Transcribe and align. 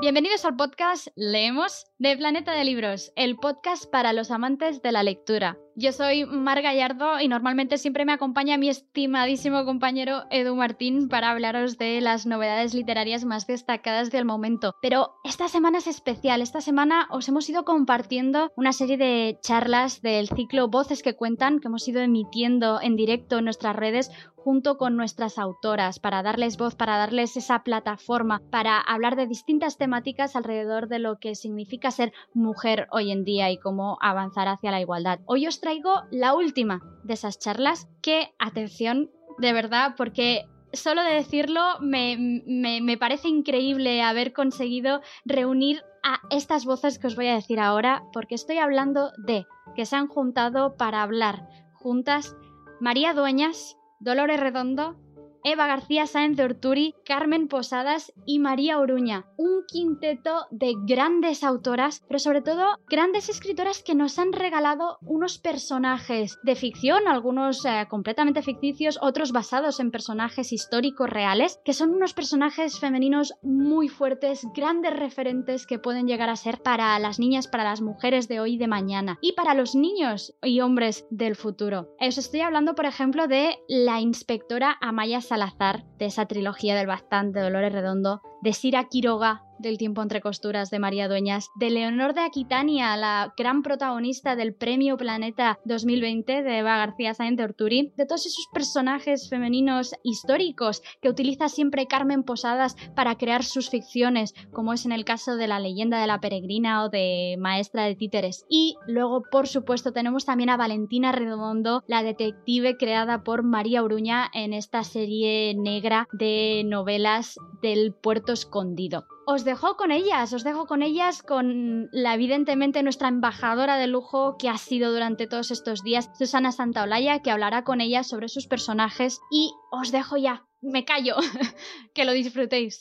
Bienvenidos 0.00 0.44
al 0.44 0.54
podcast 0.54 1.08
Leemos 1.16 1.86
de 1.98 2.16
Planeta 2.16 2.52
de 2.52 2.62
Libros, 2.62 3.12
el 3.16 3.34
podcast 3.34 3.90
para 3.90 4.12
los 4.12 4.30
amantes 4.30 4.80
de 4.80 4.92
la 4.92 5.02
lectura. 5.02 5.58
Yo 5.80 5.92
soy 5.92 6.26
Mar 6.26 6.60
Gallardo 6.60 7.20
y 7.20 7.28
normalmente 7.28 7.78
siempre 7.78 8.04
me 8.04 8.12
acompaña 8.12 8.58
mi 8.58 8.68
estimadísimo 8.68 9.64
compañero 9.64 10.24
Edu 10.28 10.56
Martín 10.56 11.08
para 11.08 11.30
hablaros 11.30 11.78
de 11.78 12.00
las 12.00 12.26
novedades 12.26 12.74
literarias 12.74 13.24
más 13.24 13.46
destacadas 13.46 14.10
del 14.10 14.24
momento. 14.24 14.74
Pero 14.82 15.14
esta 15.22 15.46
semana 15.46 15.78
es 15.78 15.86
especial, 15.86 16.42
esta 16.42 16.60
semana 16.60 17.06
os 17.12 17.28
hemos 17.28 17.48
ido 17.48 17.64
compartiendo 17.64 18.50
una 18.56 18.72
serie 18.72 18.96
de 18.96 19.38
charlas 19.40 20.02
del 20.02 20.26
ciclo 20.26 20.66
Voces 20.66 21.00
que 21.04 21.14
cuentan 21.14 21.60
que 21.60 21.68
hemos 21.68 21.86
ido 21.86 22.00
emitiendo 22.00 22.80
en 22.82 22.96
directo 22.96 23.38
en 23.38 23.44
nuestras 23.44 23.76
redes 23.76 24.10
junto 24.48 24.78
con 24.78 24.96
nuestras 24.96 25.36
autoras 25.36 25.98
para 25.98 26.22
darles 26.22 26.56
voz, 26.56 26.74
para 26.74 26.96
darles 26.96 27.36
esa 27.36 27.62
plataforma, 27.64 28.40
para 28.50 28.80
hablar 28.80 29.14
de 29.14 29.26
distintas 29.26 29.76
temáticas 29.76 30.36
alrededor 30.36 30.88
de 30.88 30.98
lo 30.98 31.18
que 31.18 31.34
significa 31.34 31.90
ser 31.90 32.12
mujer 32.32 32.88
hoy 32.90 33.10
en 33.10 33.24
día 33.24 33.50
y 33.50 33.58
cómo 33.58 33.98
avanzar 34.00 34.48
hacia 34.48 34.70
la 34.70 34.80
igualdad. 34.80 35.20
Hoy 35.26 35.46
os 35.46 35.60
traigo 35.68 36.04
la 36.10 36.32
última 36.32 36.80
de 37.04 37.12
esas 37.12 37.38
charlas 37.38 37.90
que, 38.00 38.32
atención, 38.38 39.10
de 39.36 39.52
verdad, 39.52 39.96
porque 39.98 40.46
solo 40.72 41.02
de 41.02 41.12
decirlo 41.12 41.60
me, 41.82 42.16
me, 42.46 42.96
parece 42.96 43.28
increíble 43.28 44.00
haber 44.00 44.32
conseguido 44.32 45.02
reunir 45.26 45.82
a 46.02 46.20
estas 46.30 46.64
voces 46.64 46.98
que 46.98 47.08
os 47.08 47.16
voy 47.16 47.26
a 47.26 47.34
decir 47.34 47.60
ahora, 47.60 48.02
porque 48.14 48.34
estoy 48.34 48.56
hablando 48.56 49.12
de 49.18 49.44
que 49.76 49.84
se 49.84 49.94
han 49.94 50.08
juntado 50.08 50.78
para 50.78 51.02
hablar 51.02 51.46
juntas 51.74 52.34
María 52.80 53.12
Dueñas, 53.12 53.76
Dolores 54.00 54.40
Redondo, 54.40 54.96
Eva 55.44 55.66
García 55.66 56.06
Sáenz 56.06 56.36
de 56.36 56.44
Orturi, 56.44 56.94
Carmen 57.04 57.48
Posadas 57.48 58.12
y 58.26 58.38
María 58.38 58.78
Oruña. 58.78 59.26
Un 59.36 59.64
quinteto 59.66 60.46
de 60.50 60.74
grandes 60.86 61.44
autoras, 61.44 62.04
pero 62.06 62.18
sobre 62.18 62.42
todo 62.42 62.78
grandes 62.88 63.28
escritoras 63.28 63.82
que 63.82 63.94
nos 63.94 64.18
han 64.18 64.32
regalado 64.32 64.98
unos 65.02 65.38
personajes 65.38 66.38
de 66.42 66.54
ficción, 66.54 67.08
algunos 67.08 67.64
eh, 67.64 67.86
completamente 67.88 68.42
ficticios, 68.42 68.98
otros 69.00 69.32
basados 69.32 69.80
en 69.80 69.90
personajes 69.90 70.52
históricos 70.52 71.10
reales, 71.10 71.60
que 71.64 71.72
son 71.72 71.90
unos 71.90 72.14
personajes 72.14 72.78
femeninos 72.78 73.34
muy 73.42 73.88
fuertes, 73.88 74.46
grandes 74.54 74.96
referentes 74.96 75.66
que 75.66 75.78
pueden 75.78 76.06
llegar 76.06 76.30
a 76.30 76.36
ser 76.36 76.62
para 76.62 76.98
las 76.98 77.18
niñas, 77.18 77.48
para 77.48 77.64
las 77.64 77.80
mujeres 77.80 78.28
de 78.28 78.40
hoy 78.40 78.54
y 78.54 78.58
de 78.58 78.68
mañana, 78.68 79.18
y 79.20 79.32
para 79.32 79.54
los 79.54 79.74
niños 79.74 80.34
y 80.42 80.60
hombres 80.60 81.06
del 81.10 81.36
futuro. 81.36 81.94
Os 82.00 82.18
estoy 82.18 82.40
hablando, 82.40 82.74
por 82.74 82.86
ejemplo, 82.86 83.28
de 83.28 83.58
la 83.68 84.00
inspectora 84.00 84.76
Amaya 84.80 85.20
Salazar, 85.28 85.84
de 85.98 86.06
esa 86.06 86.26
trilogía 86.26 86.74
del 86.74 86.86
bastante 86.86 87.40
Dolores 87.40 87.72
Redondo, 87.72 88.22
de 88.42 88.52
Sira 88.52 88.84
Quiroga, 88.84 89.44
del 89.58 89.78
tiempo 89.78 90.02
entre 90.02 90.20
costuras 90.20 90.70
de 90.70 90.78
María 90.78 91.08
Dueñas, 91.08 91.50
de 91.56 91.70
Leonor 91.70 92.14
de 92.14 92.20
Aquitania, 92.20 92.96
la 92.96 93.34
gran 93.36 93.62
protagonista 93.62 94.36
del 94.36 94.54
Premio 94.54 94.96
Planeta 94.96 95.58
2020 95.64 96.42
de 96.42 96.58
Eva 96.58 96.76
García 96.76 97.14
Sáenz 97.14 97.36
de 97.36 97.44
Orturi, 97.44 97.92
de 97.96 98.06
todos 98.06 98.26
esos 98.26 98.46
personajes 98.52 99.28
femeninos 99.28 99.94
históricos 100.02 100.82
que 101.02 101.08
utiliza 101.08 101.48
siempre 101.48 101.86
Carmen 101.86 102.22
Posadas 102.22 102.76
para 102.94 103.16
crear 103.16 103.44
sus 103.44 103.70
ficciones, 103.70 104.34
como 104.52 104.72
es 104.72 104.86
en 104.86 104.92
el 104.92 105.04
caso 105.04 105.36
de 105.36 105.48
la 105.48 105.60
leyenda 105.60 106.00
de 106.00 106.06
la 106.06 106.20
peregrina 106.20 106.84
o 106.84 106.88
de 106.88 107.36
Maestra 107.38 107.84
de 107.84 107.96
Títeres. 107.96 108.44
Y 108.48 108.76
luego, 108.86 109.22
por 109.30 109.48
supuesto, 109.48 109.92
tenemos 109.92 110.24
también 110.24 110.50
a 110.50 110.56
Valentina 110.56 111.12
Redondo, 111.12 111.82
la 111.86 112.02
detective 112.02 112.76
creada 112.76 113.22
por 113.22 113.42
María 113.42 113.82
Uruña 113.82 114.30
en 114.32 114.52
esta 114.52 114.84
serie 114.84 115.54
negra 115.56 116.06
de 116.12 116.62
novelas 116.64 117.36
del 117.62 117.92
puerto 117.92 118.27
escondido 118.32 119.06
os 119.30 119.44
dejo 119.44 119.76
con 119.76 119.92
ellas, 119.92 120.32
os 120.32 120.42
dejo 120.42 120.64
con 120.64 120.82
ellas, 120.82 121.22
con 121.22 121.90
la 121.92 122.14
evidentemente 122.14 122.82
nuestra 122.82 123.08
embajadora 123.08 123.76
de 123.76 123.86
lujo 123.86 124.38
que 124.38 124.48
ha 124.48 124.56
sido 124.56 124.90
durante 124.90 125.26
todos 125.26 125.50
estos 125.50 125.82
días, 125.82 126.08
Susana 126.16 126.50
Santaolalla, 126.50 127.20
que 127.20 127.30
hablará 127.30 127.62
con 127.62 127.82
ellas 127.82 128.08
sobre 128.08 128.30
sus 128.30 128.46
personajes 128.46 129.20
y 129.30 129.52
os 129.70 129.92
dejo 129.92 130.16
ya, 130.16 130.46
me 130.62 130.86
callo, 130.86 131.16
que 131.94 132.06
lo 132.06 132.12
disfrutéis. 132.12 132.80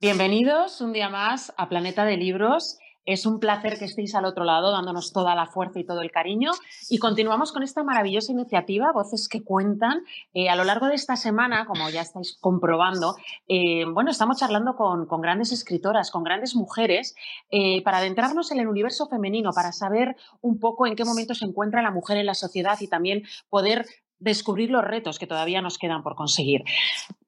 Bienvenidos 0.00 0.80
un 0.80 0.94
día 0.94 1.10
más 1.10 1.52
a 1.58 1.68
Planeta 1.68 2.06
de 2.06 2.16
Libros. 2.16 2.78
Es 3.04 3.26
un 3.26 3.38
placer 3.38 3.78
que 3.78 3.84
estéis 3.84 4.14
al 4.14 4.24
otro 4.24 4.44
lado 4.44 4.70
dándonos 4.70 5.12
toda 5.12 5.34
la 5.34 5.46
fuerza 5.46 5.78
y 5.78 5.84
todo 5.84 6.00
el 6.00 6.10
cariño. 6.10 6.52
Y 6.88 6.98
continuamos 6.98 7.52
con 7.52 7.62
esta 7.62 7.82
maravillosa 7.82 8.32
iniciativa, 8.32 8.92
Voces 8.92 9.28
que 9.28 9.42
Cuentan. 9.42 10.04
Eh, 10.32 10.48
a 10.48 10.56
lo 10.56 10.64
largo 10.64 10.86
de 10.86 10.94
esta 10.94 11.16
semana, 11.16 11.66
como 11.66 11.88
ya 11.90 12.00
estáis 12.00 12.38
comprobando, 12.40 13.16
eh, 13.46 13.84
bueno, 13.86 14.10
estamos 14.10 14.38
charlando 14.38 14.74
con, 14.74 15.06
grandes 15.20 15.52
escritoras, 15.52 16.10
con 16.10 16.24
grandes 16.24 16.54
mujeres, 16.54 17.14
eh, 17.50 17.82
para 17.82 17.98
adentrarnos 17.98 18.50
en 18.52 18.60
el 18.60 18.68
universo 18.68 19.06
femenino, 19.08 19.52
para 19.52 19.72
saber 19.72 20.16
un 20.40 20.58
poco 20.58 20.86
en 20.86 20.96
qué 20.96 21.04
momento 21.04 21.34
se 21.34 21.44
encuentra 21.44 21.82
la 21.82 21.90
mujer 21.90 22.16
en 22.16 22.26
la 22.26 22.34
sociedad 22.34 22.78
y 22.80 22.88
también 22.88 23.22
poder 23.50 23.86
descubrir 24.18 24.70
los 24.70 24.82
retos 24.82 25.18
que 25.18 25.26
todavía 25.26 25.60
nos 25.60 25.78
quedan 25.78 26.02
por 26.02 26.14
conseguir. 26.14 26.64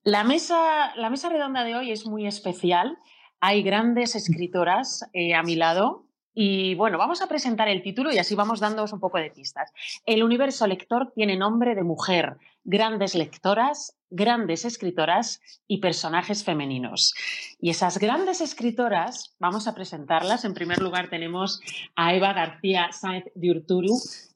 La 0.02 0.24
mesa, 0.24 0.94
la 0.96 1.10
mesa 1.10 1.28
redonda 1.28 1.64
de 1.64 1.74
hoy 1.74 1.90
es 1.90 2.06
muy 2.06 2.26
especial. 2.26 2.98
Hay 3.40 3.62
grandes 3.62 4.14
escritoras 4.14 5.04
eh, 5.12 5.34
a 5.34 5.42
mi 5.42 5.56
lado 5.56 6.06
y 6.38 6.74
bueno, 6.74 6.98
vamos 6.98 7.22
a 7.22 7.28
presentar 7.28 7.66
el 7.68 7.82
título 7.82 8.12
y 8.12 8.18
así 8.18 8.34
vamos 8.34 8.60
dándoos 8.60 8.92
un 8.92 9.00
poco 9.00 9.16
de 9.16 9.30
pistas. 9.30 9.72
El 10.04 10.22
universo 10.22 10.66
lector 10.66 11.10
tiene 11.14 11.34
nombre 11.34 11.74
de 11.74 11.82
mujer, 11.82 12.36
grandes 12.62 13.14
lectoras, 13.14 13.96
grandes 14.10 14.66
escritoras 14.66 15.40
y 15.66 15.78
personajes 15.78 16.44
femeninos. 16.44 17.14
Y 17.58 17.70
esas 17.70 17.96
grandes 17.96 18.42
escritoras, 18.42 19.34
vamos 19.38 19.66
a 19.66 19.74
presentarlas. 19.74 20.44
En 20.44 20.52
primer 20.52 20.82
lugar 20.82 21.08
tenemos 21.08 21.60
a 21.94 22.14
Eva 22.14 22.34
García 22.34 22.90
Sáenz 22.92 23.24
de 23.34 23.52
Urturu 23.52 23.94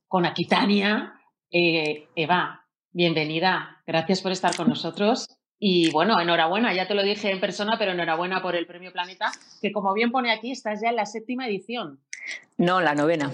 con 0.08 0.24
Aquitania. 0.24 1.12
Eh, 1.50 2.08
Eva, 2.16 2.66
bienvenida. 2.92 3.82
Gracias 3.86 4.22
por 4.22 4.32
estar 4.32 4.56
con 4.56 4.70
nosotros. 4.70 5.39
Y 5.62 5.90
bueno, 5.90 6.18
enhorabuena, 6.18 6.72
ya 6.72 6.88
te 6.88 6.94
lo 6.94 7.02
dije 7.02 7.30
en 7.30 7.38
persona, 7.38 7.76
pero 7.78 7.92
enhorabuena 7.92 8.40
por 8.40 8.56
el 8.56 8.66
Premio 8.66 8.92
Planeta, 8.92 9.30
que 9.60 9.72
como 9.72 9.92
bien 9.92 10.10
pone 10.10 10.32
aquí, 10.32 10.50
estás 10.50 10.80
ya 10.80 10.88
en 10.88 10.96
la 10.96 11.04
séptima 11.04 11.46
edición. 11.46 12.00
No, 12.56 12.80
la 12.80 12.94
novena. 12.94 13.30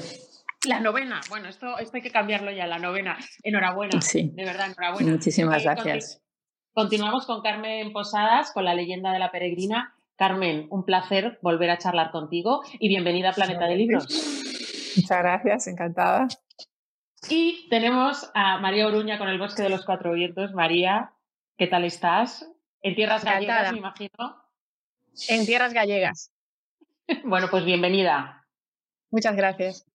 La 0.67 0.81
novena, 0.81 1.21
bueno, 1.29 1.49
esto, 1.49 1.79
esto 1.79 1.97
hay 1.97 2.03
que 2.03 2.11
cambiarlo 2.11 2.51
ya, 2.51 2.67
la 2.67 2.81
novena. 2.81 3.17
Enhorabuena, 3.45 4.01
sí. 4.01 4.33
de 4.35 4.45
verdad, 4.45 4.67
enhorabuena. 4.67 5.13
Muchísimas 5.13 5.63
gracias. 5.63 6.21
continuamos 6.75 7.27
con 7.27 7.43
Carmen 7.43 7.93
Posadas, 7.93 8.51
con 8.51 8.65
la 8.65 8.75
leyenda 8.75 9.13
de 9.13 9.21
la 9.21 9.31
peregrina. 9.31 9.95
Carmen, 10.17 10.67
un 10.71 10.85
placer 10.85 11.39
volver 11.43 11.71
a 11.71 11.79
charlar 11.79 12.11
contigo 12.11 12.63
y 12.81 12.89
bienvenida 12.89 13.31
a 13.31 13.33
Planeta 13.35 13.67
de 13.67 13.77
Libros. 13.77 14.09
Muchas 14.97 15.19
gracias, 15.19 15.69
encantada. 15.69 16.27
Y 17.29 17.69
tenemos 17.69 18.31
a 18.35 18.59
María 18.59 18.89
Oruña 18.89 19.19
con 19.19 19.29
el 19.29 19.39
Bosque 19.39 19.63
de 19.63 19.69
los 19.69 19.85
Cuatro 19.85 20.13
Vientos. 20.13 20.55
María, 20.55 21.13
¿Qué 21.59 21.67
tal 21.69 21.85
estás? 21.85 22.47
En 22.83 22.95
tierras 22.95 23.25
gallegas, 23.25 23.73
me 23.73 23.79
imagino. 23.79 24.45
En 25.29 25.47
tierras 25.47 25.73
gallegas. 25.73 26.31
bueno, 27.25 27.49
pues 27.51 27.65
bienvenida. 27.65 28.47
Muchas 29.11 29.35
gracias. 29.37 29.87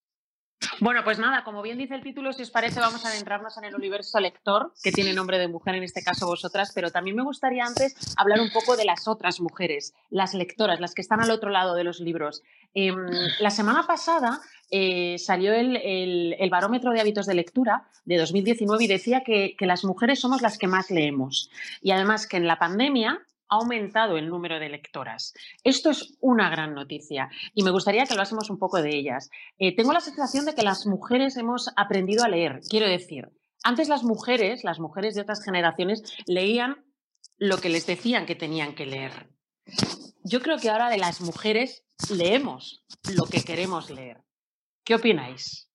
Bueno, 0.79 1.03
pues 1.03 1.19
nada, 1.19 1.44
como 1.44 1.61
bien 1.61 1.77
dice 1.77 1.94
el 1.94 2.01
título, 2.01 2.33
si 2.33 2.41
os 2.41 2.49
parece, 2.49 2.79
vamos 2.79 3.05
a 3.05 3.09
adentrarnos 3.09 3.57
en 3.57 3.66
el 3.66 3.75
universo 3.75 4.19
lector, 4.19 4.73
que 4.83 4.91
tiene 4.91 5.13
nombre 5.13 5.38
de 5.38 5.47
mujer, 5.47 5.75
en 5.75 5.83
este 5.83 6.03
caso 6.03 6.25
vosotras, 6.25 6.72
pero 6.73 6.89
también 6.89 7.16
me 7.16 7.23
gustaría 7.23 7.63
antes 7.63 7.95
hablar 8.17 8.39
un 8.41 8.51
poco 8.51 8.75
de 8.75 8.85
las 8.85 9.07
otras 9.07 9.39
mujeres, 9.39 9.93
las 10.09 10.33
lectoras, 10.33 10.79
las 10.79 10.95
que 10.95 11.01
están 11.01 11.22
al 11.22 11.29
otro 11.29 11.51
lado 11.51 11.75
de 11.75 11.83
los 11.83 11.99
libros. 11.99 12.41
Em, 12.73 12.95
la 13.39 13.51
semana 13.51 13.85
pasada 13.85 14.39
eh, 14.72 15.18
salió 15.20 15.54
el, 15.54 16.50
barómetro 16.50 16.92
de 16.92 17.02
hábitos 17.02 17.26
de 17.26 17.34
lectura 17.34 17.90
de 18.06 18.18
2019 18.18 18.86
y 18.86 18.88
decía 18.88 19.22
que, 19.22 19.56
las 19.59 19.84
mujeres 19.84 20.20
somos 20.20 20.42
las 20.42 20.58
que 20.58 20.68
más 20.68 20.90
leemos. 20.90 21.52
Y 21.82 21.92
además 21.92 22.26
que 22.26 22.38
en 22.38 22.48
la 22.48 22.58
pandemia 22.58 23.20
ha 23.50 23.56
aumentado 23.56 24.18
el 24.18 24.29
número 24.29 24.59
de 24.59 24.70
lectoras. 24.70 25.34
Esto 25.66 25.90
es 25.90 26.18
una 26.22 26.50
gran 26.50 26.73
noticia 26.73 27.29
y 27.53 27.64
me 27.64 27.72
gustaría 27.72 28.06
que 28.06 28.14
hablásemos 28.14 28.50
un 28.50 28.58
poco 28.58 28.82
de 28.82 28.96
ellas. 28.96 29.29
Eh, 29.59 29.76
tengo 29.76 29.91
la 29.91 30.00
sensación 30.00 30.46
de 30.46 30.56
que 30.56 30.64
las 30.64 30.85
mujeres 30.85 31.35
hemos 31.35 31.70
aprendido 31.76 32.24
a 32.24 32.29
leer. 32.29 32.62
Quiero 32.70 32.88
decir, 32.88 33.29
antes 33.64 33.90
las 33.90 34.03
mujeres, 34.03 34.64
las 34.64 34.79
mujeres 34.79 35.16
de 35.16 35.22
otras 35.22 35.44
generaciones, 35.44 36.16
leían 36.26 36.85
lo 37.38 37.58
que 37.58 37.70
les 37.70 37.85
decían 37.85 38.26
que 38.26 38.35
tenían 38.35 38.74
que 38.74 38.85
leer. 38.85 39.29
Yo 40.24 40.41
creo 40.41 40.58
que 40.58 40.70
ahora 40.70 40.90
de 40.90 40.97
las 40.97 41.20
mujeres 41.20 41.84
leemos 42.09 42.85
lo 43.14 43.26
que 43.26 43.44
queremos 43.44 43.90
leer. 43.90 44.24
¿Qué 44.91 44.96
opináis? 44.96 45.70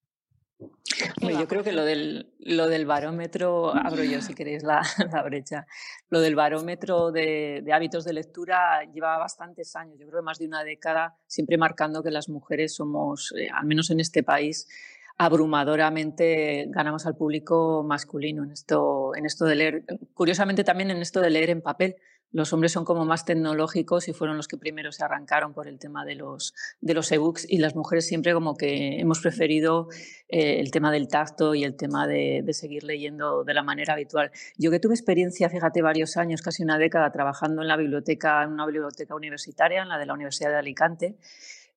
yo 1.22 1.48
creo 1.48 1.64
que 1.64 1.72
lo 1.72 1.86
del, 1.86 2.34
lo 2.38 2.68
del 2.68 2.84
barómetro, 2.84 3.74
abro 3.74 4.04
yo 4.04 4.20
si 4.20 4.34
queréis 4.34 4.62
la, 4.62 4.82
la 5.10 5.22
brecha, 5.22 5.66
lo 6.10 6.20
del 6.20 6.34
barómetro 6.34 7.12
de, 7.12 7.64
hábitos 7.72 8.04
de 8.04 8.12
lectura 8.12 8.84
lleva 8.92 9.16
bastantes 9.16 9.74
años, 9.74 9.98
yo 9.98 10.06
creo 10.06 10.20
que 10.20 10.24
más 10.26 10.38
de 10.38 10.46
una 10.46 10.64
década, 10.64 11.16
siempre 11.26 11.56
marcando 11.56 12.02
que 12.02 12.10
las 12.10 12.28
mujeres 12.28 12.74
somos, 12.74 13.32
eh, 13.38 13.48
al 13.50 13.64
menos 13.64 13.88
en 13.88 14.00
este 14.00 14.22
país, 14.22 14.68
abrumadoramente 15.16 16.66
ganamos 16.68 17.06
al 17.06 17.16
público 17.16 17.82
masculino 17.88 18.44
en 18.44 18.50
esto, 18.50 19.12
en 19.16 19.24
esto 19.24 19.46
de 19.46 19.54
leer. 19.54 19.84
Curiosamente 20.12 20.62
también 20.62 20.90
en 20.90 20.98
esto 20.98 21.22
de 21.22 21.30
leer 21.30 21.48
en 21.48 21.62
papel. 21.62 21.96
Los 22.36 22.52
hombres 22.52 22.70
son 22.72 22.84
como 22.84 23.06
más 23.06 23.24
tecnológicos 23.24 24.08
y 24.08 24.12
fueron 24.12 24.36
los 24.36 24.46
que 24.46 24.58
primero 24.58 24.92
se 24.92 25.02
arrancaron 25.02 25.54
por 25.54 25.68
el 25.68 25.78
tema 25.78 26.04
de 26.04 26.16
los, 26.16 26.52
de 26.82 26.92
los 26.92 27.10
ebooks 27.10 27.50
y 27.50 27.56
las 27.56 27.74
mujeres 27.74 28.06
siempre 28.06 28.34
como 28.34 28.58
que 28.58 29.00
hemos 29.00 29.20
preferido 29.20 29.88
eh, 30.28 30.60
el 30.60 30.70
tema 30.70 30.92
del 30.92 31.08
tacto 31.08 31.54
y 31.54 31.64
el 31.64 31.76
tema 31.76 32.06
de, 32.06 32.42
de, 32.44 32.52
seguir 32.52 32.84
leyendo 32.84 33.42
de 33.42 33.54
la 33.54 33.62
manera 33.62 33.94
habitual. 33.94 34.32
Yo 34.58 34.70
que 34.70 34.78
tuve 34.78 34.92
experiencia, 34.92 35.48
fíjate, 35.48 35.80
varios 35.80 36.18
años, 36.18 36.42
casi 36.42 36.62
una 36.62 36.76
década, 36.76 37.10
trabajando 37.10 37.62
en 37.62 37.68
la 37.68 37.78
biblioteca, 37.78 38.42
en 38.42 38.50
una 38.50 38.66
biblioteca 38.66 39.14
universitaria, 39.14 39.80
en 39.80 39.88
la 39.88 39.96
de 39.96 40.04
la 40.04 40.12
Universidad 40.12 40.50
de 40.50 40.56
Alicante, 40.56 41.16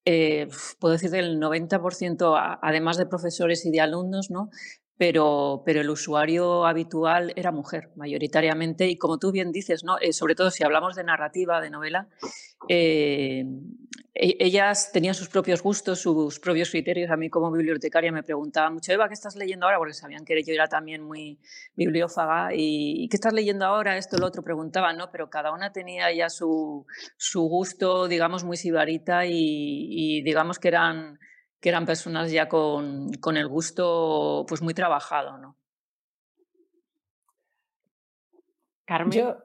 eh, 0.04 0.50
puedo 0.80 0.92
decir 0.92 1.10
del 1.10 1.40
90%, 1.40 2.58
además 2.62 2.98
de 2.98 3.06
profesores 3.06 3.66
y 3.66 3.72
de 3.72 3.80
alumnos, 3.80 4.30
¿no? 4.30 4.50
Pero, 5.00 5.64
pero, 5.66 5.80
el 5.80 5.90
usuario 5.90 6.66
habitual 6.66 7.32
era 7.38 7.54
mujer, 7.54 7.90
mayoritariamente, 7.96 8.86
y 8.90 8.98
como 8.98 9.18
tú 9.18 9.32
bien 9.32 9.54
dices, 9.54 9.86
¿no? 9.86 9.98
Eh, 9.98 10.12
sobre 10.12 10.36
todo 10.36 10.52
si 10.52 10.66
hablamos 10.66 10.98
de 10.98 11.06
narrativa, 11.06 11.62
de 11.62 11.70
novela, 11.70 12.10
eh, 12.68 13.46
e-, 14.14 14.36
ellas 14.40 14.92
tenían 14.92 15.16
sus 15.16 15.30
propios 15.30 15.62
gustos, 15.64 16.02
sus 16.02 16.40
propios 16.40 16.70
criterios. 16.70 17.10
A 17.12 17.16
mí 17.16 17.30
como 17.30 17.50
bibliotecaria 17.50 18.12
me 18.12 18.24
preguntaban 18.24 18.74
mucho, 18.74 18.92
Eva, 18.92 19.08
¿qué 19.08 19.14
estás 19.14 19.38
leyendo 19.38 19.66
ahora? 19.66 19.78
Porque 19.78 19.94
sabían 19.94 20.26
que 20.26 20.44
yo 20.44 20.54
era 20.54 20.68
también 20.68 21.02
muy 21.02 21.40
bibliófaga. 21.78 22.50
¿Y, 22.54 23.08
qué 23.10 23.16
estás 23.16 23.32
leyendo 23.32 23.66
ahora? 23.66 23.96
Esto, 23.98 24.18
lo 24.18 24.28
otro, 24.28 24.44
preguntaban, 24.44 24.98
¿no? 24.98 25.10
Pero 25.12 25.30
cada 25.30 25.54
una 25.54 25.72
tenía 25.72 26.12
ya 26.12 26.30
su, 26.30 26.86
su 27.16 27.44
gusto, 27.44 28.10
digamos, 28.10 28.44
muy 28.44 28.58
sibarita 28.58 29.26
y, 29.26 29.32
y, 29.32 30.22
digamos 30.24 30.60
que 30.60 30.68
eran, 30.68 31.20
que 31.60 31.70
eran 31.70 31.86
personas 31.86 32.32
ya 32.32 32.48
con, 32.48 33.12
con 33.14 33.38
el 33.38 33.48
gusto 33.48 34.46
pues 34.48 34.62
muy 34.62 34.74
trabajado, 34.74 35.38
¿no? 35.38 35.58
Carmen. 38.86 39.36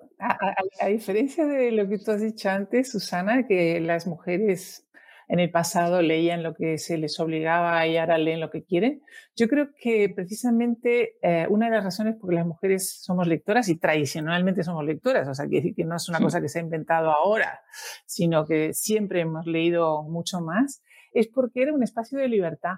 A, 0.80 0.86
diferencia 0.86 1.44
de 1.44 1.72
lo 1.72 1.88
que 1.88 1.98
tú 1.98 2.12
has 2.12 2.20
dicho 2.22 2.48
antes, 2.48 2.90
Susana, 2.92 3.46
que 3.46 3.78
las 3.80 4.06
mujeres 4.06 4.88
en 5.28 5.40
el 5.40 5.50
pasado 5.50 6.02
leían 6.02 6.42
lo 6.42 6.54
que 6.54 6.78
se 6.78 6.96
les 6.98 7.18
obligaba 7.18 7.86
y 7.86 7.96
ahora 7.96 8.16
leen 8.16 8.40
lo 8.40 8.50
que 8.50 8.62
quieren, 8.62 9.02
yo 9.36 9.48
creo 9.48 9.70
que 9.78 10.08
precisamente 10.14 11.16
eh, 11.22 11.46
una 11.48 11.66
de 11.66 11.72
las 11.72 11.84
razones 11.84 12.16
por 12.16 12.32
las 12.32 12.46
mujeres 12.46 13.02
somos 13.02 13.26
lectoras 13.26 13.68
y 13.68 13.76
tradicionalmente 13.76 14.62
somos 14.62 14.84
lectoras, 14.84 15.28
o 15.28 15.34
sea, 15.34 15.46
quiere 15.46 15.62
decir 15.62 15.74
que 15.74 15.84
no 15.84 15.96
es 15.96 16.08
una 16.08 16.20
cosa 16.20 16.40
que 16.40 16.48
se 16.48 16.58
ha 16.58 16.62
inventado 16.62 17.10
ahora, 17.10 17.62
sino 18.06 18.46
que 18.46 18.72
siempre 18.72 19.20
hemos 19.20 19.46
leído 19.46 20.02
mucho 20.04 20.40
más, 20.40 20.82
es 21.14 21.28
porque 21.28 21.62
era 21.62 21.72
un 21.72 21.82
espacio 21.82 22.18
de 22.18 22.28
libertad. 22.28 22.74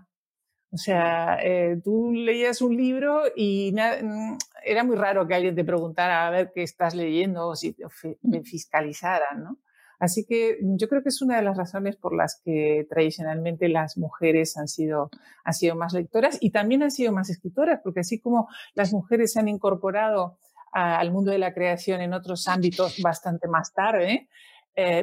O 0.70 0.76
sea, 0.76 1.38
eh, 1.42 1.80
tú 1.82 2.12
leías 2.12 2.60
un 2.60 2.76
libro 2.76 3.22
y 3.34 3.72
mm, 3.72 4.36
era 4.64 4.84
muy 4.84 4.96
raro 4.96 5.26
que 5.26 5.34
alguien 5.34 5.54
te 5.54 5.64
preguntara 5.64 6.26
a 6.26 6.30
ver 6.30 6.52
qué 6.54 6.62
estás 6.62 6.94
leyendo 6.94 7.48
o 7.48 7.56
si 7.56 7.72
te 7.72 8.42
fiscalizaran, 8.44 9.42
¿no? 9.42 9.58
Así 9.98 10.26
que 10.26 10.58
yo 10.60 10.88
creo 10.88 11.02
que 11.02 11.08
es 11.08 11.22
una 11.22 11.36
de 11.36 11.42
las 11.42 11.56
razones 11.56 11.96
por 11.96 12.14
las 12.14 12.40
que 12.44 12.86
tradicionalmente 12.90 13.68
las 13.68 13.96
mujeres 13.96 14.56
han 14.58 14.68
sido, 14.68 15.10
han 15.44 15.54
sido 15.54 15.74
más 15.74 15.94
lectoras 15.94 16.36
y 16.40 16.50
también 16.50 16.82
han 16.82 16.90
sido 16.90 17.12
más 17.12 17.30
escritoras, 17.30 17.80
porque 17.82 18.00
así 18.00 18.20
como 18.20 18.48
las 18.74 18.92
mujeres 18.92 19.32
se 19.32 19.40
han 19.40 19.48
incorporado 19.48 20.38
al 20.72 21.10
mundo 21.10 21.30
de 21.30 21.38
la 21.38 21.54
creación 21.54 22.02
en 22.02 22.12
otros 22.12 22.48
ámbitos 22.48 23.00
bastante 23.00 23.48
más 23.48 23.72
tarde, 23.72 24.12
eh, 24.12 24.28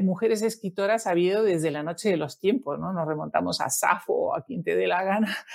mujeres 0.01 0.41
escritoras 0.41 1.07
ha 1.07 1.11
habido 1.11 1.43
desde 1.43 1.71
la 1.71 1.83
noche 1.83 2.09
de 2.09 2.17
los 2.17 2.39
tiempos, 2.39 2.79
¿no? 2.79 2.93
Nos 2.93 3.07
remontamos 3.07 3.59
a 3.61 3.69
Safo 3.69 4.13
o 4.13 4.35
a 4.35 4.43
quien 4.43 4.63
te 4.63 4.75
dé 4.75 4.87
la 4.87 5.03
gana. 5.03 5.35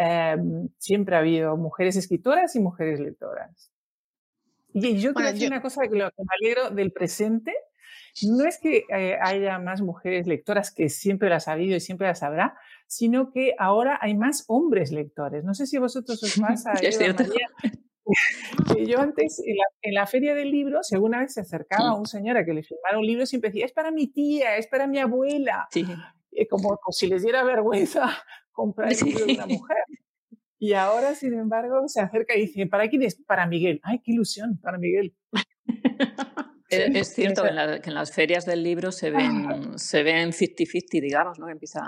Em, 0.00 0.68
siempre 0.78 1.16
ha 1.16 1.18
habido 1.18 1.56
mujeres 1.56 1.96
escritoras 1.96 2.54
y 2.54 2.60
mujeres 2.60 3.00
lectoras. 3.00 3.72
Y 4.72 4.98
yo 4.98 5.12
quiero 5.12 5.32
decir 5.32 5.48
una 5.48 5.60
cosa 5.60 5.82
que, 5.88 5.96
lo, 5.96 6.10
que 6.10 6.22
me 6.22 6.28
alegro 6.40 6.70
del 6.70 6.92
presente. 6.92 7.52
No 8.22 8.44
es 8.44 8.58
que 8.58 8.84
eh, 8.90 9.16
haya 9.20 9.58
más 9.58 9.80
mujeres 9.80 10.26
lectoras, 10.26 10.72
que 10.72 10.88
siempre 10.88 11.28
las 11.28 11.48
ha 11.48 11.52
habido 11.52 11.76
y 11.76 11.80
siempre 11.80 12.06
las 12.06 12.22
habrá, 12.22 12.56
sino 12.86 13.30
que 13.32 13.54
ahora 13.58 13.98
hay 14.00 14.16
más 14.16 14.44
hombres 14.48 14.92
lectores. 14.92 15.44
No 15.44 15.54
sé 15.54 15.66
si 15.66 15.78
vosotros 15.78 16.22
os 16.22 16.36
pasa. 16.40 16.72
es 16.74 16.96
cierto. 16.96 17.24
yo 18.86 19.00
antes, 19.00 19.42
en 19.44 19.94
la, 19.94 20.06
feria 20.06 20.34
del 20.34 20.50
libro, 20.50 20.82
si 20.82 20.94
alguna 20.94 21.20
vez 21.20 21.34
se 21.34 21.40
acercaba 21.40 21.90
a 21.90 21.94
un 21.94 22.06
señor 22.06 22.36
a 22.36 22.44
que 22.44 22.54
le 22.54 22.62
firmara 22.62 22.98
un 22.98 23.06
libro, 23.06 23.26
siempre 23.26 23.50
decía, 23.50 23.66
es 23.66 23.72
para 23.72 23.90
mi 23.90 24.06
tía, 24.06 24.56
es 24.56 24.66
para 24.66 24.86
mi 24.86 24.98
abuela. 24.98 25.68
Como, 26.48 26.78
si 26.90 27.06
les 27.06 27.22
diera 27.22 27.42
vergüenza 27.44 28.08
comprar 28.52 28.92
el 28.92 28.98
libro 28.98 29.26
de 29.26 29.34
una 29.34 29.46
mujer. 29.46 29.78
Y 30.58 30.72
ahora, 30.72 31.14
sin 31.14 31.34
embargo, 31.34 31.86
se 31.86 32.00
acerca 32.00 32.36
y 32.36 32.42
dice, 32.42 32.66
¿para 32.66 32.88
quién 32.88 33.02
es? 33.02 33.16
Para 33.16 33.46
Miguel. 33.46 33.80
¡Ay, 33.84 34.00
qué 34.02 34.12
ilusión! 34.12 34.58
Para 34.60 34.78
Miguel. 34.78 35.14
es 36.68 37.14
cierto 37.14 37.42
que 37.42 37.48
en, 37.88 37.94
las 37.94 38.12
ferias 38.12 38.44
del 38.44 38.62
libro 38.62 38.92
se 38.92 39.10
ven, 39.10 39.78
se 39.78 40.02
ven 40.02 40.32
50-50, 40.32 41.00
digamos, 41.00 41.38
¿no? 41.38 41.48
Empieza, 41.48 41.80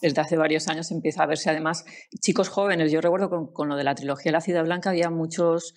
desde 0.00 0.20
hace 0.20 0.36
varios 0.36 0.68
años 0.68 0.90
empieza 0.90 1.22
a 1.22 1.26
verse 1.26 1.50
además 1.50 1.84
chicos 2.20 2.48
jóvenes. 2.48 2.92
Yo 2.92 3.00
recuerdo 3.00 3.28
con, 3.28 3.52
con 3.52 3.68
lo 3.68 3.76
de 3.76 3.84
la 3.84 3.94
trilogía 3.94 4.32
La 4.32 4.40
Ciudad 4.40 4.64
Blanca 4.64 4.90
había 4.90 5.10
muchos 5.10 5.74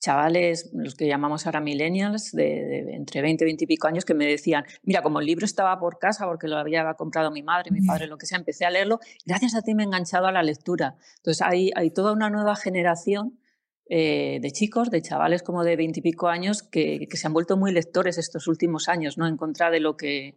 chavales, 0.00 0.70
los 0.72 0.94
que 0.94 1.06
llamamos 1.06 1.46
ahora 1.46 1.60
millennials, 1.60 2.32
de, 2.32 2.94
entre 2.94 3.20
20 3.20 3.44
y 3.44 3.46
20 3.46 3.64
y 3.64 3.66
pico 3.66 3.86
años, 3.86 4.04
que 4.04 4.14
me 4.14 4.26
decían, 4.26 4.64
mira, 4.82 5.02
como 5.02 5.20
el 5.20 5.26
libro 5.26 5.44
estaba 5.44 5.78
por 5.78 5.98
casa 5.98 6.26
porque 6.26 6.48
lo 6.48 6.56
había 6.56 6.94
comprado 6.94 7.30
mi 7.30 7.42
madre, 7.42 7.70
mi 7.70 7.82
padre, 7.82 8.06
lo 8.06 8.16
que 8.16 8.26
sea, 8.26 8.38
empecé 8.38 8.64
a 8.64 8.70
leerlo, 8.70 8.98
gracias 9.26 9.54
a 9.54 9.62
ti 9.62 9.74
me 9.74 9.82
he 9.82 9.86
enganchado 9.86 10.26
a 10.26 10.32
la 10.32 10.42
lectura. 10.42 10.96
Entonces 11.18 11.42
hay, 11.42 11.70
hay 11.76 11.90
toda 11.90 12.12
una 12.12 12.30
nueva 12.30 12.56
generación 12.56 13.38
eh, 13.92 14.38
de 14.40 14.52
chicos, 14.52 14.88
de 14.88 15.02
chavales 15.02 15.42
como 15.42 15.64
de 15.64 15.74
veintipico 15.74 16.28
años 16.28 16.62
que, 16.62 17.08
se 17.12 17.26
han 17.26 17.32
vuelto 17.32 17.56
muy 17.56 17.72
lectores 17.72 18.18
estos 18.18 18.46
últimos 18.46 18.88
años, 18.88 19.18
¿no? 19.18 19.26
En 19.26 19.36
contra 19.36 19.68
de 19.68 19.80
lo 19.80 19.96
que 19.96 20.36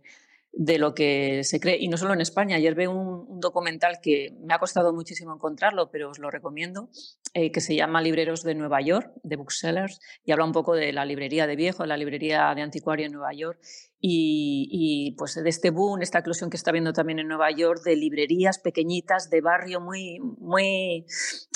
de 0.52 0.80
lo 0.80 0.96
que 0.96 1.44
se 1.44 1.60
cree. 1.60 1.78
Y 1.80 1.88
no 1.88 1.98
solo 1.98 2.14
en 2.14 2.22
España. 2.22 2.56
Ayer 2.56 2.74
veo 2.74 2.92
un, 2.92 3.40
documental 3.40 4.00
que 4.02 4.36
me 4.42 4.56
ha 4.56 4.60
costado 4.60 4.92
muchísimo 4.92 5.36
encontrarlo, 5.36 5.92
pero 5.92 6.10
os 6.10 6.18
lo 6.18 6.32
recomiendo, 6.32 6.90
eh, 7.36 7.52
que 7.52 7.62
se 7.62 7.76
llama 7.76 8.02
Libreros 8.02 8.44
de 8.44 8.54
Nueva 8.54 8.80
York, 8.82 9.12
de 9.24 9.36
Booksellers, 9.36 10.00
y 10.24 10.32
habla 10.32 10.46
un 10.46 10.52
poco 10.52 10.76
de 10.76 10.94
la 10.94 11.04
librería 11.04 11.48
de 11.48 11.56
viejo, 11.56 11.84
de 11.84 11.88
la 11.88 11.98
librería 11.98 12.54
de 12.56 12.62
anticuario 12.62 13.08
en 13.08 13.14
Nueva 13.14 13.34
York, 13.34 13.60
y, 14.06 15.16
pues 15.18 15.36
de 15.42 15.50
este 15.50 15.72
boom, 15.72 16.02
esta 16.02 16.20
eclosión 16.20 16.50
que 16.50 16.58
está 16.58 16.72
viendo 16.74 16.92
también 16.92 17.20
en 17.20 17.28
Nueva 17.28 17.50
York, 17.52 17.82
de 17.84 17.96
librerías 17.96 18.60
pequeñitas, 18.60 19.30
de 19.30 19.40
barrio 19.40 19.80
muy, 19.80 20.20
muy 20.20 21.06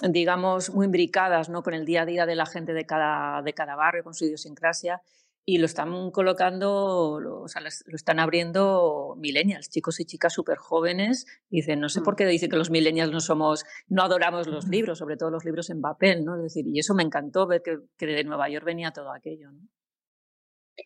digamos, 0.09 0.69
muy 0.69 0.85
imbricadas 0.85 1.49
¿no? 1.49 1.61
con 1.61 1.73
el 1.73 1.85
día 1.85 2.03
a 2.03 2.05
día 2.05 2.25
de 2.25 2.35
la 2.35 2.45
gente 2.45 2.73
de 2.73 2.85
cada, 2.85 3.41
de 3.41 3.53
cada 3.53 3.75
barrio, 3.75 4.03
con 4.03 4.13
su 4.13 4.25
idiosincrasia 4.25 5.01
y 5.49 5.59
lo 5.59 5.65
están 5.65 6.11
colocando, 6.11 7.21
lo, 7.21 7.43
o 7.43 7.47
sea, 7.47 7.61
lo 7.61 7.95
están 7.95 8.19
abriendo 8.19 9.15
millennials, 9.17 9.69
chicos 9.69 9.97
y 10.01 10.05
chicas 10.05 10.33
súper 10.33 10.57
jóvenes. 10.57 11.25
Dicen, 11.49 11.79
no 11.79 11.87
sé 11.87 12.01
por 12.01 12.15
mm. 12.15 12.17
qué 12.17 12.25
dicen 12.25 12.49
que 12.49 12.57
los 12.57 12.69
millennials 12.69 13.13
no 13.13 13.21
somos, 13.21 13.63
no 13.87 14.03
adoramos 14.03 14.47
los 14.47 14.67
libros, 14.67 14.97
sobre 14.97 15.15
todo 15.15 15.31
los 15.31 15.45
libros 15.45 15.69
en 15.69 15.79
papel, 15.79 16.25
¿no? 16.25 16.35
Es 16.35 16.41
decir, 16.53 16.65
y 16.67 16.77
eso 16.79 16.93
me 16.93 17.03
encantó 17.03 17.47
ver 17.47 17.61
que, 17.63 17.77
que 17.97 18.07
de 18.07 18.25
Nueva 18.25 18.49
York 18.49 18.65
venía 18.65 18.91
todo 18.91 19.13
aquello, 19.13 19.53
¿no? 19.53 19.61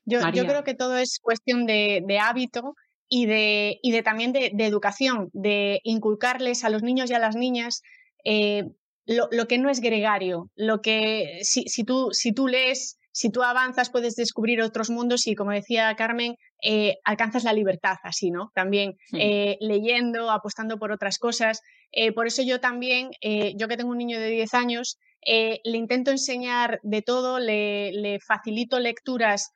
Yo, 0.06 0.20
yo 0.32 0.46
creo 0.46 0.64
que 0.64 0.76
todo 0.76 0.96
es 0.96 1.18
cuestión 1.20 1.66
de, 1.66 2.04
de 2.08 2.20
hábito 2.20 2.76
y 3.10 3.26
de, 3.26 3.80
y 3.82 3.92
de 3.92 4.04
también 4.04 4.32
de, 4.32 4.52
de, 4.54 4.68
educación, 4.68 5.32
de 5.34 5.80
inculcarles 5.84 6.64
a 6.64 6.70
los 6.70 6.84
niños 6.84 7.10
y 7.10 7.16
a 7.16 7.20
las 7.20 7.36
niñas 7.36 7.82
eh, 8.24 8.66
lo, 9.08 9.28
lo, 9.32 9.48
que 9.48 9.58
no 9.58 9.72
es 9.72 9.82
gregario, 9.82 10.52
lo 10.56 10.82
que 10.82 11.40
si, 11.42 11.64
si, 11.64 11.84
tú, 11.84 12.10
si 12.12 12.32
tú 12.32 12.48
lees 12.48 13.00
si 13.12 13.30
tú 13.30 13.44
avanzas 13.44 13.90
puedes 13.90 14.16
descubrir 14.16 14.62
otros 14.62 14.90
mundos 14.90 15.28
y, 15.28 15.36
como 15.36 15.52
decía 15.52 15.94
Carmen, 15.96 16.36
eh, 16.64 16.96
alcanzas 17.04 17.44
la 17.44 17.54
libertad 17.54 17.98
así, 18.04 18.32
¿no? 18.32 18.52
También 18.56 18.96
eh, 19.14 19.58
leyendo, 19.60 20.32
apostando 20.32 20.78
por 20.78 20.92
otras 20.92 21.18
cosas. 21.18 21.62
Eh, 21.92 22.14
por 22.14 22.28
eso 22.28 22.42
yo 22.42 22.60
también, 22.60 23.12
yo 23.22 23.68
que 23.68 23.78
tengo 23.78 23.92
un 23.92 23.98
niño 23.98 24.20
de 24.20 24.30
10 24.30 24.54
años, 24.54 24.98
le 25.26 25.78
intento 25.78 26.12
enseñar 26.12 26.80
de 26.84 27.02
todo, 27.02 27.40
le, 27.40 28.20
facilito 28.26 28.80
lecturas 28.80 29.52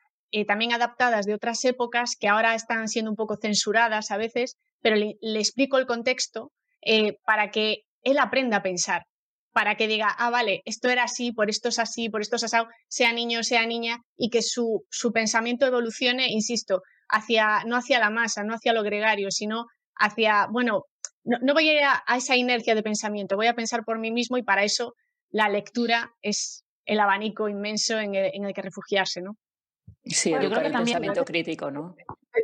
también 0.48 0.74
adaptadas 0.74 1.26
de 1.26 1.34
otras 1.34 1.64
épocas 1.64 2.18
que 2.20 2.28
ahora 2.28 2.56
están 2.56 2.90
siendo 2.90 3.10
un 3.10 3.16
poco 3.16 3.38
censuradas 3.38 4.12
a 4.12 4.18
veces, 4.18 4.58
pero 4.82 4.98
le 4.98 5.40
explico 5.40 5.78
el 5.78 5.86
contexto 5.86 6.52
para 7.26 7.52
que 7.52 7.84
él 8.04 8.18
aprenda 8.20 8.58
a 8.58 8.64
pensar 8.64 9.06
para 9.56 9.76
que 9.76 9.88
diga, 9.88 10.10
ah, 10.10 10.30
vale, 10.30 10.62
esto 10.66 10.90
era 10.90 11.04
así, 11.04 11.32
por 11.32 11.50
esto 11.50 11.70
es 11.70 11.80
así, 11.80 12.10
por 12.10 12.20
esto 12.20 12.36
es 12.36 12.44
así, 12.44 12.58
sea 12.90 13.14
niño, 13.14 13.42
sea 13.42 13.66
niña, 13.66 14.02
y 14.18 14.30
que 14.30 14.42
su, 14.42 14.84
su 14.90 15.14
pensamiento 15.14 15.66
evolucione, 15.66 16.28
insisto, 16.28 16.82
hacia, 17.08 17.64
no 17.66 17.78
hacia 17.78 18.00
la 18.00 18.10
masa, 18.10 18.44
no 18.44 18.54
hacia 18.54 18.74
lo 18.74 18.84
gregario, 18.84 19.32
sino 19.32 19.68
hacia, 19.96 20.48
bueno, 20.52 20.84
no, 21.24 21.54
voy 21.54 21.70
a 21.70 21.74
ir 21.74 21.84
a, 21.84 22.18
esa 22.18 22.36
inercia 22.36 22.76
de 22.76 22.84
pensamiento, 22.84 23.38
voy 23.38 23.48
a 23.48 23.54
pensar 23.54 23.86
por 23.86 23.98
mí 23.98 24.12
mismo 24.12 24.38
y 24.38 24.44
para 24.44 24.66
eso 24.66 24.94
la 25.30 25.48
lectura 25.48 26.12
es 26.22 26.66
el 26.84 27.00
abanico 27.00 27.48
inmenso 27.48 27.98
en 27.98 28.14
el, 28.14 28.32
en 28.34 28.44
el 28.44 28.54
que 28.54 28.62
refugiarse, 28.62 29.22
¿no? 29.22 29.38
Sí, 30.04 30.32
yo 30.32 30.38
creo 30.38 30.50
que 30.50 30.70
también 30.70 30.98
pensamiento 30.98 31.24
crítico, 31.24 31.72
¿no? 31.72 31.96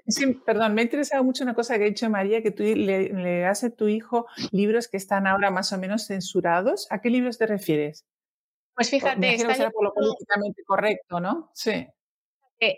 Sí, 0.08 0.34
perdón, 0.46 0.74
me 0.74 0.82
ha 0.82 0.84
interesado 0.84 1.24
mucho 1.24 1.44
una 1.44 1.54
cosa 1.54 1.78
que 1.78 1.84
ha 1.84 1.88
dicho 1.88 2.10
María, 2.10 2.42
que 2.42 2.52
tú 2.52 2.64
le, 2.64 3.10
le 3.10 3.40
das 3.40 3.64
a 3.64 3.70
tu 3.70 3.88
hijo 3.88 4.28
libros 4.52 4.88
que 4.88 4.98
están 4.98 5.28
ahora 5.28 5.52
más 5.52 5.74
o 5.74 5.78
menos 5.78 6.08
censurados. 6.08 6.88
¿A 6.90 7.02
qué 7.02 7.10
libros 7.10 7.38
te 7.38 7.48
refieres? 7.48 8.06
Pues 8.76 8.90
fíjate, 8.90 9.36
está 9.36 9.70
por 9.70 9.84
lo 9.84 9.94
políticamente 9.94 10.64
correcto, 10.66 11.20
¿no? 11.20 11.52
Sí. 11.54 11.88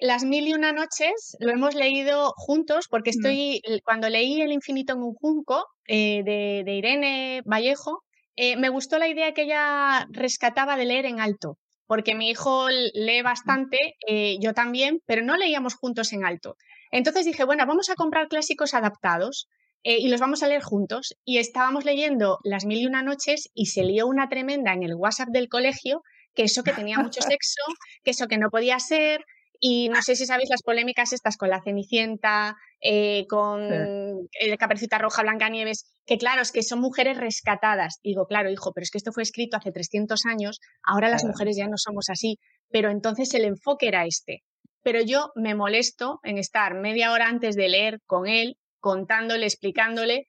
Las 0.01 0.23
mil 0.23 0.47
y 0.47 0.53
una 0.53 0.71
noches 0.71 1.35
lo 1.39 1.51
hemos 1.51 1.75
leído 1.75 2.33
juntos 2.37 2.87
porque 2.89 3.11
mm. 3.11 3.17
estoy, 3.17 3.61
cuando 3.83 4.09
leí 4.09 4.41
El 4.41 4.53
infinito 4.53 4.93
en 4.93 5.03
un 5.03 5.13
junco 5.13 5.65
eh, 5.87 6.23
de, 6.23 6.73
Irene 6.73 7.41
Vallejo, 7.45 8.03
eh, 8.35 8.55
me 8.55 8.69
gustó 8.69 8.97
la 8.97 9.07
idea 9.07 9.33
que 9.33 9.43
ella 9.43 10.07
rescataba 10.09 10.77
de 10.77 10.85
leer 10.85 11.05
en 11.05 11.19
alto, 11.19 11.57
porque 11.85 12.15
mi 12.15 12.29
hijo 12.29 12.69
lee 12.69 13.21
mm. 13.21 13.25
bastante, 13.25 13.77
eh, 14.07 14.37
yo 14.39 14.53
también, 14.53 15.01
pero 15.05 15.21
no 15.21 15.37
leíamos 15.37 15.75
juntos 15.75 16.13
en 16.13 16.25
alto. 16.25 16.55
Entonces 16.93 17.25
dije, 17.25 17.43
bueno, 17.43 17.65
vamos 17.65 17.89
a 17.89 17.95
comprar 17.95 18.27
clásicos 18.27 18.73
adaptados 18.73 19.47
y 19.83 20.07
los 20.07 20.21
vamos 20.21 20.43
a 20.43 20.47
leer 20.47 20.61
juntos. 20.61 21.15
Y 21.25 21.39
estábamos 21.39 21.85
leyendo 21.85 22.37
Las 22.43 22.65
mil 22.65 22.79
y 22.79 22.85
una 22.85 23.01
noches 23.01 23.49
y 23.53 23.65
se 23.65 23.83
lió 23.83 24.07
una 24.07 24.29
tremenda 24.29 24.73
en 24.73 24.83
el 24.83 24.95
WhatsApp 24.95 25.29
del 25.29 25.49
colegio, 25.49 26.03
que 26.35 26.43
eso 26.43 26.63
que 26.63 26.71
tenía 26.71 26.99
mucho 26.99 27.21
sexo, 27.39 27.63
que 28.03 28.11
eso 28.11 28.27
que 28.27 28.37
no 28.37 28.49
podía 28.49 28.79
ser, 28.79 29.25
y 29.65 29.87
no 29.87 30.01
sé 30.01 30.17
si 30.17 30.25
sabéis 30.25 30.49
las 30.49 30.61
polémicas 30.61 31.13
estas 31.13 31.37
con 31.37 31.49
la 31.49 31.61
Cenicienta, 31.63 32.57
eh, 32.81 33.25
con 33.29 33.63
el 33.63 34.57
Caperucita 34.59 34.97
Roja, 34.97 35.21
Blanca 35.21 35.47
Nieves, 35.47 35.85
que 36.05 36.17
claro, 36.17 36.41
es 36.41 36.51
que 36.51 36.63
son 36.63 36.81
mujeres 36.81 37.15
rescatadas. 37.15 38.01
Digo, 38.03 38.25
claro, 38.25 38.51
hijo, 38.51 38.73
pero 38.73 38.83
es 38.83 38.91
que 38.91 38.97
esto 38.97 39.13
fue 39.13 39.23
escrito 39.23 39.55
hace 39.55 39.71
300 39.71 40.25
años, 40.25 40.59
ahora 40.83 41.07
las 41.07 41.23
mujeres 41.23 41.55
ya 41.55 41.69
no 41.69 41.77
somos 41.77 42.09
así. 42.09 42.39
Pero 42.71 42.89
entonces 42.89 43.33
el 43.35 43.45
enfoque 43.45 43.87
era 43.87 44.05
este. 44.05 44.43
Pero 44.83 45.01
yo 45.01 45.31
me 45.35 45.55
molesto 45.55 46.19
en 46.23 46.37
estar 46.37 46.75
media 46.75 47.11
hora 47.11 47.27
antes 47.27 47.55
de 47.55 47.69
leer 47.69 48.01
con 48.05 48.27
él, 48.27 48.57
contándole, 48.79 49.45
explicándole, 49.45 50.27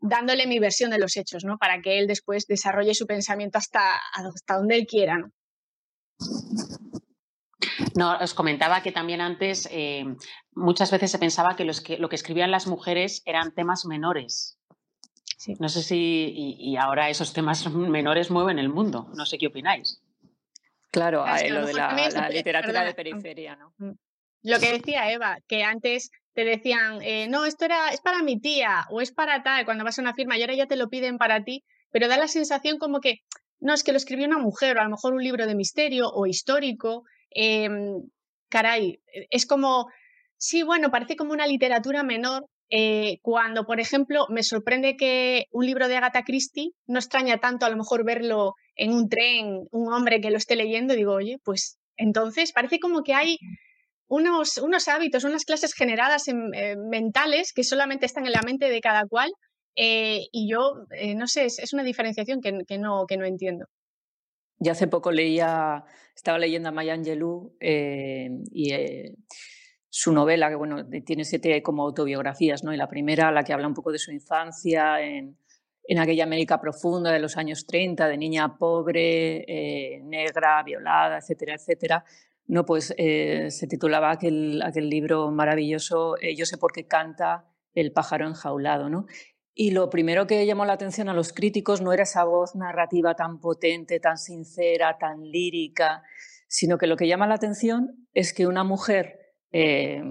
dándole 0.00 0.46
mi 0.46 0.58
versión 0.58 0.90
de 0.90 0.98
los 0.98 1.16
hechos, 1.16 1.44
¿no? 1.44 1.58
Para 1.58 1.80
que 1.80 1.98
él 1.98 2.06
después 2.06 2.46
desarrolle 2.46 2.94
su 2.94 3.06
pensamiento 3.06 3.58
hasta, 3.58 3.96
hasta 4.12 4.56
donde 4.56 4.76
él 4.76 4.86
quiera, 4.86 5.18
¿no? 5.18 5.32
No, 7.96 8.16
os 8.18 8.34
comentaba 8.34 8.82
que 8.82 8.92
también 8.92 9.20
antes 9.20 9.68
eh, 9.70 10.04
muchas 10.52 10.90
veces 10.90 11.10
se 11.10 11.18
pensaba 11.18 11.56
que, 11.56 11.64
lo 11.64 12.08
que 12.08 12.16
escribían 12.16 12.50
las 12.50 12.66
mujeres 12.66 13.22
eran 13.24 13.52
temas 13.52 13.84
menores. 13.84 14.58
No 15.58 15.68
sé 15.68 15.82
si. 15.82 16.32
Y, 16.36 16.76
ahora 16.76 17.08
esos 17.08 17.32
temas 17.32 17.70
menores 17.72 18.30
mueven 18.30 18.58
el 18.58 18.68
mundo. 18.68 19.08
No 19.14 19.24
sé 19.24 19.38
qué 19.38 19.46
opináis. 19.46 20.02
Claro, 20.90 21.24
lo 21.24 21.66
de 21.66 21.72
la, 21.72 22.28
literatura 22.30 22.84
de 22.84 22.94
periferia, 22.94 23.56
¿no? 23.56 23.74
Mm. 23.78 23.92
Lo 24.42 24.58
que 24.58 24.72
decía 24.72 25.12
Eva, 25.12 25.38
que 25.46 25.62
antes 25.62 26.10
te 26.32 26.44
decían, 26.44 27.02
eh, 27.02 27.28
no, 27.28 27.44
esto 27.44 27.66
era, 27.66 27.90
es 27.90 28.00
para 28.00 28.22
mi 28.22 28.40
tía 28.40 28.86
o 28.88 29.00
es 29.00 29.12
para 29.12 29.42
tal, 29.42 29.64
cuando 29.64 29.84
vas 29.84 29.98
a 29.98 30.02
una 30.02 30.14
firma 30.14 30.38
y 30.38 30.40
ahora 30.40 30.54
ya 30.54 30.66
te 30.66 30.76
lo 30.76 30.88
piden 30.88 31.18
para 31.18 31.44
ti, 31.44 31.64
pero 31.90 32.08
da 32.08 32.16
la 32.16 32.28
sensación 32.28 32.78
como 32.78 33.00
que, 33.00 33.18
no, 33.58 33.74
es 33.74 33.84
que 33.84 33.92
lo 33.92 33.98
escribió 33.98 34.26
una 34.26 34.38
mujer 34.38 34.76
o 34.76 34.80
a 34.80 34.84
lo 34.84 34.90
mejor 34.90 35.12
un 35.12 35.22
libro 35.22 35.46
de 35.46 35.54
misterio 35.54 36.08
o 36.08 36.26
histórico 36.26 37.04
Em, 37.30 38.02
caray, 38.48 39.00
es 39.30 39.46
como, 39.46 39.86
sí, 40.36 40.62
bueno, 40.62 40.90
parece 40.90 41.16
como 41.16 41.32
una 41.32 41.46
literatura 41.46 42.02
menor. 42.02 42.46
Eh, 42.72 43.18
cuando, 43.22 43.66
por 43.66 43.80
ejemplo, 43.80 44.26
me 44.28 44.44
sorprende 44.44 44.96
que 44.96 45.46
un 45.50 45.66
libro 45.66 45.88
de 45.88 45.96
Agatha 45.96 46.22
Christie 46.22 46.70
no 46.86 47.00
extraña 47.00 47.38
tanto 47.38 47.66
a 47.66 47.70
lo 47.70 47.76
mejor 47.76 48.04
verlo 48.04 48.54
en 48.80 48.92
un 48.92 49.08
tren, 49.08 49.68
un 49.70 49.92
hombre 49.92 50.20
que 50.20 50.30
lo 50.30 50.38
esté 50.38 50.56
leyendo, 50.56 50.94
digo, 50.94 51.12
oye, 51.12 51.38
pues 51.44 51.78
entonces 51.96 52.52
parece 52.52 52.80
como 52.80 53.02
que 53.02 53.14
hay 53.14 53.36
unos, 54.08 54.56
unos 54.56 54.88
hábitos, 54.88 55.24
unas 55.24 55.44
clases 55.44 55.74
generadas 55.74 56.28
en, 56.28 56.54
eh, 56.54 56.76
mentales 56.76 57.52
que 57.52 57.62
solamente 57.62 58.06
están 58.06 58.24
en 58.26 58.32
la 58.32 58.42
mente 58.42 58.70
de 58.70 58.80
cada 58.80 59.06
cual 59.06 59.30
eh, 59.76 60.26
y 60.32 60.50
yo, 60.50 60.84
no 61.16 61.26
sé, 61.26 61.44
es, 61.44 61.72
una 61.72 61.84
diferenciación 61.84 62.40
que, 62.40 62.78
no, 62.78 63.06
que 63.06 63.16
no 63.16 63.24
entiendo. 63.24 63.66
Yo 64.58 64.72
hace 64.72 64.88
poco 64.88 65.10
leía, 65.10 65.84
estaba 66.14 66.38
leyendo 66.38 66.68
a 66.68 66.72
Maya 66.72 66.94
Angelou 66.94 67.56
eh, 67.60 68.28
y 68.50 68.72
eh, 68.72 69.14
su 69.88 70.12
novela, 70.12 70.48
que 70.48 70.56
bueno, 70.56 70.86
tiene 71.04 71.24
siete 71.24 71.62
como 71.62 71.82
autobiografías, 71.82 72.64
¿no? 72.64 72.72
Y 72.72 72.76
la 72.76 72.88
primera, 72.88 73.30
la 73.32 73.42
que 73.44 73.52
habla 73.52 73.68
un 73.68 73.74
poco 73.74 73.92
de 73.92 73.98
su 73.98 74.12
infancia 74.12 75.00
en, 75.00 75.38
en 75.84 75.98
aquella 75.98 76.24
América 76.24 76.60
profunda 76.60 77.12
de 77.12 77.18
los 77.18 77.36
años 77.36 77.66
30, 77.66 78.08
de 78.08 78.16
niña 78.16 78.56
pobre, 78.58 79.44
eh, 79.48 80.00
negra, 80.02 80.62
violada, 80.62 81.18
etcétera, 81.18 81.54
etcétera. 81.54 82.04
No, 82.46 82.64
pues 82.64 82.86
se 82.86 83.66
titulaba 83.68 84.10
aquel, 84.10 84.60
aquel 84.62 84.90
libro 84.90 85.30
maravilloso, 85.30 86.16
Yo 86.36 86.46
sé 86.46 86.58
por 86.58 86.72
qué 86.72 86.84
canta 86.84 87.44
el 87.74 87.92
pájaro 87.92 88.26
enjaulado, 88.26 88.88
¿no? 88.88 89.06
Y 89.54 89.72
lo 89.72 89.90
primero 89.90 90.26
que 90.26 90.46
llamó 90.46 90.64
la 90.64 90.72
atención 90.72 91.08
a 91.08 91.14
los 91.14 91.32
críticos 91.32 91.80
no 91.82 91.92
era 91.92 92.04
esa 92.04 92.24
voz 92.24 92.54
narrativa 92.54 93.14
tan 93.14 93.40
potente, 93.40 94.00
tan 94.00 94.16
sincera, 94.16 94.96
tan 94.98 95.22
lírica, 95.30 96.02
sino 96.48 96.78
que 96.78 96.86
lo 96.86 96.96
que 96.96 97.08
llama 97.08 97.26
la 97.26 97.34
atención 97.34 98.06
es 98.14 98.32
que 98.32 98.46
una 98.46 98.64
mujer 98.64 99.34
eh, 99.52 100.02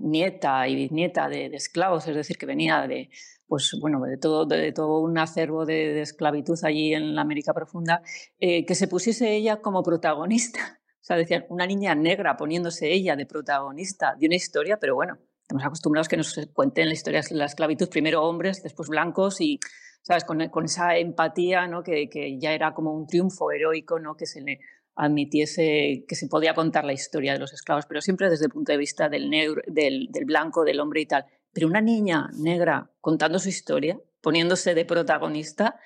nieta 0.00 0.68
y 0.68 0.74
bisnieta 0.74 1.28
de, 1.28 1.46
esclavos, 1.46 2.06
es 2.08 2.14
decir, 2.14 2.36
que 2.36 2.46
venía 2.46 2.86
de, 2.86 3.08
pues, 3.52 3.76
bueno, 3.78 4.00
de, 4.00 4.16
todo, 4.16 5.00
un 5.00 5.18
acervo 5.18 5.66
de, 5.66 6.00
esclavitud 6.00 6.58
allí 6.62 6.94
en 6.94 7.14
la 7.14 7.20
América 7.20 7.52
Profunda, 7.52 8.00
eh, 8.40 8.64
que 8.64 8.74
se 8.74 8.88
pusiese 8.88 9.36
ella 9.36 9.60
como 9.60 9.82
protagonista. 9.82 10.80
O 11.02 11.04
sea, 11.04 11.16
decían, 11.16 11.46
una 11.48 11.66
niña 11.66 11.96
negra 11.96 12.36
poniéndose 12.36 12.92
ella 12.92 13.16
de 13.16 13.26
protagonista 13.26 14.14
de 14.16 14.26
una 14.26 14.36
historia, 14.36 14.76
pero 14.78 14.94
bueno, 14.94 15.18
Estamos 15.42 15.64
acostumbrados 15.64 16.08
que 16.08 16.16
nos 16.16 16.48
cuenten 16.54 16.86
la 16.86 16.94
historia 16.94 17.20
de 17.20 17.34
la 17.34 17.46
esclavitud, 17.46 17.90
primero 17.90 18.22
hombres, 18.22 18.62
después 18.62 18.88
blancos 18.88 19.40
y, 19.40 19.58
¿sabes? 20.00 20.24
Con, 20.24 20.40
esa 20.40 20.96
empatía, 20.96 21.66
¿no? 21.66 21.82
Que, 21.82 22.08
que, 22.08 22.38
ya 22.38 22.52
era 22.54 22.72
como 22.72 22.94
un 22.94 23.06
triunfo 23.06 23.50
heroico, 23.50 23.98
¿no? 23.98 24.16
Que 24.16 24.24
se 24.24 24.40
le 24.40 24.60
admitiese 24.94 26.04
que 26.08 26.14
se 26.14 26.28
podía 26.28 26.54
contar 26.54 26.84
la 26.84 26.94
historia 26.94 27.34
de 27.34 27.40
los 27.40 27.52
esclavos, 27.52 27.84
pero 27.84 28.00
siempre 28.00 28.30
desde 28.30 28.46
el 28.46 28.50
punto 28.52 28.72
de 28.72 28.78
vista 28.78 29.10
del, 29.10 29.28
negro, 29.28 29.60
del, 29.66 30.06
del 30.10 30.24
blanco, 30.24 30.64
del 30.64 30.80
hombre 30.80 31.02
y 31.02 31.06
tal. 31.06 31.26
Pero 31.52 31.66
una 31.66 31.80
niña 31.80 32.30
negra 32.34 32.90
contando 33.00 33.38
su 33.38 33.48
historia, 33.48 34.00
poniéndose 34.20 34.74
de 34.74 34.84
protagonista, 34.84 35.78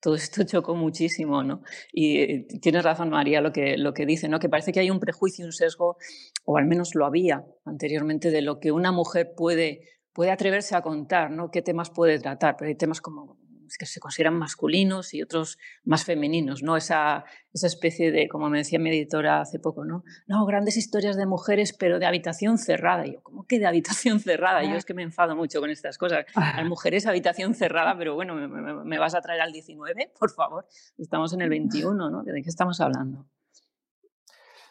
todo 0.00 0.14
esto 0.14 0.42
chocó 0.44 0.74
muchísimo, 0.74 1.42
¿no? 1.42 1.62
Y 1.92 2.18
eh, 2.18 2.46
tienes 2.60 2.84
razón, 2.84 3.10
María, 3.10 3.40
lo 3.40 3.52
que, 3.52 3.76
lo 3.76 3.94
que 3.94 4.06
dice, 4.06 4.28
¿no? 4.28 4.38
Que 4.38 4.48
parece 4.48 4.72
que 4.72 4.80
hay 4.80 4.90
un 4.90 5.00
prejuicio, 5.00 5.44
un 5.44 5.52
sesgo, 5.52 5.96
o 6.44 6.56
al 6.56 6.66
menos 6.66 6.94
lo 6.94 7.06
había 7.06 7.44
anteriormente, 7.64 8.30
de 8.30 8.42
lo 8.42 8.60
que 8.60 8.72
una 8.72 8.92
mujer 8.92 9.32
puede, 9.36 9.82
puede 10.12 10.30
atreverse 10.30 10.74
a 10.76 10.82
contar, 10.82 11.30
¿no? 11.30 11.50
¿Qué 11.50 11.62
temas 11.62 11.90
puede 11.90 12.18
tratar? 12.18 12.56
Pero 12.56 12.68
hay 12.68 12.74
temas 12.76 13.00
como 13.00 13.39
que 13.78 13.86
se 13.86 14.00
consideran 14.00 14.34
masculinos 14.34 15.14
y 15.14 15.22
otros 15.22 15.58
más 15.84 16.04
femeninos, 16.04 16.62
¿no? 16.62 16.76
Esa, 16.76 17.24
esa 17.52 17.66
especie 17.66 18.12
de, 18.12 18.28
como 18.28 18.48
me 18.48 18.58
decía 18.58 18.78
mi 18.78 18.90
editora 18.90 19.40
hace 19.40 19.58
poco, 19.58 19.84
¿no? 19.84 20.04
No, 20.26 20.44
grandes 20.46 20.76
historias 20.76 21.16
de 21.16 21.26
mujeres, 21.26 21.72
pero 21.72 21.98
de 21.98 22.06
habitación 22.06 22.58
cerrada. 22.58 23.06
Y 23.06 23.14
yo, 23.14 23.22
¿cómo 23.22 23.46
que 23.46 23.58
de 23.58 23.66
habitación 23.66 24.20
cerrada? 24.20 24.62
Yo 24.62 24.76
es 24.76 24.84
que 24.84 24.94
me 24.94 25.02
enfado 25.02 25.36
mucho 25.36 25.60
con 25.60 25.70
estas 25.70 25.98
cosas. 25.98 26.24
Las 26.34 26.64
mujeres 26.66 27.06
habitación 27.06 27.54
cerrada, 27.54 27.96
pero 27.96 28.14
bueno, 28.14 28.34
¿me, 28.34 28.98
vas 28.98 29.14
a 29.14 29.20
traer 29.20 29.40
al 29.40 29.52
19? 29.52 30.12
Por 30.18 30.30
favor. 30.30 30.66
Estamos 30.98 31.32
en 31.32 31.42
el 31.42 31.48
21, 31.48 32.10
¿no? 32.10 32.22
¿De 32.22 32.42
qué 32.42 32.48
estamos 32.48 32.80
hablando? 32.80 33.26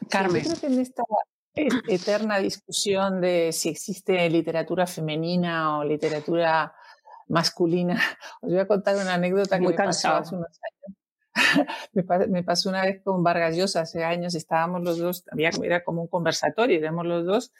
Carmen. 0.09 0.43
yo 0.43 0.49
creo 0.49 0.61
que 0.61 0.67
en 0.67 0.79
esta 0.79 1.03
eterna 1.87 2.39
discusión 2.39 3.21
de 3.21 3.51
si 3.51 3.69
existe 3.69 4.29
literatura 4.29 4.87
femenina 4.87 5.77
o 5.77 5.83
literatura 5.83 6.73
masculina. 7.29 7.95
Os 8.41 8.51
voy 8.51 8.59
a 8.59 8.67
contar 8.67 8.95
una 8.97 9.13
anécdota 9.13 9.57
que 9.59 9.67
me 9.67 9.73
pasó 9.73 10.09
hace 10.09 10.35
unos 10.35 10.59
años. 10.61 10.97
me, 11.93 12.43
pasó 12.43 12.69
una 12.69 12.83
vez 12.83 13.01
con 13.01 13.23
Vargas 13.23 13.55
Llosa 13.55 13.81
hace 13.81 14.03
años, 14.03 14.35
estábamos 14.35 14.83
los 14.83 14.97
dos, 14.97 15.23
había, 15.31 15.51
era 15.63 15.83
como 15.83 16.01
un 16.01 16.07
conversatorio, 16.07 16.77
éramos 16.77 17.05
los 17.05 17.25
dos, 17.25 17.53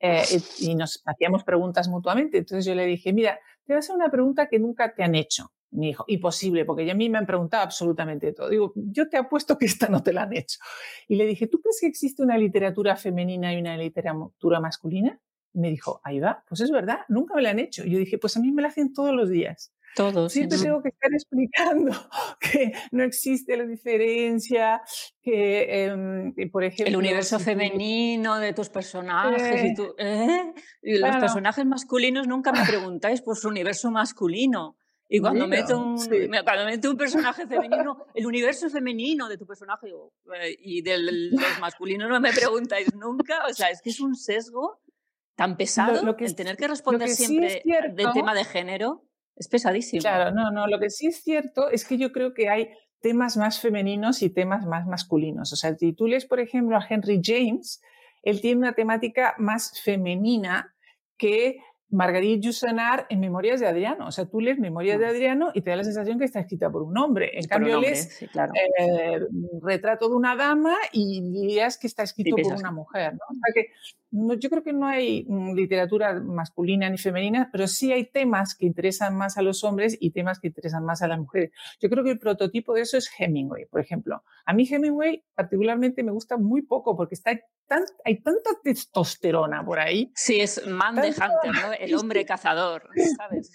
eh, 0.00 0.22
y 0.58 0.74
nos 0.74 1.02
hacíamos 1.06 1.44
preguntas 1.44 1.88
mutuamente. 1.88 2.38
Entonces 2.38 2.64
yo 2.66 2.74
le 2.74 2.84
dije, 2.84 3.12
mira, 3.12 3.38
te 3.64 3.72
voy 3.72 3.76
a 3.76 3.78
hacer 3.78 3.96
una 3.96 4.10
pregunta 4.10 4.48
que 4.48 4.58
nunca 4.58 4.92
te 4.92 5.02
han 5.02 5.14
hecho. 5.14 5.52
Me 5.70 5.86
dijo, 5.86 6.04
imposible, 6.08 6.66
porque 6.66 6.84
ya 6.84 6.92
a 6.92 6.96
mí 6.96 7.08
me 7.08 7.16
han 7.16 7.24
preguntado 7.24 7.62
absolutamente 7.62 8.32
todo. 8.32 8.50
Digo, 8.50 8.72
yo 8.74 9.08
te 9.08 9.16
apuesto 9.16 9.56
que 9.56 9.64
esta 9.64 9.88
no 9.88 10.02
te 10.02 10.12
la 10.12 10.24
han 10.24 10.36
hecho. 10.36 10.58
Y 11.08 11.14
le 11.14 11.24
dije, 11.24 11.46
¿tú 11.46 11.60
crees 11.62 11.78
que 11.80 11.86
existe 11.86 12.22
una 12.22 12.36
literatura 12.36 12.96
femenina 12.96 13.54
y 13.54 13.60
una 13.60 13.78
literatura 13.78 14.60
masculina? 14.60 15.18
Me 15.54 15.70
dijo, 15.70 16.00
ahí 16.04 16.20
va, 16.20 16.44
pues 16.48 16.60
es 16.60 16.70
verdad, 16.70 17.00
nunca 17.08 17.34
me 17.34 17.42
la 17.42 17.50
han 17.50 17.58
hecho. 17.58 17.84
Yo 17.84 17.98
dije, 17.98 18.18
pues 18.18 18.36
a 18.36 18.40
mí 18.40 18.52
me 18.52 18.62
la 18.62 18.68
hacen 18.68 18.92
todos 18.92 19.14
los 19.14 19.28
días. 19.28 19.72
Todos. 19.94 20.32
Siempre 20.32 20.58
tengo 20.58 20.82
que 20.82 20.88
estar 20.88 21.10
explicando 21.12 21.92
que 22.40 22.72
no 22.92 23.02
existe 23.04 23.56
la 23.56 23.64
diferencia, 23.64 24.80
que, 25.20 25.84
em, 25.84 26.34
por 26.50 26.64
ejemplo... 26.64 26.88
El 26.88 26.96
universo 26.96 27.38
femenino 27.38 28.38
de 28.38 28.52
tus 28.54 28.70
personajes 28.70 29.64
y, 29.64 29.74
tú, 29.74 29.94
¿eh? 29.98 30.52
y 30.82 30.98
los 30.98 31.16
personajes 31.16 31.66
masculinos 31.66 32.26
nunca 32.26 32.52
me 32.52 32.64
preguntáis 32.64 33.20
por 33.20 33.36
su 33.36 33.48
universo 33.48 33.90
masculino. 33.90 34.76
Y 35.14 35.20
cuando, 35.20 35.46
meto 35.46 35.78
un, 35.78 35.98
cuando 36.42 36.64
meto 36.64 36.90
un 36.90 36.96
personaje 36.96 37.46
femenino, 37.46 38.06
el 38.14 38.24
universo 38.24 38.70
femenino 38.70 39.28
de 39.28 39.36
tu 39.36 39.46
personaje 39.46 39.88
eh, 39.88 40.56
y 40.58 40.80
del, 40.80 41.32
los 41.32 41.60
masculinos 41.60 42.08
no 42.08 42.18
me 42.18 42.32
preguntáis 42.32 42.94
nunca. 42.94 43.44
O 43.46 43.52
sea, 43.52 43.68
es 43.68 43.82
que 43.82 43.90
es 43.90 44.00
un 44.00 44.16
sesgo 44.16 44.80
tan 45.34 45.56
pesado 45.56 46.02
lo, 46.02 46.16
que 46.16 46.24
el 46.24 46.34
tener 46.34 46.56
que 46.56 46.68
responder 46.68 47.08
siempre 47.08 47.62
del 47.94 48.12
tema 48.12 48.34
de 48.34 48.44
género 48.44 49.04
es 49.36 49.48
pesadísimo. 49.48 50.02
Claro, 50.02 50.30
no, 50.30 50.50
no, 50.50 50.66
lo 50.66 50.78
que 50.78 50.90
sí 50.90 51.06
es 51.06 51.22
cierto 51.22 51.70
es 51.70 51.84
que 51.84 51.96
yo 51.96 52.12
creo 52.12 52.34
que 52.34 52.48
hay 52.48 52.68
temas 53.00 53.36
más 53.36 53.60
femeninos 53.60 54.22
y 54.22 54.30
temas 54.30 54.66
más 54.66 54.86
masculinos. 54.86 55.52
O 55.52 55.56
sea, 55.56 55.74
si 55.76 55.92
tú 55.92 56.06
lees, 56.06 56.26
por 56.26 56.40
ejemplo, 56.40 56.76
a 56.76 56.86
Henry 56.88 57.20
James, 57.22 57.82
él 58.22 58.40
tiene 58.40 58.58
una 58.58 58.74
temática 58.74 59.34
más 59.38 59.80
femenina 59.80 60.74
que 61.16 61.58
Marguerite 61.92 62.40
Yourcenar 62.40 63.06
en 63.10 63.20
Memorias 63.20 63.60
de 63.60 63.66
Adriano. 63.66 64.06
O 64.06 64.10
sea, 64.10 64.24
tú 64.26 64.40
lees 64.40 64.58
Memorias 64.58 64.98
de 64.98 65.06
Adriano 65.06 65.50
y 65.54 65.60
te 65.60 65.70
da 65.70 65.76
la 65.76 65.84
sensación 65.84 66.18
que 66.18 66.24
está 66.24 66.40
escrita 66.40 66.70
por 66.70 66.82
un 66.82 66.96
hombre. 66.98 67.30
En 67.38 67.46
cambio, 67.46 67.80
lees 67.80 68.22
eh, 68.22 69.20
Retrato 69.62 70.08
de 70.08 70.16
una 70.16 70.34
dama 70.34 70.74
y 70.92 71.20
dirías 71.20 71.78
que 71.78 71.86
está 71.86 72.02
escrito 72.02 72.36
por 72.36 72.54
una 72.54 72.72
mujer. 72.72 73.12
¿no? 73.12 73.20
O 73.28 73.34
sea 73.34 73.52
que 73.54 73.68
yo 74.12 74.50
creo 74.50 74.62
que 74.62 74.74
no 74.74 74.86
hay 74.86 75.24
mm, 75.26 75.54
literatura 75.54 76.20
masculina 76.20 76.88
ni 76.90 76.98
femenina, 76.98 77.48
pero 77.50 77.66
sí 77.66 77.92
hay 77.92 78.04
temas 78.04 78.54
que 78.54 78.66
interesan 78.66 79.16
más 79.16 79.38
a 79.38 79.42
los 79.42 79.64
hombres 79.64 79.96
y 79.98 80.10
temas 80.10 80.38
que 80.38 80.48
interesan 80.48 80.84
más 80.84 81.02
a 81.02 81.08
las 81.08 81.18
mujeres. 81.18 81.50
Yo 81.80 81.88
creo 81.88 82.04
que 82.04 82.10
el 82.10 82.18
prototipo 82.18 82.74
de 82.74 82.82
eso 82.82 82.98
es 82.98 83.10
Hemingway, 83.18 83.64
por 83.66 83.80
ejemplo. 83.80 84.22
A 84.44 84.52
mí 84.52 84.68
Hemingway 84.70 85.24
particularmente 85.34 86.02
me 86.02 86.12
gusta 86.12 86.36
muy 86.36 86.62
poco 86.62 86.94
porque 86.94 87.14
está 87.14 87.38
tan, 87.66 87.84
hay 88.04 88.20
tanta 88.20 88.50
testosterona 88.62 89.64
por 89.64 89.78
ahí. 89.78 90.12
Sí, 90.14 90.40
es 90.40 90.66
man 90.66 90.96
de 90.96 91.08
hunter, 91.08 91.52
¿no? 91.62 91.72
El 91.82 91.94
hombre 91.96 92.24
cazador, 92.24 92.88
¿sabes? 93.16 93.50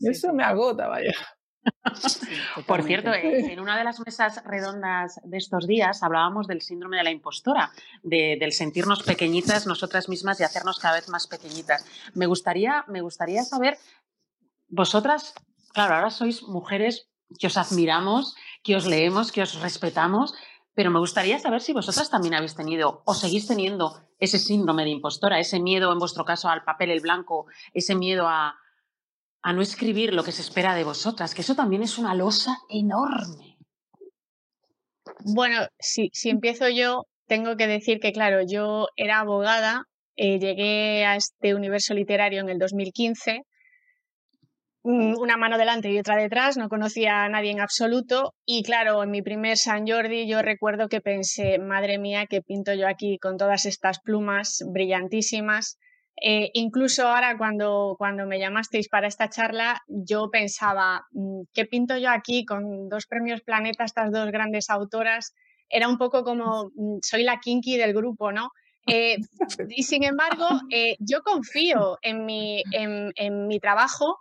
Eso 0.00 0.32
me 0.32 0.44
agota, 0.44 0.88
vaya. 0.88 1.12
Por 2.66 2.82
cierto, 2.82 3.12
en 3.12 3.60
una 3.60 3.76
de 3.76 3.84
las 3.84 4.00
mesas 4.00 4.42
redondas 4.44 5.20
de 5.24 5.36
estos 5.36 5.66
días 5.66 6.02
hablábamos 6.02 6.46
del 6.46 6.62
síndrome 6.62 6.96
de 6.96 7.04
la 7.04 7.10
impostora, 7.10 7.70
del 8.02 8.52
sentirnos 8.52 9.02
pequeñitas 9.02 9.66
nosotras 9.66 10.08
mismas 10.08 10.40
y 10.40 10.44
hacernos 10.44 10.78
cada 10.78 10.94
vez 10.94 11.08
más 11.08 11.26
pequeñitas. 11.26 11.84
Me 12.14 12.26
gustaría, 12.26 12.84
me 12.88 13.02
gustaría 13.02 13.42
saber, 13.42 13.76
vosotras, 14.68 15.34
claro, 15.74 15.94
ahora 15.94 16.10
sois 16.10 16.42
mujeres 16.42 17.08
que 17.38 17.48
os 17.48 17.56
admiramos, 17.56 18.34
que 18.62 18.76
os 18.76 18.86
leemos, 18.86 19.32
que 19.32 19.42
os 19.42 19.60
respetamos, 19.60 20.32
pero 20.78 20.92
me 20.92 21.00
gustaría 21.00 21.40
saber 21.40 21.60
si 21.60 21.72
vosotras 21.72 22.08
también 22.08 22.34
habéis 22.34 22.54
tenido 22.54 23.02
o 23.04 23.12
seguís 23.12 23.48
teniendo 23.48 24.00
ese 24.20 24.38
síndrome 24.38 24.84
de 24.84 24.90
impostora, 24.90 25.40
ese 25.40 25.58
miedo 25.58 25.92
en 25.92 25.98
vuestro 25.98 26.24
caso 26.24 26.48
al 26.48 26.62
papel 26.62 26.92
el 26.92 27.00
blanco, 27.00 27.46
ese 27.74 27.96
miedo 27.96 28.28
a, 28.28 28.54
a 29.42 29.52
no 29.52 29.60
escribir 29.60 30.14
lo 30.14 30.22
que 30.22 30.30
se 30.30 30.40
espera 30.40 30.76
de 30.76 30.84
vosotras, 30.84 31.34
que 31.34 31.40
eso 31.40 31.56
también 31.56 31.82
es 31.82 31.98
una 31.98 32.14
losa 32.14 32.58
enorme. 32.68 33.58
Bueno, 35.24 35.66
si, 35.80 36.10
si 36.12 36.30
empiezo 36.30 36.68
yo, 36.68 37.06
tengo 37.26 37.56
que 37.56 37.66
decir 37.66 37.98
que, 37.98 38.12
claro, 38.12 38.42
yo 38.46 38.86
era 38.94 39.18
abogada, 39.18 39.82
eh, 40.14 40.38
llegué 40.38 41.04
a 41.04 41.16
este 41.16 41.56
universo 41.56 41.92
literario 41.92 42.40
en 42.40 42.50
el 42.50 42.60
2015, 42.60 43.38
mm, 43.38 43.57
una 44.88 45.36
mano 45.36 45.58
delante 45.58 45.90
y 45.90 45.98
otra 45.98 46.16
detrás, 46.16 46.56
no 46.56 46.68
conocía 46.68 47.24
a 47.24 47.28
nadie 47.28 47.50
en 47.50 47.60
absoluto 47.60 48.34
y 48.46 48.62
claro, 48.62 49.02
en 49.02 49.10
mi 49.10 49.20
primer 49.20 49.58
San 49.58 49.86
Jordi 49.86 50.26
yo 50.26 50.40
recuerdo 50.40 50.88
que 50.88 51.02
pensé, 51.02 51.58
madre 51.58 51.98
mía, 51.98 52.26
¿qué 52.26 52.40
pinto 52.40 52.72
yo 52.72 52.88
aquí 52.88 53.18
con 53.18 53.36
todas 53.36 53.66
estas 53.66 54.00
plumas 54.00 54.64
brillantísimas? 54.66 55.78
Eh, 56.20 56.50
incluso 56.54 57.06
ahora 57.06 57.36
cuando, 57.36 57.96
cuando 57.98 58.26
me 58.26 58.38
llamasteis 58.38 58.88
para 58.88 59.08
esta 59.08 59.28
charla, 59.28 59.82
yo 59.88 60.30
pensaba, 60.30 61.06
mm, 61.12 61.42
¿qué 61.52 61.66
pinto 61.66 61.98
yo 61.98 62.10
aquí 62.10 62.46
con 62.46 62.88
dos 62.88 63.06
premios 63.06 63.42
Planeta, 63.42 63.84
estas 63.84 64.10
dos 64.10 64.30
grandes 64.30 64.70
autoras? 64.70 65.34
Era 65.68 65.88
un 65.88 65.98
poco 65.98 66.24
como, 66.24 66.70
mm, 66.74 66.98
soy 67.02 67.24
la 67.24 67.38
kinky 67.40 67.76
del 67.76 67.92
grupo, 67.92 68.32
¿no? 68.32 68.50
Eh, 68.86 69.16
y 69.68 69.82
sin 69.82 70.02
embargo, 70.02 70.46
eh, 70.70 70.96
yo 70.98 71.20
confío 71.22 71.98
en 72.00 72.24
mi, 72.24 72.62
en, 72.72 73.12
en 73.16 73.46
mi 73.46 73.60
trabajo, 73.60 74.16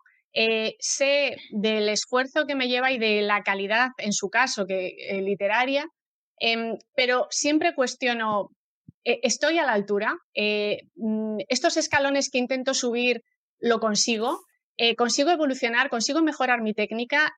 sé 0.80 1.38
del 1.52 1.90
esfuerzo 1.90 2.46
que 2.46 2.56
me 2.56 2.68
lleva 2.68 2.92
y 2.92 3.00
de 3.00 3.22
la 3.22 3.42
calidad, 3.42 3.90
en 3.98 4.14
su 4.14 4.30
caso, 4.30 4.66
que 4.66 4.96
literaria, 5.22 5.86
em, 6.40 6.78
pero 6.96 7.28
siempre 7.30 7.74
cuestiono, 7.74 8.50
eh, 9.04 9.20
estoy 9.24 9.58
a 9.58 9.66
la 9.66 9.74
altura, 9.74 10.18
eh, 10.36 10.82
mm, 10.96 11.38
estos 11.50 11.78
escalones 11.78 12.30
que 12.30 12.38
intento 12.40 12.74
subir 12.74 13.24
lo 13.60 13.80
consigo, 13.80 14.42
eh, 14.78 14.96
consigo 14.96 15.32
evolucionar, 15.32 15.90
consigo 15.90 16.22
mejorar 16.22 16.62
mi 16.62 16.74
técnica, 16.74 17.32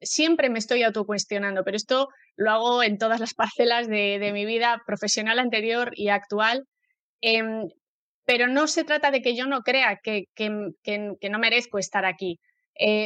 siempre 0.00 0.48
me 0.48 0.58
estoy 0.60 0.82
autocuestionando, 0.84 1.64
pero 1.64 1.76
esto 1.76 2.08
lo 2.36 2.50
hago 2.52 2.82
en 2.82 2.98
todas 2.98 3.20
las 3.20 3.34
parcelas 3.34 3.88
de, 3.88 4.30
mi 4.32 4.44
vida 4.46 4.82
profesional 4.86 5.38
anterior 5.38 5.90
y 5.94 6.08
actual. 6.08 6.64
Em, 7.20 7.68
pero 8.28 8.46
no 8.46 8.66
se 8.66 8.84
trata 8.84 9.10
de 9.10 9.22
que 9.22 9.34
yo 9.34 9.46
no 9.46 9.62
crea 9.62 10.00
que, 10.02 10.26
no 11.30 11.38
merezco 11.38 11.78
estar 11.78 12.04
aquí. 12.04 12.38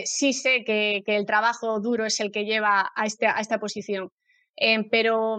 sí 0.05 0.33
sé 0.33 0.65
que, 0.65 1.05
el 1.07 1.27
trabajo 1.27 1.79
duro 1.79 2.05
es 2.07 2.19
el 2.19 2.33
que 2.33 2.45
lleva 2.45 2.91
a, 2.97 3.07
este, 3.07 3.29
a 3.29 3.39
esta 3.39 3.61
posición, 3.61 4.11
em, 4.57 4.89
pero 4.91 5.39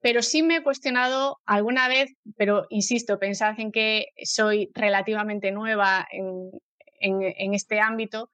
pero 0.00 0.22
sí 0.22 0.42
me 0.42 0.56
he 0.56 0.62
cuestionado 0.62 1.38
alguna 1.46 1.88
vez, 1.88 2.12
pero 2.36 2.66
insisto, 2.70 3.18
pensad 3.18 3.58
en 3.58 3.72
que 3.72 4.06
soy 4.22 4.70
relativamente 4.74 5.50
nueva 5.50 6.06
en, 6.10 7.54
este 7.54 7.80
ámbito, 7.80 8.30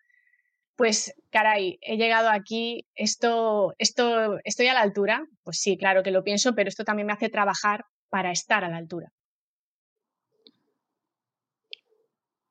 pues 0.76 1.14
caray, 1.30 1.78
he 1.80 1.96
llegado 1.96 2.28
aquí, 2.28 2.86
esto, 2.94 3.72
esto, 3.78 4.38
¿estoy 4.44 4.66
a 4.66 4.74
la 4.74 4.82
altura? 4.82 5.24
Pues 5.44 5.60
sí, 5.60 5.78
claro 5.78 6.02
que 6.02 6.10
lo 6.10 6.24
pienso, 6.24 6.54
pero 6.54 6.68
esto 6.68 6.84
también 6.84 7.06
me 7.06 7.14
hace 7.14 7.30
trabajar 7.30 7.84
para 8.10 8.32
estar 8.32 8.64
a 8.64 8.68
la 8.68 8.76
altura. 8.76 9.12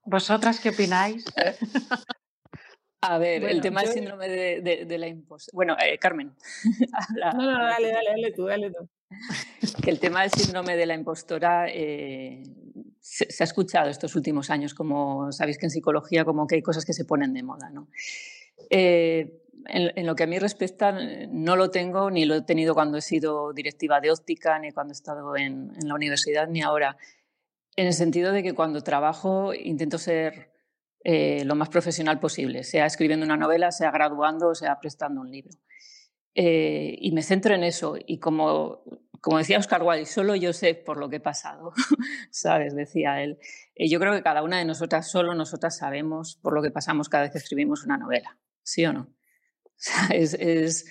¿Vosotras 0.10 0.60
qué 0.60 0.70
opináis? 0.70 1.24
A 3.02 3.18
ver, 3.18 3.46
el 3.46 3.62
tema 3.62 3.82
del 3.82 3.92
síndrome 3.92 4.28
de, 4.28 4.98
la 4.98 5.08
impostura. 5.08 5.56
Bueno, 5.56 5.78
eh, 5.80 5.98
Carmen. 6.00 6.34
no, 7.16 7.32
no, 7.34 7.64
dale, 7.64 7.92
dale, 7.92 8.10
dale 8.10 8.32
tú, 8.36 8.46
dale 8.46 8.72
tú. 8.72 8.90
que 9.84 9.90
el 9.90 10.00
tema 10.00 10.24
del 10.24 10.32
síndrome 10.32 10.76
de 10.76 10.86
la 10.86 10.96
impostora 10.96 11.68
eh, 11.70 12.44
se, 13.00 13.26
ha 13.40 13.46
escuchado 13.46 13.90
estos 13.90 14.16
últimos 14.16 14.50
años, 14.50 14.74
como 14.74 15.32
sabéis 15.32 15.58
que 15.58 15.68
en 15.68 15.70
psicología 15.70 16.26
como 16.26 16.46
que 16.46 16.56
hay 16.56 16.62
cosas 16.62 16.84
que 16.84 16.94
se 16.94 17.06
ponen 17.06 17.34
de 17.34 17.44
moda. 17.44 17.70
¿no? 17.70 17.88
Eh, 18.70 19.42
en, 19.68 20.06
lo 20.06 20.16
que 20.16 20.24
a 20.24 20.28
mí 20.28 20.40
respecta, 20.40 20.92
no 21.30 21.56
lo 21.56 21.70
tengo 21.70 22.12
ni 22.12 22.26
lo 22.26 22.36
he 22.36 22.42
tenido 22.42 22.74
cuando 22.74 22.98
he 22.98 23.02
sido 23.02 23.54
directiva 23.54 24.02
de 24.02 24.12
óptica, 24.12 24.60
ni 24.60 24.72
cuando 24.72 24.92
he 24.92 24.96
estado 24.96 25.38
en, 25.38 25.72
en 25.80 25.88
la 25.88 25.96
universidad, 25.96 26.48
ni 26.50 26.62
ahora. 26.62 26.98
En 27.80 27.88
el 27.88 27.94
sentido 27.94 28.34
de 28.34 28.44
que 28.44 28.54
cuando 28.54 28.82
trabajo 28.82 29.54
intento 29.54 29.98
ser 29.98 30.52
eh, 31.06 31.46
lo 31.46 31.56
más 31.56 31.70
profesional 31.70 32.20
posible, 32.20 32.66
sea 32.66 32.86
escribiendo 32.86 33.26
una 33.26 33.38
novela, 33.38 33.72
sea 33.72 33.90
graduando, 33.90 34.54
sea 34.54 34.82
prestando 34.82 35.22
un 35.22 35.32
libro. 35.32 35.58
Eh, 36.36 36.98
y 37.00 37.14
me 37.14 37.22
centro 37.22 37.56
en 37.56 37.64
eso. 37.64 37.96
Y 38.06 38.20
como, 38.20 38.84
como 39.22 39.38
decía 39.38 39.60
Oscar 39.60 39.82
Wilde, 39.82 40.08
solo 40.08 40.36
yo 40.36 40.52
sé 40.52 40.76
por 40.76 40.98
lo 40.98 41.10
que 41.10 41.16
he 41.16 41.22
pasado, 41.22 41.72
¿sabes? 42.32 42.76
Decía 42.76 43.24
él. 43.24 43.40
Y 43.74 43.90
yo 43.90 43.98
creo 44.02 44.12
que 44.12 44.24
cada 44.24 44.44
una 44.44 44.58
de 44.58 44.66
nosotras, 44.66 45.10
solo 45.10 45.34
nosotras 45.34 45.78
sabemos 45.78 46.38
por 46.42 46.52
lo 46.52 46.62
que 46.62 46.72
pasamos 46.72 47.08
cada 47.08 47.24
vez 47.24 47.32
que 47.32 47.38
escribimos 47.38 47.86
una 47.86 47.96
novela, 47.96 48.38
¿sí 48.62 48.86
o 48.86 48.92
no? 48.92 49.08
Es, 50.12 50.86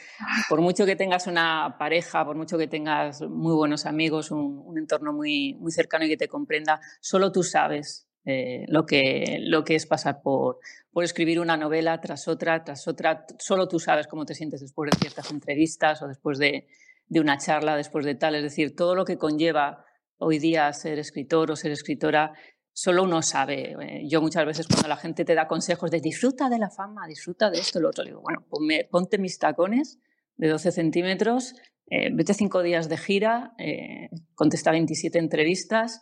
por 0.48 0.60
mucho 0.60 0.86
que 0.86 0.96
tengas 0.96 1.26
una 1.26 1.76
pareja, 1.78 2.24
por 2.24 2.36
mucho 2.36 2.56
que 2.56 2.68
tengas 2.68 3.20
muy 3.22 3.54
buenos 3.54 3.86
amigos, 3.86 4.30
un, 4.30 4.62
un 4.64 4.78
entorno 4.78 5.12
muy, 5.12 5.54
muy 5.54 5.72
cercano 5.72 6.04
y 6.04 6.08
que 6.08 6.16
te 6.16 6.28
comprenda, 6.28 6.80
solo 7.00 7.30
tú 7.30 7.42
sabes 7.42 8.08
eh, 8.30 8.66
lo, 8.68 8.84
que, 8.84 9.38
lo 9.40 9.64
que 9.64 9.74
es 9.74 9.86
pasar 9.86 10.20
por, 10.20 10.58
por 10.92 11.02
escribir 11.02 11.40
una 11.40 11.56
novela 11.56 11.98
tras 11.98 12.28
otra, 12.28 12.62
tras 12.62 12.86
otra. 12.86 13.24
Solo 13.38 13.68
tú 13.68 13.78
sabes 13.78 14.06
cómo 14.06 14.26
te 14.26 14.34
sientes 14.34 14.60
después 14.60 14.90
de 14.90 14.98
ciertas 14.98 15.30
entrevistas 15.30 16.02
o 16.02 16.08
después 16.08 16.38
de, 16.38 16.66
de 17.06 17.20
una 17.20 17.38
charla, 17.38 17.74
después 17.74 18.04
de 18.04 18.16
tal. 18.16 18.34
Es 18.34 18.42
decir, 18.42 18.76
todo 18.76 18.94
lo 18.94 19.06
que 19.06 19.16
conlleva 19.16 19.82
hoy 20.18 20.38
día 20.38 20.70
ser 20.74 20.98
escritor 20.98 21.50
o 21.50 21.56
ser 21.56 21.70
escritora, 21.70 22.34
solo 22.80 23.02
uno 23.02 23.22
sabe. 23.22 23.74
Eh, 23.80 24.02
yo 24.08 24.22
muchas 24.22 24.46
veces 24.46 24.68
cuando 24.68 24.86
la 24.86 24.96
gente 24.96 25.24
te 25.24 25.34
da 25.34 25.48
consejos 25.48 25.90
de 25.90 26.00
disfruta 26.00 26.48
de 26.48 26.58
la 26.58 26.70
fama, 26.70 27.08
disfruta 27.08 27.50
de 27.50 27.58
esto, 27.58 27.80
lo 27.80 27.88
otro, 27.88 28.04
digo, 28.04 28.20
bueno, 28.20 28.46
ponte 28.88 29.18
mis 29.18 29.36
tacones 29.40 29.98
de 30.36 30.46
12 30.46 30.70
centímetros, 30.70 31.54
eh, 31.90 32.10
vete 32.14 32.34
cinco 32.34 32.62
días 32.62 32.88
de 32.88 32.96
gira, 32.96 33.54
contesta 34.36 34.70
27 34.70 35.18
entrevistas, 35.18 36.00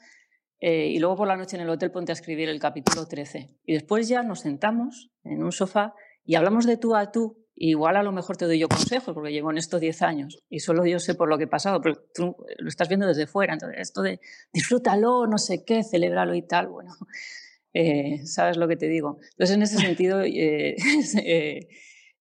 eh, 0.60 0.88
y 0.88 0.98
luego 0.98 1.16
por 1.16 1.28
la 1.28 1.36
noche 1.36 1.56
en 1.56 1.62
el 1.62 1.70
hotel 1.70 1.90
ponte 1.90 2.12
a 2.12 2.14
escribir 2.14 2.50
el 2.50 2.60
capítulo 2.60 3.06
13. 3.06 3.56
Y 3.64 3.72
después 3.72 4.06
ya 4.06 4.22
nos 4.22 4.40
sentamos 4.40 5.10
en 5.24 5.42
un 5.42 5.52
sofá 5.52 5.94
y 6.26 6.34
hablamos 6.34 6.66
de 6.66 6.76
tú 6.76 6.94
a 6.94 7.10
tú. 7.10 7.45
Igual 7.56 7.96
a 7.96 8.02
lo 8.02 8.12
mejor 8.12 8.36
te 8.36 8.44
doy 8.44 8.58
yo 8.58 8.68
consejos, 8.68 9.14
porque 9.14 9.32
llevo 9.32 9.50
en 9.50 9.58
estos 9.58 9.80
10 9.80 10.02
años 10.02 10.38
y 10.48 10.60
solo 10.60 10.86
yo 10.86 10.98
sé 10.98 11.14
por 11.14 11.28
lo 11.28 11.38
que 11.38 11.44
he 11.44 11.48
pasado, 11.48 11.80
pero 11.80 11.96
tú 12.14 12.36
lo 12.58 12.68
estás 12.68 12.88
viendo 12.88 13.06
desde 13.06 13.26
fuera. 13.26 13.54
Entonces, 13.54 13.80
esto 13.80 14.02
de 14.02 14.20
disfrútalo, 14.52 15.26
no 15.26 15.38
sé 15.38 15.64
qué, 15.64 15.82
celébralo 15.82 16.34
y 16.34 16.42
tal, 16.42 16.68
bueno, 16.68 16.92
eh, 17.74 18.24
sabes 18.26 18.56
lo 18.56 18.68
que 18.68 18.76
te 18.76 18.88
digo. 18.88 19.18
Entonces, 19.32 19.56
en 19.56 19.62
ese 19.62 19.78
sentido, 19.78 20.22
eh, 20.24 21.68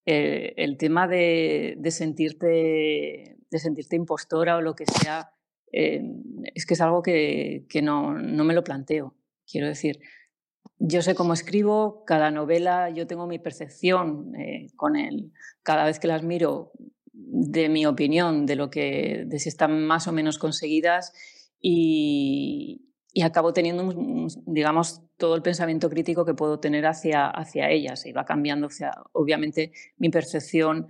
el 0.05 0.77
tema 0.77 1.07
de, 1.07 1.75
de, 1.77 1.91
sentirte, 1.91 3.37
de 3.49 3.59
sentirte 3.59 3.95
impostora 3.95 4.57
o 4.57 4.61
lo 4.61 4.75
que 4.75 4.85
sea, 4.85 5.31
eh, 5.77 6.01
es 6.53 6.65
que 6.65 6.73
es 6.73 6.81
algo 6.81 7.03
que, 7.03 7.65
no, 7.83 8.13
me 8.13 8.53
lo 8.53 8.63
planteo. 8.63 9.13
Quiero 9.45 9.67
decir, 9.67 9.99
yo 10.79 11.01
sé 11.01 11.15
cómo 11.15 11.33
escribo, 11.33 12.03
cada 12.05 12.31
novela 12.31 12.89
yo 12.89 13.07
tengo 13.07 13.27
mi 13.27 13.39
percepción 13.39 14.35
eh, 14.35 14.67
con 14.75 14.95
él. 14.95 15.31
Cada 15.63 15.85
vez 15.85 15.99
que 15.99 16.07
las 16.07 16.23
miro, 16.23 16.71
de 17.13 17.69
mi 17.69 17.85
opinión, 17.85 18.45
de 18.45 18.55
lo 18.55 18.69
que, 18.69 19.23
de 19.25 19.39
si 19.39 19.49
están 19.49 19.85
más 19.85 20.07
o 20.07 20.11
menos 20.11 20.37
conseguidas 20.37 21.13
y, 21.61 22.85
y 23.13 23.21
acabo 23.21 23.53
teniendo, 23.53 24.27
digamos, 24.45 25.01
todo 25.17 25.35
el 25.35 25.41
pensamiento 25.41 25.89
crítico 25.89 26.25
que 26.25 26.33
puedo 26.33 26.59
tener 26.59 26.85
hacia, 26.85 27.27
hacia 27.27 27.69
ellas 27.69 28.05
y 28.05 28.11
va 28.11 28.25
cambiando, 28.25 28.67
obviamente, 29.13 29.71
mi 29.97 30.09
percepción 30.09 30.87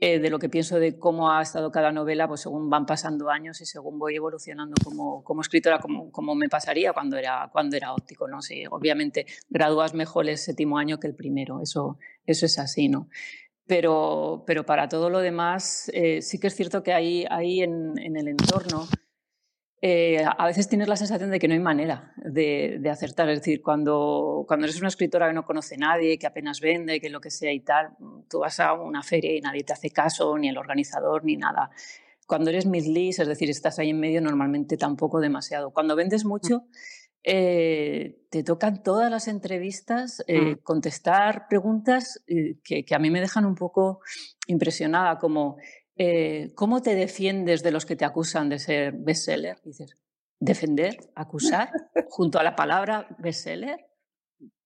eh, 0.00 0.18
de 0.18 0.28
lo 0.28 0.38
que 0.38 0.48
pienso 0.48 0.78
de 0.78 0.98
cómo 0.98 1.30
ha 1.30 1.40
estado 1.40 1.70
cada 1.70 1.92
novela, 1.92 2.26
pues 2.26 2.40
según 2.40 2.68
van 2.68 2.84
pasando 2.84 3.30
años 3.30 3.60
y 3.60 3.66
según 3.66 3.98
voy 3.98 4.16
evolucionando 4.16 4.74
como, 4.82 5.22
como 5.22 5.40
escritora, 5.40 5.78
como, 5.78 6.10
como, 6.10 6.34
me 6.34 6.48
pasaría 6.48 6.92
cuando 6.92 7.16
era, 7.16 7.48
cuando 7.52 7.76
era 7.76 7.92
óptico, 7.92 8.26
¿no? 8.26 8.42
Sí, 8.42 8.64
obviamente 8.70 9.26
gradúas 9.48 9.94
mejor 9.94 10.28
el 10.28 10.36
séptimo 10.36 10.78
año 10.78 10.98
que 10.98 11.06
el 11.06 11.14
primero, 11.14 11.60
eso, 11.62 11.98
eso 12.26 12.46
es 12.46 12.58
así, 12.58 12.88
¿no? 12.88 13.08
Pero, 13.66 14.44
pero 14.46 14.66
para 14.66 14.88
todo 14.88 15.10
lo 15.10 15.20
demás, 15.20 15.90
eh, 15.94 16.20
sí 16.22 16.38
que 16.38 16.48
es 16.48 16.54
cierto 16.54 16.82
que 16.82 16.92
hay, 16.92 17.24
hay 17.30 17.62
en, 17.62 17.98
en 17.98 18.16
el 18.16 18.28
entorno 18.28 18.86
eh, 19.86 20.24
a 20.24 20.46
veces 20.46 20.66
tienes 20.66 20.88
la 20.88 20.96
sensación 20.96 21.30
de 21.30 21.38
que 21.38 21.46
no 21.46 21.52
hay 21.52 21.60
manera 21.60 22.14
de, 22.16 22.80
acertar. 22.90 23.28
Es 23.28 23.40
decir, 23.40 23.60
cuando, 23.60 24.46
cuando 24.48 24.64
eres 24.64 24.78
una 24.78 24.88
escritora 24.88 25.28
que 25.28 25.34
no 25.34 25.44
conoce 25.44 25.74
a 25.74 25.78
nadie, 25.78 26.18
que 26.18 26.26
apenas 26.26 26.62
vende, 26.62 27.02
que 27.02 27.10
lo 27.10 27.20
que 27.20 27.30
sea 27.30 27.52
y 27.52 27.60
tal, 27.60 27.90
tú 28.30 28.38
vas 28.38 28.60
a 28.60 28.72
una 28.72 29.02
feria 29.02 29.36
y 29.36 29.42
nadie 29.42 29.62
te 29.62 29.74
hace 29.74 29.90
caso, 29.90 30.38
ni 30.38 30.48
el 30.48 30.56
organizador, 30.56 31.22
ni 31.22 31.36
nada. 31.36 31.68
Cuando 32.26 32.48
eres 32.48 32.64
Liz, 32.64 33.18
es 33.18 33.28
decir, 33.28 33.50
estás 33.50 33.78
ahí 33.78 33.90
en 33.90 34.00
medio, 34.00 34.22
normalmente 34.22 34.78
tampoco 34.78 35.20
demasiado. 35.20 35.70
Cuando 35.70 35.96
vendes 35.96 36.24
mucho, 36.24 36.64
eh, 37.22 38.22
te 38.30 38.42
tocan 38.42 38.82
todas 38.82 39.10
las 39.10 39.28
entrevistas 39.28 40.24
eh, 40.28 40.40
mm. 40.40 40.54
contestar 40.62 41.46
preguntas 41.46 42.24
que, 42.26 42.86
que, 42.86 42.94
a 42.94 42.98
mí 42.98 43.10
me 43.10 43.20
dejan 43.20 43.44
un 43.44 43.54
poco 43.54 44.00
impresionada, 44.46 45.18
como 45.18 45.58
eh, 45.96 46.52
¿cómo 46.54 46.82
te 46.82 46.94
defiendes 46.94 47.62
de 47.62 47.70
los 47.70 47.86
que 47.86 47.96
te 47.96 48.04
acusan 48.04 48.48
de 48.48 48.58
ser 48.58 48.92
bestseller? 48.92 49.58
Dices, 49.64 49.96
¿defender? 50.40 50.96
¿Acusar? 51.14 51.70
junto 52.08 52.38
a 52.38 52.42
la 52.42 52.56
palabra 52.56 53.06
bestseller. 53.18 53.86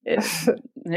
Eh, 0.05 0.17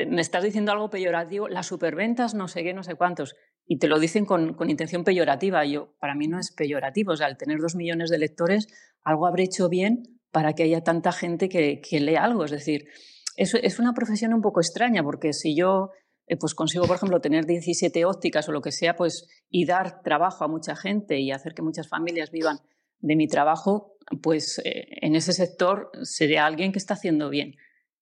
me 0.09 0.21
estás 0.21 0.43
diciendo 0.43 0.71
algo 0.71 0.89
peyorativo, 0.89 1.47
las 1.47 1.67
superventas, 1.67 2.33
no 2.33 2.47
sé 2.47 2.63
qué, 2.63 2.73
no 2.73 2.83
sé 2.83 2.95
cuántos, 2.95 3.35
y 3.65 3.77
te 3.77 3.87
lo 3.87 3.99
dicen 3.99 4.25
con, 4.25 4.55
intención 4.69 5.03
peyorativa. 5.03 5.65
Yo, 5.65 5.95
para 5.99 6.15
mí 6.15 6.27
no 6.27 6.39
es 6.39 6.51
peyorativo, 6.51 7.13
o 7.13 7.17
sea, 7.17 7.27
al 7.27 7.37
tener 7.37 7.59
dos 7.59 7.75
millones 7.75 8.09
de 8.09 8.17
lectores, 8.17 8.67
algo 9.03 9.27
habré 9.27 9.43
hecho 9.43 9.69
bien 9.69 10.19
para 10.31 10.53
que 10.53 10.63
haya 10.63 10.81
tanta 10.81 11.11
gente 11.11 11.49
que, 11.49 11.81
que 11.81 11.99
lea 11.99 12.23
algo. 12.23 12.45
Es 12.45 12.51
decir, 12.51 12.87
es, 13.35 13.53
es 13.53 13.79
una 13.79 13.93
profesión 13.93 14.33
un 14.33 14.41
poco 14.41 14.61
extraña, 14.61 15.03
porque 15.03 15.33
si 15.33 15.55
yo 15.55 15.91
eh, 16.31 16.37
pues 16.37 16.55
consigo, 16.55 16.87
por 16.87 16.95
ejemplo, 16.95 17.19
tener 17.19 17.45
17 17.45 18.05
ópticas 18.05 18.47
o 18.47 18.53
lo 18.53 18.61
que 18.61 18.71
sea, 18.71 18.95
pues 18.95 19.27
y 19.49 19.65
dar 19.65 20.01
trabajo 20.01 20.45
a 20.45 20.47
mucha 20.47 20.77
gente 20.77 21.19
y 21.19 21.29
hacer 21.29 21.53
que 21.53 21.61
muchas 21.61 21.89
familias 21.89 22.31
vivan 22.31 22.61
de 22.99 23.17
mi 23.17 23.27
trabajo, 23.27 23.97
pues 24.23 24.61
eh, 24.63 24.87
en 25.01 25.17
ese 25.17 25.33
sector 25.33 25.91
sería 26.03 26.45
alguien 26.45 26.71
que 26.71 26.79
está 26.79 26.93
haciendo 26.93 27.29
bien. 27.29 27.57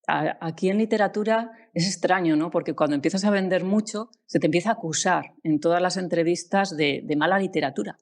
aquí 0.05 0.69
en 0.69 0.77
literatura 0.77 1.51
es 1.73 1.87
extraño, 1.87 2.35
¿no? 2.35 2.51
Porque 2.51 2.75
cuando 2.75 2.95
empiezas 2.95 3.25
a 3.25 3.31
vender 3.31 3.63
mucho, 3.63 4.11
se 4.27 4.37
te 4.37 4.45
empieza 4.45 4.69
a 4.69 4.73
acusar 4.73 5.33
en 5.41 5.59
todas 5.59 5.81
las 5.81 5.97
entrevistas 5.97 6.77
de, 6.77 7.01
de 7.03 7.15
mala 7.15 7.39
literatura. 7.39 7.97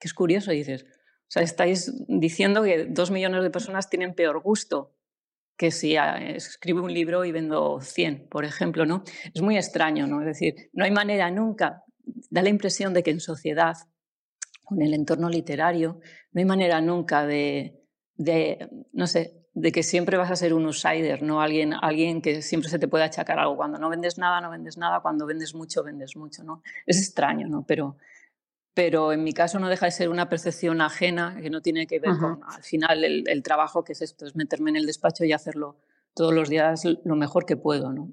Que 0.00 0.08
es 0.08 0.14
curioso, 0.14 0.50
dices. 0.50 0.86
O 1.28 1.30
sea, 1.30 1.42
estáis 1.44 1.92
diciendo 2.08 2.64
que 2.64 2.86
dos 2.86 3.12
millones 3.12 3.44
de 3.44 3.50
personas 3.50 3.88
tienen 3.88 4.14
peor 4.14 4.42
gusto 4.42 4.97
que 5.58 5.72
si 5.72 5.96
ah, 5.96 6.16
escribo 6.16 6.82
un 6.82 6.94
libro 6.94 7.24
y 7.24 7.32
vendo 7.32 7.80
100, 7.80 8.28
por 8.28 8.44
ejemplo, 8.44 8.86
¿no? 8.86 9.02
Es 9.34 9.42
muy 9.42 9.56
extraño, 9.56 10.06
¿no? 10.06 10.20
Es 10.20 10.26
decir, 10.26 10.54
no 10.72 10.84
hay 10.84 10.92
manera 10.92 11.30
nunca, 11.30 11.82
da 12.30 12.42
la 12.42 12.48
impresión 12.48 12.94
de 12.94 13.02
que 13.02 13.10
en 13.10 13.20
sociedad, 13.20 13.76
en 14.70 14.82
el 14.82 14.94
entorno 14.94 15.28
literario, 15.28 16.00
no 16.30 16.38
hay 16.38 16.44
manera 16.44 16.80
nunca 16.80 17.26
de, 17.26 17.82
de 18.14 18.68
no 18.92 19.08
sé, 19.08 19.38
de 19.52 19.72
que 19.72 19.82
siempre 19.82 20.16
vas 20.16 20.30
a 20.30 20.36
ser 20.36 20.54
un 20.54 20.64
outsider, 20.66 21.22
no 21.24 21.42
alguien, 21.42 21.74
alguien 21.74 22.22
que 22.22 22.40
siempre 22.40 22.70
se 22.70 22.78
te 22.78 22.86
puede 22.86 23.02
achacar 23.02 23.40
algo. 23.40 23.56
Cuando 23.56 23.80
no 23.80 23.88
vendes 23.88 24.16
nada, 24.16 24.40
no 24.40 24.50
vendes 24.50 24.78
nada, 24.78 25.00
cuando 25.00 25.26
vendes 25.26 25.56
mucho, 25.56 25.82
vendes 25.82 26.16
mucho, 26.16 26.44
¿no? 26.44 26.62
Es 26.86 26.98
extraño, 26.98 27.48
¿no? 27.48 27.64
Pero, 27.66 27.96
pero 28.78 29.10
en 29.10 29.24
mi 29.24 29.32
caso 29.32 29.58
no 29.58 29.68
deja 29.68 29.86
de 29.86 29.90
ser 29.90 30.08
una 30.08 30.28
percepción 30.28 30.80
ajena 30.80 31.36
que 31.42 31.50
no 31.50 31.60
tiene 31.60 31.88
que 31.88 31.98
ver 31.98 32.16
con, 32.16 32.40
al 32.44 32.62
final, 32.62 33.02
el, 33.02 33.42
trabajo 33.42 33.82
que 33.82 33.90
es 33.90 34.02
esto, 34.02 34.24
es 34.24 34.36
meterme 34.36 34.70
en 34.70 34.76
el 34.76 34.86
despacho 34.86 35.24
y 35.24 35.32
hacerlo 35.32 35.80
todos 36.14 36.32
los 36.32 36.48
días 36.48 36.84
lo 36.84 37.16
mejor 37.16 37.44
que 37.44 37.56
puedo. 37.56 37.92
¿no? 37.92 38.12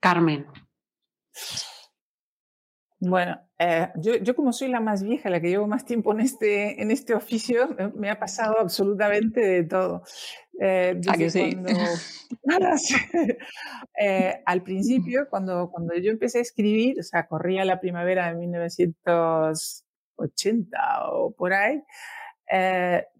Carmen. 0.00 0.48
Bueno, 3.04 3.36
eh, 3.58 3.88
yo, 3.96 4.14
yo, 4.14 4.36
como 4.36 4.52
soy 4.52 4.68
la 4.68 4.78
más 4.78 5.02
vieja, 5.02 5.28
la 5.28 5.40
que 5.40 5.48
llevo 5.48 5.66
más 5.66 5.84
tiempo 5.84 6.12
en 6.12 6.20
este, 6.20 6.80
en 6.80 6.92
este 6.92 7.14
oficio, 7.14 7.76
eh, 7.76 7.90
me 7.96 8.08
ha 8.08 8.20
pasado 8.20 8.60
absolutamente 8.60 9.40
de 9.40 9.64
todo. 9.64 10.04
Eh, 10.60 11.00
¿A 11.08 11.16
que 11.16 11.28
sí? 11.34 11.56
eh, 14.00 14.40
al 14.46 14.62
principio, 14.62 15.26
cuando, 15.28 15.68
cuando 15.72 15.96
yo 15.96 16.12
empecé 16.12 16.38
a 16.38 16.42
escribir, 16.42 17.00
o 17.00 17.02
sea, 17.02 17.26
corría 17.26 17.64
la 17.64 17.80
primavera 17.80 18.28
de 18.28 18.36
1980 18.38 20.78
o 21.10 21.34
por 21.34 21.54
ahí, 21.54 21.82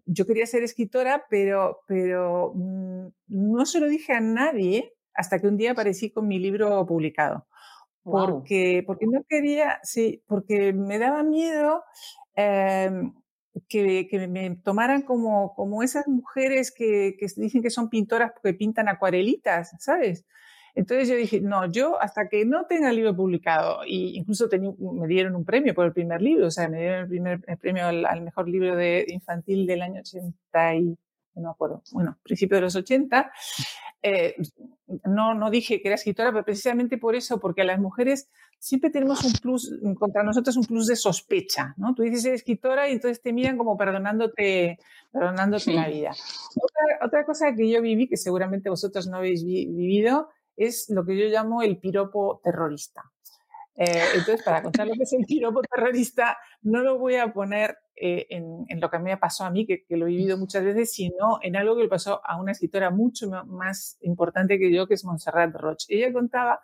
yo 0.05 0.25
quería 0.25 0.45
ser 0.45 0.63
escritora, 0.63 1.25
pero, 1.29 1.81
pero 1.87 2.53
mm, 2.55 3.07
no 3.27 3.65
se 3.65 3.81
lo 3.81 3.89
dije 3.89 4.13
a 4.13 4.21
nadie 4.21 4.93
hasta 5.13 5.39
que 5.39 5.47
un 5.47 5.57
día 5.57 5.71
aparecí 5.71 6.09
con 6.09 6.25
mi 6.25 6.39
libro 6.39 6.85
publicado 6.85 7.47
porque, 8.03 8.83
porque 8.85 9.07
no 9.07 9.23
quería, 9.27 9.79
sí, 9.83 10.23
porque 10.27 10.73
me 10.73 10.99
daba 10.99 11.23
miedo 11.23 11.83
em, 12.35 13.13
que, 13.69 14.07
que, 14.07 14.27
me 14.27 14.55
tomaran 14.57 15.03
como, 15.03 15.53
como 15.55 15.83
esas 15.83 16.07
mujeres 16.07 16.71
que, 16.71 17.15
que, 17.17 17.27
dicen 17.37 17.61
que 17.61 17.69
son 17.69 17.89
pintoras 17.89 18.31
porque 18.33 18.53
pintan 18.53 18.89
acuarelitas, 18.89 19.71
¿sabes? 19.79 20.25
Entonces 20.75 21.07
yo 21.07 21.15
dije, 21.15 21.39
no, 21.39 21.71
yo 21.71 22.01
hasta 22.01 22.27
que 22.29 22.45
no 22.45 22.65
tenga 22.65 22.89
el 22.89 22.95
libro 22.95 23.15
publicado, 23.15 23.85
y 23.85 24.17
incluso 24.17 24.49
me 24.79 25.07
dieron 25.07 25.35
un 25.35 25.45
premio 25.45 25.73
por 25.75 25.85
el 25.85 25.93
primer 25.93 26.21
libro, 26.21 26.47
o 26.47 26.51
sea, 26.51 26.67
me 26.67 26.79
dieron 26.79 27.01
el, 27.01 27.07
primer, 27.07 27.41
premio 27.59 27.85
al, 27.85 28.21
mejor 28.21 28.49
libro 28.49 28.75
de 28.75 29.05
infantil 29.09 29.67
del 29.67 29.83
año 29.83 30.01
80 30.01 30.75
y, 30.75 30.97
no 31.35 31.41
me 31.41 31.49
acuerdo, 31.49 31.81
bueno, 31.91 32.17
principio 32.23 32.57
de 32.57 32.61
los 32.61 32.75
80, 32.75 33.31
eh, 34.01 34.35
no, 35.05 35.33
no 35.33 35.49
dije 35.49 35.81
que 35.81 35.87
era 35.87 35.95
escritora, 35.95 36.31
pero 36.31 36.43
precisamente 36.43 36.97
por 36.97 37.15
eso, 37.15 37.39
porque 37.39 37.61
a 37.61 37.65
las 37.65 37.79
mujeres 37.79 38.29
siempre 38.59 38.89
tenemos 38.89 39.23
un 39.23 39.33
plus, 39.33 39.71
contra 39.97 40.23
nosotros 40.23 40.57
un 40.57 40.65
plus 40.65 40.87
de 40.87 40.95
sospecha, 40.95 41.73
¿no? 41.77 41.95
Tú 41.95 42.03
dices 42.03 42.25
escritora 42.25 42.89
y 42.89 42.93
entonces 42.93 43.21
te 43.21 43.33
miran 43.33 43.57
como 43.57 43.77
perdonándote, 43.77 44.77
perdonándote 45.11 45.73
la 45.73 45.87
vida. 45.87 46.11
Otra, 47.01 47.25
cosa 47.25 47.55
que 47.55 47.69
yo 47.69 47.81
viví, 47.81 48.07
que 48.07 48.17
seguramente 48.17 48.69
vosotros 48.69 49.07
no 49.07 49.17
habéis 49.17 49.43
vivido, 49.43 50.29
es 50.55 50.89
lo 50.89 51.05
que 51.05 51.17
yo 51.17 51.25
llamo 51.25 51.61
el 51.61 51.77
piropo 51.77 52.41
terrorista. 52.43 53.12
Eh, 53.75 54.03
entonces, 54.13 54.43
para 54.43 54.61
contar 54.61 54.87
lo 54.87 54.93
que 54.93 55.03
es 55.03 55.13
el 55.13 55.25
piropo 55.25 55.61
terrorista, 55.61 56.37
no 56.61 56.81
lo 56.81 56.99
voy 56.99 57.15
a 57.15 57.33
poner 57.33 57.77
eh, 57.95 58.27
en, 58.29 58.79
lo 58.79 58.89
que 58.89 58.97
a 58.97 58.99
mí 58.99 59.05
me 59.05 59.17
pasó 59.17 59.45
a 59.45 59.51
mí, 59.51 59.65
que, 59.65 59.85
lo 59.89 60.05
he 60.05 60.09
vivido 60.09 60.37
muchas 60.37 60.63
veces, 60.63 60.91
sino 60.91 61.39
en 61.41 61.55
algo 61.55 61.75
que 61.75 61.83
le 61.83 61.89
pasó 61.89 62.21
a 62.23 62.39
una 62.39 62.51
escritora 62.51 62.91
mucho 62.91 63.29
más 63.45 63.97
importante 64.01 64.59
que 64.59 64.73
yo, 64.73 64.87
que 64.87 64.93
es 64.95 65.05
Montserrat 65.05 65.55
Roche. 65.55 65.87
Ella 65.89 66.13
contaba 66.13 66.61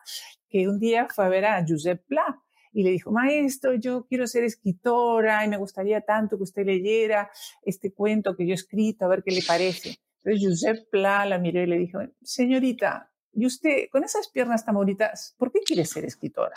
que 0.49 0.67
un 0.67 0.79
día 0.79 1.07
fue 1.07 1.25
a 1.25 1.29
ver 1.29 1.45
a 1.45 1.65
Josep 1.67 2.05
Pla 2.05 2.41
y 2.71 2.83
le 2.83 2.91
dijo, 2.91 3.11
maestro, 3.11 3.73
yo 3.73 4.05
quiero 4.05 4.27
ser 4.27 4.43
escritora 4.43 5.43
y 5.43 5.47
me 5.47 5.57
gustaría 5.57 6.01
tanto 6.01 6.37
que 6.37 6.43
usted 6.43 6.65
leyera 6.65 7.31
este 7.63 7.91
cuento 7.91 8.35
que 8.35 8.45
yo 8.45 8.51
he 8.51 8.55
escrito, 8.55 9.05
a 9.05 9.07
ver 9.07 9.23
qué 9.23 9.31
le 9.31 9.41
parece. 9.41 9.97
Entonces 10.23 10.47
Josep 10.47 10.89
Pla 10.89 11.25
la 11.25 11.39
miró 11.39 11.61
y 11.61 11.67
le 11.67 11.77
dijo, 11.77 11.99
señorita, 12.21 13.11
¿y 13.33 13.45
usted 13.45 13.87
con 13.91 14.03
esas 14.03 14.27
piernas 14.27 14.65
tan 14.65 14.75
bonitas, 14.75 15.35
por 15.37 15.51
qué 15.51 15.59
quiere 15.65 15.85
ser 15.85 16.05
escritora? 16.05 16.53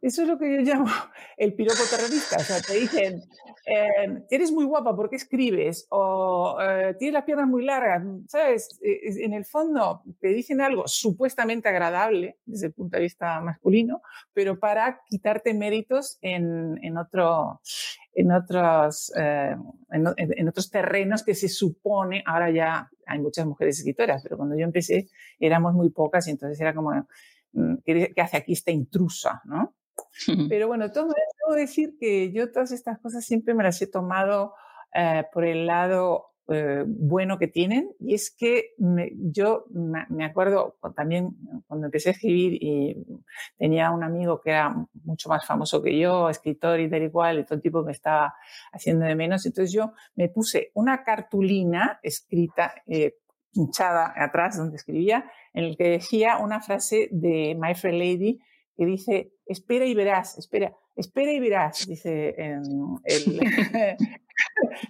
Eso 0.00 0.22
es 0.22 0.28
lo 0.28 0.38
que 0.38 0.54
yo 0.54 0.60
llamo 0.60 0.86
el 1.36 1.54
piropo 1.54 1.80
terrorista. 1.90 2.36
O 2.36 2.40
sea, 2.40 2.60
te 2.60 2.74
dicen, 2.74 3.22
eh, 3.66 4.22
eres 4.30 4.52
muy 4.52 4.64
guapa 4.64 4.94
porque 4.94 5.16
escribes 5.16 5.86
o 5.90 6.58
eh, 6.60 6.94
tienes 6.98 7.14
las 7.14 7.24
piernas 7.24 7.48
muy 7.48 7.64
largas, 7.64 8.04
¿sabes? 8.28 8.78
E, 8.82 9.24
en 9.24 9.32
el 9.32 9.44
fondo 9.44 10.02
te 10.20 10.28
dicen 10.28 10.60
algo 10.60 10.86
supuestamente 10.86 11.68
agradable 11.68 12.38
desde 12.44 12.66
el 12.66 12.74
punto 12.74 12.96
de 12.96 13.02
vista 13.02 13.40
masculino, 13.40 14.02
pero 14.32 14.58
para 14.58 15.00
quitarte 15.08 15.54
méritos 15.54 16.18
en, 16.20 16.78
en, 16.82 16.98
otro, 16.98 17.60
en, 18.14 18.32
otros, 18.32 19.12
eh, 19.16 19.56
en, 19.90 20.48
otros 20.48 20.70
terrenos 20.70 21.24
que 21.24 21.34
se 21.34 21.48
supone, 21.48 22.22
ahora 22.26 22.50
ya 22.50 22.90
hay 23.06 23.18
muchas 23.18 23.46
mujeres 23.46 23.78
escritoras, 23.78 24.22
pero 24.22 24.36
cuando 24.36 24.56
yo 24.56 24.64
empecé 24.64 25.08
éramos 25.40 25.74
muy 25.74 25.90
pocas 25.90 26.28
y 26.28 26.30
entonces 26.30 26.60
era 26.60 26.74
como, 26.74 26.92
mm, 27.52 27.74
¿qué 27.84 28.12
hace 28.18 28.36
aquí 28.36 28.52
esta 28.52 28.70
intrusa? 28.70 29.42
¿no? 29.44 29.74
Pero 30.48 30.68
bueno, 30.68 30.90
todo 30.90 31.06
debo 31.06 31.56
decir 31.56 31.96
que 31.98 32.32
yo 32.32 32.50
todas 32.50 32.72
estas 32.72 32.98
cosas 32.98 33.24
siempre 33.24 33.54
me 33.54 33.64
las 33.64 33.80
he 33.82 33.86
tomado 33.86 34.54
eh, 34.94 35.24
por 35.32 35.44
el 35.44 35.66
lado 35.66 36.36
eh, 36.48 36.84
bueno 36.86 37.38
que 37.38 37.48
tienen. 37.48 37.90
Y 37.98 38.14
es 38.14 38.30
que 38.30 38.74
yo 38.78 39.64
me, 39.70 40.24
acuerdo 40.24 40.78
también 40.94 41.36
cuando 41.66 41.86
empecé 41.86 42.10
a 42.10 42.12
escribir 42.12 42.58
y 42.62 43.04
tenía 43.58 43.90
un 43.90 44.04
amigo 44.04 44.40
que 44.40 44.50
era 44.50 44.74
mucho 45.04 45.28
más 45.28 45.44
famoso 45.44 45.82
que 45.82 45.98
yo, 45.98 46.30
escritor 46.30 46.78
y 46.78 46.88
tal 46.88 47.02
y 47.02 47.10
cual, 47.10 47.40
y 47.40 47.44
todo 47.44 47.56
el 47.56 47.62
tipo 47.62 47.82
me 47.82 47.92
estaba 47.92 48.34
haciendo 48.72 49.06
de 49.06 49.16
menos, 49.16 49.44
entonces 49.44 49.72
yo 49.72 49.92
me 50.14 50.28
puse 50.28 50.70
una 50.74 51.02
cartulina 51.02 51.98
escrita, 52.02 52.74
eh, 52.86 53.16
pinchada 53.52 54.12
atrás 54.14 54.56
donde 54.56 54.76
escribía, 54.76 55.28
en 55.52 55.64
el 55.64 55.76
que 55.76 55.88
decía 55.90 56.38
una 56.38 56.60
frase 56.60 57.08
de 57.10 57.56
My 57.58 57.74
Fair 57.74 57.94
Lady 57.94 58.38
que 58.76 58.86
dice, 58.86 59.32
espera 59.46 59.86
y 59.86 59.94
verás, 59.94 60.38
espera, 60.38 60.72
espera 60.94 61.32
y 61.32 61.40
verás, 61.40 61.86
dice 61.86 62.34
el, 62.38 62.62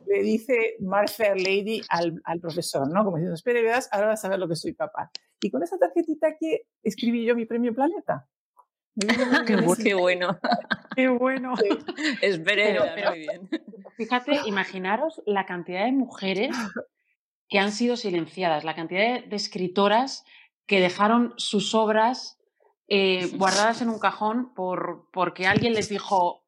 le 0.07 0.23
dice 0.23 0.77
Martha 0.81 1.35
Lady 1.35 1.83
al, 1.89 2.21
al, 2.25 2.41
profesor, 2.41 2.89
¿no? 2.93 3.05
Como 3.05 3.17
diciendo, 3.17 3.35
espera 3.35 3.61
y 3.61 3.63
verás, 3.63 3.89
ahora 3.93 4.09
vas 4.09 4.25
a 4.25 4.29
ver 4.29 4.39
lo 4.39 4.49
que 4.49 4.57
soy 4.57 4.75
capaz. 4.75 5.11
Y 5.41 5.51
con 5.51 5.63
esa 5.63 5.79
tarjetita 5.79 6.37
que 6.39 6.63
escribí 6.83 7.25
yo 7.25 7.37
mi 7.37 7.47
premio 7.47 7.75
Planeta. 7.75 8.27
qué, 9.83 9.95
bueno. 9.95 10.39
Qué 10.95 11.09
bueno. 11.09 11.55
Espera, 12.23 12.95
muy 13.11 13.19
bien. 13.19 13.49
Fíjate, 13.97 14.41
imaginaros 14.47 15.23
la 15.27 15.45
cantidad 15.45 15.85
de 15.85 15.93
mujeres 15.93 16.57
que 17.49 17.59
han 17.59 17.73
sido 17.73 17.97
silenciadas, 17.97 18.65
la 18.65 18.75
cantidad 18.75 19.23
de, 19.23 19.37
escritoras 19.37 20.25
que 20.67 20.81
dejaron 20.81 21.35
sus 21.37 21.75
obras 21.75 22.36
eh, 22.89 23.31
guardadas 23.35 23.83
en 23.83 23.89
un 23.89 23.99
cajón 23.99 24.55
por, 24.55 25.09
porque 25.13 25.47
alguien 25.47 25.75
les 25.75 25.89
dijo, 25.89 26.45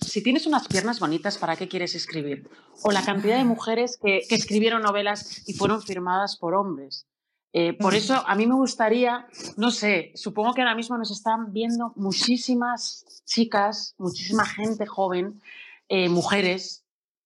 si 0.00 0.22
tienes 0.22 0.46
unas 0.46 0.68
piernas 0.68 1.00
bonitas, 1.00 1.38
¿para 1.38 1.56
qué 1.56 1.68
quieres 1.68 1.94
escribir? 1.94 2.48
O 2.82 2.90
la 2.90 3.04
cantidad 3.04 3.36
de 3.36 3.44
mujeres 3.44 3.98
que, 4.02 4.22
escribieron 4.30 4.82
novelas 4.82 5.46
y 5.46 5.54
fueron 5.54 5.82
firmadas 5.82 6.36
por 6.36 6.54
hombres. 6.54 7.06
Eh, 7.54 7.74
por 7.74 7.94
eso 7.94 8.24
a 8.26 8.34
mí 8.34 8.46
me 8.46 8.54
gustaría, 8.54 9.26
no 9.58 9.70
sé, 9.70 10.12
supongo 10.14 10.54
que 10.54 10.62
ahora 10.62 10.74
mismo 10.74 10.96
nos 10.96 11.10
están 11.10 11.52
viendo 11.52 11.92
muchísimas 11.96 13.22
chicas, 13.26 13.94
muchísima 13.98 14.46
gente 14.46 14.86
joven, 14.86 15.42
eh, 15.88 16.08
mujeres, 16.08 16.84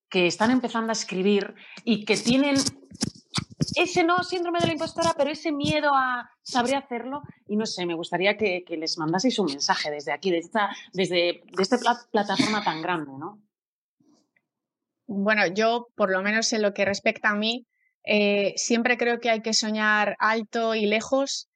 que 0.08 0.26
están 0.26 0.50
empezando 0.50 0.90
a 0.90 0.92
escribir 0.92 1.54
y 1.84 2.04
que 2.04 2.16
tienen 2.16 2.56
ese 3.74 4.04
no 4.04 4.22
síndrome 4.22 4.60
de 4.60 4.66
la 4.66 4.72
impostora, 4.72 5.14
pero 5.16 5.30
ese 5.30 5.52
miedo 5.52 5.90
a 5.94 6.30
saber 6.42 6.76
hacerlo. 6.76 7.22
Y 7.48 7.56
no 7.56 7.66
sé, 7.66 7.86
me 7.86 7.94
gustaría 7.94 8.36
que, 8.36 8.64
les 8.68 8.98
mandaseis 8.98 9.38
un 9.38 9.46
mensaje 9.46 9.90
desde 9.90 10.12
aquí, 10.12 10.30
desde 10.30 10.46
esta, 10.46 10.70
desde, 10.92 11.42
esta 11.58 11.78
plataforma 12.10 12.62
tan 12.62 12.82
grande, 12.82 13.12
¿no? 13.18 13.40
Bueno, 15.06 15.46
yo, 15.46 15.88
por 15.94 16.10
lo 16.10 16.22
menos 16.22 16.52
en 16.52 16.62
lo 16.62 16.74
que 16.74 16.84
respecta 16.84 17.30
a 17.30 17.36
mí, 17.36 17.66
eh, 18.04 18.52
siempre 18.56 18.96
creo 18.96 19.20
que 19.20 19.30
hay 19.30 19.40
que 19.40 19.54
soñar 19.54 20.16
alto 20.18 20.74
y 20.74 20.86
lejos 20.86 21.48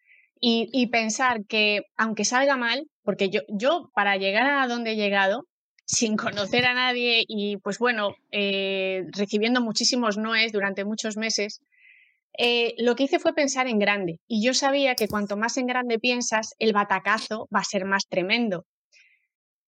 y, 0.43 0.87
pensar 0.87 1.45
que, 1.47 1.83
aunque 1.99 2.25
salga 2.25 2.57
mal, 2.57 2.89
porque 3.03 3.29
yo, 3.29 3.41
yo, 3.49 3.91
para 3.95 4.17
llegar 4.17 4.47
a 4.47 4.67
donde 4.67 4.93
he 4.93 4.97
llegado, 4.97 5.47
sin 5.85 6.17
conocer 6.17 6.65
a 6.65 6.73
nadie 6.73 7.25
y, 7.27 7.59
pues 7.59 7.79
bueno, 7.79 8.15
eh, 8.31 9.05
recibiendo 9.13 9.61
muchísimos 9.61 10.17
noes 10.17 10.53
durante 10.53 10.85
muchos 10.85 11.17
meses, 11.19 11.61
eh, 12.39 12.75
lo 12.79 12.95
que 12.95 13.05
hice 13.05 13.19
fue 13.19 13.35
pensar 13.35 13.67
en 13.67 13.79
grande 13.79 14.21
y 14.27 14.45
yo 14.45 14.55
sabía 14.55 14.95
que 14.95 15.09
cuanto 15.09 15.37
más 15.37 15.57
en 15.57 15.67
grande 15.67 15.99
piensas, 15.99 16.55
el 16.59 16.73
batacazo 16.73 17.49
va 17.55 17.61
a 17.61 17.65
ser 17.65 17.85
más 17.85 18.07
tremendo. 18.09 18.67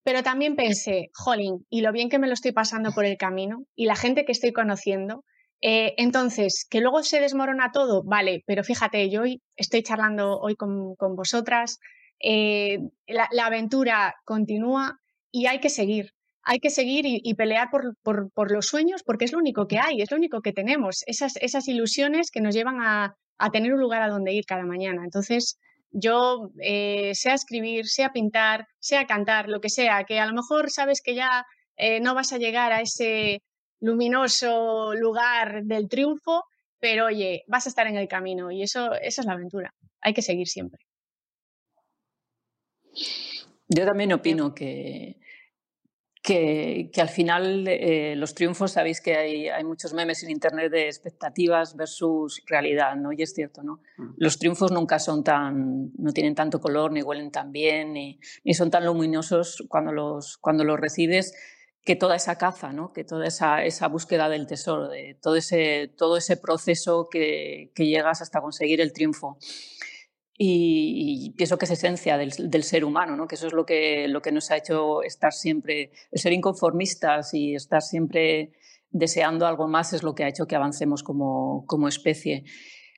Pero 0.05 0.23
también 0.23 0.57
pensé, 0.57 1.11
jolín, 1.15 1.67
y 1.71 1.81
lo 1.81 1.93
bien 1.93 2.09
que 2.09 2.19
me 2.19 2.27
lo 2.27 2.35
estoy 2.35 2.53
pasando 2.53 2.93
por 2.93 3.05
el 3.05 3.17
camino 3.17 3.65
y 3.77 3.87
la 3.87 3.97
gente 3.97 4.25
que 4.25 4.33
estoy 4.33 4.53
conociendo. 4.53 5.25
Eh, 5.61 5.95
entonces, 5.97 6.67
que 6.69 6.81
luego 6.81 7.05
se 7.05 7.21
desmorona 7.21 7.71
todo, 7.73 8.03
vale, 8.03 8.43
pero 8.47 8.65
fíjate, 8.65 9.09
yo 9.11 9.23
hoy 9.23 9.41
estoy 9.55 9.85
charlando 9.85 10.41
hoy 10.41 10.57
con, 10.57 10.97
vosotras, 11.15 11.79
eh, 12.19 12.81
la 13.07 13.47
aventura 13.47 14.17
continúa 14.25 14.99
y 15.31 15.47
hay 15.47 15.61
que 15.61 15.71
seguir 15.71 16.15
hay 16.45 16.59
que 16.59 16.71
seguir 16.71 17.05
y, 17.07 17.35
pelear 17.35 17.69
por, 17.71 18.51
los 18.51 18.67
sueños 18.67 19.03
porque 19.05 19.25
es 19.25 19.33
lo 19.33 19.39
único 19.39 19.67
que 19.67 19.79
hay, 19.79 20.01
es 20.01 20.11
lo 20.11 20.17
único 20.17 20.41
que 20.41 20.53
tenemos, 20.53 21.03
esas, 21.07 21.37
esas 21.37 21.69
ilusiones 21.69 22.31
que 22.31 22.41
nos 22.41 22.55
llevan 22.55 22.81
a, 22.81 23.17
tener 23.53 23.75
un 23.75 23.81
lugar 23.81 24.03
a 24.03 24.09
donde 24.09 24.33
ir 24.33 24.45
cada 24.45 24.65
mañana. 24.65 25.03
Entonces, 25.05 25.59
yo, 25.91 26.51
eh, 26.61 27.13
sea 27.15 27.35
escribir, 27.35 27.87
sea 27.87 28.13
pintar, 28.13 28.69
sea 28.79 29.07
cantar, 29.07 29.49
lo 29.49 29.61
que 29.61 29.69
sea, 29.69 30.05
que 30.05 30.21
a 30.21 30.27
lo 30.27 30.33
mejor 30.33 30.71
sabes 30.71 31.01
que 31.03 31.17
ya 31.17 31.45
eh, 31.77 32.01
no 32.01 32.15
vas 32.15 32.33
a 32.33 32.39
llegar 32.39 32.73
a 32.73 32.81
ese 32.81 33.43
luminoso 33.81 34.95
lugar 34.95 35.65
del 35.65 35.89
triunfo, 35.89 36.45
pero 36.79 37.07
oye, 37.07 37.43
vas 37.49 37.67
a 37.67 37.69
estar 37.69 37.87
en 37.89 37.97
el 37.97 38.07
camino 38.07 38.53
y 38.53 38.63
eso, 38.63 38.93
esa 38.95 39.23
es 39.23 39.27
la 39.27 39.33
aventura. 39.33 39.75
Hay 40.01 40.15
que 40.15 40.23
seguir 40.23 40.47
siempre. 40.47 40.85
Yo 43.69 43.85
también 43.85 44.13
opino 44.13 44.55
que, 44.55 45.17
que, 46.23 46.91
al 46.99 47.09
final 47.09 47.67
eh, 47.67 48.15
los 48.17 48.35
triunfos, 48.35 48.73
sabéis 48.73 49.01
que 49.01 49.17
hay, 49.17 49.49
hay, 49.49 49.65
muchos 49.65 49.93
memes 49.93 50.23
en 50.23 50.31
Internet 50.31 50.71
de 50.71 50.87
expectativas 50.87 51.77
versus 51.77 52.43
realidad, 52.47 52.95
¿no? 52.95 53.13
Y 53.13 53.23
es 53.23 53.35
cierto, 53.35 53.65
¿no? 53.65 53.81
Mm. 53.97 54.15
Los 54.19 54.39
triunfos 54.39 54.71
nunca 54.71 55.01
son 55.01 55.25
tan, 55.25 55.91
no 55.99 56.13
tienen 56.13 56.37
tanto 56.37 56.61
color, 56.61 56.93
ni 56.93 57.03
huelen 57.03 57.33
tan 57.33 57.51
bien, 57.51 57.93
ni, 57.95 58.21
ni 58.45 58.55
son 58.55 58.71
tan 58.71 58.87
luminosos 58.87 59.65
cuando 59.69 59.91
los, 59.91 60.39
cuando 60.39 60.63
los 60.63 60.79
recibes 60.79 61.35
que 61.85 61.97
toda 61.97 62.15
esa 62.15 62.39
caza, 62.39 62.73
¿no? 62.73 62.93
que 62.93 63.03
toda 63.03 63.27
esa, 63.27 63.65
esa, 63.65 63.89
búsqueda 63.89 64.29
del 64.29 64.47
tesoro, 64.47 64.89
de 64.89 65.19
todo 65.21 65.35
ese, 65.35 65.89
todo 65.97 66.17
ese 66.17 66.37
proceso 66.37 67.09
que, 67.11 67.73
que 67.75 67.87
llegas 67.87 68.23
hasta 68.23 68.41
conseguir 68.41 68.81
el 68.81 68.93
triunfo. 68.93 69.39
Y, 70.39 71.35
pienso 71.37 71.59
que 71.59 71.67
es 71.67 71.71
esencia 71.71 72.17
del, 72.17 72.63
ser 72.63 72.85
humano, 72.85 73.17
¿no? 73.17 73.29
que 73.29 73.35
eso 73.35 73.47
es 73.47 73.53
lo 73.53 73.67
que, 73.67 74.09
lo 74.09 74.23
que 74.23 74.33
nos 74.33 74.51
ha 74.51 74.57
hecho 74.57 75.03
estar 75.03 75.33
siempre, 75.33 75.91
ser 76.13 76.33
inconformistas 76.33 77.35
y 77.35 77.55
estar 77.55 77.83
siempre 77.83 78.53
deseando 78.91 79.47
algo 79.47 79.69
más 79.69 79.93
es 79.93 80.03
lo 80.03 80.15
que 80.15 80.25
ha 80.25 80.29
hecho 80.29 80.47
que 80.47 80.57
avancemos 80.57 81.03
como, 81.03 81.65
como 81.67 81.89
especie. 81.89 82.45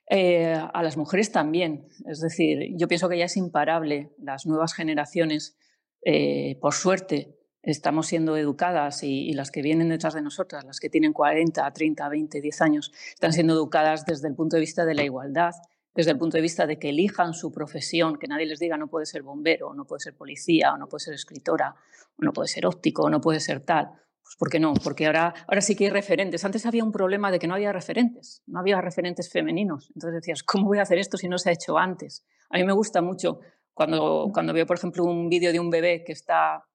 Eh, 0.09 0.53
a 0.53 0.83
las 0.83 0.97
mujeres 0.97 1.31
también, 1.31 1.87
es 2.07 2.19
decir, 2.19 2.75
yo 2.77 2.87
pienso 2.87 3.09
que 3.09 3.17
ya 3.17 3.25
es 3.25 3.37
imparable, 3.37 4.11
las 4.19 4.45
nuevas 4.45 4.73
generaciones, 4.73 5.57
eh, 6.03 6.57
por 6.61 6.73
suerte, 6.75 7.35
estamos 7.63 8.05
siendo 8.05 8.37
educadas 8.37 9.01
y, 9.01 9.27
y, 9.27 9.33
las 9.33 9.49
que 9.49 9.63
vienen 9.63 9.89
detrás 9.89 10.13
de 10.13 10.21
nosotras, 10.21 10.63
las 10.63 10.79
que 10.79 10.89
tienen 10.89 11.11
40, 11.11 11.73
30, 11.73 12.07
20, 12.07 12.39
10 12.41 12.61
años, 12.61 12.91
están 13.09 13.33
siendo 13.33 13.53
educadas 13.53 14.05
desde 14.05 14.27
el 14.27 14.35
punto 14.35 14.57
de 14.57 14.59
vista 14.59 14.85
de 14.85 14.93
la 14.93 15.03
igualdad, 15.03 15.53
desde 15.95 16.11
el 16.11 16.17
punto 16.17 16.37
de 16.37 16.41
vista 16.41 16.67
de 16.67 16.77
que 16.77 16.89
elijan 16.89 17.33
su 17.33 17.51
profesión, 17.51 18.17
que 18.17 18.27
nadie 18.27 18.45
les 18.45 18.59
diga 18.59 18.77
no 18.77 18.87
puede 18.87 19.05
ser 19.05 19.23
bombero, 19.23 19.73
no 19.73 19.85
puede 19.85 20.01
ser 20.01 20.15
policía, 20.15 20.73
o 20.73 20.77
no 20.77 20.87
puede 20.87 21.05
ser 21.05 21.13
escritora, 21.13 21.73
o 22.17 22.23
no 22.23 22.33
puede 22.33 22.49
ser 22.49 22.65
óptico, 22.65 23.03
o 23.03 23.09
no 23.09 23.21
puede 23.21 23.39
ser 23.39 23.61
tal. 23.61 23.91
Pues 24.21 24.35
¿por 24.37 24.49
qué 24.49 24.59
no? 24.59 24.73
Porque 24.73 25.05
ahora, 25.05 25.33
ahora 25.47 25.61
sí 25.61 25.75
que 25.75 25.85
hay 25.85 25.91
referentes. 25.91 26.43
Antes 26.43 26.65
había 26.65 26.83
un 26.83 26.91
problema 26.91 27.31
de 27.31 27.39
que 27.39 27.47
no 27.47 27.53
había 27.53 27.71
referentes, 27.71 28.43
no 28.45 28.59
había 28.59 28.81
referentes 28.81 29.31
femeninos. 29.31 29.89
Entonces 29.95 30.21
decías, 30.21 30.43
¿cómo 30.43 30.65
voy 30.65 30.79
a 30.79 30.81
hacer 30.81 30.97
esto 30.97 31.17
si 31.17 31.29
no 31.29 31.37
se 31.37 31.49
ha 31.49 31.53
hecho 31.53 31.77
antes? 31.77 32.25
A 32.49 32.57
mí 32.57 32.65
me 32.65 32.73
gusta 32.73 33.01
mucho 33.01 33.39
cuando, 33.73 34.29
cuando 34.33 34.51
veo, 34.51 34.65
por 34.65 34.77
ejemplo, 34.77 35.05
un 35.05 35.29
vídeo 35.29 35.53
de 35.53 35.59
un 35.59 35.69
bebé 35.69 36.03
que 36.05 36.11
está 36.11 36.65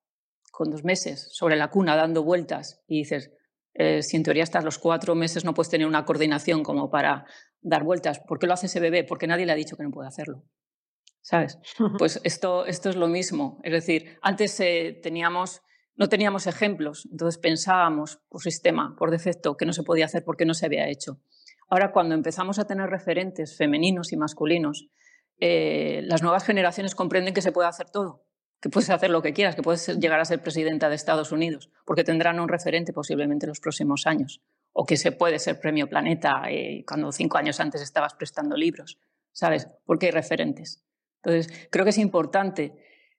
con 0.51 0.71
dos 0.71 0.85
meses 0.85 1.29
sobre 1.33 1.57
la 1.57 1.69
cuna 1.69 1.95
dando 1.95 2.23
vueltas 2.23 2.83
y 2.87 2.99
dices, 2.99 3.33
eh, 3.75 4.03
si 4.03 4.17
en 4.17 4.23
teoría 4.23 4.43
hasta 4.43 4.61
los 4.63 4.79
cuatro 4.79 5.15
meses 5.15 5.45
no 5.45 5.55
puedes 5.55 5.71
tener 5.71 5.87
una 5.87 6.05
coordinación 6.05 6.63
como 6.63 6.91
para 6.91 7.25
dar 7.61 7.85
vueltas, 7.85 8.21
¿por 8.21 8.39
qué 8.39 8.47
lo 8.47 8.55
hace 8.55 8.67
ese 8.67 8.81
bebé? 8.81 9.05
Porque 9.05 9.27
nadie 9.27 9.47
le 9.47 9.53
ha 9.53 9.57
dicho 9.57 9.77
que 9.77 9.83
no 9.83 9.91
puede 9.91 10.09
hacerlo. 10.09 10.45
¿Sabes? 11.21 11.59
Pues 11.99 12.21
esto, 12.25 12.67
esto 12.67 12.91
es 12.91 12.97
lo 12.97 13.09
mismo. 13.09 13.61
Es 13.63 13.73
decir, 13.73 14.19
antes 14.23 14.59
eh, 14.61 14.99
teníamos, 15.03 15.63
no 15.97 16.09
teníamos 16.09 16.47
ejemplos, 16.47 17.09
entonces 17.11 17.39
pensábamos 17.39 18.21
por 18.29 18.43
sistema, 18.43 18.97
por 18.99 19.11
defecto, 19.11 19.57
que 19.57 19.67
no 19.67 19.73
se 19.73 19.83
podía 19.83 20.07
hacer 20.07 20.25
porque 20.25 20.47
no 20.47 20.55
se 20.55 20.67
había 20.67 20.89
hecho. 20.89 21.21
Ahora, 21.69 21.93
cuando 21.93 22.15
empezamos 22.15 22.59
a 22.59 22.67
tener 22.67 22.91
referentes 22.91 23.57
femeninos 23.57 24.13
y 24.13 24.17
masculinos, 24.17 24.89
eh, 25.39 26.03
las 26.05 26.23
nuevas 26.23 26.45
generaciones 26.45 26.95
comprenden 26.95 27.35
que 27.35 27.43
se 27.43 27.53
puede 27.53 27.69
hacer 27.69 27.91
todo 27.91 28.25
que 28.61 28.69
puedes 28.69 28.91
hacer 28.91 29.11
lo 29.11 29.23
que 29.23 29.33
quieras, 29.33 29.57
que 29.57 29.63
puedes 29.63 29.89
llegar 29.99 30.21
a 30.21 30.25
ser 30.25 30.43
presidenta 30.43 30.89
de 30.89 30.95
Estados 30.95 31.33
Unidos, 31.33 31.71
porque 31.85 32.05
tendrán 32.05 32.41
un 32.41 32.49
referente 32.49 32.93
posiblemente 32.93 33.47
en 33.47 33.49
los 33.49 33.61
próximos 33.61 34.07
años, 34.07 34.43
o 34.73 34.85
que 34.87 34.97
se 34.97 35.13
puede 35.13 35.39
ser 35.39 35.61
premio 35.61 35.89
Planeta 35.89 36.43
eh, 36.49 36.85
cuando 36.87 37.13
cinco 37.13 37.39
años 37.39 37.61
antes 37.61 37.83
estabas 37.83 38.15
prestando 38.15 38.57
libros, 38.57 38.99
¿sabes? 39.33 39.69
Porque 39.85 40.07
hay 40.07 40.13
referentes. 40.13 40.85
Entonces, 41.23 41.69
creo 41.71 41.85
que 41.85 41.91
es 41.91 41.99
importante 41.99 42.73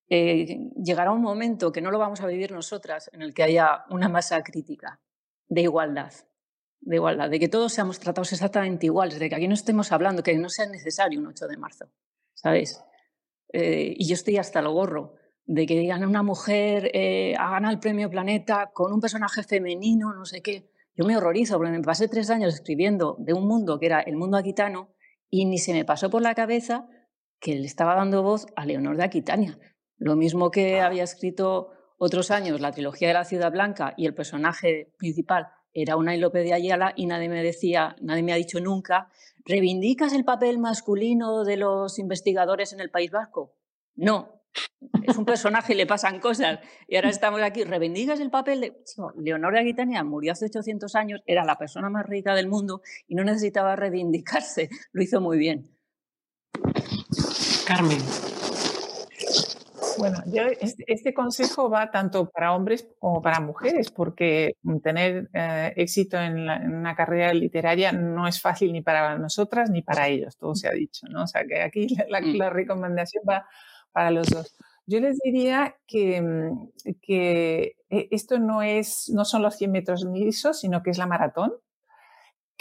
eh, 0.09 0.71
llegar 0.75 1.07
a 1.07 1.11
un 1.11 1.21
momento 1.21 1.71
que 1.71 1.81
no 1.81 1.91
lo 1.91 1.99
vamos 1.99 2.21
a 2.21 2.27
vivir 2.27 2.51
nosotras, 2.51 3.09
en 3.13 3.21
el 3.21 3.33
que 3.33 3.43
haya 3.43 3.85
una 3.89 4.09
masa 4.09 4.41
crítica 4.43 4.99
de 5.47 5.61
igualdad, 5.61 6.13
de 6.81 6.95
igualdad, 6.95 7.29
de 7.29 7.39
que 7.39 7.47
todos 7.47 7.73
seamos 7.73 7.99
tratados 7.99 8.33
exactamente 8.33 8.87
iguales, 8.87 9.19
de 9.19 9.29
que 9.29 9.35
aquí 9.35 9.47
no 9.47 9.53
estemos 9.53 9.91
hablando, 9.91 10.23
que 10.23 10.35
no 10.37 10.49
sea 10.49 10.65
necesario 10.65 11.19
un 11.19 11.27
8 11.27 11.47
de 11.47 11.57
marzo, 11.57 11.85
¿sabes? 12.33 12.83
Eh, 13.53 13.93
y 13.97 14.07
yo 14.07 14.13
estoy 14.13 14.37
hasta 14.37 14.59
el 14.59 14.69
gorro 14.69 15.15
de 15.45 15.65
que 15.65 15.77
digan 15.77 16.05
una 16.05 16.23
mujer 16.23 16.89
eh, 16.93 17.35
ha 17.37 17.49
ganado 17.51 17.73
el 17.73 17.79
premio 17.79 18.09
Planeta 18.09 18.71
con 18.73 18.93
un 18.93 19.01
personaje 19.01 19.43
femenino, 19.43 20.13
no 20.13 20.25
sé 20.25 20.41
qué. 20.41 20.70
Yo 20.95 21.05
me 21.05 21.15
horrorizo 21.15 21.57
porque 21.57 21.71
me 21.71 21.81
pasé 21.81 22.07
tres 22.07 22.29
años 22.29 22.53
escribiendo 22.53 23.15
de 23.19 23.33
un 23.33 23.47
mundo 23.47 23.79
que 23.79 23.85
era 23.85 24.01
el 24.01 24.17
mundo 24.17 24.37
aquitano 24.37 24.93
y 25.29 25.45
ni 25.45 25.57
se 25.57 25.73
me 25.73 25.85
pasó 25.85 26.09
por 26.09 26.21
la 26.21 26.35
cabeza 26.35 26.87
que 27.39 27.55
le 27.55 27.65
estaba 27.65 27.95
dando 27.95 28.23
voz 28.23 28.47
a 28.55 28.65
Leonor 28.65 28.97
de 28.97 29.03
Aquitania. 29.03 29.57
Lo 29.97 30.15
mismo 30.15 30.51
que 30.51 30.81
había 30.81 31.03
escrito 31.03 31.71
otros 31.97 32.31
años 32.31 32.59
la 32.59 32.71
trilogía 32.71 33.07
de 33.07 33.13
la 33.13 33.23
Ciudad 33.23 33.51
Blanca 33.51 33.93
y 33.95 34.05
el 34.05 34.13
personaje 34.13 34.91
principal 34.97 35.47
era 35.73 35.95
una 35.95 36.15
Lope 36.17 36.39
de 36.39 36.53
Ayala 36.53 36.93
y 36.95 37.05
nadie 37.05 37.29
me 37.29 37.41
decía, 37.43 37.95
nadie 38.01 38.23
me 38.23 38.33
ha 38.33 38.37
dicho 38.37 38.59
nunca, 38.59 39.09
¿reivindicas 39.45 40.13
el 40.13 40.25
papel 40.25 40.57
masculino 40.57 41.43
de 41.43 41.57
los 41.57 41.97
investigadores 41.99 42.73
en 42.73 42.81
el 42.81 42.89
País 42.89 43.11
Vasco? 43.11 43.55
No, 43.95 44.40
es 45.03 45.17
un 45.17 45.25
personaje 45.25 45.73
y 45.73 45.77
le 45.77 45.85
pasan 45.85 46.19
cosas. 46.19 46.59
Y 46.87 46.95
ahora 46.95 47.09
estamos 47.09 47.41
aquí, 47.41 47.63
¿reivindicas 47.63 48.19
el 48.19 48.29
papel 48.29 48.61
de... 48.61 48.73
Leonor 49.17 49.53
de 49.53 49.59
Aquitania 49.59 50.03
murió 50.03 50.33
hace 50.33 50.45
800 50.45 50.95
años, 50.95 51.21
era 51.25 51.45
la 51.45 51.57
persona 51.57 51.89
más 51.89 52.05
rica 52.05 52.35
del 52.35 52.47
mundo 52.47 52.81
y 53.07 53.15
no 53.15 53.23
necesitaba 53.23 53.75
reivindicarse, 53.75 54.69
lo 54.91 55.03
hizo 55.03 55.21
muy 55.21 55.37
bien. 55.37 55.69
Carmen. 57.65 57.99
Bueno, 59.97 60.17
yo, 60.27 60.43
este, 60.87 61.13
consejo 61.13 61.69
va 61.69 61.91
tanto 61.91 62.29
para 62.29 62.53
hombres 62.53 62.87
como 62.99 63.21
para 63.21 63.39
mujeres, 63.39 63.91
porque 63.91 64.55
tener 64.83 65.29
eh, 65.33 65.73
éxito 65.75 66.19
en, 66.19 66.49
una 66.49 66.95
carrera 66.95 67.33
literaria 67.33 67.91
no 67.91 68.27
es 68.27 68.41
fácil 68.41 68.71
ni 68.73 68.81
para 68.81 69.17
nosotras 69.17 69.69
ni 69.69 69.81
para 69.81 70.07
ellos, 70.07 70.37
todo 70.37 70.55
se 70.55 70.67
ha 70.67 70.71
dicho, 70.71 71.07
¿no? 71.09 71.23
O 71.23 71.27
sea, 71.27 71.45
que 71.45 71.61
aquí 71.61 71.87
la, 72.09 72.21
mm. 72.21 72.53
recomendación 72.53 73.23
va 73.29 73.45
para 73.91 74.11
los 74.11 74.27
dos. 74.29 74.55
Yo 74.85 74.99
les 74.99 75.19
diría 75.19 75.75
que, 75.87 76.21
mm, 76.21 76.69
que 77.01 77.75
eh, 77.89 78.07
esto 78.11 78.39
no, 78.39 78.61
es, 78.61 79.09
no 79.13 79.25
son 79.25 79.41
los 79.41 79.55
100 79.57 79.71
metros 79.71 80.03
lisos, 80.03 80.59
sino 80.59 80.83
que 80.83 80.91
es 80.91 80.97
la 80.97 81.07
maratón 81.07 81.53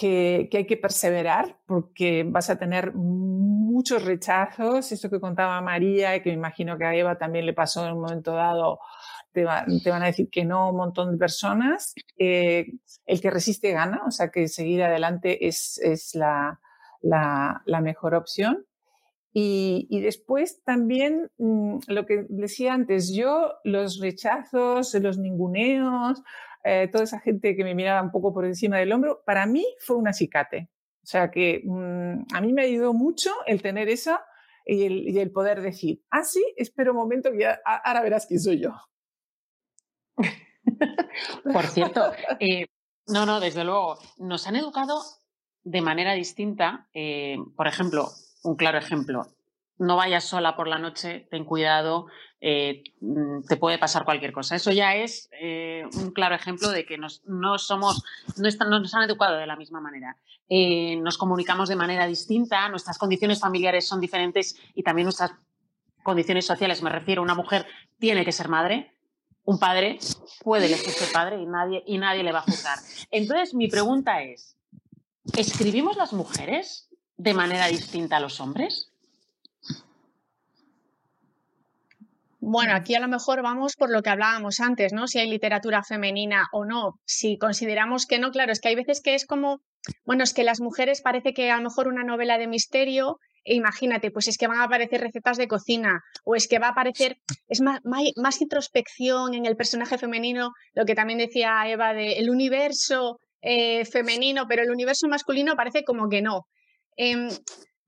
que, 0.00 0.48
hay 0.54 0.66
que 0.66 0.78
perseverar 0.78 1.58
porque 1.66 2.24
vas 2.26 2.48
a 2.48 2.58
tener 2.58 2.94
muchos 2.94 4.02
rechazos. 4.02 4.90
Esto 4.92 5.10
que 5.10 5.20
contaba 5.20 5.60
María 5.60 6.16
y 6.16 6.22
que 6.22 6.30
me 6.30 6.36
imagino 6.36 6.78
que 6.78 6.86
a 6.86 6.94
Eva 6.94 7.18
también 7.18 7.44
le 7.44 7.52
pasó 7.52 7.86
en 7.86 7.92
un 7.92 8.00
momento 8.00 8.32
dado, 8.32 8.78
te, 9.32 9.44
van 9.44 10.02
a 10.02 10.06
decir 10.06 10.30
que 10.30 10.46
no 10.46 10.70
un 10.70 10.76
montón 10.76 11.12
de 11.12 11.18
personas. 11.18 11.92
Eh, 12.16 12.72
el 13.04 13.20
que 13.20 13.30
resiste 13.30 13.72
gana, 13.72 14.00
o 14.06 14.10
sea 14.10 14.30
que 14.30 14.48
seguir 14.48 14.82
adelante 14.82 15.46
es, 15.46 15.78
la, 16.14 16.58
mejor 17.82 18.14
opción. 18.14 18.64
Y, 19.32 19.86
y, 19.88 20.00
después 20.00 20.62
también 20.64 21.30
mm, 21.38 21.78
lo 21.86 22.04
que 22.04 22.26
decía 22.28 22.74
antes, 22.74 23.14
yo 23.14 23.52
los 23.62 24.00
rechazos, 24.00 24.92
los 24.94 25.18
ninguneos, 25.18 26.20
eh, 26.64 26.88
toda 26.92 27.04
esa 27.04 27.20
gente 27.20 27.56
que 27.56 27.64
me 27.64 27.74
miraba 27.74 28.02
un 28.02 28.10
poco 28.10 28.34
por 28.34 28.44
encima 28.44 28.78
del 28.78 28.92
hombro, 28.92 29.22
para 29.24 29.46
mí 29.46 29.64
fue 29.78 29.96
un 29.96 30.08
acicate. 30.08 30.68
O 31.02 31.06
sea 31.06 31.30
que 31.30 31.62
mm, 31.64 32.34
a 32.34 32.40
mí 32.40 32.52
me 32.52 32.62
ayudado 32.62 32.92
mucho 32.92 33.30
el 33.46 33.62
tener 33.62 33.88
esa 33.88 34.24
y 34.66 35.18
el, 35.18 35.32
poder 35.32 35.62
decir, 35.62 36.02
ah, 36.10 36.22
sí, 36.22 36.44
espera 36.56 36.90
un 36.90 36.98
momento 36.98 37.32
que 37.32 37.46
ahora 37.64 38.02
verás 38.02 38.26
quién 38.26 38.40
soy 38.40 38.60
yo. 38.60 38.74
por 41.52 41.66
cierto, 41.66 42.12
eh, 42.40 42.66
no, 43.06 43.26
no, 43.26 43.40
desde 43.40 43.64
luego, 43.64 43.98
nos 44.18 44.46
han 44.46 44.56
educado 44.56 45.02
de 45.64 45.80
manera 45.80 46.12
distinta. 46.12 46.88
Eh, 46.92 47.38
por 47.56 47.66
ejemplo, 47.66 48.10
un 48.42 48.56
claro 48.56 48.78
ejemplo, 48.78 49.26
no 49.80 49.96
vayas 49.96 50.24
sola 50.24 50.56
por 50.56 50.68
la 50.68 50.78
noche, 50.78 51.26
ten 51.30 51.44
cuidado, 51.44 52.06
eh, 52.40 52.84
mm, 53.00 53.46
te 53.48 53.56
puede 53.56 53.78
pasar 53.78 54.04
cualquier 54.04 54.32
cosa. 54.32 54.54
Eso 54.54 54.70
ya 54.72 54.94
es 54.94 55.30
eh, 55.40 55.84
un 55.94 56.10
claro 56.12 56.34
ejemplo 56.34 56.70
de 56.70 56.84
que 56.84 56.98
nos, 56.98 57.22
no 57.24 57.58
somos, 57.58 58.04
no, 58.36 58.80
nos 58.80 58.94
han 58.94 59.02
educado 59.02 59.38
de 59.38 59.46
la 59.46 59.56
misma 59.56 59.80
manera. 59.80 60.16
Eh, 60.50 60.96
nos 60.96 61.16
comunicamos 61.16 61.70
de 61.70 61.76
manera 61.76 62.06
distinta, 62.06 62.68
nuestras 62.68 62.98
condiciones 62.98 63.40
familiares 63.40 63.88
son 63.88 64.00
diferentes 64.00 64.54
y 64.74 64.82
también 64.82 65.06
nuestras 65.06 65.32
condiciones 66.02 66.44
sociales. 66.44 66.82
Me 66.82 66.90
refiero, 66.90 67.22
una 67.22 67.34
mujer 67.34 67.66
tiene 67.98 68.22
que 68.24 68.32
ser 68.32 68.48
madre, 68.48 68.92
un 69.44 69.58
padre 69.58 69.98
puede 70.44 70.66
elegir 70.66 70.92
ser 70.92 71.10
padre 71.10 71.40
y 71.40 71.46
nadie, 71.46 71.82
y 71.86 71.96
nadie 71.96 72.22
le 72.22 72.32
va 72.32 72.40
a 72.40 72.42
juzgar. 72.42 72.78
Entonces, 73.10 73.54
mi 73.54 73.68
pregunta 73.68 74.22
es, 74.22 74.58
¿escribimos 75.36 75.96
las 75.96 76.12
mujeres 76.12 76.89
de 77.22 77.34
manera 77.34 77.66
distinta 77.66 78.16
a 78.16 78.20
los 78.20 78.40
hombres? 78.40 78.90
Bueno, 82.42 82.74
aquí 82.74 82.94
a 82.94 83.00
lo 83.00 83.08
mejor 83.08 83.42
vamos 83.42 83.76
por 83.76 83.90
lo 83.90 84.00
que 84.02 84.08
hablábamos 84.08 84.60
antes, 84.60 84.94
¿no? 84.94 85.06
Si 85.06 85.18
hay 85.18 85.28
literatura 85.28 85.82
femenina 85.82 86.48
o 86.52 86.64
no. 86.64 86.94
Si 87.04 87.36
consideramos 87.36 88.06
que 88.06 88.18
no, 88.18 88.30
claro, 88.30 88.52
es 88.52 88.60
que 88.60 88.68
hay 88.68 88.74
veces 88.74 89.02
que 89.02 89.14
es 89.14 89.26
como, 89.26 89.60
bueno, 90.06 90.24
es 90.24 90.32
que 90.32 90.44
las 90.44 90.62
mujeres 90.62 91.02
parece 91.02 91.34
que 91.34 91.50
a 91.50 91.58
lo 91.58 91.64
mejor 91.64 91.88
una 91.88 92.04
novela 92.04 92.38
de 92.38 92.46
misterio, 92.46 93.18
e 93.44 93.54
imagínate, 93.54 94.10
pues 94.10 94.26
es 94.26 94.38
que 94.38 94.48
van 94.48 94.60
a 94.60 94.64
aparecer 94.64 95.02
recetas 95.02 95.36
de 95.36 95.48
cocina, 95.48 96.00
o 96.24 96.34
es 96.34 96.48
que 96.48 96.58
va 96.58 96.68
a 96.68 96.70
aparecer, 96.70 97.18
es 97.48 97.60
más, 97.60 97.80
más, 97.84 98.40
introspección 98.40 99.34
en 99.34 99.44
el 99.44 99.56
personaje 99.56 99.98
femenino, 99.98 100.52
lo 100.72 100.86
que 100.86 100.94
también 100.94 101.18
decía 101.18 101.62
Eva 101.66 101.92
de 101.92 102.14
el 102.14 102.30
universo 102.30 103.18
eh, 103.42 103.84
femenino, 103.84 104.46
pero 104.48 104.62
el 104.62 104.70
universo 104.70 105.06
masculino 105.08 105.54
parece 105.54 105.84
como 105.84 106.08
que 106.08 106.22
no. 106.22 106.46
Em, 107.02 107.30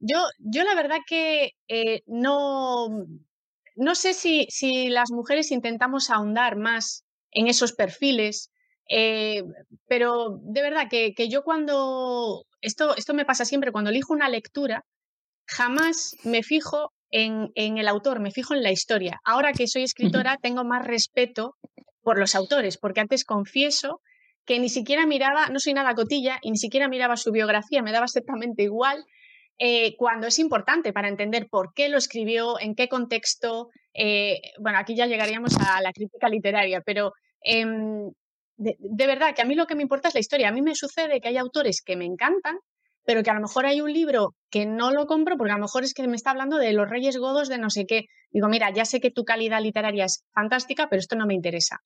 yo, 0.01 0.17
yo 0.39 0.65
la 0.65 0.75
verdad 0.75 1.01
que 1.07 1.51
eh, 1.69 2.01
no, 2.07 2.89
no 3.77 3.95
sé 3.95 4.15
si, 4.15 4.47
si 4.49 4.89
las 4.89 5.11
mujeres 5.11 5.51
intentamos 5.51 6.09
ahondar 6.09 6.57
más 6.57 7.05
en 7.31 7.47
esos 7.47 7.75
perfiles, 7.75 8.51
eh, 8.89 9.43
pero 9.87 10.39
de 10.41 10.63
verdad 10.63 10.89
que, 10.89 11.13
yo 11.29 11.43
cuando, 11.43 12.47
esto, 12.63 12.97
esto 12.97 13.13
me 13.13 13.27
pasa 13.27 13.45
siempre, 13.45 13.71
cuando 13.71 13.91
elijo 13.91 14.15
una 14.15 14.31
lectura, 14.31 14.87
jamás 15.47 16.17
me 16.25 16.43
fijo 16.43 16.95
en, 17.11 17.51
en, 17.55 17.77
el 17.77 17.89
autor, 17.89 18.19
me 18.19 18.31
fijo 18.31 18.55
en 18.55 18.63
la 18.63 18.73
historia. 18.73 19.21
Ahora 19.25 19.53
que 19.53 19.69
soy 19.69 19.83
escritora, 19.83 20.39
tengo 20.41 20.65
más 20.65 20.87
respeto 20.87 21.59
por 22.01 22.19
los 22.19 22.35
autores, 22.35 22.79
porque 22.79 23.01
antes 23.01 23.27
confieso 23.27 24.01
que 24.45 24.59
ni 24.59 24.69
siquiera 24.69 25.07
miraba, 25.07 25.49
no 25.49 25.59
soy 25.59 25.75
nada 25.75 25.95
cotilla, 25.95 26.39
y 26.43 26.51
ni 26.51 26.57
siquiera 26.57 26.89
miraba 26.89 27.17
su 27.17 27.31
biografía, 27.31 27.83
me 27.83 27.93
daba 27.93 28.07
exactamente 28.07 28.63
igual, 28.63 29.05
eh, 29.59 29.95
cuando 29.97 30.27
es 30.27 30.39
importante 30.39 30.93
para 30.93 31.09
entender 31.09 31.47
por 31.49 31.73
qué 31.75 31.89
lo 31.89 31.99
escribió, 31.99 32.59
en 32.59 32.75
qué 32.75 32.89
contexto. 32.89 33.69
Eh, 33.95 34.41
bueno, 34.59 34.79
aquí 34.79 34.97
ya 34.97 35.07
llegaríamos 35.07 35.57
a 35.59 35.81
la 35.81 35.93
crítica 35.93 36.29
literaria, 36.29 36.81
pero 36.85 37.13
em, 37.43 38.11
de, 38.57 39.07
verdad 39.07 39.35
que 39.35 39.43
a 39.43 39.45
mí 39.45 39.55
lo 39.55 39.67
que 39.67 39.75
me 39.75 39.83
importa 39.83 40.09
es 40.09 40.15
la 40.15 40.21
historia. 40.21 40.49
A 40.49 40.53
mí 40.53 40.63
me 40.63 40.75
sucede 40.75 41.21
que 41.21 41.29
hay 41.29 41.37
autores 41.37 41.83
que 41.85 41.97
me 41.97 42.05
encantan, 42.05 42.59
pero 43.05 43.23
que 43.23 43.31
a 43.31 43.35
lo 43.35 43.41
mejor 43.41 43.67
hay 43.67 43.81
un 43.81 43.93
libro 43.93 44.35
que 44.51 44.67
no 44.67 44.91
lo 44.91 45.07
compro 45.07 45.37
porque 45.37 45.53
a 45.53 45.57
lo 45.57 45.63
mejor 45.63 45.85
es 45.85 45.95
que 45.95 46.07
me 46.09 46.17
está 46.17 46.31
hablando 46.31 46.57
de 46.59 46.73
los 46.73 46.89
Reyes 46.89 47.17
Godos 47.17 47.49
de 47.49 47.59
no 47.59 47.71
sé 47.71 47.87
qué. 47.87 48.07
Digo, 48.31 48.49
mira, 48.49 48.73
ya 48.73 48.85
sé 48.85 49.01
que 49.01 49.11
tu 49.11 49.25
calidad 49.25 49.61
literaria 49.61 50.07
es 50.07 50.25
fantástica, 50.33 50.89
pero 50.89 51.01
esto 51.01 51.17
no 51.17 51.27
me 51.27 51.35
interesa. 51.35 51.79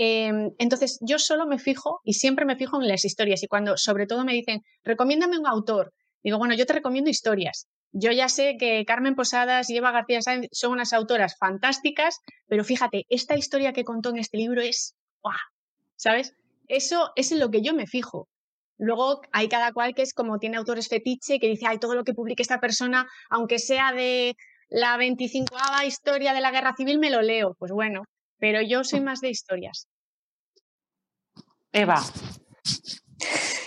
Em, 0.00 0.52
entonces, 0.58 0.98
yo 1.00 1.18
solo 1.18 1.46
me 1.46 1.58
fijo 1.58 2.00
y 2.04 2.14
siempre 2.14 2.44
me 2.44 2.56
fijo 2.56 2.80
en 2.80 2.88
las 2.88 3.04
historias. 3.04 3.42
Y 3.42 3.48
cuando 3.48 3.76
sobre 3.76 4.06
todo 4.06 4.24
me 4.24 4.32
dicen, 4.32 4.62
recomiéndame 4.84 5.38
un 5.38 5.46
autor, 5.46 5.92
Digo, 6.22 6.38
bueno, 6.38 6.54
yo 6.54 6.66
te 6.66 6.72
recomiendo 6.72 7.10
historias. 7.10 7.68
Yo 7.92 8.10
ya 8.12 8.28
sé 8.28 8.56
que 8.58 8.84
Carmen 8.84 9.14
Posadas 9.14 9.70
y 9.70 9.76
Eva 9.76 9.92
García 9.92 10.20
Sáenz 10.20 10.48
son 10.52 10.72
unas 10.72 10.92
autoras 10.92 11.36
fantásticas, 11.38 12.18
pero 12.46 12.64
fíjate, 12.64 13.04
esta 13.08 13.36
historia 13.36 13.72
que 13.72 13.84
contó 13.84 14.10
en 14.10 14.18
este 14.18 14.36
libro 14.36 14.60
es, 14.60 14.94
¡guau! 15.22 15.36
¿sabes? 15.96 16.34
Eso, 16.66 17.12
es 17.16 17.32
en 17.32 17.40
lo 17.40 17.50
que 17.50 17.62
yo 17.62 17.72
me 17.72 17.86
fijo. 17.86 18.28
Luego 18.76 19.20
hay 19.32 19.48
cada 19.48 19.72
cual 19.72 19.94
que 19.94 20.02
es 20.02 20.12
como 20.12 20.38
tiene 20.38 20.56
autores 20.56 20.88
fetiche 20.88 21.38
que 21.40 21.48
dice, 21.48 21.66
ay, 21.66 21.78
todo 21.78 21.94
lo 21.94 22.04
que 22.04 22.14
publique 22.14 22.42
esta 22.42 22.60
persona, 22.60 23.08
aunque 23.30 23.58
sea 23.58 23.92
de 23.92 24.36
la 24.68 24.96
25 24.96 25.56
historia 25.86 26.34
de 26.34 26.40
la 26.40 26.50
guerra 26.50 26.74
civil, 26.76 26.98
me 26.98 27.10
lo 27.10 27.22
leo. 27.22 27.54
Pues 27.58 27.72
bueno, 27.72 28.02
pero 28.38 28.62
yo 28.62 28.84
soy 28.84 29.00
más 29.00 29.20
de 29.20 29.30
historias. 29.30 29.88
Eva. 31.72 32.02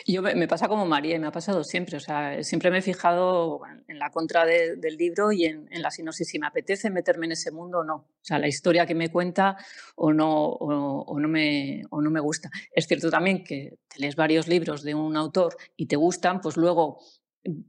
Yo 0.08 0.22
me, 0.22 0.48
pasa 0.48 0.68
como 0.68 0.86
María 0.86 1.16
y 1.16 1.20
me 1.20 1.28
ha 1.28 1.32
pasado 1.32 1.64
siempre. 1.64 1.98
O 1.98 2.00
sea, 2.00 2.44
siempre 2.44 2.72
me 2.72 2.80
he 2.80 2.82
fijado 2.82 3.62
en 3.88 4.00
la 4.00 4.10
contra 4.10 4.46
del 4.46 4.98
libro 4.98 5.32
y 5.32 5.46
en, 5.46 5.68
la 5.72 5.92
sinopsis. 5.92 6.28
Si 6.28 6.40
me 6.40 6.48
apetece 6.48 6.90
meterme 6.90 7.28
en 7.28 7.34
ese 7.34 7.52
mundo 7.52 7.80
o 7.80 7.84
no. 7.84 7.96
O 7.96 8.24
sea, 8.24 8.40
la 8.40 8.48
historia 8.48 8.86
que 8.86 8.96
me 8.96 9.10
cuenta 9.10 9.58
o 9.96 10.12
no, 10.12 10.48
o, 10.48 11.20
no, 11.20 11.28
me, 11.28 11.84
o 11.92 12.02
no 12.02 12.10
me 12.10 12.20
gusta. 12.20 12.50
Es 12.74 12.88
cierto 12.88 13.10
también 13.10 13.44
que 13.44 13.78
te 13.88 14.00
lees 14.00 14.16
varios 14.16 14.48
libros 14.48 14.84
de 14.84 14.96
un 14.96 15.16
autor 15.16 15.56
y 15.78 15.86
te 15.86 15.96
gustan, 15.96 16.42
pues 16.42 16.58
luego 16.58 17.00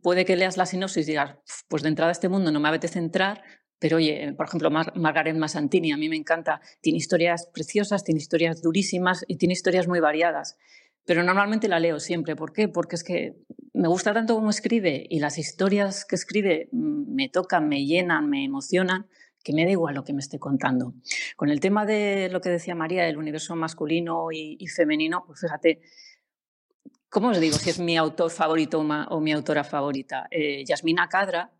puede 0.02 0.24
que 0.24 0.36
leas 0.36 0.56
la 0.56 0.66
sinopsis 0.66 1.06
y 1.06 1.12
digas, 1.12 1.36
pues 1.68 1.82
de 1.82 1.90
entrada 1.90 2.10
a 2.10 2.12
este 2.12 2.28
mundo 2.28 2.50
no 2.50 2.60
me 2.60 2.68
apetece 2.68 2.98
entrar, 2.98 3.42
pero 3.82 3.96
oye, 3.96 4.32
por 4.36 4.46
ejemplo, 4.46 4.70
Margaret 4.70 5.36
Massantini, 5.36 5.90
a 5.90 5.96
mí 5.96 6.08
me 6.08 6.14
encanta. 6.14 6.60
Tiene 6.80 6.98
historias 6.98 7.48
preciosas, 7.52 8.04
tiene 8.04 8.18
historias 8.18 8.62
durísimas 8.62 9.24
y 9.26 9.38
tiene 9.38 9.54
historias 9.54 9.88
muy 9.88 9.98
variadas 9.98 10.56
pero 11.04 11.22
normalmente 11.22 11.68
la 11.68 11.80
leo 11.80 11.98
siempre. 11.98 12.36
¿Por 12.36 12.52
qué? 12.52 12.68
Porque 12.68 12.96
es 12.96 13.04
que 13.04 13.34
me 13.72 13.88
gusta 13.88 14.12
tanto 14.12 14.34
cómo 14.34 14.50
escribe 14.50 15.06
y 15.08 15.18
las 15.18 15.38
historias 15.38 16.04
que 16.04 16.14
escribe 16.14 16.68
me 16.72 17.28
tocan, 17.28 17.68
me 17.68 17.84
llenan, 17.84 18.30
me 18.30 18.44
emocionan, 18.44 19.08
que 19.42 19.52
me 19.52 19.64
da 19.64 19.72
igual 19.72 19.96
lo 19.96 20.04
que 20.04 20.12
me 20.12 20.20
esté 20.20 20.38
contando. 20.38 20.94
Con 21.36 21.48
el 21.48 21.58
tema 21.58 21.84
de 21.84 22.28
lo 22.30 22.40
que 22.40 22.50
decía 22.50 22.74
María, 22.74 23.04
del 23.04 23.16
universo 23.16 23.56
masculino 23.56 24.28
y, 24.30 24.64
femenino, 24.68 25.24
pues 25.26 25.40
fíjate, 25.40 25.80
¿cómo 27.08 27.30
os 27.30 27.40
digo 27.40 27.56
si 27.56 27.70
es 27.70 27.80
mi 27.80 27.96
autor 27.96 28.30
favorito 28.30 28.78
o 28.78 29.20
mi 29.20 29.32
autora 29.32 29.64
favorita? 29.64 30.28
Eh, 30.30 30.64
Yasmina 30.64 31.08
Cadra 31.08 31.50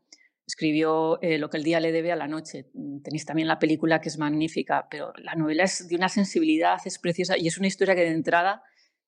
escribió 0.53 1.19
eh, 1.23 1.39
Lo 1.39 1.49
que 1.49 1.57
el 1.57 1.65
día 1.65 1.81
le 1.81 1.93
debe 1.93 2.13
a 2.13 2.17
la 2.17 2.29
noche. 2.29 2.67
Tenéis 3.03 3.25
también 3.25 3.49
la 3.49 3.59
película 3.59 4.03
que 4.03 4.11
es 4.11 4.19
magnífica, 4.19 4.87
pero 4.91 5.15
la 5.17 5.35
novela 5.35 5.65
es 5.65 5.89
de 5.89 5.97
una 5.97 6.11
sensibilidad, 6.11 6.79
es 6.85 6.99
preciosa 6.99 7.39
y 7.39 7.49
es 7.49 7.57
una 7.57 7.69
historia 7.69 7.95
que 7.95 8.03
de 8.03 8.11
entrada 8.11 8.63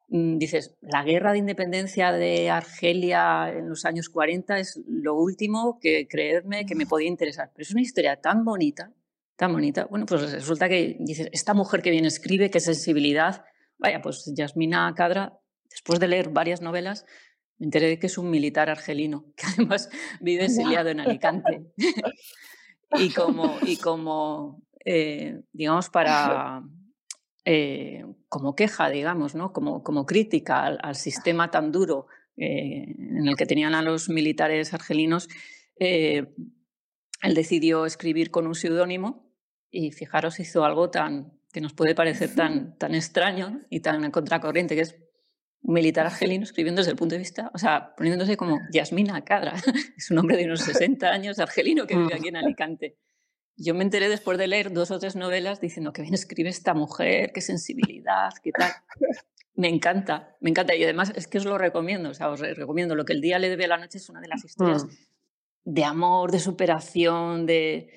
mm, 0.08 0.38
dices, 0.38 0.74
la 0.80 1.04
guerra 1.04 1.32
de 1.32 1.38
independencia 1.38 2.12
de 2.12 2.48
Argelia 2.48 3.52
en 3.52 3.68
los 3.68 3.84
años 3.84 4.08
40 4.08 4.58
es 4.58 4.80
lo 4.88 5.16
último 5.16 5.78
que 5.82 6.08
creerme 6.08 6.64
que 6.64 6.74
me 6.74 6.86
podía 6.86 7.08
interesar. 7.08 7.50
Pero 7.54 7.62
es 7.62 7.72
una 7.72 7.82
historia 7.82 8.16
tan 8.22 8.42
bonita, 8.42 8.90
tan 9.36 9.52
bonita. 9.52 9.84
Bueno, 9.84 10.06
pues 10.06 10.32
resulta 10.32 10.66
que 10.70 10.96
dices, 10.98 11.28
esta 11.30 11.52
mujer 11.52 11.82
que 11.82 11.90
bien 11.90 12.06
escribe, 12.06 12.50
qué 12.50 12.60
sensibilidad. 12.60 13.44
Vaya, 13.76 14.00
pues 14.00 14.32
Yasmina 14.34 14.94
Cadra 14.96 15.38
después 15.68 15.98
de 16.00 16.08
leer 16.08 16.30
varias 16.30 16.62
novelas, 16.62 17.04
me 17.58 17.66
enteré 17.66 17.88
de 17.88 17.98
que 17.98 18.06
es 18.06 18.18
un 18.18 18.30
militar 18.30 18.70
argelino, 18.70 19.26
que 19.36 19.46
además 19.46 19.88
vive 20.20 20.44
exiliado 20.44 20.88
en 20.88 21.00
Alicante. 21.00 21.72
y 22.98 23.10
como, 23.10 23.58
y 23.62 23.76
como 23.78 24.64
eh, 24.84 25.40
digamos, 25.52 25.88
para, 25.88 26.62
eh, 27.44 28.04
como 28.28 28.54
queja, 28.54 28.90
digamos, 28.90 29.34
¿no? 29.34 29.52
como, 29.52 29.82
como 29.82 30.04
crítica 30.04 30.66
al, 30.66 30.94
sistema 30.94 31.50
tan 31.50 31.72
duro 31.72 32.06
eh, 32.36 32.94
en 32.98 33.26
el 33.26 33.36
que 33.36 33.46
tenían 33.46 33.74
a 33.74 33.82
los 33.82 34.08
militares 34.08 34.74
argelinos, 34.74 35.28
él 35.76 37.34
decidió 37.34 37.86
escribir 37.86 38.30
con 38.30 38.46
un 38.46 38.54
seudónimo 38.54 39.32
y 39.70 39.90
fijaros, 39.92 40.38
hizo 40.38 40.64
algo 40.64 40.90
tan 40.90 41.32
que 41.52 41.60
nos 41.60 41.72
puede 41.72 41.94
parecer 41.94 42.34
tan, 42.34 42.76
tan 42.78 42.94
extraño 42.94 43.62
y 43.70 43.80
tan 43.80 44.10
contracorriente, 44.10 44.74
que 44.74 44.82
es 44.82 44.96
un 45.64 45.74
militar 45.74 46.04
argelino 46.04 46.44
escribiendo 46.44 46.80
desde 46.80 46.90
el 46.90 46.96
punto 46.96 47.14
de 47.14 47.18
vista, 47.18 47.50
o 47.54 47.58
sea, 47.58 47.94
poniéndose 47.96 48.36
como 48.36 48.60
Yasmina 48.70 49.24
Cadra, 49.24 49.54
es 49.96 50.10
un 50.10 50.18
hombre 50.18 50.36
de 50.36 50.44
unos 50.44 50.60
60 50.64 51.08
años 51.08 51.38
argelino 51.38 51.86
que 51.86 51.96
vive 51.96 52.14
aquí 52.14 52.28
en 52.28 52.36
Alicante. 52.36 52.98
Yo 53.56 53.74
me 53.74 53.82
enteré 53.82 54.08
después 54.08 54.36
de 54.36 54.46
leer 54.46 54.72
dos 54.72 54.90
o 54.90 54.98
tres 54.98 55.16
novelas 55.16 55.60
diciendo 55.60 55.92
que 55.92 56.02
bien 56.02 56.12
escribe 56.12 56.50
esta 56.50 56.74
mujer, 56.74 57.32
qué 57.32 57.40
sensibilidad, 57.40 58.30
qué 58.42 58.50
tal. 58.50 58.72
Me 59.54 59.68
encanta, 59.68 60.36
me 60.40 60.50
encanta. 60.50 60.74
Y 60.74 60.82
además 60.82 61.12
es 61.14 61.28
que 61.28 61.38
os 61.38 61.44
lo 61.44 61.56
recomiendo, 61.56 62.10
o 62.10 62.14
sea, 62.14 62.30
os 62.30 62.40
recomiendo. 62.40 62.96
Lo 62.96 63.04
que 63.04 63.12
el 63.12 63.20
día 63.20 63.38
le 63.38 63.48
debe 63.48 63.64
a 63.64 63.68
la 63.68 63.78
noche 63.78 63.98
es 63.98 64.08
una 64.08 64.20
de 64.20 64.26
las 64.26 64.44
historias 64.44 64.84
mm. 64.84 64.90
de 65.64 65.84
amor, 65.84 66.32
de 66.32 66.40
superación, 66.40 67.46
de, 67.46 67.90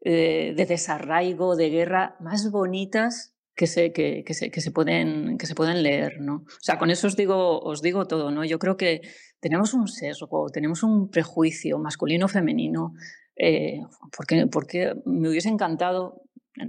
de, 0.00 0.54
de 0.56 0.66
desarraigo, 0.66 1.54
de 1.54 1.70
guerra 1.70 2.16
más 2.18 2.50
bonitas 2.50 3.35
que 3.56 3.66
se, 3.66 3.92
que, 3.92 4.22
que, 4.24 4.34
se, 4.34 4.50
que, 4.50 4.60
se 4.60 4.70
pueden, 4.70 5.38
que 5.38 5.46
se 5.46 5.54
pueden 5.54 5.82
leer. 5.82 6.20
¿no? 6.20 6.44
O 6.46 6.60
sea, 6.60 6.78
con 6.78 6.90
eso 6.90 7.06
os 7.06 7.16
digo, 7.16 7.58
os 7.60 7.82
digo 7.82 8.06
todo. 8.06 8.30
¿no? 8.30 8.44
Yo 8.44 8.58
creo 8.58 8.76
que 8.76 9.00
tenemos 9.40 9.74
un 9.74 9.88
sesgo, 9.88 10.48
tenemos 10.50 10.82
un 10.82 11.10
prejuicio 11.10 11.78
masculino-femenino, 11.78 12.94
eh, 13.36 13.80
porque, 14.16 14.46
porque 14.46 14.94
me 15.06 15.28
hubiese 15.30 15.48
encantado 15.48 16.22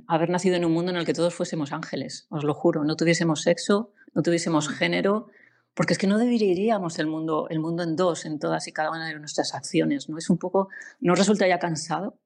haber 0.07 0.29
nacido 0.29 0.55
en 0.55 0.65
un 0.65 0.73
mundo 0.73 0.91
en 0.91 0.97
el 0.97 1.05
que 1.05 1.13
todos 1.13 1.33
fuésemos 1.33 1.71
ángeles, 1.71 2.27
os 2.29 2.43
lo 2.43 2.53
juro, 2.53 2.83
no 2.83 2.95
tuviésemos 2.95 3.41
sexo, 3.41 3.93
no 4.13 4.21
tuviésemos 4.21 4.67
género, 4.67 5.27
porque 5.73 5.93
es 5.93 5.99
que 5.99 6.07
no 6.07 6.17
dividiríamos 6.17 6.99
el 6.99 7.07
mundo, 7.07 7.47
el 7.49 7.59
mundo 7.59 7.83
en 7.83 7.95
dos 7.95 8.25
en 8.25 8.39
todas 8.39 8.67
y 8.67 8.73
cada 8.73 8.89
una 8.89 9.07
de 9.07 9.19
nuestras 9.19 9.53
acciones, 9.53 10.09
¿no? 10.09 10.17
Es 10.17 10.29
un 10.29 10.38
poco, 10.38 10.69
¿no 10.99 11.15
resulta 11.15 11.47
ya 11.47 11.59
cansado? 11.59 12.17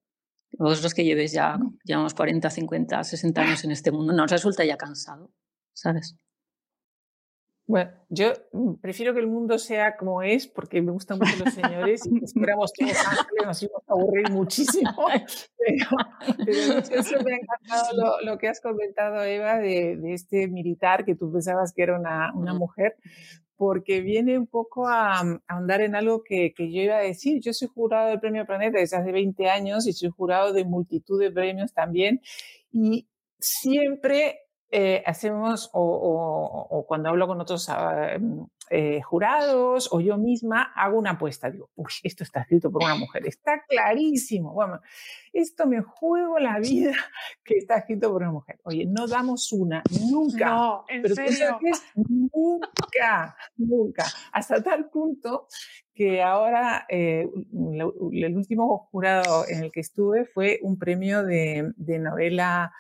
Vosotros 0.54 0.94
que 0.94 1.04
llevéis 1.04 1.32
ya, 1.32 1.58
llevamos 1.84 2.14
40, 2.14 2.50
50, 2.50 3.04
60 3.04 3.42
años 3.42 3.64
en 3.64 3.72
este 3.72 3.92
mundo, 3.92 4.14
¿no 4.14 4.24
os 4.24 4.32
resulta 4.32 4.64
ya 4.66 4.78
cansado? 4.78 5.32
¿Sabes? 5.74 6.18
Bueno, 7.72 7.90
yo 8.10 8.34
mm, 8.52 8.82
prefiero 8.82 9.14
que 9.14 9.22
el 9.22 9.28
mundo 9.28 9.58
sea 9.58 9.96
como 9.96 10.22
es 10.22 10.46
porque 10.46 10.82
me 10.82 10.92
gustan 10.92 11.20
mucho 11.20 11.46
los 11.46 11.54
señores 11.54 12.02
y 12.06 12.22
esperamos 12.22 12.74
ángeles, 12.78 13.02
nos 13.46 13.64
íbamos 13.64 13.84
a 13.88 13.94
aburrir 13.94 14.30
muchísimo. 14.30 14.92
Pero, 16.46 16.80
eso 16.80 17.24
me 17.24 17.34
ha 17.34 17.38
encantado 17.38 18.18
lo, 18.26 18.38
que 18.38 18.50
has 18.50 18.60
comentado, 18.60 19.24
Eva, 19.24 19.58
de, 19.58 19.96
de, 19.96 20.14
este 20.14 20.50
militar 20.50 21.06
que 21.06 21.16
tú 21.16 21.32
pensabas 21.32 21.72
que 21.74 21.84
era 21.84 21.98
una, 21.98 22.34
una 22.36 22.54
mujer, 22.54 22.98
porque 23.62 24.02
viene 24.02 24.40
un 24.40 24.48
poco 24.48 24.88
a, 24.88 25.24
mm, 25.24 25.42
ahondar 25.48 25.82
en 25.82 25.94
algo 25.94 26.24
que, 26.24 26.52
que, 26.52 26.74
yo 26.74 26.82
iba 26.82 26.98
a 26.98 27.02
decir. 27.02 27.40
Yo 27.44 27.54
soy 27.54 27.68
jurado 27.68 28.10
del 28.10 28.20
Premio 28.20 28.44
Planeta 28.44 28.80
desde 28.80 28.98
hace 28.98 29.12
20 29.12 29.52
años 29.52 29.86
y 29.86 29.94
soy 29.94 30.10
jurado 30.10 30.52
de 30.52 30.66
multitud 30.66 31.20
de 31.20 31.30
premios 31.30 31.72
también. 31.72 32.22
Y 32.72 33.08
siempre 33.38 34.40
eh, 34.72 35.04
hacemos, 35.06 35.70
o, 35.74 36.68
o, 36.72 36.88
cuando 36.88 37.10
hablo 37.10 37.28
con 37.28 37.40
otros 37.40 37.70
ah, 37.70 38.18
mm, 38.20 38.46
eh, 38.72 39.02
jurados 39.04 39.90
o 39.92 40.00
yo 40.00 40.18
misma, 40.18 40.72
hago 40.76 40.98
una 40.98 41.12
apuesta. 41.12 41.52
Digo, 41.52 41.70
uy, 41.76 41.92
esto 42.02 42.24
está 42.24 42.42
escrito 42.42 42.72
por 42.72 42.84
una 42.84 42.96
mujer, 42.96 43.28
está 43.28 43.64
clarísimo. 43.70 44.54
Bueno, 44.54 44.82
esto 45.34 45.66
me 45.68 45.82
juego 45.82 46.40
la 46.40 46.60
vida 46.60 46.94
que 47.44 47.58
está 47.58 47.78
escrito 47.78 48.12
por 48.12 48.22
una 48.22 48.32
mujer. 48.32 48.60
Oye, 48.64 48.86
no 48.86 49.08
damos 49.08 49.52
una, 49.52 49.84
nunca. 50.10 50.50
No, 50.50 50.86
en 50.88 51.02
pero 51.02 51.16
serio. 51.16 51.60
nunca, 51.96 53.36
nunca. 53.58 54.06
Hasta 54.32 54.62
tal 54.62 54.90
punto 54.90 55.48
que 55.94 56.22
ahora 56.22 56.86
eh, 56.90 57.28
el 58.12 58.38
último 58.38 58.90
jurado 58.92 59.46
en 59.48 59.64
el 59.64 59.72
que 59.72 59.82
estuve 59.82 60.26
fue 60.26 60.60
un 60.64 60.78
premio 60.78 61.24
de, 61.24 61.72
de 61.76 62.00
novela 62.00 62.72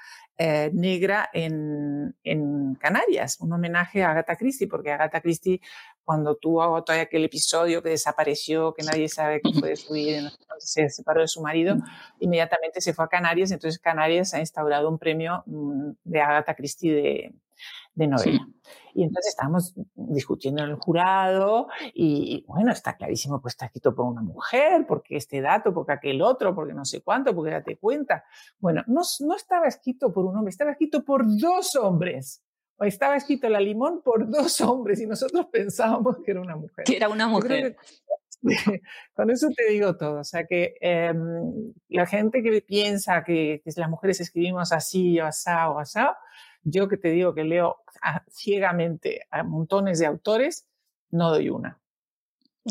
eh, 0.44 0.72
negra 0.74 1.30
en, 1.34 2.16
en, 2.24 2.74
Canarias, 2.76 3.40
un 3.42 3.54
homenaje 3.54 4.02
a 4.02 4.10
Agatha 4.10 4.36
Christie, 4.36 4.68
porque 4.68 4.92
Agatha 4.92 5.22
Christie, 5.22 5.62
cuando 6.04 6.36
tuvo 6.36 6.84
todavía 6.84 7.04
aquel 7.04 7.24
episodio 7.26 7.82
que 7.82 7.90
desapareció, 7.90 8.74
que 8.74 8.84
nadie 8.84 9.08
sabe 9.10 9.42
que 9.42 9.60
puede 9.60 9.76
subir, 9.76 10.24
se 10.60 10.90
separó 10.90 11.22
de 11.22 11.28
su 11.28 11.42
marido, 11.42 11.76
inmediatamente 12.20 12.82
se 12.82 12.94
fue 12.94 13.06
a 13.06 13.08
Canarias, 13.08 13.52
entonces 13.52 13.80
Canarias 13.80 14.34
ha 14.34 14.40
instaurado 14.40 14.90
un 14.90 14.98
premio 14.98 15.44
mm, 15.46 15.92
de 16.04 16.22
Agatha 16.22 16.56
Christie 16.56 16.94
de, 16.94 17.34
de 17.94 18.08
novela. 18.08 18.48
Y 18.94 19.04
entonces 19.04 19.30
estábamos 19.30 19.74
discutiendo 19.96 20.64
en 20.64 20.72
el 20.72 20.76
jurado 20.76 21.68
y, 21.94 22.44
bueno, 22.48 22.72
está 22.72 22.98
clarísimo, 22.98 23.42
pues 23.42 23.54
está 23.54 23.66
escrito 23.66 23.96
por 23.96 24.06
una 24.06 24.22
mujer, 24.22 24.86
porque 24.88 25.16
este 25.16 25.42
dato, 25.42 25.74
porque 25.74 25.94
aquel 25.94 26.22
otro, 26.22 26.54
porque 26.54 26.74
no 26.74 26.84
sé 26.84 27.02
cuánto, 27.02 27.34
porque 27.34 27.52
date 27.52 27.78
cuenta. 27.78 28.26
Bueno, 28.60 28.84
no, 28.88 29.02
no 29.22 29.36
estaba 29.36 29.68
escrito 29.68 30.12
por 30.12 30.26
un 30.26 30.36
hombre, 30.36 30.50
estaba 30.50 30.72
escrito 30.72 31.04
por 31.04 31.24
dos 31.26 31.76
hombres. 31.76 32.44
Estaba 32.82 33.16
escrito 33.16 33.48
la 33.50 33.60
limón 33.60 34.02
por 34.02 34.30
dos 34.30 34.60
hombres 34.62 35.00
y 35.02 35.06
nosotros 35.06 35.48
pensábamos 35.52 36.18
que 36.24 36.32
era 36.32 36.42
una 36.42 36.56
mujer. 36.56 36.86
Que 36.86 36.98
era 36.98 37.10
una 37.10 37.28
mujer. 37.28 37.76
con 39.14 39.30
eso 39.30 39.50
te 39.56 39.72
digo 39.72 39.98
todo. 39.98 40.20
O 40.20 40.24
sea, 40.24 40.46
que 40.46 40.76
em, 40.82 41.74
la 41.90 42.06
gente 42.06 42.42
que 42.42 42.62
piensa 42.62 43.24
que, 43.24 43.62
que, 43.64 43.72
las 43.76 43.90
mujeres 43.90 44.20
escribimos 44.20 44.72
así 44.72 45.20
o 45.20 45.26
asá 45.26 45.70
o 45.70 45.80
asá, 45.80 46.18
yo 46.64 46.88
que 46.88 46.98
te 46.98 47.10
digo 47.10 47.34
que 47.34 47.44
leo 47.44 47.78
ciegamente 48.30 49.22
a 49.30 49.44
montones 49.44 50.00
de 50.00 50.08
autores, 50.08 50.68
no 51.12 51.30
doy 51.30 51.50
una. 51.50 51.80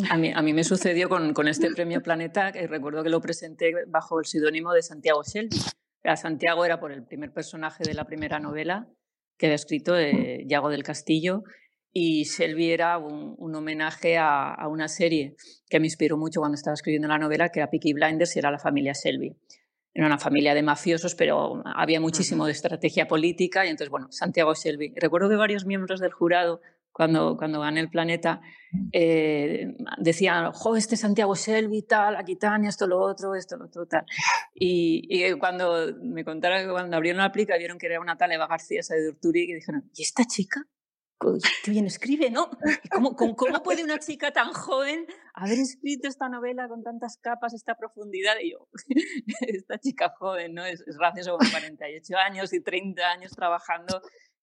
A 0.08 0.16
mí, 0.16 0.32
a 0.32 0.40
mí 0.40 0.52
me 0.52 0.62
sucedió 0.62 1.08
con, 1.08 1.34
con, 1.34 1.48
este 1.48 1.70
premio 1.72 2.00
Planeta, 2.00 2.52
que 2.52 2.66
recuerdo 2.68 3.02
que 3.02 3.10
lo 3.10 3.20
presenté 3.20 3.74
bajo 3.88 4.20
el 4.20 4.26
seudónimo 4.26 4.72
de 4.72 4.82
Santiago 4.82 5.22
Shelby. 5.24 5.56
Santiago 6.16 6.64
era 6.64 6.78
por 6.80 6.92
el 6.92 7.04
primer 7.04 7.32
personaje 7.32 7.82
de 7.84 7.94
la 7.94 8.04
primera 8.04 8.38
novela 8.38 8.88
que 9.40 9.54
escrito, 9.54 9.98
eh, 9.98 10.44
Yago 10.46 10.68
del 10.68 10.84
Castillo, 10.84 11.42
y 11.92 12.24
Shelby 12.24 12.70
era 12.70 12.98
un, 12.98 13.34
un 13.38 13.54
homenaje 13.56 14.18
a, 14.18 14.54
a, 14.54 14.68
una 14.68 14.86
serie 14.86 15.34
que 15.68 15.80
me 15.80 15.86
inspiró 15.86 16.16
mucho 16.16 16.40
cuando 16.40 16.54
estaba 16.54 16.74
escribiendo 16.74 17.08
la 17.08 17.18
novela, 17.18 17.48
que 17.48 17.58
era 17.58 17.70
Peaky 17.70 17.94
Blinders 17.94 18.36
y 18.36 18.38
era 18.38 18.52
la 18.52 18.58
familia 18.58 18.92
Shelby 18.92 19.34
era 19.92 20.06
una 20.06 20.18
familia 20.18 20.54
de 20.54 20.62
mafiosos, 20.62 21.14
pero 21.14 21.62
había 21.64 22.00
muchísimo 22.00 22.46
de 22.46 22.52
estrategia 22.52 23.08
política 23.08 23.66
y 23.66 23.70
entonces, 23.70 23.90
bueno, 23.90 24.06
Santiago 24.10 24.54
Shelby. 24.54 24.94
Recuerdo 24.96 25.28
que 25.28 25.36
varios 25.36 25.66
miembros 25.66 26.00
del 26.00 26.12
jurado, 26.12 26.60
cuando, 26.92 27.36
cuando 27.36 27.60
gané 27.60 27.80
el 27.80 27.90
planeta, 27.90 28.40
eh, 28.92 29.74
decían, 29.98 30.52
jo, 30.52 30.76
este 30.76 30.96
Santiago 30.96 31.34
Shelby, 31.34 31.82
tal, 31.82 32.16
Aquitania, 32.16 32.68
esto, 32.68 32.86
lo 32.86 33.00
otro, 33.00 33.34
esto, 33.34 33.56
lo 33.56 33.66
otro, 33.66 33.86
tal. 33.86 34.04
Y, 34.54 35.06
y 35.08 35.32
cuando 35.38 35.94
me 36.02 36.24
contaron 36.24 36.66
que 36.66 36.70
cuando 36.70 36.96
abrieron 36.96 37.22
la 37.22 37.32
plica 37.32 37.56
vieron 37.56 37.78
que 37.78 37.86
era 37.86 38.00
una 38.00 38.16
tal 38.16 38.32
Eva 38.32 38.46
García 38.46 38.80
de 38.88 39.08
Urturi, 39.08 39.50
y 39.50 39.54
dijeron, 39.54 39.90
¿y 39.94 40.02
esta 40.02 40.24
chica? 40.24 40.60
qué 41.62 41.70
bien 41.70 41.86
escribe, 41.86 42.30
¿no? 42.30 42.50
¿Cómo, 42.90 43.14
cómo, 43.14 43.62
puede 43.62 43.84
una 43.84 43.98
chica 43.98 44.32
tan 44.32 44.52
joven 44.52 45.06
haber 45.34 45.58
escrito 45.58 46.08
esta 46.08 46.28
novela 46.28 46.66
con 46.68 46.82
tantas 46.82 47.18
capas, 47.18 47.52
esta 47.52 47.74
profundidad? 47.74 48.36
Y 48.42 48.52
yo, 48.52 48.68
esta 49.40 49.78
chica 49.78 50.14
joven, 50.18 50.54
¿no? 50.54 50.64
Es, 50.64 50.80
es 50.86 50.96
gracioso 50.96 51.36
con 51.36 51.50
48 51.50 52.16
años 52.16 52.52
y 52.52 52.62
30 52.62 53.02
años 53.02 53.32
trabajando 53.32 54.00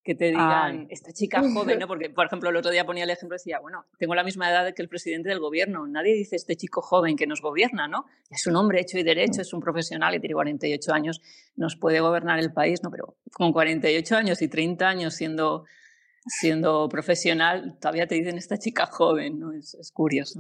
que 0.08 0.16
te 0.16 0.28
digan, 0.28 0.88
esta 0.90 1.12
chica 1.12 1.42
joven, 1.42 1.80
¿no? 1.80 1.88
Porque, 1.88 2.10
por 2.10 2.26
ejemplo, 2.26 2.50
el 2.50 2.56
otro 2.56 2.72
día 2.72 2.86
ponía 2.86 3.04
el 3.04 3.10
ejemplo 3.10 3.36
y 3.36 3.40
decía, 3.40 3.60
bueno, 3.60 3.86
tengo 4.00 4.16
la 4.16 4.24
misma 4.24 4.50
edad 4.50 4.74
que 4.74 4.82
el 4.82 4.88
presidente 4.88 5.28
del 5.28 5.42
gobierno. 5.42 5.86
Nadie 5.86 6.14
dice 6.14 6.38
este 6.38 6.56
chico 6.56 6.82
joven 6.82 7.18
que 7.18 7.28
nos 7.28 7.42
gobierna, 7.42 7.90
¿no? 7.90 8.06
Es 8.30 8.48
un 8.48 8.56
hombre 8.56 8.80
hecho 8.80 8.98
y 8.98 9.04
derecho, 9.04 9.42
es 9.42 9.52
un 9.52 9.60
profesional 9.60 10.16
y 10.16 10.22
tiene 10.22 10.34
48 10.34 10.94
años, 10.94 11.22
nos 11.58 11.76
puede 11.76 12.00
gobernar 12.00 12.40
el 12.40 12.54
país, 12.54 12.82
¿no? 12.84 12.90
Pero 12.90 13.18
con 13.34 13.52
48 13.52 14.16
años 14.16 14.42
y 14.42 14.48
30 14.48 14.88
años 14.88 15.14
siendo 15.14 15.66
siendo 16.26 16.88
profesional, 16.90 17.78
todavía 17.80 18.08
te 18.08 18.16
dicen 18.16 18.38
esta 18.38 18.58
chica 18.58 18.86
joven, 18.86 19.40
¿no? 19.40 19.52
Es, 19.52 19.74
es 19.76 19.92
curioso. 19.92 20.40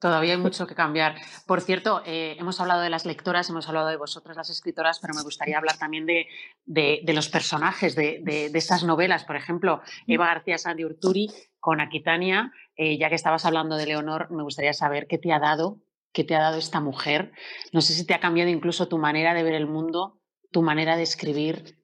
Todavía 0.00 0.32
hay 0.32 0.38
mucho 0.40 0.66
que 0.66 0.74
cambiar. 0.74 1.16
Por 1.46 1.60
cierto, 1.60 2.02
eh, 2.04 2.36
hemos 2.38 2.60
hablado 2.60 2.80
de 2.80 2.90
las 2.90 3.04
lectoras, 3.04 3.48
hemos 3.50 3.68
hablado 3.68 3.88
de 3.88 3.96
vosotras 3.96 4.36
las 4.36 4.50
escritoras, 4.50 4.98
pero 4.98 5.14
me 5.14 5.22
gustaría 5.22 5.58
hablar 5.58 5.78
también 5.78 6.06
de, 6.06 6.26
de, 6.64 7.12
los 7.12 7.28
personajes 7.28 7.94
de, 7.94 8.20
de, 8.24 8.50
esas 8.58 8.82
novelas. 8.82 9.24
Por 9.24 9.36
ejemplo, 9.36 9.82
Eva 10.06 10.26
García 10.26 10.58
Sandy 10.58 10.84
Urturi 10.84 11.28
con 11.60 11.80
Aquitania. 11.80 12.52
Eh, 12.76 12.98
ya 12.98 13.10
que 13.10 13.14
estabas 13.14 13.44
hablando 13.44 13.76
de 13.76 13.86
Leonor, 13.86 14.30
me 14.30 14.42
gustaría 14.42 14.72
saber 14.72 15.06
qué 15.06 15.18
te 15.18 15.32
ha 15.32 15.38
dado, 15.38 15.78
qué 16.12 16.24
te 16.24 16.34
ha 16.34 16.40
dado 16.40 16.56
esta 16.56 16.80
mujer. 16.80 17.32
No 17.72 17.82
sé 17.82 17.92
si 17.92 18.06
te 18.06 18.14
ha 18.14 18.20
cambiado 18.20 18.50
incluso 18.50 18.88
tu 18.88 18.96
manera 18.96 19.34
de 19.34 19.42
ver 19.42 19.54
el 19.54 19.66
mundo, 19.66 20.18
tu 20.50 20.62
manera 20.62 20.96
de 20.96 21.02
escribir. 21.02 21.78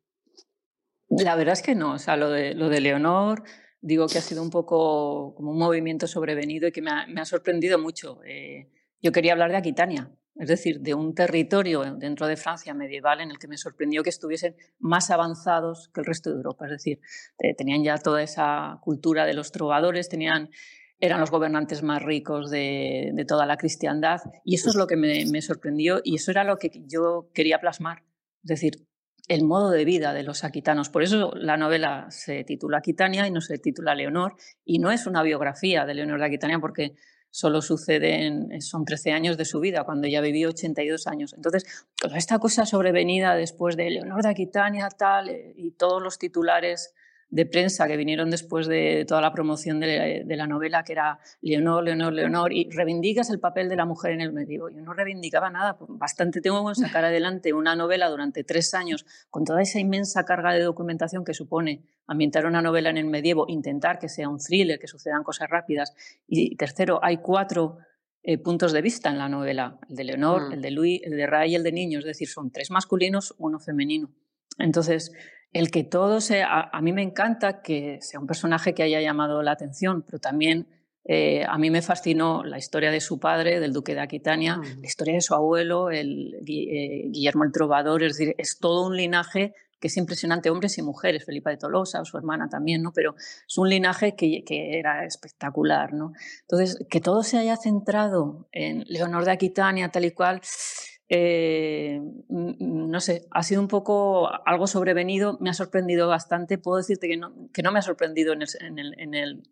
La 1.08 1.36
verdad 1.36 1.52
es 1.52 1.62
que 1.62 1.74
no. 1.74 1.92
O 1.92 1.98
sea, 1.98 2.16
lo 2.16 2.30
de, 2.30 2.54
lo 2.54 2.70
de 2.70 2.80
Leonor 2.80 3.44
digo 3.80 4.06
que 4.08 4.18
ha 4.18 4.22
sido 4.22 4.42
un 4.42 4.50
poco 4.50 5.34
como 5.34 5.52
un 5.52 5.58
movimiento 5.58 6.06
sobrevenido 6.06 6.68
y 6.68 6.72
que 6.72 6.82
me 6.82 6.90
ha, 6.90 7.24
sorprendido 7.24 7.78
mucho. 7.78 8.20
Eh, 8.24 8.68
yo 9.02 9.12
quería 9.12 9.32
hablar 9.32 9.50
de 9.50 9.56
Aquitania, 9.56 10.10
es 10.36 10.48
decir, 10.48 10.80
de 10.80 10.94
un 10.94 11.14
territorio 11.14 11.84
dentro 11.96 12.26
de 12.26 12.36
Francia 12.36 12.74
medieval 12.74 13.20
en 13.20 13.30
el 13.30 13.38
que 13.38 13.48
me 13.48 13.56
sorprendió 13.56 14.02
que 14.02 14.10
estuviesen 14.10 14.56
más 14.78 15.10
avanzados 15.10 15.90
que 15.94 16.00
el 16.00 16.06
resto 16.06 16.30
de 16.30 16.36
Europa. 16.36 16.66
Es 16.66 16.72
decir, 16.72 17.00
eh, 17.38 17.54
tenían 17.54 17.84
ya 17.84 17.98
toda 17.98 18.22
esa 18.22 18.78
cultura 18.82 19.24
de 19.24 19.34
los 19.34 19.52
trovadores, 19.52 20.08
tenían, 20.08 20.50
eran 20.98 21.20
los 21.20 21.30
gobernantes 21.30 21.82
más 21.82 22.02
ricos 22.02 22.50
de, 22.50 23.24
toda 23.28 23.46
la 23.46 23.56
cristiandad 23.56 24.20
y 24.44 24.56
eso 24.56 24.70
es 24.70 24.74
lo 24.74 24.86
que 24.86 24.96
me, 24.96 25.26
me 25.26 25.42
sorprendió 25.42 26.00
y 26.02 26.16
eso 26.16 26.30
era 26.30 26.44
lo 26.44 26.58
que 26.58 26.70
yo 26.86 27.30
quería 27.32 27.60
plasmar. 27.60 28.02
Es 28.42 28.48
decir, 28.48 28.86
el 29.28 29.44
modo 29.44 29.70
de 29.70 29.84
vida 29.84 30.12
de 30.12 30.22
los 30.22 30.44
aquitanos. 30.44 30.88
Por 30.88 31.02
eso 31.02 31.32
la 31.34 31.56
novela 31.56 32.06
se 32.10 32.44
titula 32.44 32.78
Aquitania 32.78 33.26
y 33.26 33.30
no 33.30 33.40
se 33.40 33.58
titula 33.58 33.94
Leonor. 33.94 34.36
Y 34.64 34.78
no 34.78 34.90
es 34.90 35.06
una 35.06 35.22
biografía 35.22 35.84
de 35.84 35.94
Leonor 35.94 36.20
de 36.20 36.26
Aquitania 36.26 36.58
porque 36.58 36.94
solo 37.30 37.60
suceden, 37.60 38.60
son 38.62 38.84
13 38.84 39.12
años 39.12 39.36
de 39.36 39.44
su 39.44 39.60
vida, 39.60 39.84
cuando 39.84 40.06
ella 40.06 40.22
vivió 40.22 40.48
82 40.48 41.06
años. 41.06 41.34
Entonces, 41.34 41.86
toda 42.00 42.16
esta 42.16 42.38
cosa 42.38 42.64
sobrevenida 42.64 43.34
después 43.34 43.76
de 43.76 43.90
Leonor 43.90 44.22
de 44.22 44.30
Aquitania, 44.30 44.88
tal, 44.88 45.28
eh, 45.28 45.52
y 45.54 45.72
todos 45.72 46.02
los 46.02 46.18
titulares 46.18 46.94
de 47.28 47.44
prensa 47.44 47.86
que 47.88 47.96
vinieron 47.96 48.30
después 48.30 48.66
de 48.66 49.04
toda 49.06 49.20
la 49.20 49.32
promoción 49.32 49.80
de, 49.80 50.24
la 50.26 50.46
novela, 50.46 50.84
que 50.84 50.92
era 50.92 51.18
Leonor, 51.40 51.82
Leonor, 51.84 52.12
Leonor, 52.12 52.52
y 52.52 52.70
reivindicas 52.70 53.30
el 53.30 53.40
papel 53.40 53.68
de 53.68 53.76
la 53.76 53.84
mujer 53.84 54.12
en 54.12 54.20
el 54.20 54.32
medievo. 54.32 54.68
Yo 54.68 54.80
no 54.80 54.92
reivindicaba 54.92 55.50
nada, 55.50 55.76
pues 55.76 55.90
bastante 55.94 56.40
tengo 56.40 56.66
que 56.68 56.74
sacar 56.76 57.04
adelante 57.04 57.52
una 57.52 57.74
novela 57.74 58.08
durante 58.08 58.44
tres 58.44 58.74
años 58.74 59.04
con 59.28 59.44
toda 59.44 59.62
esa 59.62 59.80
inmensa 59.80 60.24
carga 60.24 60.52
de 60.52 60.62
documentación 60.62 61.24
que 61.24 61.34
supone 61.34 61.82
ambientar 62.06 62.46
una 62.46 62.62
novela 62.62 62.90
en 62.90 62.96
el 62.96 63.06
medievo, 63.06 63.46
intentar 63.48 63.98
que 63.98 64.08
sea 64.08 64.28
un 64.28 64.38
thriller, 64.38 64.78
que 64.78 64.86
sucedan 64.86 65.24
cosas 65.24 65.50
rápidas. 65.50 65.94
Y 66.28 66.56
tercero, 66.56 67.00
hay 67.02 67.18
cuatro 67.18 67.78
eh, 68.22 68.38
puntos 68.38 68.72
de 68.72 68.82
vista 68.82 69.10
en 69.10 69.18
la 69.18 69.28
novela, 69.28 69.78
el 69.88 69.96
de 69.96 70.04
Leonor, 70.04 70.48
mm. 70.48 70.52
el 70.52 70.62
de 70.62 70.70
Louis, 70.70 71.00
el 71.04 71.16
de 71.16 71.26
Ray 71.26 71.52
y 71.52 71.54
el 71.56 71.62
de 71.62 71.72
Niño, 71.72 71.98
es 71.98 72.04
decir, 72.04 72.28
son 72.28 72.50
tres 72.50 72.70
masculinos, 72.70 73.34
uno 73.38 73.58
femenino. 73.58 74.10
Entonces, 74.58 75.12
el 75.58 75.70
que 75.70 75.84
todo 75.84 76.20
sea, 76.20 76.68
a, 76.70 76.82
mí 76.82 76.92
me 76.92 77.02
encanta 77.02 77.62
que 77.62 77.98
sea 78.02 78.20
un 78.20 78.26
personaje 78.26 78.74
que 78.74 78.82
haya 78.82 79.00
llamado 79.00 79.42
la 79.42 79.52
atención, 79.52 80.02
pero 80.02 80.18
también 80.18 80.66
eh, 81.04 81.46
a 81.48 81.56
mí 81.56 81.70
me 81.70 81.80
fascinó 81.80 82.44
la 82.44 82.58
historia 82.58 82.90
de 82.90 83.00
su 83.00 83.18
padre, 83.18 83.58
del 83.58 83.72
duque 83.72 83.94
de 83.94 84.00
Aquitania, 84.00 84.60
la 84.62 84.86
historia 84.86 85.14
de 85.14 85.22
su 85.22 85.34
abuelo, 85.34 85.90
el, 85.90 86.34
eh, 86.46 87.04
Guillermo 87.08 87.44
el 87.44 87.52
Trovador, 87.52 88.02
es 88.02 88.18
decir, 88.18 88.34
es 88.36 88.58
todo 88.58 88.86
un 88.86 88.98
linaje 88.98 89.54
que 89.80 89.88
es 89.88 89.96
impresionante, 89.96 90.50
hombres 90.50 90.76
y 90.76 90.82
mujeres, 90.82 91.24
Felipa 91.24 91.48
de 91.48 91.56
Tolosa, 91.56 92.04
su 92.04 92.18
hermana 92.18 92.48
también, 92.50 92.82
¿no? 92.82 92.92
pero 92.94 93.14
es 93.16 93.58
un 93.58 93.70
linaje 93.70 94.14
que, 94.14 94.42
que, 94.44 94.78
era 94.78 95.06
espectacular. 95.06 95.94
¿no? 95.94 96.12
Entonces, 96.42 96.84
que 96.90 97.00
todo 97.00 97.22
se 97.22 97.38
haya 97.38 97.56
centrado 97.56 98.48
en 98.52 98.84
Leonor 98.88 99.24
de 99.24 99.32
Aquitania, 99.32 99.90
tal 99.90 100.04
y 100.06 100.10
cual, 100.12 100.40
eh, 101.08 102.00
no 102.28 103.00
sé, 103.00 103.26
ha 103.30 103.42
sido 103.42 103.60
un 103.60 103.68
poco 103.68 104.28
algo 104.44 104.66
sobrevenido, 104.66 105.38
me 105.40 105.50
ha 105.50 105.54
sorprendido 105.54 106.08
bastante. 106.08 106.58
Puedo 106.58 106.78
decirte 106.78 107.08
que 107.08 107.16
no, 107.16 107.48
que 107.52 107.62
no 107.62 107.70
me 107.72 107.78
ha 107.78 107.82
sorprendido 107.82 108.32
en 108.32 108.42
el, 108.42 108.94
en, 108.98 109.14
el, 109.14 109.42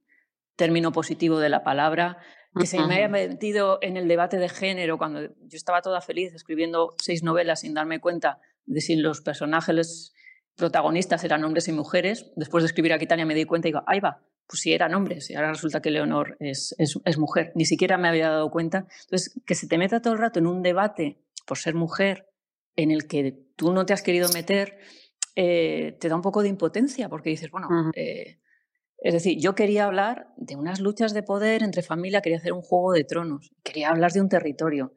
término 0.56 0.92
positivo 0.92 1.40
de 1.40 1.48
la 1.48 1.64
palabra, 1.64 2.18
que 2.56 2.66
se 2.66 2.80
me 2.80 2.94
haya 2.94 3.08
metido 3.08 3.80
en 3.82 3.96
el 3.96 4.06
debate 4.06 4.36
de 4.36 4.48
género 4.48 4.98
cuando 4.98 5.22
yo 5.22 5.56
estaba 5.56 5.82
toda 5.82 6.00
feliz 6.00 6.32
escribiendo 6.32 6.94
seis 7.02 7.24
novelas 7.24 7.60
sin 7.60 7.74
darme 7.74 8.00
cuenta 8.00 8.38
de 8.64 8.80
si 8.80 8.94
los 8.94 9.20
personajes 9.20 10.12
protagonistas 10.54 11.24
eran 11.24 11.42
hombres 11.42 11.66
y 11.66 11.72
mujeres. 11.72 12.30
Después 12.36 12.62
de 12.62 12.66
escribir 12.66 12.92
Aquitania 12.92 13.26
me 13.26 13.34
di 13.34 13.44
cuenta 13.44 13.66
y 13.66 13.72
digo, 13.72 13.82
ahí 13.88 13.98
va, 13.98 14.22
pues 14.46 14.60
si 14.60 14.72
eran 14.72 14.94
hombres 14.94 15.28
y 15.30 15.34
ahora 15.34 15.50
resulta 15.50 15.82
que 15.82 15.90
Leonor 15.90 16.36
es, 16.38 16.76
es, 16.78 17.00
es 17.04 17.18
mujer. 17.18 17.50
Ni 17.56 17.64
siquiera 17.64 17.98
me 17.98 18.06
había 18.06 18.30
dado 18.30 18.50
cuenta. 18.50 18.86
Entonces, 19.06 19.40
que 19.44 19.56
se 19.56 19.66
te 19.66 19.76
meta 19.76 20.00
todo 20.00 20.12
el 20.12 20.20
rato 20.20 20.38
en 20.38 20.46
un 20.46 20.62
debate 20.62 21.18
por 21.44 21.58
ser 21.58 21.74
mujer 21.74 22.28
en 22.76 22.90
el 22.90 23.06
que 23.06 23.38
tú 23.56 23.72
no 23.72 23.86
te 23.86 23.92
has 23.92 24.02
querido 24.02 24.28
meter, 24.30 24.78
eh, 25.36 25.96
te 26.00 26.08
da 26.08 26.16
un 26.16 26.22
poco 26.22 26.42
de 26.42 26.48
impotencia 26.48 27.08
porque 27.08 27.30
dices, 27.30 27.50
bueno, 27.50 27.68
eh, 27.94 28.40
es 28.98 29.12
decir, 29.12 29.38
yo 29.38 29.54
quería 29.54 29.84
hablar 29.84 30.28
de 30.36 30.56
unas 30.56 30.80
luchas 30.80 31.12
de 31.12 31.22
poder 31.22 31.62
entre 31.62 31.82
familia, 31.82 32.20
quería 32.20 32.38
hacer 32.38 32.52
un 32.52 32.62
juego 32.62 32.92
de 32.92 33.04
tronos, 33.04 33.52
quería 33.62 33.90
hablar 33.90 34.12
de 34.12 34.20
un 34.20 34.28
territorio. 34.28 34.92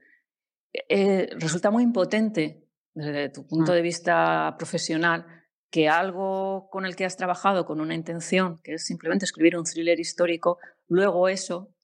Eh, 0.90 1.30
resulta 1.40 1.72
muy 1.72 1.84
impotente 1.84 2.64
desde 2.94 3.30
tu 3.30 3.46
punto 3.46 3.72
mm. 3.72 3.76
de 3.76 3.82
vista 3.82 4.56
profesional 4.58 5.26
que 5.70 5.90
algo 5.90 6.70
con 6.70 6.86
el 6.86 6.96
que 6.96 7.06
has 7.06 7.18
trabajado 7.18 7.66
con 7.66 7.82
una 7.82 7.96
intención, 7.96 8.60
que 8.64 8.76
es 8.76 8.86
simplemente 8.86 9.26
escribir 9.26 9.58
un 9.58 9.66
thriller 9.66 10.00
histórico, 10.00 10.60
luego 10.88 11.28
eso 11.28 11.76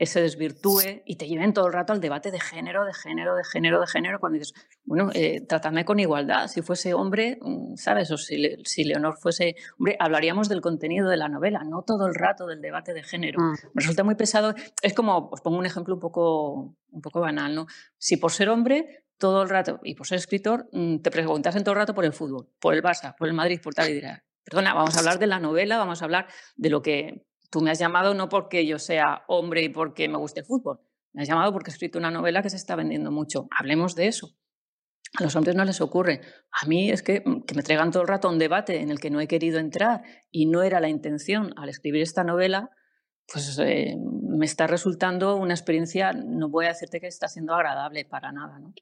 se 0.00 0.20
desvirtúe 0.20 1.02
y 1.04 1.16
te 1.16 1.26
lleven 1.26 1.52
todo 1.52 1.66
el 1.66 1.72
rato 1.72 1.92
al 1.92 2.00
debate 2.00 2.30
de 2.30 2.40
género, 2.40 2.84
de 2.84 2.92
género, 2.92 3.36
de 3.36 3.44
género, 3.44 3.80
de 3.80 3.86
género, 3.86 4.18
cuando 4.18 4.38
dices, 4.38 4.54
bueno, 4.84 5.10
eh, 5.14 5.40
trátame 5.46 5.84
con 5.84 6.00
igualdad. 6.00 6.48
Si 6.48 6.62
fuese 6.62 6.94
hombre, 6.94 7.38
mm, 7.40 7.76
¿sabes? 7.76 8.10
O 8.10 8.16
si, 8.16 8.56
si, 8.64 8.84
Leonor 8.84 9.16
fuese 9.18 9.54
hombre, 9.78 9.96
hablaríamos 10.00 10.48
del 10.48 10.60
contenido 10.60 11.08
de 11.08 11.16
la 11.16 11.28
novela, 11.28 11.62
no 11.64 11.82
todo 11.82 12.06
el 12.06 12.14
rato 12.14 12.46
del 12.46 12.60
debate 12.60 12.92
de 12.92 13.02
género. 13.02 13.40
Mm. 13.40 13.52
Me 13.74 13.80
resulta 13.80 14.04
muy 14.04 14.16
pesado. 14.16 14.54
Es 14.82 14.94
como, 14.94 15.28
os 15.30 15.40
pongo 15.40 15.58
un 15.58 15.66
ejemplo 15.66 15.94
un 15.94 16.00
poco, 16.00 16.76
un 16.90 17.00
poco 17.00 17.20
banal, 17.20 17.54
¿no? 17.54 17.66
Si 17.96 18.16
por 18.16 18.32
ser 18.32 18.48
hombre, 18.48 19.04
todo 19.18 19.42
el 19.42 19.48
rato, 19.48 19.80
y 19.84 19.94
por 19.94 20.06
ser 20.06 20.18
escritor, 20.18 20.68
mm, 20.72 20.98
te 20.98 21.10
preguntas 21.10 21.54
en 21.56 21.62
todo 21.62 21.72
el 21.72 21.78
rato 21.78 21.94
por 21.94 22.04
el 22.04 22.12
fútbol, 22.12 22.48
por 22.60 22.74
el 22.74 22.82
Barça, 22.82 23.14
por 23.16 23.28
el 23.28 23.34
Madrid, 23.34 23.60
por 23.62 23.74
tal 23.74 23.90
y 23.90 23.94
dirás, 23.94 24.22
perdona, 24.44 24.74
vamos 24.74 24.96
a 24.96 24.98
hablar 24.98 25.18
de 25.18 25.26
la 25.26 25.38
novela, 25.38 25.78
vamos 25.78 26.02
a 26.02 26.04
hablar 26.04 26.26
de 26.56 26.70
lo 26.70 26.82
que 26.82 27.24
Tú 27.54 27.60
me 27.60 27.70
has 27.70 27.78
llamado 27.78 28.14
no 28.14 28.28
porque 28.28 28.66
yo 28.66 28.80
sea 28.80 29.22
hombre 29.28 29.62
y 29.62 29.68
porque 29.68 30.08
me 30.08 30.18
guste 30.18 30.40
el 30.40 30.46
fútbol. 30.46 30.80
Me 31.12 31.22
has 31.22 31.28
llamado 31.28 31.52
porque 31.52 31.70
he 31.70 31.72
escrito 31.72 32.00
una 32.00 32.10
novela 32.10 32.42
que 32.42 32.50
se 32.50 32.56
está 32.56 32.74
vendiendo 32.74 33.12
mucho. 33.12 33.46
Hablemos 33.56 33.94
de 33.94 34.08
eso. 34.08 34.34
A 35.20 35.22
los 35.22 35.36
hombres 35.36 35.54
no 35.54 35.64
les 35.64 35.80
ocurre. 35.80 36.20
A 36.50 36.66
mí 36.66 36.90
es 36.90 37.04
que, 37.04 37.22
mm, 37.24 37.44
me 37.54 37.62
traigan 37.62 37.92
todo 37.92 38.02
el 38.02 38.08
rato 38.08 38.28
un 38.28 38.40
debate 38.40 38.80
en 38.80 38.90
el 38.90 38.98
que 38.98 39.08
no 39.08 39.20
he 39.20 39.28
querido 39.28 39.60
entrar 39.60 40.02
y 40.32 40.46
no 40.46 40.64
era 40.64 40.80
la 40.80 40.88
intención 40.88 41.54
al 41.56 41.68
escribir 41.68 42.02
esta 42.02 42.24
novela, 42.24 42.70
pues 43.32 43.56
eh, 43.60 43.94
me 44.00 44.46
está 44.46 44.66
resultando 44.66 45.36
una 45.36 45.54
experiencia, 45.54 46.12
no 46.12 46.48
voy 46.48 46.64
a 46.64 46.70
decirte 46.70 47.00
que 47.00 47.06
está 47.06 47.28
siendo 47.28 47.54
agradable 47.54 48.04
para 48.04 48.32
nada. 48.32 48.58
¿no? 48.58 48.74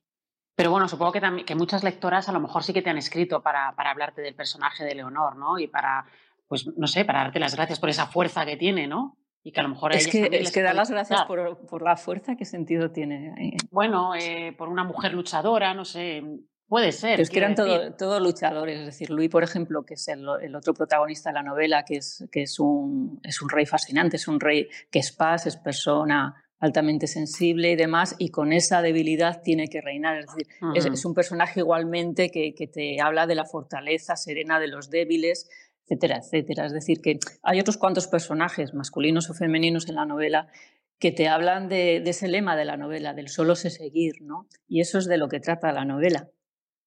Pero 0.56 0.70
bueno, 0.70 0.88
supongo 0.88 1.12
que, 1.12 1.44
que 1.44 1.54
muchas 1.54 1.84
lectoras 1.84 2.26
a 2.30 2.32
lo 2.32 2.40
mejor 2.40 2.62
sí 2.62 2.72
que 2.72 2.80
te 2.80 2.88
han 2.88 2.96
escrito 2.96 3.42
para, 3.42 3.76
para 3.76 3.90
hablarte 3.90 4.22
del 4.22 4.34
personaje 4.34 4.82
de 4.82 4.94
Leonor, 4.94 5.36
¿no? 5.36 5.58
Y 5.58 5.66
para 5.66 6.06
pues 6.52 6.66
no 6.76 6.86
sé, 6.86 7.06
para 7.06 7.20
darte 7.20 7.40
las 7.40 7.56
gracias 7.56 7.80
por 7.80 7.88
esa 7.88 8.08
fuerza 8.08 8.44
que 8.44 8.58
tiene, 8.58 8.86
¿no? 8.86 9.16
Y 9.42 9.52
que 9.52 9.60
a 9.60 9.62
lo 9.62 9.70
mejor 9.70 9.96
es 9.96 10.06
que, 10.06 10.28
es 10.30 10.52
que 10.52 10.60
dar 10.60 10.74
las 10.74 10.90
gracias 10.90 11.22
por, 11.24 11.66
por, 11.66 11.80
la 11.80 11.96
fuerza, 11.96 12.36
¿qué 12.36 12.44
sentido 12.44 12.90
tiene? 12.90 13.56
Bueno, 13.70 14.14
eh, 14.14 14.54
por 14.58 14.68
una 14.68 14.84
mujer 14.84 15.14
luchadora, 15.14 15.72
no 15.72 15.86
sé, 15.86 16.22
puede 16.68 16.92
ser. 16.92 17.22
es 17.22 17.30
que 17.30 17.38
eran 17.38 17.54
todos 17.54 17.96
todo 17.96 18.20
luchadores, 18.20 18.80
es 18.80 18.84
decir, 18.84 19.08
Luis, 19.08 19.30
por 19.30 19.42
ejemplo, 19.42 19.82
que 19.86 19.94
es 19.94 20.06
el, 20.08 20.26
el, 20.42 20.54
otro 20.54 20.74
protagonista 20.74 21.30
de 21.30 21.34
la 21.36 21.42
novela, 21.42 21.86
que, 21.86 21.96
es, 21.96 22.28
que 22.30 22.42
es, 22.42 22.60
un, 22.60 23.18
es 23.22 23.40
un 23.40 23.48
rey 23.48 23.64
fascinante, 23.64 24.16
es 24.16 24.28
un 24.28 24.38
rey 24.38 24.68
que 24.90 24.98
es 24.98 25.10
paz, 25.10 25.46
es 25.46 25.56
persona 25.56 26.34
altamente 26.58 27.06
sensible 27.06 27.70
y 27.70 27.76
demás, 27.76 28.14
y 28.18 28.28
con 28.28 28.52
esa 28.52 28.82
debilidad 28.82 29.40
tiene 29.40 29.68
que 29.68 29.80
reinar. 29.80 30.18
Es 30.18 30.26
decir, 30.26 30.48
es, 30.74 30.84
es, 30.84 31.04
un 31.06 31.14
personaje 31.14 31.60
igualmente 31.60 32.30
que, 32.30 32.54
que, 32.54 32.66
te 32.66 33.00
habla 33.00 33.26
de 33.26 33.36
la 33.36 33.46
fortaleza 33.46 34.16
serena 34.16 34.60
de 34.60 34.68
los 34.68 34.90
débiles, 34.90 35.48
etcétera, 35.84 36.18
etcétera. 36.18 36.66
Es 36.66 36.72
decir, 36.72 37.00
que 37.00 37.18
hay 37.42 37.60
otros 37.60 37.76
cuantos 37.76 38.06
personajes, 38.06 38.74
masculinos 38.74 39.30
o 39.30 39.34
femeninos, 39.34 39.88
en 39.88 39.96
la 39.96 40.06
novela 40.06 40.48
que 40.98 41.10
te 41.10 41.28
hablan 41.28 41.68
de, 41.68 41.96
ese 41.96 42.28
lema 42.28 42.54
de 42.54 42.64
la 42.64 42.76
novela, 42.76 43.12
del 43.12 43.28
solo 43.28 43.56
se 43.56 43.70
seguir, 43.70 44.22
¿no? 44.22 44.46
Y 44.68 44.80
eso 44.80 44.98
es 44.98 45.06
de 45.06 45.18
lo 45.18 45.28
que 45.28 45.40
trata 45.40 45.72
la 45.72 45.84
novela, 45.84 46.28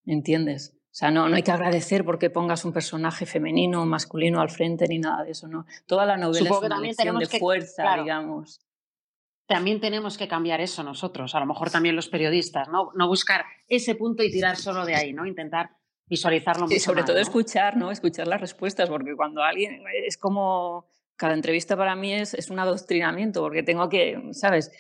¿entiendes? 0.05 0.73
O 0.85 0.97
sea, 0.97 1.11
no, 1.11 1.27
no 1.27 1.35
hay 1.35 1.43
que 1.43 1.51
agradecer 1.51 2.05
porque 2.05 2.29
pongas 2.29 2.63
un 2.63 2.71
personaje 2.71 3.25
femenino 3.25 3.81
o 3.81 3.85
masculino 3.85 4.39
al 4.39 4.49
frente 4.49 4.87
ni 4.87 4.99
nada 4.99 5.25
de 5.25 5.31
eso, 5.31 5.49
¿no? 5.49 5.65
Toda 5.85 6.05
la 6.05 6.15
novela 6.15 6.49
es 6.49 6.57
una 6.57 6.79
lección 6.79 7.19
de 7.19 7.25
fuerza, 7.25 7.97
digamos. 7.97 8.61
También 9.47 9.81
tenemos 9.81 10.17
que 10.17 10.29
cambiar 10.29 10.61
eso 10.61 10.81
nosotros, 10.81 11.35
a 11.35 11.41
lo 11.41 11.45
mejor 11.45 11.69
también 11.69 11.97
los 11.97 12.07
periodistas, 12.07 12.69
¿no? 12.69 12.91
No 12.95 13.09
buscar 13.09 13.43
ese 13.67 13.95
punto 13.95 14.23
y 14.23 14.31
tirar 14.31 14.55
solo 14.55 14.85
de 14.85 14.95
ahí, 14.95 15.11
¿no? 15.11 15.25
Intentar 15.25 15.71
visualizarlo 16.07 16.63
mucho 16.63 16.75
Y 16.75 16.79
sobre 16.79 17.03
todo 17.03 17.15
¿no? 17.15 17.21
escuchar, 17.21 17.77
¿no? 17.77 17.91
Escuchar 17.91 18.27
las 18.27 18.41
respuestas, 18.41 18.89
porque 18.89 19.15
cuando 19.15 19.43
alguien 19.43 19.83
es 20.05 20.17
como 20.17 20.87
cada 21.17 21.33
entrevista 21.33 21.77
para 21.77 21.95
mí 21.95 22.13
es, 22.13 22.33
es, 22.33 22.49
un 22.49 22.59
adoctrinamiento, 22.59 23.41
porque 23.41 23.63
tengo 23.63 23.87
que, 23.87 24.21
¿sabes? 24.31 24.71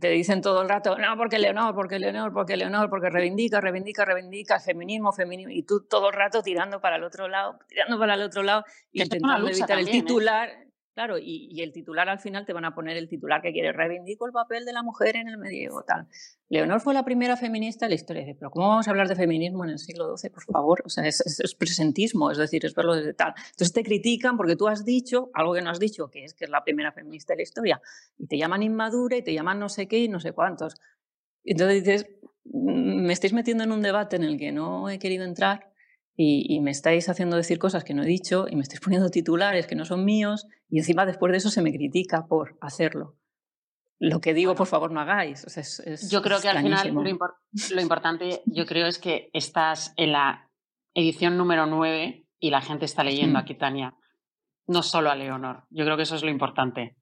Te 0.00 0.08
dicen 0.08 0.40
todo 0.40 0.62
el 0.62 0.68
rato, 0.68 0.96
no, 0.96 1.16
porque 1.16 1.38
Leonor, 1.38 1.74
porque 1.74 1.98
Leonor, 1.98 2.32
porque 2.32 2.56
Leonor, 2.56 2.88
porque 2.88 3.10
reivindica, 3.10 3.60
reivindica, 3.60 4.04
reivindica, 4.04 4.58
feminismo, 4.58 5.12
feminismo, 5.12 5.52
y 5.52 5.64
tú 5.64 5.86
todo 5.86 6.08
el 6.08 6.14
rato 6.14 6.42
tirando 6.42 6.80
para 6.80 6.96
el 6.96 7.04
otro 7.04 7.28
lado, 7.28 7.58
tirando 7.68 7.98
para 7.98 8.14
el 8.14 8.22
otro 8.22 8.42
lado, 8.42 8.64
intentando 8.92 9.48
evitar 9.48 9.78
el 9.78 9.88
¿eh? 9.88 9.90
titular. 9.90 10.48
¿eh? 10.48 10.71
Claro, 10.94 11.16
y, 11.16 11.48
y, 11.50 11.62
el 11.62 11.72
titular 11.72 12.10
al 12.10 12.18
final 12.18 12.44
te 12.44 12.52
van 12.52 12.66
a 12.66 12.74
poner 12.74 12.98
el 12.98 13.08
titular 13.08 13.40
que 13.40 13.50
quiere, 13.50 13.72
reivindico 13.72 14.26
el 14.26 14.32
papel 14.32 14.66
de 14.66 14.74
la 14.74 14.82
mujer 14.82 15.16
en 15.16 15.26
el 15.26 15.38
medievo, 15.38 15.82
tal. 15.84 16.06
Leonor 16.50 16.82
fue 16.82 16.92
la 16.92 17.02
primera 17.02 17.38
feminista 17.38 17.86
en 17.86 17.92
la 17.92 17.94
historia. 17.94 18.26
Pero 18.38 18.50
¿cómo 18.50 18.68
vamos 18.68 18.86
a 18.86 18.90
hablar 18.90 19.08
de 19.08 19.16
feminismo 19.16 19.64
en 19.64 19.70
el 19.70 19.78
siglo 19.78 20.14
XII, 20.14 20.28
por 20.28 20.42
favor? 20.44 20.82
O 20.84 20.90
sea, 20.90 21.06
es, 21.06 21.22
es, 21.22 21.40
es, 21.40 21.54
presentismo, 21.54 22.30
es 22.30 22.36
decir, 22.36 22.66
es 22.66 22.74
verlo 22.74 22.94
desde 22.94 23.14
tal. 23.14 23.32
Entonces 23.38 23.72
te 23.72 23.82
critican 23.82 24.36
porque 24.36 24.54
tú 24.54 24.68
has 24.68 24.84
dicho 24.84 25.30
algo 25.32 25.54
que 25.54 25.62
no 25.62 25.70
has 25.70 25.80
dicho, 25.80 26.10
que 26.10 26.24
es 26.24 26.34
que 26.34 26.44
es 26.44 26.50
la 26.50 26.62
primera 26.62 26.92
feminista 26.92 27.32
de 27.32 27.38
la 27.38 27.42
historia, 27.44 27.80
y 28.18 28.26
te 28.26 28.36
llaman 28.36 28.62
inmadura 28.62 29.16
y 29.16 29.22
te 29.22 29.32
llaman 29.32 29.58
no 29.58 29.70
sé 29.70 29.88
qué 29.88 29.98
y 29.98 30.08
no 30.08 30.20
sé 30.20 30.32
cuántos. 30.32 30.74
Entonces 31.42 31.82
dices, 31.82 32.06
mm, 32.44 33.06
me 33.06 33.14
estáis 33.14 33.32
metiendo 33.32 33.64
en 33.64 33.72
un 33.72 33.80
debate 33.80 34.16
en 34.16 34.24
el 34.24 34.38
que 34.38 34.52
no 34.52 34.90
he 34.90 34.98
querido 34.98 35.24
entrar 35.24 35.71
y, 36.16 36.46
y, 36.54 36.60
me 36.60 36.70
estáis 36.70 37.08
haciendo 37.08 37.36
decir 37.36 37.58
cosas 37.58 37.84
que 37.84 37.94
no 37.94 38.02
he 38.02 38.06
dicho 38.06 38.46
y 38.48 38.56
me 38.56 38.62
estáis 38.62 38.80
poniendo 38.80 39.08
titulares 39.10 39.66
que 39.66 39.74
no 39.74 39.84
son 39.84 40.04
míos 40.04 40.46
y 40.68 40.78
encima 40.78 41.06
después 41.06 41.32
de 41.32 41.38
eso 41.38 41.50
se 41.50 41.62
me 41.62 41.72
critica 41.72 42.26
por 42.26 42.56
hacerlo. 42.60 43.16
Lo 43.98 44.20
que 44.20 44.34
digo, 44.34 44.56
por 44.56 44.66
favor, 44.66 44.90
no 44.90 45.00
hagáis. 45.00 45.44
O 45.44 45.48
sea, 45.48 45.60
es, 45.60 45.78
es, 45.78 46.10
yo 46.10 46.22
creo 46.22 46.40
que 46.40 46.48
al 46.48 46.60
final 46.60 46.92
lo, 46.92 47.08
impor 47.08 47.36
lo, 47.70 47.80
importante, 47.80 48.42
yo 48.46 48.66
creo, 48.66 48.88
es 48.88 48.98
que 48.98 49.30
estás 49.32 49.94
en 49.96 50.10
la 50.10 50.50
edición 50.92 51.36
número 51.36 51.66
9 51.66 52.26
y 52.40 52.50
la 52.50 52.60
gente 52.60 52.84
está 52.84 53.04
leyendo 53.04 53.38
Mm. 53.38 53.42
a 53.42 53.44
Kitania, 53.44 53.96
no 54.66 54.82
solo 54.82 55.08
a 55.08 55.14
Leonor. 55.14 55.66
Yo 55.70 55.84
creo 55.84 55.96
que 55.96 56.02
eso 56.02 56.16
es 56.16 56.24
lo 56.24 56.30
importante. 56.30 56.96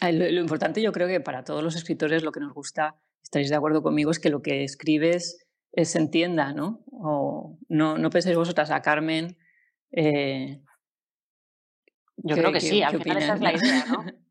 Lo, 0.00 0.30
lo 0.30 0.40
importante, 0.40 0.80
yo 0.80 0.92
creo 0.92 1.08
que 1.08 1.20
para 1.20 1.44
todos 1.44 1.62
los 1.62 1.76
escritores 1.76 2.22
lo 2.22 2.32
que 2.32 2.40
nos 2.40 2.54
gusta, 2.54 2.96
estaréis 3.22 3.50
de 3.50 3.56
acuerdo 3.56 3.82
conmigo, 3.82 4.10
es 4.10 4.18
que 4.18 4.30
lo 4.30 4.40
que 4.40 4.64
escribes 4.64 5.46
se 5.76 5.98
entienda, 5.98 6.52
¿no? 6.52 6.84
O 6.90 7.58
no, 7.68 7.98
no 7.98 8.10
penséis 8.10 8.36
vosotras 8.36 8.70
a 8.70 8.82
Carmen. 8.82 9.36
Eh, 9.92 10.60
Yo 12.16 12.36
creo 12.36 12.52
que 12.52 12.60
sí, 12.60 12.82
al 12.82 13.00
final 13.02 13.18
esa 13.18 13.34
es 13.34 13.40
la 13.40 13.52
idea, 13.54 13.84
¿no? 13.86 14.04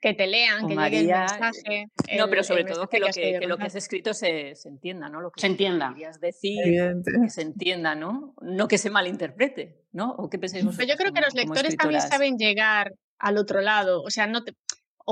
que 0.00 0.14
te 0.14 0.26
lean, 0.26 0.64
O 0.64 0.68
que 0.68 0.74
María, 0.74 1.00
llegue 1.00 1.12
el 1.12 1.18
mensaje. 1.20 1.86
no, 2.16 2.24
el- 2.24 2.30
pero 2.30 2.42
sobre 2.42 2.64
todo 2.64 2.88
que 2.88 2.98
lo 3.00 3.06
que, 3.08 3.38
que 3.38 3.46
lo 3.46 3.58
que 3.58 3.64
has 3.64 3.74
escrito 3.74 4.14
se, 4.14 4.54
se 4.54 4.68
entienda, 4.70 5.10
¿no? 5.10 5.20
Lo 5.20 5.30
que 5.30 5.40
Se 5.42 5.46
entienda. 5.46 5.90
querías 5.90 6.18
decir, 6.20 6.58
Evidente. 6.64 7.12
que 7.22 7.28
se 7.28 7.42
entienda, 7.42 7.94
¿no? 7.94 8.34
No 8.40 8.66
que 8.66 8.78
se 8.78 8.88
malinterprete, 8.88 9.84
¿no? 9.92 10.12
¿O 10.12 10.30
qué 10.30 10.38
pensáis 10.38 10.64
vosotros? 10.64 10.86
Pero 10.86 10.96
yo 10.96 10.96
creo 10.98 11.12
que 11.12 11.20
los 11.20 11.34
lectores 11.34 11.76
también 11.76 12.00
saben 12.00 12.38
llegar 12.38 12.94
al 13.18 13.36
otro 13.36 13.60
lado, 13.60 14.02
o 14.02 14.08
sea, 14.08 14.26
no 14.26 14.42
te, 14.42 14.54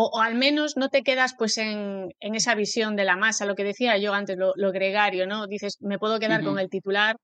o, 0.00 0.10
o 0.14 0.20
al 0.20 0.34
menos 0.36 0.76
no 0.76 0.88
te 0.90 1.02
quedas 1.02 1.34
pues 1.36 1.58
en, 1.58 2.08
en 2.20 2.34
esa 2.36 2.54
visión 2.54 2.94
de 2.94 3.04
la 3.04 3.16
masa, 3.16 3.46
lo 3.46 3.56
que 3.56 3.64
decía 3.64 3.96
yo 3.98 4.14
antes, 4.14 4.36
lo, 4.36 4.52
lo 4.54 4.70
gregario, 4.70 5.26
¿no? 5.26 5.46
Dices, 5.48 5.76
me 5.80 5.98
puedo 5.98 6.20
quedar 6.20 6.44
con 6.44 6.58
el 6.60 6.68
titular 6.70 7.16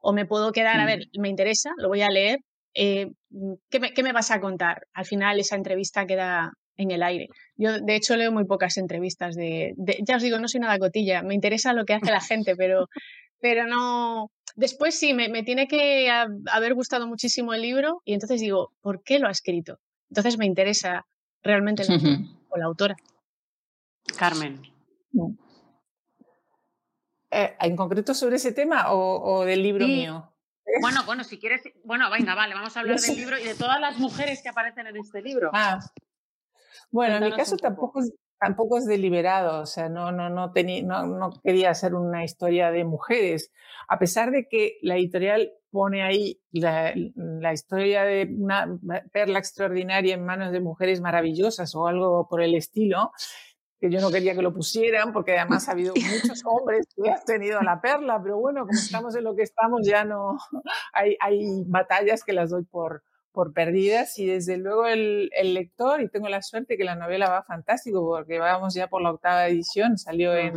o 0.00 0.12
me 0.12 0.26
puedo 0.26 0.52
quedar, 0.52 0.78
a 0.78 0.86
ver, 0.86 1.00
me 1.18 1.28
interesa, 1.28 1.70
lo 1.76 1.88
voy 1.88 2.02
a 2.02 2.08
leer, 2.10 2.38
eh, 2.74 3.08
¿qué, 3.68 3.80
me, 3.80 3.92
¿qué 3.94 4.02
me 4.04 4.12
vas 4.12 4.30
a 4.30 4.40
contar? 4.40 4.86
Al 4.92 5.06
final 5.06 5.40
esa 5.40 5.56
entrevista 5.56 6.06
queda 6.06 6.52
en 6.76 6.92
el 6.92 7.02
aire. 7.02 7.26
Yo, 7.56 7.80
de 7.80 7.96
hecho, 7.96 8.16
leo 8.16 8.30
muy 8.30 8.44
pocas 8.44 8.76
entrevistas 8.76 9.34
de, 9.34 9.72
de- 9.76 9.98
ya 10.06 10.14
os 10.16 10.22
digo, 10.22 10.38
no 10.38 10.46
soy 10.46 10.60
nada 10.60 10.78
cotilla, 10.78 11.22
me 11.22 11.34
interesa 11.34 11.72
lo 11.72 11.84
que 11.84 11.94
hace 11.94 12.12
la 12.12 12.20
gente, 12.20 12.54
pero, 12.54 12.86
pero 13.40 13.66
no... 13.66 14.28
Después 14.54 14.96
sí, 14.98 15.14
me, 15.14 15.28
me 15.28 15.42
tiene 15.42 15.66
que 15.66 16.08
ha- 16.10 16.28
haber 16.52 16.74
gustado 16.74 17.08
muchísimo 17.08 17.54
el 17.54 17.62
libro 17.62 18.00
y 18.04 18.14
entonces 18.14 18.40
digo, 18.40 18.68
¿por 18.82 19.02
qué 19.02 19.18
lo 19.18 19.26
ha 19.26 19.32
escrito? 19.32 19.78
Entonces 20.10 20.38
me 20.38 20.46
interesa 20.46 21.02
realmente 21.42 21.82
el 21.82 21.92
autor 21.92 22.18
o 22.50 22.56
la 22.58 22.64
autora. 22.66 22.96
Carmen. 24.18 24.62
Eh, 27.30 27.56
¿En 27.60 27.76
concreto 27.76 28.12
sobre 28.14 28.36
ese 28.36 28.52
tema 28.52 28.92
o, 28.92 29.22
o 29.22 29.44
del 29.44 29.62
libro 29.62 29.84
Sí. 29.86 29.92
mío? 29.92 30.26
Bueno, 30.82 31.02
bueno, 31.04 31.24
si 31.24 31.36
quieres. 31.36 31.62
Bueno, 31.82 32.08
venga, 32.10 32.36
vale, 32.36 32.54
vamos 32.54 32.76
a 32.76 32.80
hablar 32.80 33.00
del 33.00 33.16
libro 33.16 33.36
y 33.38 33.42
de 33.44 33.56
todas 33.56 33.80
las 33.80 33.98
mujeres 33.98 34.40
que 34.40 34.50
aparecen 34.50 34.86
en 34.86 34.96
este 34.98 35.20
libro. 35.20 35.50
Ah, 35.52 35.80
bueno, 36.92 37.16
en 37.16 37.24
mi 37.24 37.32
caso 37.32 37.56
tampoco 37.56 37.98
es, 38.00 38.12
tampoco 38.40 38.78
es 38.78 38.86
deliberado, 38.86 39.60
o 39.60 39.66
sea, 39.66 39.90
no, 39.90 40.10
no, 40.12 40.30
no, 40.30 40.52
no, 40.54 41.06
no 41.06 41.30
quería 41.44 41.70
hacer 41.70 41.94
una 41.94 42.24
historia 42.24 42.70
de 42.70 42.84
mujeres, 42.84 43.52
a 43.86 43.98
pesar 43.98 44.30
de 44.30 44.48
que 44.48 44.78
la 44.80 44.96
editorial 44.96 45.52
pone 45.70 46.02
ahí 46.02 46.40
la, 46.50 46.94
la 47.14 47.52
historia 47.52 48.02
de 48.04 48.28
una 48.36 48.66
perla 49.12 49.38
extraordinaria 49.38 50.14
en 50.14 50.24
manos 50.24 50.52
de 50.52 50.60
mujeres 50.60 51.00
maravillosas 51.02 51.74
o 51.74 51.86
algo 51.86 52.26
por 52.28 52.40
el 52.42 52.54
estilo, 52.54 53.12
que 53.78 53.90
yo 53.90 54.00
no 54.00 54.10
quería 54.10 54.34
que 54.34 54.42
lo 54.42 54.54
pusieran, 54.54 55.12
porque 55.12 55.38
además 55.38 55.68
ha 55.68 55.72
habido 55.72 55.94
muchos 56.24 56.42
hombres 56.46 56.86
que 56.96 57.10
han 57.10 57.24
tenido 57.24 57.60
la 57.60 57.80
perla, 57.80 58.20
pero 58.22 58.38
bueno, 58.38 58.66
como 58.66 58.78
estamos 58.78 59.14
en 59.16 59.24
lo 59.24 59.34
que 59.34 59.42
estamos, 59.42 59.86
ya 59.86 60.04
no, 60.04 60.38
hay, 60.94 61.16
hay 61.20 61.64
batallas 61.66 62.24
que 62.24 62.32
las 62.32 62.50
doy 62.50 62.64
por, 62.64 63.02
por 63.32 63.52
perdidas 63.52 64.18
y 64.18 64.26
desde 64.26 64.56
luego 64.56 64.86
el, 64.86 65.30
el 65.34 65.54
lector, 65.54 66.00
y 66.00 66.08
tengo 66.08 66.28
la 66.28 66.42
suerte 66.42 66.76
que 66.76 66.84
la 66.84 66.96
novela 66.96 67.28
va 67.28 67.42
fantástico 67.42 68.04
porque 68.04 68.38
vamos 68.38 68.74
ya 68.74 68.88
por 68.88 69.02
la 69.02 69.10
octava 69.10 69.46
edición, 69.46 69.98
salió 69.98 70.34
en, 70.34 70.54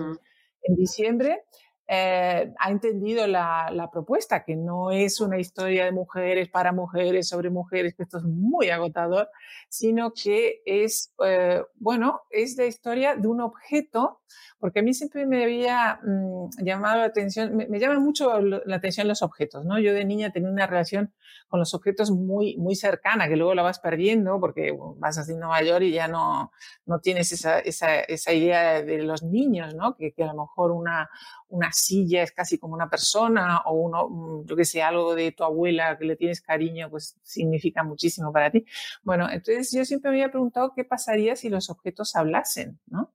en 0.64 0.76
diciembre, 0.76 1.44
eh, 1.88 2.52
ha 2.58 2.72
entendido 2.72 3.28
la, 3.28 3.70
la 3.72 3.92
propuesta, 3.92 4.44
que 4.44 4.56
no 4.56 4.92
es 4.92 5.20
una 5.20 5.38
historia 5.38 5.86
de 5.86 5.92
mujeres 5.92 6.50
para 6.50 6.72
mujeres, 6.72 7.28
sobre 7.28 7.50
mujeres, 7.50 7.94
que 7.94 8.04
esto 8.04 8.20
es 8.20 8.24
muy 8.24 8.70
agotador, 8.70 9.30
sino 9.68 10.14
que 10.14 10.62
es, 10.66 11.14
eh, 11.26 11.62
bueno, 11.76 12.22
es 12.30 12.58
la 12.58 12.66
historia 12.66 13.16
de 13.16 13.28
un 13.28 13.42
objeto, 13.42 14.22
porque 14.60 14.80
a 14.80 14.84
mí 14.84 14.94
siempre 14.94 15.26
me 15.26 15.44
había 15.44 16.00
mm, 16.04 16.50
llamado 16.64 17.00
la 17.00 17.06
atención, 17.06 17.56
me, 17.56 17.68
me 17.68 17.80
llama 17.80 18.00
mucho 18.00 18.40
lo- 18.42 18.62
la 18.66 18.76
atención 18.78 19.08
los 19.08 19.22
objetos, 19.22 19.66
¿no? 19.66 19.80
Yo 19.80 19.94
de 19.94 20.06
niña 20.06 20.32
tenía 20.32 20.50
una 20.50 20.68
relación 20.68 21.14
con 21.48 21.60
los 21.60 21.74
objetos 21.74 22.12
muy, 22.12 22.58
muy 22.58 22.76
cercana, 22.76 23.28
que 23.28 23.36
luego 23.36 23.54
la 23.54 23.62
vas 23.64 23.80
perdiendo 23.80 24.40
porque 24.40 24.72
bueno, 24.72 24.96
vas 24.98 25.18
haciendo 25.18 25.48
mayor 25.48 25.84
y 25.84 25.92
ya 25.92 26.08
no, 26.08 26.52
no 26.86 27.00
tienes 27.00 27.32
esa, 27.32 27.60
esa, 27.60 28.00
esa 28.00 28.34
idea 28.34 28.82
de 28.82 29.00
los 29.04 29.24
niños, 29.24 29.76
¿no? 29.76 29.96
Que, 29.96 30.14
que 30.14 30.24
a 30.24 30.28
lo 30.28 30.42
mejor 30.44 30.72
una, 30.72 31.10
una 31.50 31.72
silla 31.72 32.24
es 32.24 32.32
casi 32.32 32.58
como 32.58 32.74
una 32.74 32.90
persona 32.90 33.62
o 33.66 33.74
uno, 33.74 34.10
mm, 34.10 34.46
yo 34.46 34.56
que 34.56 34.66
sé, 34.66 34.82
algo 34.82 35.16
de 35.16 35.32
tu 35.32 35.44
abuela 35.44 35.98
que 35.98 36.06
le 36.06 36.16
tienes 36.16 36.42
cariño, 36.42 36.90
pues 36.90 37.18
significa 37.24 37.84
muchísimo 37.84 38.32
para 38.32 38.52
ti. 38.52 38.66
Bueno, 39.04 39.30
entonces 39.30 39.72
yo 39.72 39.86
siempre 39.86 40.12
me 40.12 40.18
había 40.18 40.32
preguntado 40.32 40.74
qué 40.76 40.84
pasaría 40.84 41.36
si 41.36 41.50
los 41.50 41.70
objetos 41.70 42.16
hablasen, 42.16 42.80
¿no? 42.88 43.14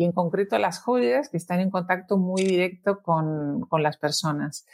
Y 0.00 0.04
en 0.06 0.12
concreto 0.12 0.56
las 0.56 0.80
joyas 0.80 1.28
que 1.28 1.36
están 1.36 1.60
en 1.60 1.68
contacto 1.68 2.16
muy 2.16 2.42
directo 2.42 3.02
con, 3.02 3.60
con 3.68 3.82
las 3.82 3.98
personas. 3.98 4.64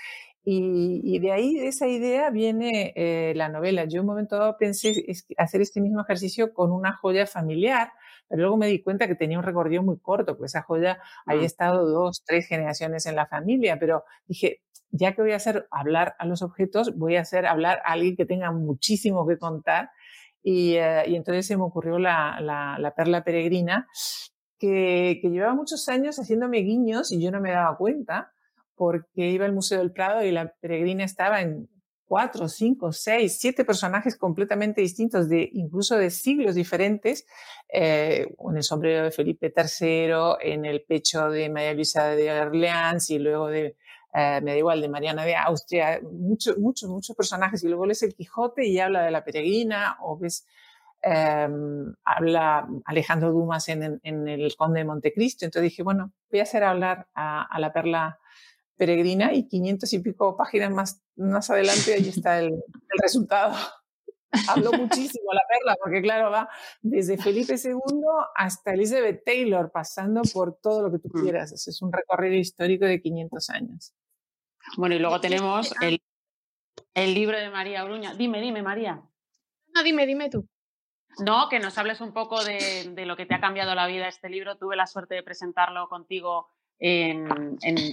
Y, 0.45 1.01
y, 1.03 1.19
de 1.19 1.33
ahí, 1.33 1.55
de 1.55 1.67
esa 1.67 1.89
idea, 1.89 2.31
viene 2.31 2.93
eh, 2.95 3.33
la 3.35 3.49
novela. 3.49 3.87
Yo 3.87 3.97
en 3.97 4.01
un 4.03 4.07
momento 4.07 4.39
dado 4.39 4.57
pensé 4.57 5.05
es, 5.09 5.27
hacer 5.37 5.63
este 5.63 5.81
mismo 5.81 6.01
ejercicio 6.01 6.55
con 6.55 6.71
una 6.71 6.93
joya 6.93 7.27
familiar, 7.27 7.91
pero 8.29 8.43
luego 8.43 8.57
me 8.57 8.69
di 8.69 8.81
cuenta 8.85 9.09
que 9.09 9.17
tenía 9.17 9.37
un 9.37 9.43
recorrido 9.43 9.83
muy 9.83 9.99
corto, 9.99 10.35
porque 10.37 10.47
esa 10.47 10.63
joya 10.63 11.01
mm. 11.27 11.31
había 11.33 11.47
estado 11.47 11.91
dos, 11.91 12.23
tres 12.25 12.47
generaciones 12.47 13.05
en 13.07 13.17
la 13.17 13.27
familia, 13.27 13.81
pero 13.81 14.05
dije, 14.29 14.61
ya 14.93 15.13
que 15.17 15.23
voy 15.23 15.33
a 15.33 15.37
hacer 15.37 15.67
hablar 15.73 16.15
a 16.21 16.27
los 16.27 16.41
objetos, 16.43 16.97
voy 16.97 17.17
a 17.17 17.23
hacer 17.23 17.47
hablar 17.47 17.83
a 17.85 17.95
alguien 17.95 18.15
que 18.15 18.27
tenga 18.27 18.53
muchísimo 18.53 19.27
que 19.27 19.39
contar. 19.39 19.91
Y, 20.45 20.79
uh, 20.79 21.03
y 21.05 21.17
entonces 21.17 21.49
se 21.49 21.57
me 21.57 21.65
ocurrió 21.65 21.99
la, 21.99 22.39
la, 22.41 22.79
la 22.79 22.95
perla 22.95 23.25
peregrina, 23.25 23.89
que, 24.59 25.21
llevaba 25.23 25.55
muchos 25.55 25.89
años 25.89 26.17
haciéndome 26.17 26.59
guiños 26.59 27.13
y 27.13 27.23
yo 27.23 27.31
no 27.31 27.41
me 27.41 27.53
daba 27.53 27.77
cuenta 27.77 28.33
porque 28.75 29.31
iba 29.31 29.47
al 29.47 29.55
Museo 29.55 29.79
del 29.79 29.93
Prado 29.93 30.23
y 30.23 30.31
la 30.31 30.53
peregrina 30.61 31.05
estaba 31.05 31.41
en 31.41 31.69
cuatro, 32.05 32.49
cinco, 32.49 32.93
seis, 32.93 33.39
siete 33.41 33.65
personajes 33.65 34.17
completamente 34.17 34.81
distintos, 34.81 35.29
de, 35.29 35.49
incluso 35.53 35.97
de 35.97 36.11
siglos 36.11 36.55
diferentes, 36.55 37.27
eh, 37.73 38.27
en 38.39 38.57
el 38.57 38.63
sombrero 38.63 39.05
de 39.05 39.11
Felipe 39.11 39.53
III, 39.57 40.37
en 40.41 40.65
el 40.67 40.83
pecho 40.83 41.31
de 41.31 41.49
María 41.49 41.75
Luisa 41.75 42.09
de 42.11 42.31
Orleans 42.31 43.11
y 43.11 43.19
luego 43.19 43.49
de, 43.49 43.77
eh, 44.15 44.41
me 44.43 44.53
da 44.53 44.57
igual, 44.57 44.81
de 44.81 44.89
Mariana 44.89 45.25
de 45.25 45.37
Austria, 45.37 46.01
muchos, 46.03 46.57
muchos, 46.59 46.89
muchos 46.89 47.15
personajes. 47.15 47.63
Y 47.65 47.69
luego 47.69 47.85
lees 47.85 48.03
el 48.03 48.15
Quijote 48.15 48.67
y 48.67 48.79
habla 48.79 49.05
de 49.05 49.11
la 49.11 49.25
peregrina, 49.25 49.99
o 50.01 50.17
ves, 50.17 50.47
eh, 51.07 51.49
habla 52.05 52.69
Alejandro 52.85 53.31
Dumas 53.31 53.69
en, 53.69 53.83
en, 53.85 54.01
en, 54.03 54.29
el 54.29 54.57
Conde 54.57 54.81
de 54.81 54.85
Montecristo. 54.85 55.45
Entonces 55.45 55.71
dije, 55.71 55.83
bueno, 55.85 56.13
voy 56.31 56.41
a 56.41 56.43
hacer 56.43 56.65
hablar 56.65 57.07
a, 57.15 57.43
a 57.43 57.61
la 57.61 57.73
perla 57.73 58.19
peregrina 58.77 59.33
y 59.33 59.47
500 59.47 59.93
y 59.93 59.99
pico 60.01 60.37
páginas 60.37 60.71
más, 60.73 61.03
más 61.17 61.49
adelante 61.49 61.95
ahí 61.95 62.09
está 62.09 62.41
el, 62.41 62.47
el 62.47 62.99
resultado. 63.01 63.55
Habló 64.49 64.73
muchísimo 64.73 65.33
la 65.33 65.43
perla, 65.49 65.77
porque 65.83 66.03
claro, 66.03 66.31
va 66.31 66.49
desde 66.83 67.17
Felipe 67.17 67.55
II 67.55 67.81
hasta 68.35 68.73
Elizabeth 68.73 69.23
Taylor, 69.25 69.71
pasando 69.73 70.23
por 70.35 70.59
todo 70.61 70.83
lo 70.83 70.91
que 70.91 70.99
tú 70.99 71.09
quieras. 71.09 71.53
Es 71.53 71.81
un 71.81 71.93
recorrido 71.93 72.35
histórico 72.35 72.85
de 72.85 73.01
500 73.01 73.51
años. 73.51 73.95
Bueno, 74.77 74.97
y 74.97 74.99
luego 74.99 75.21
tenemos 75.21 75.73
el, 75.81 76.03
el 76.95 77.15
libro 77.15 77.39
de 77.39 77.49
María 77.49 77.85
Bruña. 77.85 78.15
Dime, 78.15 78.41
dime, 78.41 78.63
María. 78.63 79.01
No, 79.75 79.83
dime, 79.83 80.05
dime 80.07 80.29
tú. 80.29 80.47
No, 81.25 81.49
que 81.49 81.61
nos 81.61 81.79
hables 81.79 82.01
un 82.01 82.13
poco 82.13 82.45
de, 82.45 82.93
lo 83.07 83.17
que 83.17 83.27
te 83.27 83.35
ha 83.35 83.41
cambiado 83.41 83.75
la 83.75 83.87
vida 83.87 84.09
este 84.09 84.29
libro. 84.29 84.57
Tuve 84.57 84.77
la 84.77 84.87
suerte 84.87 85.15
de 85.15 85.23
presentarlo 85.23 85.89
contigo 85.89 86.49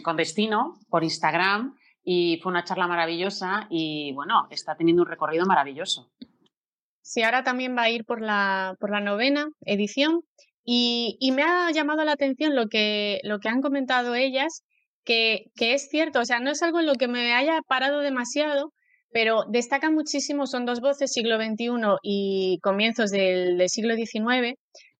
con 0.04 0.18
Destino 0.18 0.80
por 0.90 1.04
Instagram 1.04 1.76
y 2.04 2.40
fue 2.44 2.52
una 2.52 2.66
charla 2.66 2.88
maravillosa 2.88 3.68
y 3.70 4.12
bueno, 4.14 4.48
está 4.50 4.76
teniendo 4.76 5.04
un 5.04 5.08
recorrido 5.08 5.46
maravilloso. 5.46 6.12
Sí, 7.02 7.22
ahora 7.22 7.44
también 7.44 7.78
va 7.78 7.84
a 7.84 7.90
ir 7.90 8.06
por 8.06 8.22
la, 8.22 8.76
por 8.80 8.90
la 8.90 9.00
novena 9.00 9.48
edición 9.62 10.22
y, 10.66 11.18
me 11.34 11.44
ha 11.44 11.72
llamado 11.72 12.04
la 12.04 12.14
atención 12.14 12.56
lo 12.56 12.68
que, 12.68 13.20
lo 13.24 13.40
que 13.40 13.50
han 13.50 13.62
comentado 13.62 14.16
ellas, 14.16 14.64
que, 15.04 15.52
que 15.56 15.74
es 15.74 15.90
cierto, 15.90 16.22
o 16.22 16.26
sea, 16.26 16.40
no 16.40 16.52
es 16.52 16.62
algo 16.62 16.80
en 16.80 16.86
lo 16.86 16.96
que 16.96 17.10
me 17.10 17.34
haya 17.34 17.62
parado 17.68 18.00
demasiado, 18.00 18.74
pero 19.14 19.46
destaca 19.48 19.92
muchísimo, 19.92 20.48
son 20.48 20.66
dos 20.66 20.82
voces, 20.82 21.14
siglo 21.14 21.38
XXI 21.38 21.70
y 22.02 22.60
comienzos 22.62 23.12
del, 23.12 23.70
siglo 23.70 23.96
XIX, 23.96 24.58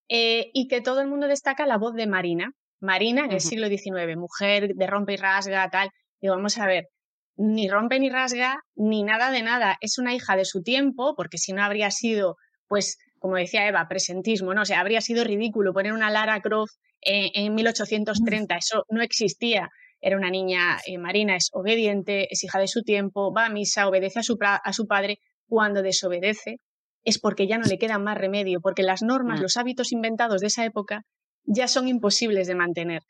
eh, 0.08 0.52
y 0.54 0.68
que 0.68 0.82
todo 0.82 1.02
el 1.02 1.08
mundo 1.08 1.28
destaca 1.28 1.66
la 1.66 1.78
voz 1.78 1.96
de 1.96 2.08
Marina. 2.08 2.52
Marina 2.80 3.26
en 3.26 3.32
el 3.32 3.42
siglo 3.42 3.68
XIX, 3.68 4.16
mujer 4.18 4.76
de 4.76 4.88
rompe 4.88 5.14
y 5.14 5.18
rasga, 5.18 5.70
tal. 5.70 5.90
Y 6.22 6.28
vamos 6.28 6.58
a 6.58 6.68
ver, 6.68 6.90
ni 7.38 7.68
rompe 7.68 8.00
ni 8.00 8.10
rasga, 8.10 8.60
ni 8.76 9.04
nada 9.04 9.32
de 9.32 9.42
nada. 9.42 9.78
Es 9.82 9.98
una 9.98 10.14
hija 10.14 10.36
de 10.36 10.46
su 10.46 10.62
tiempo, 10.62 11.16
porque 11.16 11.38
si 11.38 11.54
no 11.54 11.64
habría 11.64 11.90
sido, 11.90 12.36
pues, 12.68 12.98
como 13.20 13.38
decía 13.38 13.68
Eva, 13.68 13.88
presentismo, 13.88 14.54
¿no? 14.54 14.62
O 14.62 14.66
sea, 14.66 14.82
habría 14.82 15.02
sido 15.02 15.24
ridículo 15.24 15.74
poner 15.74 15.94
una 15.94 16.12
Lara 16.12 16.42
Croft 16.42 16.74
en 17.02 17.54
1830, 17.56 18.56
eso 18.58 18.86
no 18.90 19.02
existía. 19.02 19.70
Era 20.04 20.18
una 20.18 20.30
niña 20.30 20.80
eh, 20.86 20.98
marina, 20.98 21.36
es 21.36 21.50
obediente, 21.54 22.28
es 22.30 22.44
hija 22.44 22.60
de 22.60 22.68
su 22.68 22.84
tiempo, 22.84 23.34
va 23.34 23.46
a 23.46 23.50
misa, 23.50 23.88
obedece 23.88 24.20
a 24.20 24.24
su, 24.24 24.38
a 24.42 24.74
su 24.74 24.86
padre. 24.86 25.20
Cuando 25.48 25.82
desobedece 25.82 26.58
es 27.04 27.20
porque 27.20 27.48
ya 27.48 27.58
no 27.58 27.66
le 27.66 27.78
queda 27.78 27.98
más 28.00 28.18
remedio, 28.18 28.60
porque 28.62 28.84
las 28.84 29.02
normas, 29.02 29.40
mm. 29.40 29.44
los 29.44 29.58
hábitos 29.58 29.92
inventados 29.92 30.42
de 30.42 30.48
esa 30.48 30.66
época 30.66 31.04
ya 31.46 31.68
son 31.68 31.88
imposibles 31.88 32.48
de 32.48 32.56
mantener. 32.56 33.02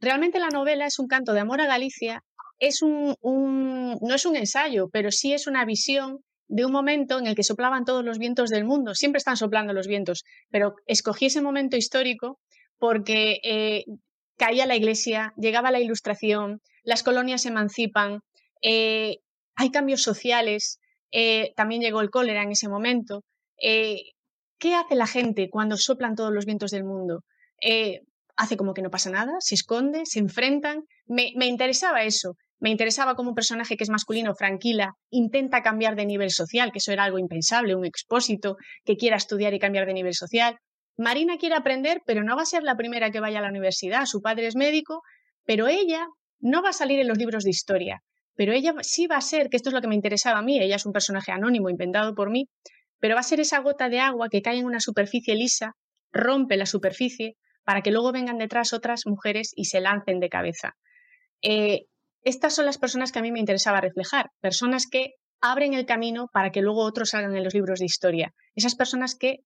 Realmente 0.00 0.38
la 0.38 0.48
novela 0.48 0.86
es 0.86 0.98
un 0.98 1.06
canto 1.06 1.32
de 1.32 1.40
amor 1.40 1.60
a 1.60 1.66
Galicia 1.66 2.22
es 2.58 2.82
un, 2.82 3.14
no 3.22 4.14
es 4.14 4.26
un 4.26 4.36
ensayo, 4.36 4.88
pero 4.92 5.10
sí 5.10 5.32
es 5.32 5.46
una 5.46 5.64
visión 5.64 6.18
de 6.48 6.64
un 6.64 6.72
momento 6.72 7.18
en 7.18 7.26
el 7.26 7.34
que 7.34 7.42
soplaban 7.42 7.84
todos 7.84 8.04
los 8.04 8.18
vientos 8.18 8.50
del 8.50 8.64
mundo. 8.64 8.94
Siempre 8.94 9.18
están 9.18 9.36
soplando 9.36 9.72
los 9.72 9.86
vientos, 9.86 10.22
pero 10.50 10.74
escogí 10.86 11.26
ese 11.26 11.42
momento 11.42 11.76
histórico 11.76 12.38
porque 12.78 13.40
eh, 13.42 13.84
caía 14.36 14.66
la 14.66 14.76
iglesia, 14.76 15.32
llegaba 15.36 15.70
la 15.70 15.80
ilustración, 15.80 16.60
las 16.82 17.02
colonias 17.02 17.42
se 17.42 17.48
emancipan, 17.48 18.20
eh, 18.62 19.18
hay 19.54 19.70
cambios 19.70 20.02
sociales, 20.02 20.78
eh, 21.12 21.52
también 21.56 21.80
llegó 21.80 22.00
el 22.00 22.10
cólera 22.10 22.42
en 22.42 22.52
ese 22.52 22.68
momento. 22.68 23.22
¿Qué 24.58 24.74
hace 24.74 24.94
la 24.94 25.06
gente 25.06 25.48
cuando 25.50 25.76
soplan 25.76 26.14
todos 26.14 26.32
los 26.32 26.46
vientos 26.46 26.70
del 26.70 26.84
mundo? 26.84 27.24
hace 28.38 28.58
como 28.58 28.74
que 28.74 28.82
no 28.82 28.90
pasa 28.90 29.08
nada, 29.08 29.32
se 29.40 29.54
esconde, 29.54 30.04
se 30.04 30.18
enfrentan. 30.18 30.84
me 31.06 31.46
interesaba 31.46 32.04
eso. 32.04 32.36
Me 32.58 32.70
interesaba 32.70 33.14
como 33.14 33.30
un 33.30 33.34
personaje 33.34 33.76
que 33.76 33.84
es 33.84 33.90
masculino, 33.90 34.34
tranquila, 34.34 34.94
intenta 35.10 35.62
cambiar 35.62 35.94
de 35.94 36.06
nivel 36.06 36.30
social, 36.30 36.72
que 36.72 36.78
eso 36.78 36.92
era 36.92 37.04
algo 37.04 37.18
impensable, 37.18 37.74
un 37.74 37.84
expósito 37.84 38.56
que 38.84 38.96
quiera 38.96 39.16
estudiar 39.16 39.52
y 39.52 39.58
cambiar 39.58 39.86
de 39.86 39.92
nivel 39.92 40.14
social. 40.14 40.58
Marina 40.96 41.36
quiere 41.36 41.54
aprender, 41.54 42.02
pero 42.06 42.22
no 42.22 42.36
va 42.36 42.42
a 42.42 42.46
ser 42.46 42.62
la 42.62 42.76
primera 42.76 43.10
que 43.10 43.20
vaya 43.20 43.38
a 43.38 43.42
la 43.42 43.50
universidad. 43.50 44.06
Su 44.06 44.20
padre 44.22 44.46
es 44.46 44.56
médico, 44.56 45.02
pero 45.44 45.68
ella 45.68 46.06
no 46.40 46.62
va 46.62 46.70
a 46.70 46.74
salir 46.74 47.00
en 47.00 47.08
los 47.08 47.18
libros 47.18 47.44
de 47.44 47.50
historia. 47.50 48.02
Pero 48.34 48.52
ella 48.52 48.74
sí 48.82 49.06
va 49.06 49.16
a 49.16 49.22
ser, 49.22 49.48
que 49.48 49.56
esto 49.56 49.70
es 49.70 49.74
lo 49.74 49.80
que 49.80 49.88
me 49.88 49.94
interesaba 49.94 50.38
a 50.38 50.42
mí, 50.42 50.58
ella 50.60 50.76
es 50.76 50.86
un 50.86 50.92
personaje 50.92 51.32
anónimo 51.32 51.70
inventado 51.70 52.14
por 52.14 52.30
mí, 52.30 52.48
pero 52.98 53.14
va 53.14 53.20
a 53.20 53.24
ser 53.24 53.40
esa 53.40 53.60
gota 53.60 53.88
de 53.88 54.00
agua 54.00 54.28
que 54.30 54.42
cae 54.42 54.58
en 54.58 54.66
una 54.66 54.80
superficie 54.80 55.34
lisa, 55.34 55.72
rompe 56.12 56.56
la 56.56 56.66
superficie, 56.66 57.36
para 57.64 57.82
que 57.82 57.90
luego 57.90 58.12
vengan 58.12 58.38
detrás 58.38 58.72
otras 58.72 59.02
mujeres 59.06 59.52
y 59.54 59.64
se 59.64 59.80
lancen 59.80 60.20
de 60.20 60.28
cabeza. 60.28 60.74
Eh, 61.42 61.86
estas 62.22 62.54
son 62.54 62.66
las 62.66 62.78
personas 62.78 63.12
que 63.12 63.18
a 63.18 63.22
mí 63.22 63.32
me 63.32 63.40
interesaba 63.40 63.80
reflejar, 63.80 64.30
personas 64.40 64.86
que 64.86 65.14
abren 65.40 65.74
el 65.74 65.84
camino 65.84 66.28
para 66.32 66.50
que 66.50 66.62
luego 66.62 66.82
otros 66.82 67.10
salgan 67.10 67.36
en 67.36 67.44
los 67.44 67.54
libros 67.54 67.80
de 67.80 67.86
historia, 67.86 68.32
esas 68.54 68.74
personas 68.74 69.16
que 69.18 69.40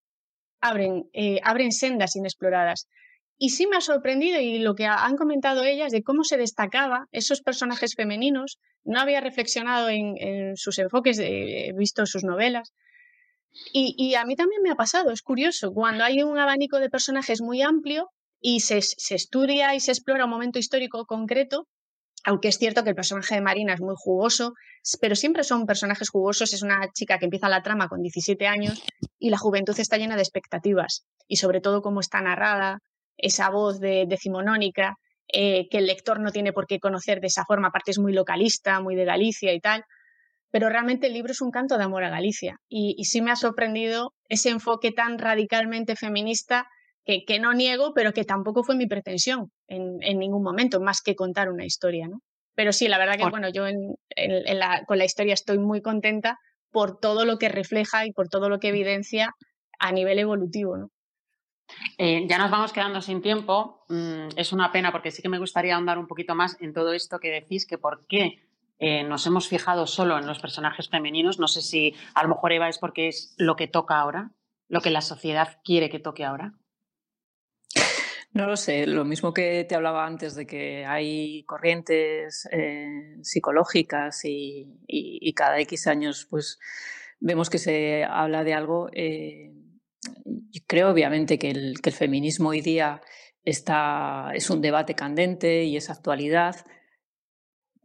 abren, 0.61 1.09
eh, 1.13 1.41
abren 1.43 1.73
sendas 1.73 2.17
inexploradas. 2.17 2.89
Y 3.39 3.51
sí 3.51 3.67
me 3.67 3.77
ha 3.77 3.81
sorprendido 3.81 4.39
y 4.41 4.59
lo 4.59 4.75
que 4.75 4.85
han 4.85 5.17
comentado 5.17 5.65
ellas 5.65 5.93
de 5.93 6.03
cómo 6.03 6.25
se 6.25 6.37
destacaba 6.37 7.07
esos 7.11 7.41
personajes 7.41 7.95
femeninos, 7.95 8.59
no 8.85 9.01
había 9.01 9.21
reflexionado 9.21 9.89
en, 9.89 10.57
sus 10.57 10.79
enfoques, 10.79 11.19
he 11.19 11.73
visto 11.75 12.05
sus 12.05 12.23
novelas. 12.23 12.75
Y, 13.73 14.15
a 14.15 14.25
mí 14.25 14.37
también 14.37 14.63
me 14.63 14.71
ha 14.71 14.77
pasado, 14.77 15.11
es 15.11 15.23
curioso, 15.23 15.73
cuando 15.73 16.05
hay 16.05 16.23
un 16.23 16.39
abanico 16.39 16.79
de 16.79 16.91
personajes 16.91 17.41
muy 17.41 17.63
amplio 17.63 18.11
y 18.41 18.61
se, 18.61 18.81
se 18.83 19.15
estudia 19.15 19.75
y 19.75 19.81
se 19.81 19.93
explora 19.93 20.25
un 20.25 20.31
momento 20.31 20.59
histórico 20.59 21.05
concreto, 21.07 21.67
aunque 22.25 22.49
es 22.49 22.59
cierto 22.59 22.83
que 22.85 22.91
el 22.91 22.97
personaje 22.97 23.35
de 23.35 23.41
Marina 23.41 23.75
es 23.75 23.81
muy 23.81 23.95
jugoso, 23.97 24.53
pero 25.01 25.15
siempre 25.15 25.45
son 25.45 25.67
personajes 25.67 26.11
jugosos. 26.11 26.53
Es 26.53 26.63
una 26.63 26.89
chica 26.93 27.19
que 27.19 27.25
empieza 27.25 27.49
la 27.49 27.63
trama 27.63 27.89
con 27.89 28.03
17 28.03 28.47
años 28.47 28.83
y 29.19 29.31
la 29.31 29.39
juventud 29.39 29.79
está 29.79 29.97
llena 29.97 30.17
de 30.17 30.23
expectativas. 30.23 31.07
Y 31.27 31.37
sobre 31.37 31.61
todo 31.61 31.83
cómo 31.83 32.01
está 32.01 32.21
narrada, 32.21 32.79
esa 33.17 33.51
voz 33.51 33.81
de, 33.81 34.07
decimonónica, 34.09 34.97
eh, 35.33 35.69
que 35.71 35.79
el 35.79 35.87
lector 35.87 36.21
no 36.21 36.33
tiene 36.33 36.53
por 36.53 36.67
qué 36.67 36.79
conocer 36.79 37.21
de 37.21 37.29
esa 37.29 37.45
forma. 37.45 37.69
Aparte 37.69 37.93
es 37.93 37.99
muy 37.99 38.13
localista, 38.13 38.81
muy 38.81 38.97
de 38.97 39.05
Galicia 39.05 39.53
y 39.53 39.61
tal. 39.61 39.85
Pero 40.51 40.69
realmente 40.69 41.07
el 41.07 41.13
libro 41.13 41.33
es 41.33 41.41
un 41.41 41.51
canto 41.51 41.79
de 41.79 41.85
amor 41.85 42.03
a 42.05 42.11
Galicia. 42.11 42.57
y 42.69 43.05
sí 43.05 43.23
me 43.23 43.31
ha 43.31 43.37
sorprendido 43.37 44.15
ese 44.29 44.51
enfoque 44.51 44.91
tan 44.91 45.19
radicalmente 45.19 45.97
feminista 45.97 46.67
que, 47.05 47.39
no 47.41 47.53
niego, 47.55 47.93
pero 47.95 48.13
que 48.13 48.25
tampoco 48.25 48.63
fue 48.63 48.77
mi 48.77 48.87
pretensión 48.87 49.51
en, 49.71 50.19
ningún 50.19 50.43
momento, 50.43 50.81
más 50.81 51.01
que 51.01 51.15
contar 51.15 51.51
una 51.51 51.65
historia, 51.65 52.09
¿no? 52.09 52.21
Pero 52.55 52.73
sí, 52.73 52.89
la 52.89 52.99
verdad 52.99 53.17
que, 53.17 53.31
bueno, 53.31 53.49
yo 53.49 53.65
con 54.87 54.99
la 54.99 55.05
historia 55.05 55.35
estoy 55.35 55.59
muy 55.59 55.81
contenta 55.81 56.39
por 56.71 56.99
todo 56.99 57.25
lo 57.25 57.39
que 57.39 57.49
refleja 57.49 58.05
y 58.07 58.13
por 58.13 58.29
todo 58.29 58.49
lo 58.49 58.59
que 58.59 58.69
evidencia 58.69 59.35
a 59.79 59.93
nivel 59.93 60.19
evolutivo, 60.19 60.77
¿no? 60.77 60.91
Eh, 61.99 62.27
ya 62.29 62.39
nos 62.39 62.51
vamos 62.51 62.73
quedando 62.73 63.01
sin 63.01 63.23
tiempo. 63.23 63.85
Mm, 63.89 64.29
es 64.37 64.53
una 64.53 64.73
pena 64.73 64.91
porque 64.91 65.13
sí 65.13 65.23
que 65.23 65.29
me 65.29 65.39
gustaría 65.39 65.77
ahondar 65.77 65.99
un 65.99 66.09
poquito 66.09 66.35
más 66.35 66.61
en 66.61 66.73
todo 66.73 66.93
esto 66.93 67.21
que 67.21 67.31
decís, 67.31 67.67
que 67.67 67.79
por 67.79 68.07
qué 68.07 68.43
eh, 68.81 69.05
nos 69.05 69.27
hemos 69.27 69.49
fijado 69.49 69.87
solo 69.87 70.19
en 70.19 70.27
los 70.27 70.41
personajes 70.41 70.89
femeninos. 70.89 71.39
No 71.39 71.47
sé 71.47 71.63
si 71.63 71.95
a 72.15 72.25
lo 72.25 72.31
mejor 72.31 72.53
Eva 72.53 72.69
es 72.69 72.79
porque 72.79 73.09
es 73.09 73.35
lo 73.39 73.55
que 73.55 73.69
toca 73.69 74.01
ahora, 74.01 74.33
lo 74.69 74.81
que 74.81 74.91
la 74.91 75.01
sociedad 75.01 75.59
quiere 75.65 75.91
que 75.91 76.01
toque 76.01 76.25
ahora. 76.25 76.55
No 78.33 78.47
lo 78.47 78.57
sé, 78.57 78.87
lo 78.87 79.05
mismo 79.05 79.35
que 79.35 79.65
te 79.65 79.75
hablaba 79.75 80.07
antes 80.07 80.37
de 80.37 80.47
que 80.47 80.87
hay 80.87 81.43
corrientes 81.45 82.49
eh, 82.53 83.17
psicológicas 83.23 84.21
y, 84.25 85.33
cada 85.35 85.59
X 85.61 85.89
años 85.89 86.27
pues 86.31 86.59
vemos 87.19 87.51
que 87.51 87.59
se 87.59 88.05
habla 88.05 88.45
de 88.45 88.55
algo. 88.55 88.89
Eh, 88.93 89.53
creo 90.67 90.91
obviamente 90.91 91.39
que 91.39 91.51
el, 91.51 91.77
feminismo 91.93 92.51
hoy 92.51 92.61
día 92.61 93.01
está, 93.43 94.31
es 94.33 94.49
un 94.49 94.61
debate 94.61 94.95
candente 94.95 95.65
y 95.65 95.77
es 95.77 95.91
actualidad. 95.91 96.55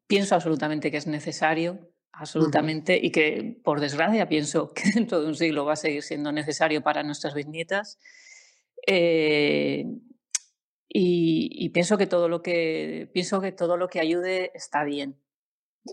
Pienso 0.05 0.35
absolutamente 0.35 0.91
que 0.91 0.97
es 0.97 1.07
necesario, 1.07 1.89
absolutamente, 2.11 2.99
y 3.01 3.11
que 3.11 3.59
por 3.63 3.79
desgracia 3.79 4.29
pienso 4.29 4.73
que 4.75 4.91
dentro 4.93 5.21
de 5.21 5.27
un 5.27 5.35
siglo 5.35 5.65
va 5.65 5.73
a 5.73 5.77
seguir 5.77 6.03
siendo 6.03 6.31
necesario 6.31 6.83
para 6.83 7.01
nuestras 7.01 7.33
bisnietas. 7.33 7.97
Eh, 8.85 9.85
y, 10.97 11.69
pienso 11.69 11.97
que 11.97 12.07
todo 12.07 12.29
lo 12.29 12.41
que 12.41 13.09
pienso 13.13 13.41
que 13.41 13.51
todo 13.51 13.75
lo 13.75 13.89
que 13.89 13.99
ayude 13.99 14.51
está 14.55 14.85
bien, 14.85 15.19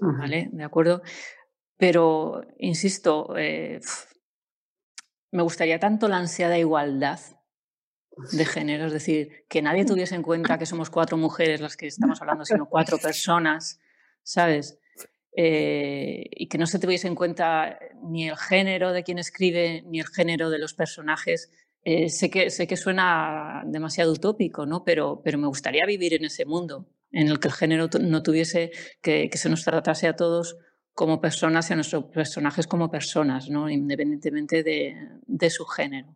¿vale? 0.00 0.48
De 0.53 0.62
acuerdo. 0.62 1.03
Pero 1.76 2.42
insisto, 2.59 3.36
eh, 3.36 3.80
me 5.32 5.42
gustaría 5.42 5.80
tanto 5.80 6.07
la 6.07 6.18
ansiada 6.18 6.57
igualdad 6.57 7.18
de 8.30 8.44
género, 8.44 8.86
es 8.86 8.92
decir, 8.92 9.44
que 9.48 9.61
nadie 9.61 9.84
tuviese 9.84 10.14
en 10.14 10.22
cuenta 10.22 10.57
que 10.57 10.66
somos 10.66 10.88
cuatro 10.88 11.16
mujeres 11.16 11.61
las 11.61 11.76
que 11.76 11.88
estamos 11.88 12.20
hablando, 12.20 12.44
sino 12.44 12.68
cuatro 12.68 12.98
personas, 12.98 13.80
¿sabes? 14.22 14.78
Eh, 15.34 16.26
y 16.30 16.46
que 16.46 16.59
no 16.59 16.66
se 16.66 16.78
tuviese 16.78 17.09
en 17.09 17.16
cuenta 17.16 17.76
ni 18.05 18.28
el 18.28 18.36
género 18.36 18.92
de 18.92 19.03
quien 19.03 19.18
escribe 19.18 19.82
ni 19.84 19.98
el 19.98 20.07
género 20.07 20.48
de 20.48 20.59
los 20.59 20.74
personajes, 20.74 21.50
eh, 21.85 22.09
sé, 22.09 22.30
que, 22.30 22.51
sé 22.51 22.66
que 22.66 22.76
suena 22.76 23.62
demasiado 23.66 24.12
utópico, 24.12 24.66
¿no? 24.66 24.85
pero, 24.85 25.20
pero 25.24 25.39
me 25.39 25.49
gustaría 25.49 25.85
vivir 25.87 26.14
en 26.14 26.24
ese 26.24 26.45
mundo 26.45 26.89
en 27.11 27.28
el 27.28 27.41
que 27.41 27.49
el 27.49 27.55
género 27.55 27.89
no 28.01 28.22
tuviese 28.22 28.70
que, 29.03 29.28
que 29.28 29.39
se 29.39 29.49
nos 29.49 29.64
tratase 29.64 30.09
a 30.09 30.16
todos 30.16 30.57
como 30.95 31.20
personas 31.20 31.68
y 31.68 31.72
a 31.72 31.76
nuestros 31.76 32.05
personajes 32.05 32.66
como 32.66 32.91
personas, 32.91 33.49
¿no? 33.49 33.68
independientemente 33.68 34.62
de, 34.62 34.97
de 35.26 35.51
su 35.51 35.64
género. 35.66 36.14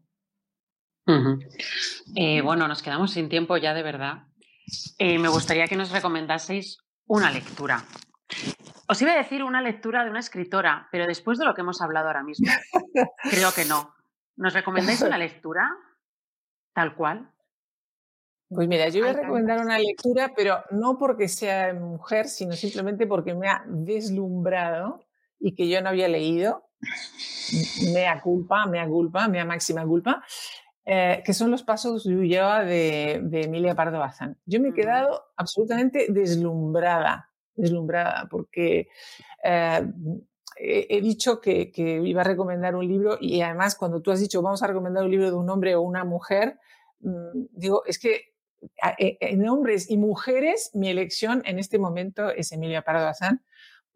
Eh, 2.16 2.40
bueno, 2.42 2.66
nos 2.66 2.82
quedamos 2.82 3.12
sin 3.12 3.28
tiempo 3.28 3.56
ya 3.56 3.74
de 3.74 3.82
verdad. 3.82 4.24
Eh, 4.98 5.18
me 5.18 5.28
gustaría 5.28 5.68
que 5.68 5.76
nos 5.76 5.90
recomendaseis 5.90 6.78
una 7.06 7.30
lectura. 7.30 7.84
Os 8.88 9.00
iba 9.02 9.12
a 9.12 9.16
decir 9.16 9.42
una 9.44 9.62
lectura 9.62 10.04
de 10.04 10.10
una 10.10 10.20
escritora, 10.20 10.88
pero 10.90 11.06
después 11.06 11.38
de 11.38 11.44
lo 11.44 11.54
que 11.54 11.60
hemos 11.60 11.80
hablado 11.80 12.08
ahora 12.08 12.24
mismo, 12.24 12.50
creo 13.30 13.52
que 13.54 13.64
no. 13.64 13.95
¿Nos 14.36 14.52
recomendáis 14.52 15.02
una 15.02 15.18
lectura 15.18 15.68
tal 16.72 16.94
cual? 16.94 17.30
Pues 18.48 18.68
mira, 18.68 18.88
yo 18.90 19.00
voy 19.00 19.10
a 19.10 19.14
recomendar 19.14 19.58
una 19.58 19.78
lectura, 19.78 20.32
pero 20.36 20.62
no 20.70 20.98
porque 20.98 21.26
sea 21.26 21.74
mujer, 21.74 22.28
sino 22.28 22.52
simplemente 22.52 23.06
porque 23.06 23.34
me 23.34 23.48
ha 23.48 23.64
deslumbrado 23.66 25.04
y 25.40 25.54
que 25.54 25.68
yo 25.68 25.80
no 25.82 25.88
había 25.88 26.06
leído. 26.06 26.68
Mea 27.92 28.20
culpa, 28.20 28.66
mea 28.66 28.86
culpa, 28.86 29.26
mea 29.26 29.44
máxima 29.44 29.84
culpa. 29.84 30.22
Eh, 30.84 31.22
que 31.24 31.34
son 31.34 31.50
los 31.50 31.64
pasos 31.64 32.04
de 32.04 32.14
Ulloa 32.14 32.62
de, 32.62 33.20
de, 33.24 33.42
Emilia 33.42 33.74
Pardo 33.74 33.98
Bazán. 33.98 34.38
Yo 34.46 34.60
me 34.60 34.68
he 34.68 34.72
quedado 34.72 35.32
absolutamente 35.36 36.06
deslumbrada, 36.08 37.28
deslumbrada, 37.56 38.28
porque 38.30 38.88
eh, 39.42 39.92
he, 40.58 41.00
dicho 41.00 41.40
que, 41.40 41.72
iba 41.76 42.20
a 42.20 42.24
recomendar 42.24 42.76
un 42.76 42.86
libro 42.86 43.18
y 43.20 43.40
además 43.40 43.76
cuando 43.76 44.00
tú 44.00 44.10
has 44.10 44.20
dicho 44.20 44.42
vamos 44.42 44.62
a 44.62 44.66
recomendar 44.66 45.04
un 45.04 45.10
libro 45.10 45.30
de 45.30 45.36
un 45.36 45.48
hombre 45.50 45.74
o 45.74 45.82
una 45.82 46.04
mujer, 46.04 46.58
mm, 47.00 47.46
digo, 47.52 47.82
es 47.86 47.98
que 47.98 48.34
e, 48.98 49.18
en 49.20 49.48
hombres 49.48 49.90
y 49.90 49.96
mujeres, 49.96 50.70
mi 50.74 50.88
elección 50.88 51.42
en 51.44 51.58
este 51.58 51.78
momento 51.78 52.30
es 52.30 52.52
Emilia 52.52 52.82
Pardo 52.82 53.04
Bazán, 53.04 53.44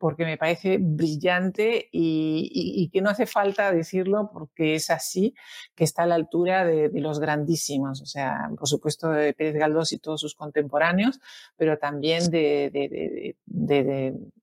porque 0.01 0.24
me 0.24 0.38
parece 0.38 0.78
brillante 0.80 1.90
y, 1.92 2.88
que 2.90 3.03
no 3.03 3.11
hace 3.11 3.26
falta 3.26 3.70
decirlo 3.70 4.30
porque 4.32 4.74
es 4.74 4.88
así, 4.88 5.34
que 5.74 5.84
está 5.84 6.05
a 6.05 6.07
la 6.07 6.14
altura 6.14 6.64
de, 6.64 6.90
los 6.94 7.20
grandísimos, 7.20 8.01
o 8.01 8.07
sea, 8.07 8.48
por 8.59 8.66
supuesto 8.66 9.11
de 9.11 9.34
Pérez 9.34 9.57
Galdós 9.57 9.92
y 9.92 9.98
todos 9.98 10.22
sus 10.22 10.34
contemporáneos, 10.34 11.20
pero 11.59 11.78
también 11.78 12.30
de, 12.30 13.36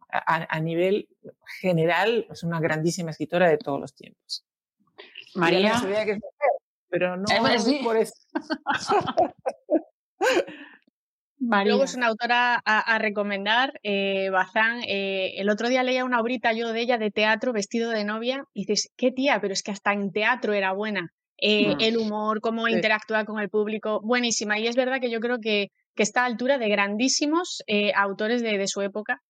a, 0.09 0.59
nivel 0.59 1.09
general 1.59 2.27
es 2.29 2.43
una 2.43 2.59
grandísima 2.59 3.09
escritora 3.09 3.49
de 3.49 3.57
todos 3.57 3.81
los 3.81 3.95
tiempos. 3.95 4.45
María. 5.33 5.81
pero 6.87 7.17
no 7.17 7.25
eh, 7.29 7.79
por 7.83 7.97
eso. 7.97 8.13
Luego 11.39 11.83
es 11.83 11.95
una 11.95 12.07
autora 12.07 12.61
a, 12.65 12.97
recomendar, 12.97 13.79
eh, 13.83 14.29
Bazán. 14.31 14.81
Eh, 14.87 15.33
el 15.37 15.49
otro 15.49 15.69
día 15.69 15.83
leía 15.83 16.03
una 16.03 16.19
obrita 16.19 16.51
yo 16.53 16.73
de 16.73 16.81
ella 16.81 16.97
de 16.97 17.11
teatro, 17.11 17.53
vestido 17.53 17.91
de 17.91 18.03
novia, 18.03 18.43
y 18.53 18.65
dices, 18.65 18.91
qué 18.97 19.11
tía, 19.11 19.39
pero 19.39 19.53
es 19.53 19.61
que 19.61 19.71
hasta 19.71 19.93
en 19.93 20.11
teatro 20.11 20.53
era 20.53 20.73
buena. 20.73 21.11
Eh, 21.37 21.75
mm. 21.75 21.81
El 21.81 21.97
humor, 21.97 22.41
cómo 22.41 22.67
interactúa 22.67 23.25
con 23.25 23.39
el 23.39 23.49
público, 23.49 24.01
buenísima. 24.03 24.57
Y 24.57 24.67
es 24.67 24.75
verdad 24.75 24.99
que 24.99 25.11
yo 25.11 25.19
creo 25.19 25.37
que, 25.39 25.67
que 25.95 26.03
está 26.03 26.23
a 26.23 26.25
altura 26.25 26.57
de 26.57 26.69
grandísimos 26.69 27.63
autores 27.95 28.41
de, 28.41 28.57
de, 28.57 28.67
su 28.67 28.81
época. 28.81 29.21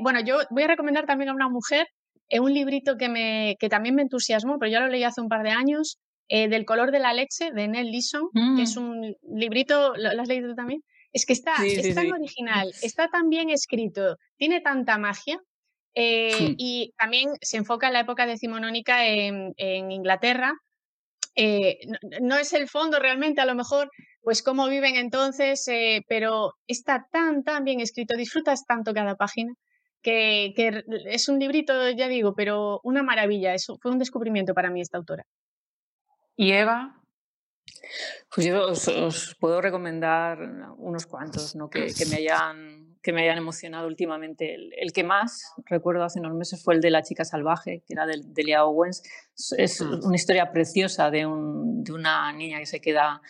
bueno, 0.00 0.20
yo 0.20 0.38
voy 0.50 0.64
a 0.64 0.68
recomendar 0.68 1.06
también 1.06 1.28
a 1.28 1.34
una 1.34 1.48
mujer 1.48 1.86
un 2.30 2.52
librito 2.52 2.96
que, 2.96 3.08
me, 3.08 3.56
que 3.58 3.68
también 3.68 3.94
me 3.94 4.02
entusiasmó, 4.02 4.58
pero 4.58 4.72
yo 4.72 4.80
lo 4.80 4.88
leí 4.88 5.04
hace 5.04 5.20
un 5.20 5.28
par 5.28 5.42
de 5.44 5.50
años, 5.50 5.98
del 6.28 6.66
color 6.66 6.90
de 6.90 6.98
la 6.98 7.14
leche, 7.14 7.52
de 7.54 7.68
Nell 7.68 7.90
Leeson, 7.90 8.28
que 8.56 8.62
es 8.62 8.76
mm. 8.76 8.80
un 8.80 9.14
librito, 9.34 9.94
¿lo, 9.96 10.20
has 10.20 10.28
leído 10.28 10.48
tú 10.48 10.54
también? 10.56 10.82
Es 11.12 11.24
que 11.24 11.32
está, 11.32 11.54
es 11.64 11.94
tan 11.94 12.12
original, 12.12 12.72
está 12.82 13.08
tan 13.08 13.28
bien 13.28 13.50
escrito, 13.50 14.16
tiene 14.36 14.60
tanta 14.60 14.98
magia. 14.98 15.40
Eh, 15.94 16.54
y 16.58 16.92
también 16.96 17.30
se 17.40 17.56
enfoca 17.56 17.88
en 17.88 17.94
la 17.94 18.00
época 18.00 18.26
decimonónica 18.26 19.06
en, 19.06 19.52
en 19.56 19.90
Inglaterra. 19.90 20.52
Eh, 21.34 21.78
no, 22.20 22.36
es 22.36 22.52
el 22.52 22.68
fondo 22.68 22.98
realmente, 22.98 23.40
a 23.40 23.46
lo 23.46 23.54
mejor, 23.54 23.90
pues 24.22 24.42
cómo 24.42 24.68
viven 24.68 24.96
entonces, 24.96 25.66
eh, 25.68 26.02
pero 26.08 26.54
está 26.66 27.06
tan, 27.10 27.42
tan 27.42 27.64
bien 27.64 27.80
escrito, 27.80 28.16
disfrutas 28.16 28.64
tanto 28.64 28.92
cada 28.92 29.16
página, 29.16 29.52
que, 30.02 30.52
que, 30.54 30.84
es 31.06 31.28
un 31.28 31.38
librito, 31.38 31.90
ya 31.90 32.08
digo, 32.08 32.34
pero 32.34 32.80
una 32.84 33.02
maravilla. 33.02 33.54
Eso 33.54 33.76
fue 33.80 33.90
un 33.90 33.98
descubrimiento 33.98 34.54
para 34.54 34.70
mí 34.70 34.80
esta 34.80 34.98
autora. 34.98 35.24
¿Y 36.36 36.52
Eva? 36.52 37.00
Pues 38.34 38.46
yo 38.46 38.68
os, 38.68 39.36
puedo 39.40 39.60
recomendar 39.60 40.38
unos 40.78 41.06
cuantos 41.06 41.56
¿no? 41.56 41.70
que, 41.70 41.92
me 42.10 42.16
hayan, 42.16 42.96
que 43.02 43.12
me 43.12 43.22
hayan 43.22 43.38
emocionado 43.38 43.86
últimamente. 43.86 44.54
El, 44.54 44.92
que 44.92 45.04
más 45.04 45.52
recuerdo 45.66 46.04
hace 46.04 46.20
unos 46.20 46.34
meses 46.34 46.62
fue 46.62 46.74
el 46.74 46.80
de 46.80 46.90
La 46.90 47.02
chica 47.02 47.24
salvaje, 47.24 47.82
que 47.86 47.94
era 47.94 48.06
de, 48.06 48.20
de 48.24 48.44
Lea 48.44 48.64
Owens. 48.64 49.02
Es 49.56 49.80
mm. 49.80 50.04
una 50.04 50.16
historia 50.16 50.52
preciosa 50.52 51.10
de, 51.10 51.26
un, 51.26 51.82
de, 51.84 51.92
una 51.92 52.32
niña 52.32 52.58
que 52.58 52.66
se 52.66 52.80
queda, 52.80 53.22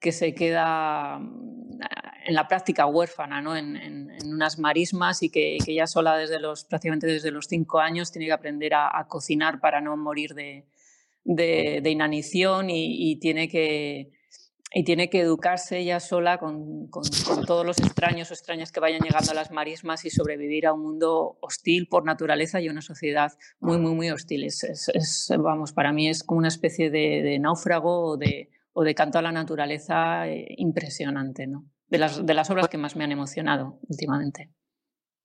que 0.00 0.12
se 0.12 0.34
queda 0.34 1.18
mm, 1.18 1.80
en 2.26 2.34
la 2.34 2.48
práctica 2.48 2.86
huérfana, 2.86 3.40
¿no? 3.40 3.56
en, 3.56 3.76
en, 3.76 4.08
unas 4.24 4.58
marismas 4.58 5.22
y 5.22 5.30
que, 5.30 5.58
que, 5.64 5.74
ya 5.74 5.86
sola 5.86 6.16
desde 6.16 6.38
los, 6.38 6.64
prácticamente 6.64 7.06
desde 7.06 7.30
los 7.30 7.46
cinco 7.46 7.80
años 7.80 8.12
tiene 8.12 8.26
que 8.26 8.32
aprender 8.32 8.74
a 8.74 9.06
cocinar 9.08 9.60
para 9.60 9.80
no 9.80 9.96
morir 9.96 10.34
de, 10.34 10.66
de, 11.28 11.90
inanición 11.90 12.70
y, 12.70 13.18
tiene 13.20 13.48
que, 13.48 14.10
y 14.72 14.84
tiene 14.84 15.10
que 15.10 15.20
educarse 15.20 15.78
ella 15.78 16.00
sola 16.00 16.38
con, 16.38 16.90
todos 17.46 17.66
los 17.66 17.78
extraños 17.78 18.30
o 18.30 18.34
extrañas 18.34 18.72
que 18.72 18.80
vayan 18.80 19.02
llegando 19.02 19.32
a 19.32 19.34
las 19.34 19.50
marismas 19.50 20.04
y 20.04 20.10
sobrevivir 20.10 20.66
a 20.66 20.72
un 20.72 20.82
mundo 20.82 21.36
hostil 21.40 21.86
por 21.88 22.04
naturaleza 22.04 22.60
y 22.60 22.68
una 22.68 22.80
sociedad 22.80 23.32
muy, 23.60 23.78
muy, 23.78 23.94
muy 23.94 24.10
hostil. 24.10 24.44
Es, 24.44 25.32
vamos, 25.38 25.72
para 25.72 25.92
mí 25.92 26.08
es 26.08 26.24
como 26.24 26.38
una 26.38 26.48
especie 26.48 26.90
de, 26.90 27.38
náufrago 27.38 28.12
o 28.12 28.16
de, 28.16 28.50
o 28.72 28.82
de, 28.82 28.94
canto 28.94 29.18
a 29.18 29.22
la 29.22 29.32
naturaleza 29.32 30.28
eh, 30.28 30.46
impresionante, 30.56 31.46
¿no? 31.46 31.66
De 31.88 31.98
las, 31.98 32.24
de 32.24 32.34
las 32.34 32.50
obras 32.50 32.68
que 32.68 32.76
más 32.78 32.96
me 32.96 33.04
han 33.04 33.12
emocionado 33.12 33.78
últimamente. 33.88 34.50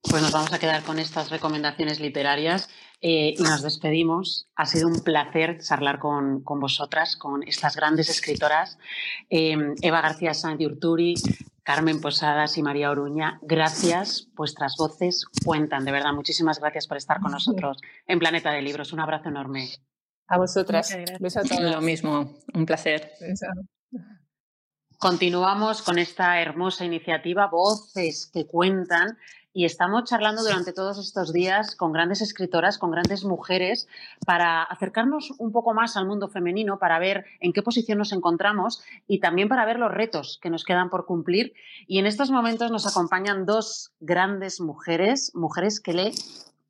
Pues 0.01 0.21
nos 0.21 0.33
vamos 0.33 0.51
a 0.51 0.59
quedar 0.59 0.83
con 0.83 0.99
estas 0.99 1.29
recomendaciones 1.29 2.01
literarias 2.01 2.69
eh, 3.05 3.35
y 3.37 3.43
nos 3.43 3.61
despedimos. 3.61 4.47
Ha 4.55 4.65
sido 4.65 4.87
un 4.87 5.01
placer 5.01 5.59
charlar 5.59 5.99
con, 5.99 6.41
vosotras, 6.43 7.17
con 7.17 7.43
estas 7.43 7.75
grandes 7.75 8.09
escritoras, 8.09 8.79
em, 9.29 9.75
Eva 9.81 10.01
García 10.01 10.33
Sáenz 10.33 10.57
de 10.57 10.67
Urturi, 10.67 11.15
Carmen 11.63 11.99
Posadas 11.99 12.57
y 12.57 12.63
María 12.63 12.89
Oruña. 12.89 13.39
Gracias, 13.41 14.29
vuestras 14.35 14.75
voces 14.77 15.25
cuentan, 15.45 15.83
de 15.83 15.91
verdad. 15.91 16.13
Muchísimas 16.13 16.59
gracias 16.59 16.87
por 16.87 16.95
estar 16.95 17.19
con 17.19 17.31
nosotros 17.31 17.77
en 18.07 18.19
Planeta 18.19 18.51
de 18.51 18.61
Libros. 18.61 18.93
Un 18.93 19.01
abrazo 19.01 19.27
enorme. 19.29 19.69
A 20.27 20.37
vosotras. 20.37 20.97
Lo 21.59 21.81
mismo, 21.81 22.37
un 22.53 22.65
placer. 22.65 23.11
Continuamos 24.97 25.81
con 25.81 25.99
esta 25.99 26.41
hermosa 26.41 26.85
iniciativa, 26.85 27.47
Voces 27.47 28.29
que 28.33 28.47
Cuentan, 28.47 29.17
y 29.53 29.65
estamos 29.65 30.05
charlando 30.05 30.43
durante 30.43 30.73
todos 30.73 30.97
estos 30.97 31.31
días 31.31 31.75
con 31.75 31.91
grandes 31.91 32.21
escritoras, 32.21 32.79
con 32.79 32.89
grandes 32.89 33.23
mujeres, 33.23 33.87
para 34.25 34.63
acercarnos 34.63 35.31
un 35.37 35.51
poco 35.51 35.73
más 35.73 35.95
al 35.95 36.07
mundo 36.07 36.27
femenino, 36.27 36.79
para 36.79 36.97
ver 36.97 37.25
en 37.39 37.53
qué 37.53 37.61
posición 37.61 37.99
nos 37.99 38.11
encontramos 38.11 38.83
y 39.07 39.19
también 39.19 39.49
para 39.49 39.65
ver 39.65 39.77
los 39.77 39.91
retos 39.91 40.39
que 40.41 40.49
nos 40.49 40.63
quedan 40.63 40.89
por 40.89 41.05
cumplir. 41.05 41.53
Y 41.87 41.99
en 41.99 42.07
estos 42.07 42.31
momentos 42.31 42.71
nos 42.71 42.87
acompañan 42.87 43.45
dos 43.45 43.91
grandes 43.99 44.59
mujeres, 44.59 45.31
mujeres 45.35 45.79
que 45.79 45.93
lee 45.93 46.15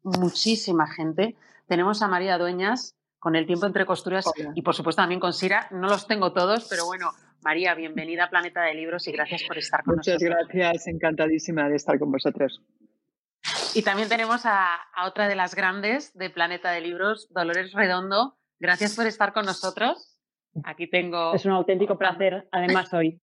muchísima 0.03 0.87
gente. 0.87 1.37
Tenemos 1.67 2.01
a 2.01 2.09
María 2.09 2.37
Dueñas 2.37 2.95
con 3.19 3.37
el 3.37 3.45
tiempo 3.47 3.65
entre 3.65 3.85
costuras 3.85 4.25
y 4.53 4.61
por 4.61 4.75
supuesto 4.75 5.01
también 5.01 5.21
con 5.21 5.31
Sira. 5.31 5.69
No 5.71 5.87
los 5.87 6.07
tengo 6.07 6.33
todos, 6.33 6.67
pero 6.69 6.85
bueno, 6.85 7.11
María, 7.43 7.75
bienvenida 7.75 8.25
a 8.25 8.29
Planeta 8.29 8.61
de 8.61 8.73
Libros 8.73 9.07
y 9.07 9.11
gracias 9.11 9.43
por 9.43 9.57
estar 9.57 9.83
con 9.83 9.97
nosotros. 9.97 10.21
Muchas 10.21 10.47
gracias, 10.47 10.87
encantadísima 10.87 11.67
de 11.69 11.75
estar 11.75 11.99
con 11.99 12.11
vosotros. 12.11 12.61
Y 13.75 13.81
también 13.81 14.07
tenemos 14.07 14.45
a, 14.45 14.79
otra 15.05 15.27
de 15.27 15.35
las 15.35 15.55
grandes 15.55 16.13
de 16.17 16.29
Planeta 16.29 16.71
de 16.71 16.81
Libros, 16.81 17.27
Dolores 17.31 17.73
Redondo. 17.73 18.37
Gracias 18.59 18.95
por 18.95 19.07
estar 19.07 19.33
con 19.33 19.45
nosotros. 19.45 20.19
Aquí 20.63 20.89
tengo. 20.89 21.33
Es 21.33 21.45
un 21.45 21.51
auténtico 21.51 21.97
placer, 21.97 22.47
además 22.51 22.93
hoy. 22.93 23.19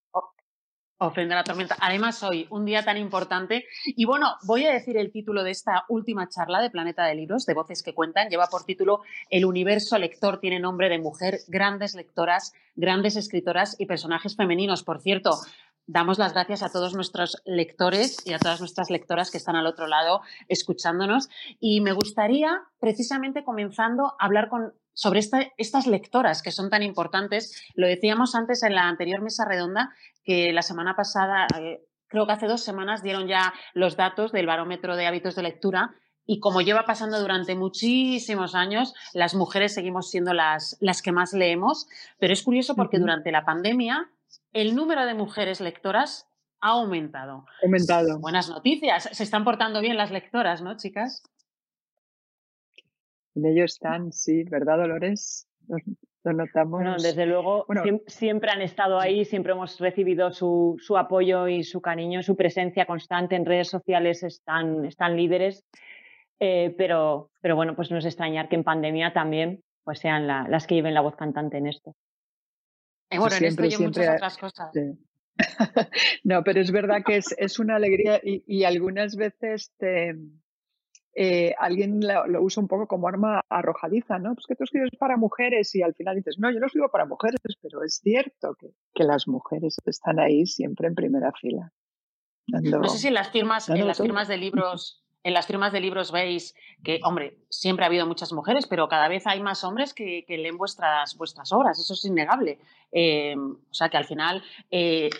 Ofrenda 1.02 1.34
la 1.34 1.44
tormenta. 1.44 1.78
Además, 1.80 2.22
hoy, 2.22 2.46
un 2.50 2.66
día 2.66 2.84
tan 2.84 2.98
importante. 2.98 3.64
Y 3.86 4.04
bueno, 4.04 4.36
voy 4.44 4.66
a 4.66 4.70
decir 4.70 4.98
el 4.98 5.10
título 5.10 5.42
de 5.42 5.50
esta 5.50 5.84
última 5.88 6.28
charla 6.28 6.60
de 6.60 6.68
Planeta 6.68 7.06
de 7.06 7.14
Libros, 7.14 7.46
de 7.46 7.54
Voces 7.54 7.82
que 7.82 7.94
Cuentan. 7.94 8.28
Lleva 8.28 8.48
por 8.48 8.64
título 8.64 9.00
El 9.30 9.46
universo 9.46 9.96
lector 9.96 10.40
tiene 10.40 10.60
nombre 10.60 10.90
de 10.90 10.98
mujer, 10.98 11.38
grandes 11.48 11.94
lectoras, 11.94 12.52
grandes 12.76 13.16
escritoras 13.16 13.76
y 13.78 13.86
personajes 13.86 14.36
femeninos. 14.36 14.82
Por 14.82 15.00
cierto, 15.00 15.38
damos 15.86 16.18
las 16.18 16.34
gracias 16.34 16.62
a 16.62 16.70
todos 16.70 16.94
nuestros 16.94 17.40
lectores 17.46 18.18
y 18.26 18.34
a 18.34 18.38
todas 18.38 18.60
nuestras 18.60 18.90
lectoras 18.90 19.30
que 19.30 19.38
están 19.38 19.56
al 19.56 19.66
otro 19.66 19.86
lado 19.86 20.20
escuchándonos. 20.48 21.30
Y 21.60 21.80
me 21.80 21.92
gustaría, 21.92 22.60
precisamente 22.78 23.42
comenzando, 23.42 24.16
a 24.18 24.26
hablar 24.26 24.50
con 24.50 24.74
sobre 24.92 25.20
estas 25.56 25.86
lectoras 25.86 26.42
que 26.42 26.50
son 26.50 26.70
tan 26.70 26.82
importantes. 26.82 27.62
Lo 27.74 27.86
decíamos 27.86 28.34
antes 28.34 28.62
en 28.62 28.74
la 28.74 28.88
anterior 28.88 29.20
mesa 29.20 29.44
redonda, 29.44 29.94
que 30.24 30.52
la 30.52 30.62
semana 30.62 30.94
pasada, 30.96 31.46
eh, 31.58 31.80
creo 32.06 32.26
que 32.26 32.32
hace 32.32 32.46
dos 32.46 32.62
semanas, 32.62 33.02
dieron 33.02 33.28
ya 33.28 33.52
los 33.74 33.96
datos 33.96 34.32
del 34.32 34.46
barómetro 34.46 34.96
de 34.96 35.06
hábitos 35.06 35.34
de 35.34 35.42
lectura. 35.42 35.94
Y 36.26 36.38
como 36.38 36.60
lleva 36.60 36.84
pasando 36.84 37.20
durante 37.20 37.54
muchísimos 37.56 38.54
años, 38.54 38.94
las 39.14 39.34
mujeres 39.34 39.74
seguimos 39.74 40.10
siendo 40.10 40.32
las, 40.32 40.76
las 40.80 41.02
que 41.02 41.12
más 41.12 41.32
leemos. 41.32 41.88
Pero 42.18 42.32
es 42.32 42.42
curioso 42.42 42.76
porque 42.76 42.98
durante 42.98 43.32
la 43.32 43.44
pandemia 43.44 44.10
el 44.52 44.74
número 44.74 45.06
de 45.06 45.14
mujeres 45.14 45.60
lectoras 45.60 46.28
ha 46.60 46.70
aumentado. 46.70 47.46
Aumentado. 47.62 48.18
Buenas 48.18 48.48
noticias. 48.48 49.08
Se 49.12 49.22
están 49.22 49.44
portando 49.44 49.80
bien 49.80 49.96
las 49.96 50.10
lectoras, 50.10 50.62
¿no, 50.62 50.76
chicas? 50.76 51.22
En 53.34 53.46
ello 53.46 53.64
están, 53.64 54.12
sí, 54.12 54.44
¿verdad, 54.44 54.78
Dolores? 54.78 55.48
Lo 56.22 56.32
notamos. 56.32 56.82
Bueno, 56.82 56.96
desde 56.98 57.24
luego, 57.24 57.66
siempre, 58.06 58.50
han 58.50 58.60
estado 58.60 59.00
ahí, 59.00 59.24
siempre 59.24 59.52
hemos 59.52 59.78
recibido 59.78 60.32
su, 60.32 60.76
su, 60.78 60.98
apoyo 60.98 61.48
y 61.48 61.64
su 61.64 61.80
cariño, 61.80 62.22
su 62.22 62.36
presencia 62.36 62.84
constante 62.84 63.36
en 63.36 63.46
redes 63.46 63.68
sociales, 63.68 64.22
están, 64.22 64.84
están 64.84 65.16
líderes. 65.16 65.64
Eh, 66.38 66.74
pero, 66.76 67.30
pero 67.40 67.56
bueno, 67.56 67.76
pues 67.76 67.90
no 67.90 67.98
es 67.98 68.04
extrañar 68.04 68.48
que 68.48 68.56
en 68.56 68.64
pandemia 68.64 69.12
también 69.12 69.62
pues 69.84 69.98
sean 69.98 70.26
las 70.26 70.66
que 70.66 70.74
lleven 70.74 70.94
la 70.94 71.00
voz 71.00 71.16
cantante 71.16 71.58
en 71.58 71.66
esto. 71.66 71.94
Y 73.10 73.18
bueno, 73.18 73.36
en 73.36 73.44
esto 73.44 73.64
y 73.64 73.76
muchas 73.78 74.14
otras 74.14 74.38
cosas. 74.38 74.70
no, 76.24 76.44
pero 76.44 76.60
es 76.60 76.70
verdad 76.70 77.02
que 77.04 77.16
es, 77.16 77.34
es 77.38 77.58
una 77.58 77.76
alegría 77.76 78.20
y, 78.22 78.44
y 78.46 78.64
algunas 78.64 79.16
veces 79.16 79.72
te, 79.78 80.14
eh, 81.14 81.54
alguien 81.58 82.00
lo, 82.00 82.42
usa 82.42 82.62
un 82.62 82.68
poco 82.68 82.86
como 82.86 83.08
arma 83.08 83.42
arrojadiza, 83.48 84.18
¿no? 84.18 84.34
Pues 84.34 84.46
que 84.46 84.54
tú 84.54 84.64
escribes 84.64 84.90
para 84.98 85.16
mujeres 85.16 85.74
y 85.74 85.82
al 85.82 85.94
final 85.94 86.16
dices, 86.16 86.38
no, 86.38 86.50
yo 86.50 86.60
no 86.60 86.66
escribo 86.66 86.88
para 86.88 87.06
mujeres, 87.06 87.40
pero 87.60 87.82
es 87.82 88.00
cierto 88.02 88.54
que, 88.58 88.68
que 88.94 89.04
las 89.04 89.26
mujeres 89.26 89.76
están 89.84 90.20
ahí 90.20 90.46
siempre 90.46 90.86
en 90.86 90.94
primera 90.94 91.32
fila. 91.32 91.72
no 92.46 92.88
sé 92.88 92.98
si 92.98 93.08
en 93.08 93.14
las 93.14 93.30
firmas, 93.30 93.68
en 93.68 93.86
las 93.86 93.98
firmas 93.98 94.28
de 94.28 94.36
libros, 94.36 95.04
en 95.22 95.34
las 95.34 95.46
firmas 95.46 95.72
de 95.72 95.80
libros 95.80 96.12
veis 96.12 96.54
que, 96.84 97.00
hombre, 97.04 97.38
siempre 97.48 97.84
ha 97.84 97.88
habido 97.88 98.06
muchas 98.06 98.32
mujeres, 98.32 98.66
pero 98.66 98.88
cada 98.88 99.08
vez 99.08 99.26
hay 99.26 99.40
más 99.40 99.64
hombres 99.64 99.92
que, 99.92 100.24
leen 100.28 100.56
vuestras, 100.56 101.16
vuestras 101.16 101.52
obras, 101.52 101.78
eso 101.78 101.94
es 101.94 102.04
innegable. 102.04 102.58
Eh, 102.92 103.36
o 103.36 103.74
sea 103.74 103.88
que 103.88 103.96
al 103.96 104.04
final 104.04 104.42
eh, 104.70 105.10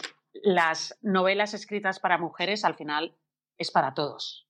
las 0.43 0.97
novelas 1.03 1.53
escritas 1.55 1.99
para 1.99 2.17
mujeres 2.17 2.65
al 2.65 2.75
final 2.75 3.15
es 3.59 3.71
para 3.71 3.93
todos. 3.93 4.50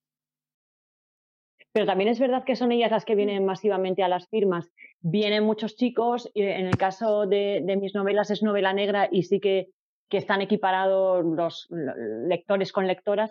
Pero 1.73 1.87
también 1.87 2.11
es 2.11 2.19
verdad 2.19 2.45
que 2.45 2.57
son 2.57 2.73
ellas 2.73 2.91
las 2.91 3.05
que 3.05 3.15
vienen 3.15 3.45
masivamente 3.45 4.03
a 4.03 4.09
las 4.09 4.29
firmas. 4.29 4.71
Vienen 5.01 5.45
muchos 5.45 5.77
chicos, 5.77 6.31
en 6.35 6.67
el 6.67 6.77
caso 6.77 7.27
de, 7.27 7.63
mis 7.81 7.95
novelas 7.95 8.31
es 8.31 8.43
novela 8.43 8.73
negra 8.73 9.09
y 9.11 9.23
sí 9.23 9.39
que, 9.39 9.69
que 10.09 10.19
están 10.19 10.43
equiparados 10.43 11.25
los 11.25 11.69
lectores 11.71 12.73
con 12.73 12.89
lectoras, 12.89 13.31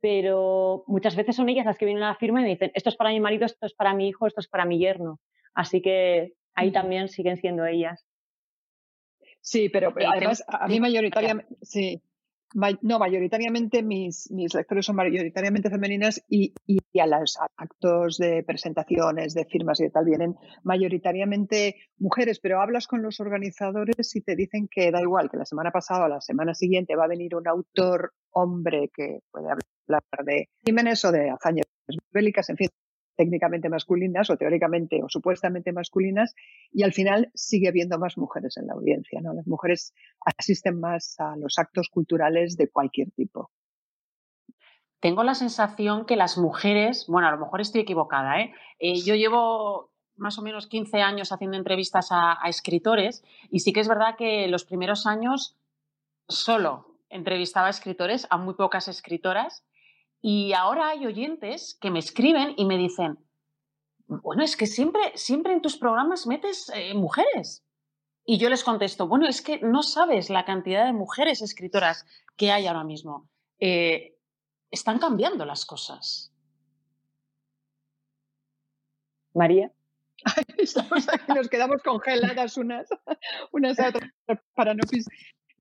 pero 0.00 0.84
muchas 0.86 1.16
veces 1.16 1.36
son 1.36 1.48
ellas 1.48 1.64
las 1.64 1.78
que 1.78 1.86
vienen 1.86 2.04
a 2.04 2.08
la 2.08 2.16
firma 2.16 2.40
y 2.40 2.44
me 2.44 2.50
dicen, 2.50 2.70
esto 2.74 2.90
es 2.90 2.96
para 2.96 3.10
mi 3.10 3.20
marido, 3.20 3.46
esto 3.46 3.66
es 3.66 3.74
para 3.74 3.94
mi 3.94 4.08
hijo, 4.08 4.26
esto 4.26 4.40
es 4.40 4.48
para 4.48 4.66
mi 4.66 4.78
yerno. 4.78 5.18
Así 5.54 5.80
que 5.80 6.34
ahí 6.54 6.70
también 6.70 7.08
siguen 7.08 7.38
siendo 7.38 7.64
ellas. 7.64 8.06
Sí, 9.40 9.70
pero, 9.70 9.94
además 9.96 10.44
a 10.46 10.68
mí 10.68 10.78
mayoritariamente, 10.78 11.56
sí, 11.62 12.02
no, 12.54 12.98
mayoritariamente 12.98 13.82
mis, 13.82 14.30
mis 14.30 14.54
lectores 14.54 14.86
son 14.86 14.96
mayoritariamente 14.96 15.70
femeninas 15.70 16.22
y, 16.28 16.54
y, 16.66 16.78
a 16.98 17.06
los 17.06 17.38
actos 17.56 18.18
de 18.18 18.42
presentaciones, 18.42 19.34
de 19.34 19.44
firmas 19.44 19.80
y 19.80 19.84
de 19.84 19.90
tal 19.90 20.04
vienen 20.04 20.36
mayoritariamente 20.64 21.76
mujeres, 21.98 22.40
pero 22.40 22.60
hablas 22.60 22.86
con 22.86 23.02
los 23.02 23.20
organizadores 23.20 24.14
y 24.16 24.20
te 24.22 24.34
dicen 24.34 24.68
que 24.70 24.90
da 24.90 25.00
igual, 25.00 25.30
que 25.30 25.36
la 25.36 25.44
semana 25.44 25.70
pasada 25.70 26.06
o 26.06 26.08
la 26.08 26.20
semana 26.20 26.54
siguiente 26.54 26.96
va 26.96 27.04
a 27.04 27.08
venir 27.08 27.34
un 27.34 27.46
autor 27.46 28.12
hombre 28.30 28.90
que 28.94 29.20
puede 29.30 29.48
hablar 29.50 30.02
de 30.24 30.48
crímenes 30.62 31.04
o 31.04 31.12
de 31.12 31.30
hazañas 31.30 31.66
bélicas, 32.12 32.48
en 32.50 32.56
fin, 32.56 32.68
técnicamente 33.18 33.68
masculinas 33.68 34.30
o 34.30 34.36
teóricamente 34.36 35.02
o 35.02 35.08
supuestamente 35.08 35.72
masculinas 35.72 36.36
y 36.72 36.84
al 36.84 36.92
final 36.92 37.30
sigue 37.34 37.68
habiendo 37.68 37.98
más 37.98 38.16
mujeres 38.16 38.56
en 38.56 38.68
la 38.68 38.74
audiencia. 38.74 39.20
¿no? 39.20 39.34
Las 39.34 39.46
mujeres 39.48 39.92
asisten 40.24 40.78
más 40.78 41.16
a 41.18 41.36
los 41.36 41.58
actos 41.58 41.88
culturales 41.88 42.56
de 42.56 42.70
cualquier 42.70 43.10
tipo. 43.10 43.50
Tengo 45.00 45.24
la 45.24 45.34
sensación 45.34 46.06
que 46.06 46.14
las 46.14 46.38
mujeres, 46.38 47.06
bueno, 47.08 47.26
a 47.26 47.32
lo 47.32 47.38
mejor 47.38 47.60
estoy 47.60 47.80
equivocada, 47.80 48.40
¿eh? 48.40 48.52
eh 48.78 49.00
yo 49.04 49.16
llevo 49.16 49.90
más 50.16 50.38
o 50.38 50.42
menos 50.42 50.68
15 50.68 51.02
años 51.02 51.32
haciendo 51.32 51.56
entrevistas 51.56 52.10
a, 52.10 52.38
a 52.40 52.48
escritores 52.48 53.24
y 53.50 53.60
sí 53.60 53.72
que 53.72 53.80
es 53.80 53.88
verdad 53.88 54.14
que 54.16 54.46
los 54.46 54.64
primeros 54.64 55.06
años 55.06 55.56
solo 56.28 57.00
entrevistaba 57.10 57.66
a 57.66 57.70
escritores, 57.70 58.28
a 58.30 58.36
muy 58.36 58.54
pocas 58.54 58.86
escritoras 58.86 59.64
y 60.20 60.52
ahora 60.52 60.88
hay 60.90 61.06
oyentes 61.06 61.78
que 61.80 61.90
me 61.90 61.98
escriben 61.98 62.54
y 62.56 62.64
me 62.64 62.76
dicen, 62.76 63.18
bueno, 64.06 64.42
es 64.42 64.56
que 64.56 64.66
siempre, 64.66 65.12
siempre 65.14 65.52
en 65.52 65.62
tus 65.62 65.76
programas 65.76 66.26
metes 66.26 66.70
eh, 66.74 66.94
mujeres. 66.94 67.64
Y 68.24 68.38
yo 68.38 68.50
les 68.50 68.64
contesto, 68.64 69.08
bueno, 69.08 69.26
es 69.26 69.40
que 69.40 69.58
no 69.60 69.82
sabes 69.82 70.28
la 70.28 70.44
cantidad 70.44 70.84
de 70.84 70.92
mujeres 70.92 71.40
escritoras 71.40 72.04
que 72.36 72.50
hay 72.50 72.66
ahora 72.66 72.84
mismo. 72.84 73.28
Eh, 73.58 74.16
están 74.70 74.98
cambiando 74.98 75.44
las 75.44 75.64
cosas. 75.64 76.32
María. 79.34 79.72
Estamos 80.58 81.08
aquí, 81.08 81.32
nos 81.32 81.48
quedamos 81.48 81.82
congeladas 81.82 82.56
unas, 82.56 82.88
unas 83.52 83.78
a 83.78 83.88
otras 83.88 84.10
para 84.54 84.74
no 84.74 84.82
pisar 84.90 85.14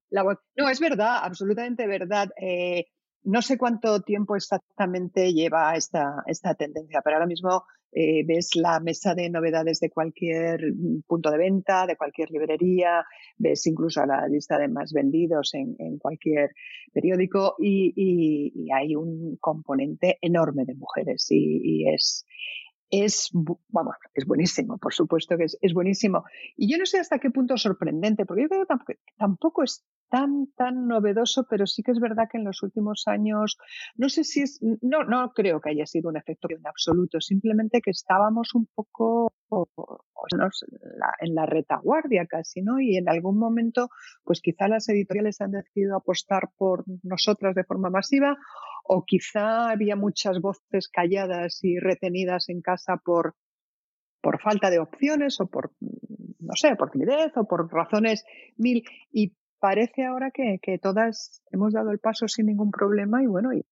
la 0.09 0.23
voz. 0.23 0.37
No, 0.55 0.69
es 0.69 0.79
verdad, 0.79 1.19
absolutamente 1.21 1.85
verdad. 1.87 2.29
Eh, 2.41 2.87
no 3.27 3.41
sé 3.41 3.57
cuánto 3.57 4.01
tiempo 4.01 4.37
exactamente 4.37 5.33
lleva 5.33 5.75
esta, 5.75 6.23
esta 6.27 6.55
tendencia, 6.55 7.01
pero 7.03 7.17
ahora 7.17 7.27
mismo 7.27 7.65
eh, 7.91 8.23
ves 8.25 8.55
la 8.55 8.79
mesa 8.79 9.15
de 9.15 9.29
novedades 9.29 9.81
de 9.81 9.89
cualquier 9.89 10.73
mm, 10.73 11.01
punto 11.05 11.29
de 11.29 11.37
venta, 11.37 11.85
de 11.85 11.97
cualquier 11.97 12.31
librería, 12.31 13.05
ves 13.37 13.67
incluso 13.67 14.05
la 14.05 14.25
lista 14.29 14.57
de 14.57 14.69
más 14.69 14.93
vendidos 14.93 15.53
en, 15.55 15.75
cualquier 15.97 16.51
periódico 16.93 17.55
y, 17.59 18.71
hay 18.73 18.95
un 18.95 19.35
componente 19.41 20.17
enorme 20.21 20.63
de 20.63 20.75
mujeres 20.75 21.27
y, 21.29 21.85
es, 21.89 22.25
es, 22.89 23.29
vamos, 23.69 23.95
es 24.13 24.25
buenísimo, 24.25 24.77
por 24.77 24.93
supuesto 24.93 25.37
que 25.37 25.45
es, 25.45 25.57
es, 25.61 25.73
buenísimo. 25.73 26.23
Y 26.55 26.71
yo 26.71 26.77
no 26.77 26.85
sé 26.85 26.99
hasta 26.99 27.19
qué 27.19 27.29
punto 27.29 27.57
sorprendente, 27.57 28.25
porque 28.25 28.43
yo 28.43 28.49
creo 28.49 28.61
que 28.61 28.67
tampoco, 28.67 28.93
tampoco 29.17 29.63
es 29.63 29.85
tan, 30.09 30.47
tan 30.55 30.87
novedoso, 30.87 31.45
pero 31.49 31.67
sí 31.67 31.83
que 31.83 31.91
es 31.91 31.99
verdad 31.99 32.27
que 32.31 32.37
en 32.37 32.45
los 32.45 32.63
últimos 32.63 33.03
años, 33.07 33.57
no 33.95 34.09
sé 34.09 34.23
si 34.23 34.41
es, 34.41 34.59
no, 34.81 35.03
no 35.03 35.33
creo 35.33 35.59
que 35.59 35.71
haya 35.71 35.85
sido 35.85 36.09
un 36.09 36.17
efecto 36.17 36.47
en 36.49 36.65
absoluto, 36.65 37.19
simplemente 37.19 37.81
que 37.81 37.91
estábamos 37.91 38.55
un 38.55 38.67
poco 38.73 39.33
en 40.29 41.35
la 41.35 41.45
retaguardia 41.45 42.25
casi, 42.25 42.61
¿no? 42.61 42.79
Y 42.79 42.97
en 42.97 43.09
algún 43.09 43.37
momento, 43.37 43.89
pues 44.23 44.41
quizá 44.41 44.67
las 44.67 44.87
editoriales 44.89 45.41
han 45.41 45.51
decidido 45.51 45.97
apostar 45.97 46.49
por 46.57 46.83
nosotras 47.03 47.55
de 47.55 47.63
forma 47.63 47.89
masiva 47.89 48.37
o 48.87 49.05
quizá 49.05 49.69
había 49.69 49.95
muchas 49.95 50.39
voces 50.39 50.89
calladas 50.89 51.63
y 51.63 51.79
retenidas 51.79 52.49
en 52.49 52.61
casa 52.61 52.97
por, 52.97 53.35
por 54.21 54.41
falta 54.41 54.69
de 54.69 54.79
opciones 54.79 55.39
o 55.39 55.47
por, 55.47 55.71
no 56.39 56.53
sé, 56.55 56.75
por 56.75 56.91
timidez 56.91 57.35
o 57.35 57.45
por 57.45 57.71
razones 57.71 58.25
mil. 58.57 58.83
Y 59.11 59.33
parece 59.59 60.05
ahora 60.05 60.31
que, 60.31 60.59
todas 60.81 61.41
hemos 61.51 61.73
dado 61.73 61.91
el 61.91 61.99
paso 61.99 62.27
sin 62.27 62.47
ningún 62.47 62.71
problema 62.71 63.23
y 63.23 63.27
bueno, 63.27 63.53
y 63.53 63.65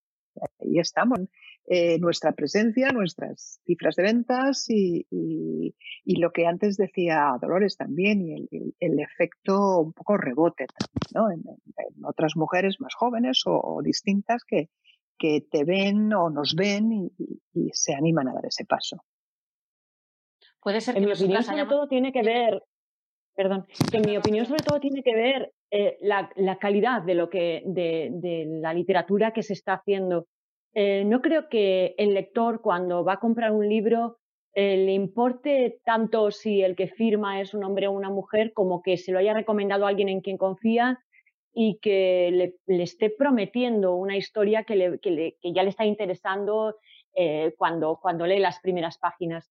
ahí 0.60 0.80
estamos. 0.80 1.20
Eh, 1.68 1.98
nuestra 1.98 2.32
presencia, 2.34 2.90
nuestras 2.90 3.60
cifras 3.66 3.96
de 3.96 4.04
ventas 4.04 4.66
y, 4.70 5.74
lo 6.06 6.32
que 6.32 6.46
antes 6.46 6.78
decía 6.78 7.36
Dolores 7.42 7.76
también 7.76 8.22
y 8.22 8.76
el, 8.80 9.00
efecto 9.00 9.80
un 9.80 9.92
poco 9.92 10.16
rebote 10.16 10.68
¿no? 11.16 11.32
en, 11.32 11.42
otras 12.04 12.36
mujeres 12.36 12.80
más 12.80 12.94
jóvenes 12.94 13.42
o, 13.48 13.82
distintas 13.84 14.44
que, 14.48 14.70
que 15.18 15.42
te 15.50 15.64
ven 15.64 16.14
o 16.14 16.30
nos 16.30 16.56
ven 16.56 17.12
y, 17.18 17.70
se 17.72 17.94
animan 17.94 18.28
a 18.28 18.34
dar 18.34 18.46
ese 18.46 18.66
paso. 18.66 18.98
Puede 20.62 20.82
ser 20.82 20.96
que 20.96 21.00
en 21.00 21.06
mi 21.06 21.12
opinión 21.12 21.44
sobre 21.44 21.66
todo 21.66 21.88
tiene 21.88 22.12
que 22.12 22.22
ver, 22.22 22.64
perdón, 23.36 23.66
que 23.92 23.98
en 23.98 24.06
mi 24.06 24.18
opinión 24.18 24.46
sobre 24.46 24.64
todo 24.64 24.80
tiene 24.80 25.04
que 25.04 25.16
ver 25.16 25.54
eh, 25.72 25.98
la, 26.02 26.58
calidad 26.60 27.02
de, 27.02 27.16
lo 27.16 27.30
que, 27.30 27.64
de, 27.66 28.46
la 28.62 28.74
literatura 28.74 29.32
que 29.32 29.44
se 29.44 29.54
está 29.54 29.74
haciendo. 29.74 30.28
Eh, 30.74 31.04
no 31.06 31.22
creo 31.22 31.48
que 31.50 31.96
el 31.98 32.14
lector 32.14 32.62
cuando 32.62 33.04
va 33.04 33.14
a 33.14 33.20
comprar 33.20 33.52
un 33.52 33.68
libro 33.68 34.18
eh, 34.54 34.78
le 34.78 34.94
importe 34.94 35.82
tanto 35.84 36.32
si 36.32 36.62
el 36.62 36.78
que 36.78 36.88
firma 36.88 37.42
es 37.42 37.54
un 37.54 37.64
hombre 37.66 37.88
o 37.88 37.92
una 37.92 38.10
mujer 38.10 38.54
como 38.54 38.82
que 38.82 38.98
se 38.98 39.12
lo 39.12 39.20
haya 39.20 39.34
recomendado 39.34 39.86
a 39.86 39.90
alguien 39.90 40.08
en 40.08 40.22
quien 40.22 40.38
confía 40.38 41.04
y 41.56 41.80
que 41.80 42.54
le, 42.68 42.84
esté 42.84 43.10
prometiendo 43.10 43.96
una 43.96 44.18
historia 44.18 44.64
que, 44.64 44.78
ya 45.42 45.64
le 45.64 45.70
está 45.70 45.86
interesando 45.86 46.76
cuando, 47.58 47.98
cuando 48.02 48.28
lee 48.28 48.40
las 48.40 48.60
primeras 48.60 48.98
páginas. 48.98 49.50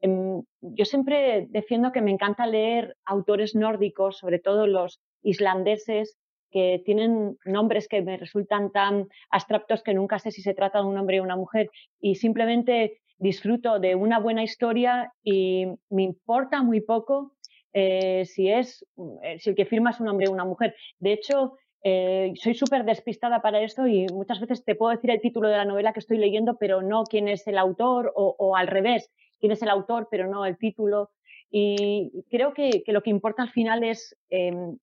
Em, 0.00 0.42
yo 0.62 0.84
siempre 0.84 1.46
defiendo 1.50 1.92
que 1.92 2.02
me 2.02 2.10
encanta 2.10 2.46
leer 2.46 2.96
autores 3.04 3.54
nórdicos, 3.54 4.18
sobre 4.18 4.40
todo 4.40 4.66
los 4.66 5.00
islandeses 5.22 6.18
que 6.50 6.82
tienen 6.84 7.38
nombres 7.44 7.86
que 7.88 8.02
me 8.02 8.16
resultan 8.16 8.72
tan 8.72 9.08
abstractos 9.30 9.82
que 9.82 9.94
nunca 9.94 10.18
sé 10.18 10.30
si 10.32 10.42
se 10.42 10.54
trata 10.54 10.80
de 10.80 10.86
un 10.86 10.98
hombre 10.98 11.20
o 11.20 11.22
una 11.22 11.36
mujer 11.36 11.70
y 12.00 12.16
simplemente 12.16 13.00
disfruto 13.18 13.78
de 13.78 13.94
una 13.94 14.18
buena 14.18 14.42
historia 14.42 15.12
y 15.22 15.66
me 15.88 16.02
importa 16.02 16.62
muy 16.62 16.80
poco 16.80 17.32
eh, 17.72 18.24
si 18.26 18.50
es 18.50 18.86
eh, 19.22 19.38
si 19.38 19.50
el 19.50 19.56
que 19.56 19.66
firma 19.66 19.90
es 19.90 20.00
un 20.00 20.08
hombre 20.08 20.28
o 20.28 20.32
una 20.32 20.44
mujer. 20.44 20.74
De 20.98 21.12
hecho, 21.12 21.56
eh, 21.84 22.32
soy 22.36 22.54
súper 22.54 22.84
despistada 22.84 23.42
para 23.42 23.60
esto 23.60 23.86
y 23.86 24.06
muchas 24.12 24.40
veces 24.40 24.64
te 24.64 24.74
puedo 24.74 24.92
decir 24.92 25.10
el 25.10 25.20
título 25.20 25.48
de 25.48 25.56
la 25.56 25.64
novela 25.64 25.92
que 25.92 26.00
estoy 26.00 26.18
leyendo, 26.18 26.56
pero 26.58 26.82
no 26.82 27.04
quién 27.04 27.28
es 27.28 27.46
el 27.46 27.58
autor 27.58 28.12
o, 28.14 28.36
o 28.38 28.56
al 28.56 28.68
revés 28.68 29.10
quién 29.42 29.52
es 29.52 29.62
el 29.62 29.70
autor, 29.70 30.06
pero 30.10 30.28
no 30.28 30.46
el 30.46 30.56
título. 30.56 31.10
Y 31.50 32.24
creo 32.30 32.54
que, 32.54 32.82
lo 32.86 33.02
que 33.02 33.10
importa 33.10 33.42
al 33.42 33.50
final 33.50 33.82
es 33.82 34.16
em, 34.30 34.78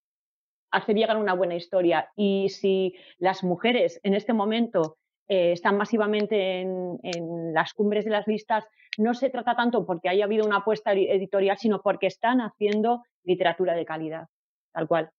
hacer 0.69 0.95
llegar 0.95 1.17
una 1.17 1.33
buena 1.33 1.55
historia. 1.55 2.11
Y 2.15 2.49
si 2.49 2.93
las 3.17 3.43
mujeres 3.43 3.99
en 4.03 4.13
este 4.13 4.33
momento 4.33 4.97
eh, 5.29 5.51
están 5.51 5.77
masivamente 5.77 6.61
en, 6.61 7.53
las 7.53 7.73
cumbres 7.73 8.03
de 8.03 8.11
las 8.11 8.27
listas, 8.27 8.65
no 8.97 9.13
se 9.13 9.29
trata 9.29 9.55
tanto 9.55 9.85
porque 9.85 10.09
haya 10.09 10.25
habido 10.25 10.45
una 10.45 10.57
apuesta 10.57 10.91
editorial, 10.91 11.57
sino 11.57 11.81
porque 11.81 12.07
están 12.07 12.41
haciendo 12.41 13.03
literatura 13.23 13.75
de 13.75 13.85
calidad, 13.85 14.27
tal 14.73 14.87
cual. 14.87 15.11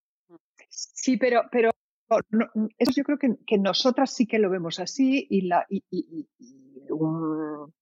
Sí, 0.68 1.16
pero, 1.16 1.42
pero 1.50 1.70
eso 2.76 2.92
yo 2.96 3.04
creo 3.04 3.18
que, 3.18 3.58
nosotras 3.58 4.12
sí 4.12 4.26
que 4.26 4.40
lo 4.40 4.50
vemos 4.50 4.80
así 4.80 5.26
y, 5.30 5.42
la, 5.42 5.64
y, 5.68 6.26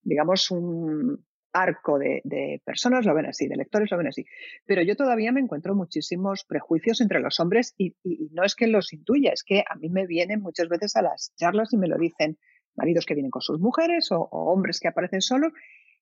digamos, 0.03 0.51
un, 0.51 1.24
arco 1.63 1.99
de, 1.99 2.63
personas 2.65 3.05
lo 3.05 3.15
ven 3.15 3.27
así, 3.27 3.49
de 3.49 3.57
lectores 3.57 3.91
lo 3.91 3.99
ven 3.99 4.09
así. 4.09 4.25
Pero 4.67 4.83
yo 4.83 4.97
todavía 4.97 5.33
me 5.33 5.41
encuentro 5.41 5.75
muchísimos 5.75 6.45
prejuicios 6.45 7.01
entre 7.01 7.21
los 7.21 7.41
hombres 7.41 7.75
y, 7.77 7.95
no 8.33 8.45
es 8.45 8.55
que 8.55 8.67
los 8.67 8.93
intuya, 8.93 9.33
es 9.33 9.43
que 9.45 9.65
a 9.69 9.75
mí 9.77 9.89
me 9.89 10.07
vienen 10.07 10.41
muchas 10.41 10.69
veces 10.69 10.97
a 10.97 11.03
las 11.03 11.33
charlas 11.37 11.73
y 11.73 11.77
me 11.77 11.89
lo 11.89 11.99
dicen 11.99 12.39
maridos 12.77 13.07
que 13.07 13.15
vienen 13.15 13.31
con 13.31 13.43
sus 13.43 13.61
mujeres 13.61 14.13
o, 14.13 14.29
hombres 14.31 14.81
que 14.81 14.89
aparecen 14.89 15.21
solos 15.21 15.53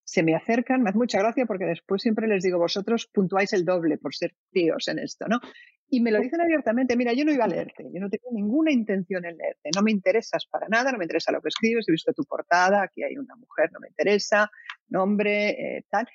se 0.05 0.23
me 0.23 0.37
acercan, 0.37 0.83
me 0.83 0.91
hace 0.91 0.99
mucha 0.99 1.19
gracia 1.19 1.47
porque 1.47 1.65
después 1.65 2.01
siempre 2.01 2.29
les 2.29 2.45
digo, 2.45 2.59
vosotros 2.59 3.09
puntuáis 3.13 3.53
el 3.53 3.65
doble 3.65 3.99
por 3.99 4.15
ser 4.15 4.35
tíos 4.53 4.87
en 4.87 5.01
esto, 5.01 5.27
¿no? 5.27 5.41
Y 5.89 6.01
me 6.01 6.11
lo 6.11 6.21
dicen 6.21 6.41
abiertamente, 6.41 6.97
mira, 6.97 7.13
yo 7.13 7.25
no 7.25 7.33
iba 7.33 7.45
a 7.45 7.49
leerte, 7.49 7.85
yo 7.93 8.01
no 8.01 8.11
tengo 8.11 8.31
ninguna 8.33 8.73
intención 8.73 9.25
en 9.25 9.37
leerte, 9.37 9.71
no 9.75 9.83
me 9.83 9.93
interesas 9.93 10.45
para 10.47 10.67
nada, 10.69 10.91
no 10.91 10.99
me 10.99 11.05
interesa 11.05 11.31
lo 11.31 11.41
que 11.41 11.49
escribes, 11.49 11.89
he 11.89 11.93
visto 11.93 12.13
tu 12.13 12.25
portada, 12.25 12.83
aquí 12.83 13.05
hay 13.05 13.17
una 13.17 13.37
mujer, 13.37 13.71
no 13.73 13.79
me 13.79 13.89
interesa, 13.89 14.51
nombre, 14.89 15.51
eh, 15.51 15.85
tal. 15.89 16.09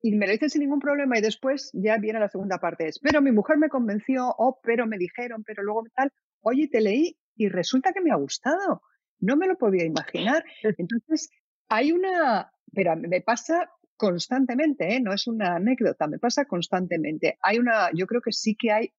Y 0.00 0.12
me 0.12 0.26
lo 0.26 0.32
dicen 0.32 0.50
sin 0.50 0.60
ningún 0.60 0.78
problema 0.78 1.18
y 1.18 1.20
después 1.20 1.70
ya 1.72 1.98
viene 1.98 2.20
la 2.20 2.28
segunda 2.28 2.58
parte, 2.58 2.86
es, 2.86 3.00
pero 3.00 3.20
mi 3.20 3.32
mujer 3.32 3.58
me 3.58 3.68
convenció, 3.68 4.28
o 4.38 4.60
pero 4.62 4.86
me 4.86 4.98
dijeron, 4.98 5.42
pero 5.44 5.64
luego 5.64 5.82
tal, 5.96 6.12
oye, 6.42 6.68
te 6.68 6.80
leí 6.80 7.18
y 7.34 7.48
resulta 7.48 7.92
que 7.92 8.00
me 8.00 8.12
ha 8.12 8.16
gustado, 8.16 8.82
no 9.18 9.36
me 9.36 9.48
lo 9.48 9.58
podía 9.58 9.84
imaginar. 9.84 10.44
Entonces, 10.78 11.28
hay 11.68 11.90
una, 11.90 12.52
pero 12.72 12.94
me 12.96 13.20
pasa 13.20 13.68
constantemente, 13.96 14.94
¿eh? 14.94 15.00
no 15.00 15.12
es 15.12 15.26
una 15.26 15.56
anécdota, 15.56 16.06
me 16.06 16.20
pasa 16.20 16.44
constantemente. 16.44 17.36
Hay 17.42 17.58
una, 17.58 17.90
yo 17.92 18.06
creo 18.06 18.20
que 18.20 18.32
sí 18.32 18.54
que 18.54 18.70
hay 18.70 18.92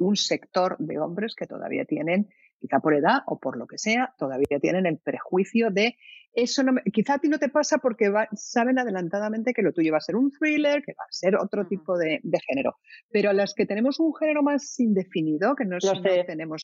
un 0.00 0.16
sector 0.16 0.76
de 0.78 0.98
hombres 0.98 1.34
que 1.34 1.46
todavía 1.46 1.84
tienen, 1.84 2.28
quizá 2.58 2.80
por 2.80 2.94
edad 2.94 3.20
o 3.26 3.38
por 3.38 3.56
lo 3.56 3.66
que 3.66 3.78
sea, 3.78 4.14
todavía 4.18 4.58
tienen 4.60 4.86
el 4.86 4.98
prejuicio 4.98 5.70
de 5.70 5.96
eso 6.32 6.62
no 6.62 6.74
quizá 6.92 7.14
a 7.14 7.18
ti 7.18 7.28
no 7.28 7.40
te 7.40 7.48
pasa 7.48 7.78
porque 7.78 8.12
saben 8.34 8.78
adelantadamente 8.78 9.52
que 9.52 9.62
lo 9.62 9.72
tuyo 9.72 9.90
va 9.90 9.98
a 9.98 10.00
ser 10.00 10.14
un 10.14 10.30
thriller, 10.30 10.82
que 10.84 10.92
va 10.92 11.02
a 11.02 11.12
ser 11.12 11.34
otro 11.34 11.66
tipo 11.66 11.98
de, 11.98 12.20
género. 12.46 12.76
Pero 13.10 13.30
a 13.30 13.32
las 13.32 13.52
que 13.52 13.66
tenemos 13.66 13.98
un 13.98 14.14
género 14.14 14.42
más 14.42 14.78
indefinido, 14.78 15.56
que 15.56 15.64
no, 15.64 15.78
no 15.82 16.02
tenemos 16.24 16.62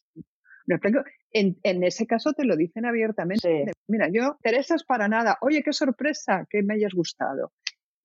en, 1.30 1.56
en, 1.62 1.84
ese 1.84 2.06
caso 2.06 2.32
te 2.32 2.44
lo 2.44 2.56
dicen 2.56 2.86
abiertamente. 2.86 3.72
Mira, 3.86 4.08
yo, 4.12 4.36
interesas 4.42 4.84
para 4.84 5.08
nada. 5.08 5.38
Oye, 5.40 5.62
qué 5.62 5.72
sorpresa 5.72 6.46
que 6.50 6.62
me 6.62 6.74
hayas 6.74 6.92
gustado. 6.92 7.52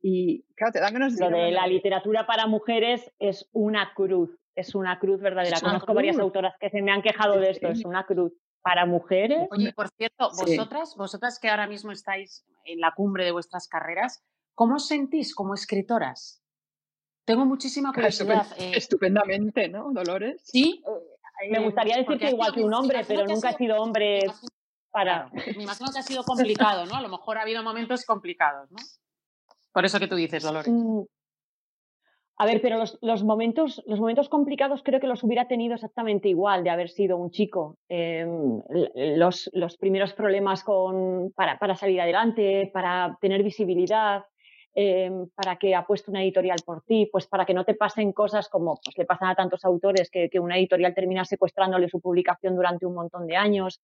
Y 0.02 0.44
claro, 0.56 0.74
te 0.74 0.80
dan 0.80 0.94
ganas 0.94 1.16
de... 1.16 1.30
Lo 1.30 1.38
de 1.38 1.52
la 1.52 1.68
literatura 1.68 2.26
para 2.26 2.48
mujeres 2.48 3.12
es 3.20 3.48
una 3.54 3.94
cruz, 3.94 4.32
es 4.56 4.74
una 4.76 5.00
cruz 5.00 5.22
verdadera. 5.22 5.60
Conozco 5.60 5.94
varias 5.94 6.18
autoras 6.18 6.56
que 6.60 6.70
se 6.70 6.82
me 6.82 6.92
han 6.92 7.02
quejado 7.02 7.40
de 7.40 7.52
esto, 7.52 7.68
es 7.68 7.86
una 7.86 8.06
cruz. 8.06 8.34
Para 8.64 8.86
mujeres. 8.86 9.48
Oye, 9.50 9.74
por 9.74 9.90
cierto, 9.90 10.30
vosotras, 10.30 10.96
vosotras 10.96 11.40
que 11.40 11.50
ahora 11.50 11.66
mismo 11.66 11.92
estáis 11.92 12.46
en 12.64 12.80
la 12.80 12.92
cumbre 12.96 13.26
de 13.26 13.32
vuestras 13.32 13.68
carreras, 13.68 14.24
¿cómo 14.54 14.76
os 14.76 14.88
sentís 14.88 15.34
como 15.34 15.56
escritoras? 15.56 16.44
Tengo 17.26 17.46
muchísima 17.46 17.92
curiosidad. 17.92 18.46
Eh. 18.60 18.74
Estupendamente, 18.76 19.68
¿no, 19.68 19.92
Dolores? 19.92 20.44
Sí, 20.46 20.84
me 21.50 21.60
gustaría 21.64 21.98
decir 21.98 22.20
que 22.20 22.30
igual 22.30 22.54
que 22.54 22.64
un 22.64 22.74
hombre, 22.74 23.04
pero 23.08 23.26
nunca 23.26 23.50
he 23.50 23.54
sido 23.56 23.82
hombre 23.82 24.22
para. 24.92 25.30
Me 25.30 25.44
imagino 25.64 25.92
que 25.92 26.00
ha 26.00 26.04
sido 26.04 26.24
complicado, 26.24 26.86
¿no? 26.86 26.96
A 26.96 27.02
lo 27.02 27.10
mejor 27.10 27.38
ha 27.38 27.42
habido 27.42 27.64
momentos 27.64 28.06
complicados, 28.06 28.70
¿no? 28.72 28.78
Por 29.72 29.86
eso 29.86 30.00
que 30.00 30.08
tú 30.08 30.16
dices, 30.16 30.44
Dolores. 30.44 30.72
A 32.38 32.46
ver, 32.46 32.60
pero 32.60 32.84
los, 33.02 33.24
momentos, 33.24 33.84
los 33.86 34.00
momentos 34.00 34.28
complicados 34.28 34.82
creo 34.84 35.00
que 35.00 35.06
los 35.06 35.24
hubiera 35.24 35.48
tenido 35.48 35.76
exactamente 35.76 36.28
igual 36.28 36.64
de 36.64 36.72
haber 36.72 36.90
sido 36.90 37.18
un 37.18 37.30
chico. 37.30 37.78
Em, 37.88 38.62
los, 38.96 39.50
los, 39.54 39.78
primeros 39.78 40.14
problemas 40.14 40.64
con, 40.64 41.32
para, 41.36 41.60
para 41.60 41.76
salir 41.76 42.02
adelante, 42.02 42.72
para 42.74 43.16
tener 43.22 43.44
visibilidad, 43.44 44.24
Em, 44.74 45.28
para 45.36 45.58
que 45.58 45.76
apueste 45.76 46.10
una 46.10 46.24
editorial 46.24 46.60
por 46.66 46.82
ti, 46.84 47.10
pues 47.12 47.28
para 47.28 47.46
que 47.46 47.54
no 47.54 47.66
te 47.66 47.74
pasen 47.74 48.14
cosas 48.14 48.48
como 48.48 48.80
pues, 48.82 48.98
le 48.98 49.04
pasan 49.04 49.28
a 49.28 49.36
tantos 49.36 49.66
autores 49.66 50.10
que, 50.10 50.30
una 50.40 50.58
editorial 50.58 50.94
termina 50.94 51.26
secuestrándole 51.26 51.90
su 51.90 52.00
publicación 52.00 52.56
durante 52.56 52.86
un 52.86 52.94
montón 52.94 53.28
de 53.28 53.36
años. 53.36 53.82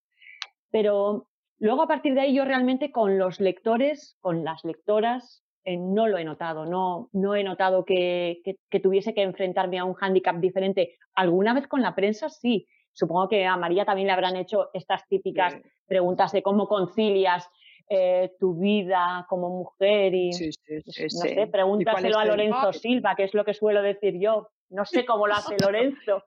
Pero 0.70 1.28
luego 1.58 1.82
a 1.82 1.88
partir 1.88 2.14
de 2.14 2.22
ahí 2.22 2.34
yo 2.34 2.46
realmente 2.46 2.90
con 2.90 3.18
los 3.18 3.38
lectores, 3.38 4.16
con 4.20 4.44
las 4.44 4.64
lectoras, 4.64 5.44
eh, 5.68 5.76
no 5.76 6.08
lo 6.08 6.16
he 6.16 6.24
notado, 6.24 6.64
no, 6.64 7.10
no 7.12 7.34
he 7.34 7.44
notado 7.44 7.84
que, 7.84 8.40
que, 8.70 8.80
tuviese 8.80 9.12
que 9.12 9.22
enfrentarme 9.22 9.78
a 9.78 9.84
un 9.84 9.92
hándicap 9.92 10.36
diferente. 10.36 10.96
Alguna 11.14 11.52
vez 11.52 11.66
con 11.66 11.82
la 11.82 11.94
prensa 11.94 12.30
sí. 12.30 12.66
Supongo 12.90 13.28
que 13.28 13.44
a 13.44 13.54
María 13.58 13.84
también 13.84 14.06
le 14.06 14.14
habrán 14.14 14.36
hecho 14.36 14.70
estas 14.72 15.06
típicas 15.08 15.54
preguntas 15.86 16.32
de 16.32 16.42
cómo 16.42 16.66
concilias 16.68 17.46
eh, 17.86 18.32
tu 18.40 18.58
vida 18.58 19.26
como 19.28 19.50
mujer 19.50 20.14
y 20.14 20.30
no 20.30 20.90
sé, 21.06 21.46
pregúntaselo 21.52 22.18
a 22.18 22.24
Lorenzo 22.24 22.72
Silva, 22.72 23.14
que 23.14 23.24
es 23.24 23.34
lo 23.34 23.44
que 23.44 23.52
suelo 23.52 23.82
decir 23.82 24.18
yo. 24.18 24.48
No 24.70 24.86
sé 24.86 25.04
cómo 25.04 25.26
lo 25.26 25.34
hace 25.34 25.56
Lorenzo. 25.60 26.24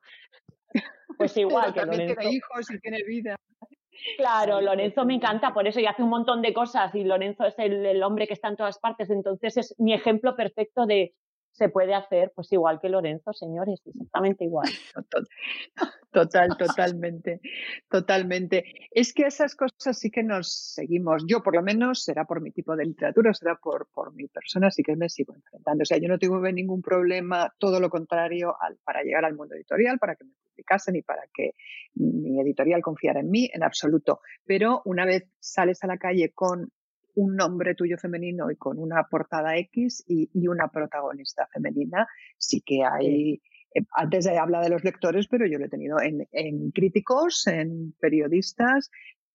Pues 1.18 1.36
igual 1.36 1.74
que 1.74 1.82
Lorenzo. 1.86 2.16
Tiene 2.16 2.36
hijos 2.36 2.72
y 2.72 2.80
tiene 2.80 3.04
vida. 3.04 3.36
Claro, 4.18 4.62
Lorenzo 4.62 5.06
me 5.06 5.16
encanta 5.16 5.54
por 5.54 5.68
eso 5.68 5.80
y 5.80 5.86
hace 5.86 6.04
un 6.04 6.10
montón 6.10 6.42
de 6.42 6.54
cosas 6.54 6.94
y 6.96 7.04
Lorenzo 7.04 7.46
es 7.46 7.56
el, 7.58 8.02
hombre 8.04 8.28
que 8.28 8.34
está 8.34 8.48
en 8.48 8.56
todas 8.56 8.80
partes, 8.80 9.10
entonces 9.10 9.58
es 9.58 9.76
mi 9.80 9.94
ejemplo 9.94 10.36
perfecto 10.36 10.86
de 10.86 11.14
se 11.52 11.70
puede 11.70 11.94
hacer 11.94 12.32
pues 12.36 12.52
igual 12.52 12.80
que 12.82 12.90
Lorenzo, 12.90 13.34
señores, 13.34 13.82
exactamente 13.86 14.46
igual. 14.46 14.70
Total, 16.12 16.50
totalmente, 16.58 17.40
totalmente. 17.90 18.66
Es 18.92 19.14
que 19.14 19.24
esas 19.24 19.56
cosas 19.56 19.98
sí 19.98 20.12
que 20.12 20.24
nos 20.24 20.74
seguimos. 20.74 21.24
Yo, 21.26 21.42
por 21.42 21.56
lo 21.56 21.62
menos, 21.62 22.04
será 22.04 22.26
por 22.26 22.42
mi 22.42 22.52
tipo 22.52 22.76
de 22.76 22.86
literatura, 22.86 23.34
será 23.34 23.56
por, 23.56 23.88
por 23.94 24.14
mi 24.14 24.28
persona, 24.28 24.70
sí 24.72 24.84
que 24.84 24.98
me 24.98 25.08
sigo 25.08 25.34
enfrentando. 25.34 25.84
O 25.84 25.86
sea, 25.86 25.98
yo 26.00 26.10
no 26.10 26.20
tuve 26.20 26.52
ningún 26.52 26.82
problema, 26.82 27.54
todo 27.58 27.80
lo 27.80 27.90
contrario, 27.90 28.56
al, 28.60 28.78
para 28.84 29.04
llegar 29.04 29.24
al 29.24 29.36
mundo 29.36 29.56
editorial, 29.56 30.00
para 30.00 30.16
que 30.16 30.26
me 30.26 30.32
publicasen 30.50 30.98
y 30.98 31.02
para 31.02 31.22
que 31.34 31.52
mi 31.94 32.42
editorial 32.42 32.82
confiara 32.82 33.22
en 33.22 33.30
mí, 33.30 33.50
en 33.54 33.64
absoluto. 33.64 34.20
Pero 34.46 34.82
una 34.84 35.06
vez 35.06 35.30
sales 35.40 35.82
a 35.84 35.88
la 35.88 35.98
calle 35.98 36.34
con 36.34 36.72
un 37.16 37.36
nombre 37.36 37.76
tuyo 37.76 37.98
femenino 37.98 38.52
y 38.52 38.56
con 38.56 38.78
una 38.80 39.04
portada 39.10 39.58
X 39.58 40.04
y, 40.08 40.30
una 40.48 40.70
protagonista 40.70 41.48
femenina, 41.48 42.08
sí 42.38 42.62
que 42.62 42.84
hay... 42.84 43.42
Eh, 43.74 43.86
antes 43.96 44.28
habla 44.28 44.62
de 44.62 44.70
los 44.70 44.84
lectores, 44.84 45.28
pero 45.28 45.46
yo 45.48 45.58
lo 45.58 45.66
he 45.66 45.70
tenido 45.70 45.98
en, 46.02 46.72
críticos, 46.72 47.48
en 47.48 47.94
periodistas, 48.00 48.92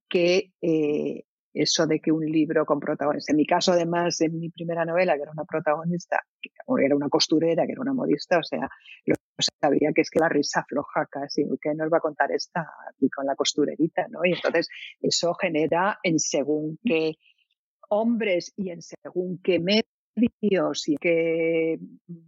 que 0.08 0.52
eh, 0.60 1.24
eso 1.56 1.86
de 1.86 2.00
que 2.00 2.12
un 2.12 2.24
libro 2.24 2.66
con 2.66 2.78
protagonista, 2.78 3.32
en 3.32 3.38
mi 3.38 3.46
caso 3.46 3.72
además, 3.72 4.20
en 4.20 4.38
mi 4.38 4.50
primera 4.50 4.84
novela, 4.84 5.16
que 5.16 5.22
era 5.22 5.32
una 5.32 5.44
protagonista, 5.44 6.20
que 6.40 6.50
era 6.84 6.94
una 6.94 7.08
costurera, 7.08 7.64
que 7.64 7.72
era 7.72 7.80
una 7.80 7.94
modista, 7.94 8.38
o 8.38 8.42
sea, 8.42 8.68
yo 9.06 9.14
sabía 9.60 9.90
que 9.94 10.02
es 10.02 10.10
que 10.10 10.18
la 10.18 10.28
risa 10.28 10.64
floja 10.68 11.06
casi, 11.06 11.44
que 11.60 11.74
nos 11.74 11.90
va 11.92 11.98
a 11.98 12.00
contar 12.00 12.30
esta 12.32 12.68
aquí 12.90 13.08
con 13.08 13.26
la 13.26 13.34
costurerita, 13.34 14.06
¿no? 14.08 14.24
Y 14.24 14.32
entonces 14.32 14.68
eso 15.00 15.34
genera 15.34 15.98
en 16.02 16.18
según 16.18 16.78
qué 16.84 17.14
hombres 17.88 18.52
y 18.56 18.70
en 18.70 18.82
según 18.82 19.40
qué 19.42 19.58
medios 19.58 20.88
y 20.88 20.96
qué 20.96 21.78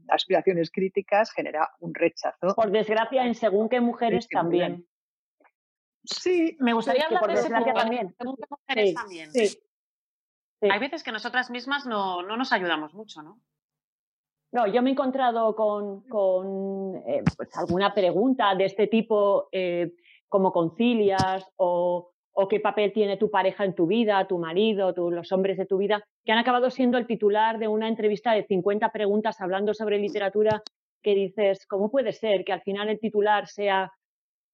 aspiraciones 0.08 0.70
críticas 0.70 1.32
genera 1.32 1.70
un 1.80 1.94
rechazo. 1.94 2.54
Por 2.54 2.70
desgracia, 2.70 3.24
en 3.24 3.34
según 3.34 3.68
qué 3.68 3.80
mujeres 3.80 4.28
también. 4.28 4.86
Sí, 6.04 6.56
me 6.60 6.72
gustaría 6.72 7.06
hablar 7.06 7.26
de 7.26 7.34
ese 7.34 7.50
punto. 7.50 7.72
También. 7.74 8.14
Según 8.18 8.36
qué 8.36 8.46
mujeres 8.50 8.94
también. 8.94 9.32
Sí. 9.32 9.58
Hay 10.60 10.80
veces 10.80 11.02
que 11.02 11.12
nosotras 11.12 11.50
mismas 11.50 11.86
no, 11.86 12.22
no, 12.22 12.36
nos 12.36 12.52
ayudamos 12.52 12.92
mucho, 12.94 13.22
¿no? 13.22 13.40
No, 14.50 14.66
yo 14.66 14.82
me 14.82 14.90
he 14.90 14.92
encontrado 14.92 15.54
con, 15.54 16.08
con 16.08 16.96
eh, 17.06 17.22
pues 17.36 17.54
alguna 17.56 17.92
pregunta 17.92 18.54
de 18.54 18.64
este 18.64 18.86
tipo, 18.86 19.48
eh, 19.52 19.92
como 20.26 20.52
concilias 20.52 21.46
o 21.56 22.12
o 22.40 22.46
qué 22.46 22.60
papel 22.60 22.92
tiene 22.92 23.16
tu 23.16 23.32
pareja 23.32 23.64
en 23.64 23.74
tu 23.74 23.88
vida, 23.88 24.24
tu 24.28 24.38
marido, 24.38 24.94
los 25.10 25.32
hombres 25.32 25.58
de 25.58 25.66
tu 25.66 25.76
vida, 25.76 26.04
que 26.24 26.30
han 26.30 26.38
acabado 26.38 26.70
siendo 26.70 26.96
el 26.96 27.04
titular 27.04 27.58
de 27.58 27.66
una 27.66 27.88
entrevista 27.88 28.30
de 28.30 28.44
50 28.44 28.92
preguntas 28.92 29.40
hablando 29.40 29.74
sobre 29.74 29.98
literatura 29.98 30.62
que 31.02 31.16
dices, 31.16 31.66
¿cómo 31.66 31.90
puede 31.90 32.12
ser 32.12 32.44
que 32.44 32.52
al 32.52 32.60
final 32.60 32.90
el 32.90 33.00
titular 33.00 33.48
sea 33.48 33.90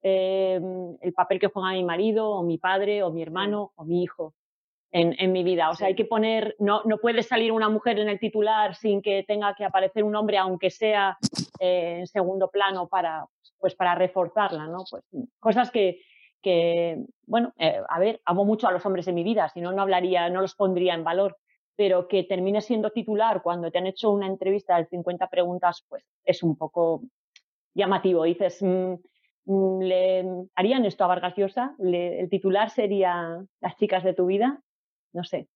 em, 0.01 0.97
el 1.03 1.13
papel 1.13 1.39
que 1.39 1.49
juega 1.49 1.73
mi 1.73 1.85
marido 1.85 2.31
o 2.31 2.43
mi 2.43 2.57
padre 2.57 3.03
o 3.03 3.13
mi 3.13 3.21
hermano 3.21 3.73
o 3.77 3.85
mi 3.85 4.03
hijo? 4.03 4.33
en, 4.91 5.33
mi 5.33 5.43
vida. 5.43 5.71
O 5.71 5.75
sea, 5.75 5.89
hay 5.89 5.97
que 5.97 6.05
poner, 6.05 6.55
no, 6.61 6.83
no 6.85 6.99
puede 6.99 7.25
salir 7.25 7.51
una 7.51 7.69
mujer 7.69 7.99
en 7.99 8.09
el 8.09 8.21
titular 8.21 8.77
sin 8.77 9.03
que 9.03 9.25
tenga 9.27 9.53
que 9.57 9.65
aparecer 9.65 10.05
un 10.05 10.15
hombre, 10.15 10.39
aunque 10.39 10.71
sea 10.71 11.19
eh, 11.59 11.97
en 11.99 12.07
segundo 12.07 12.49
plano, 12.49 12.87
para, 12.87 13.27
pues 13.59 13.75
para 13.75 13.97
reforzarla, 13.97 14.69
¿no? 14.69 14.85
Pues 14.89 15.03
cosas 15.41 15.73
que, 15.73 15.99
que 16.45 17.03
bueno, 17.27 17.55
eh, 17.59 17.81
a 17.89 17.99
ver, 17.99 18.21
amo 18.27 18.45
mucho 18.45 18.69
a 18.69 18.73
los 18.73 18.85
hombres 18.85 19.09
en 19.09 19.15
mi 19.15 19.25
vida, 19.25 19.49
si 19.49 19.63
no, 19.63 19.73
no 19.73 19.81
hablaría, 19.81 20.29
no 20.29 20.43
los 20.43 20.55
pondría 20.55 20.95
en 20.95 21.03
valor, 21.03 21.39
pero 21.75 22.07
que 22.07 22.23
termine 22.23 22.61
siendo 22.61 22.91
titular 22.91 23.43
cuando 23.43 23.71
te 23.71 23.79
han 23.79 23.87
hecho 23.87 24.11
una 24.11 24.27
entrevista 24.27 24.77
de 24.77 24.85
50 24.85 25.29
preguntas, 25.31 25.85
pues 25.89 26.05
es 26.23 26.43
un 26.43 26.57
poco 26.57 27.03
llamativo. 27.75 28.25
Dices, 28.25 28.63
mm, 28.63 28.95
mm, 29.47 29.81
¿le 29.81 30.25
harían 30.55 30.85
esto 30.85 31.05
a 31.05 31.09
Vargas 31.09 31.35
Llosa? 31.35 31.75
¿El 31.79 32.29
titular 32.29 32.69
sería 32.69 33.43
Las 33.61 33.77
chicas 33.77 34.05
de 34.05 34.13
tu 34.13 34.27
vida? 34.27 34.61
No 35.15 35.25
sé. 35.25 35.49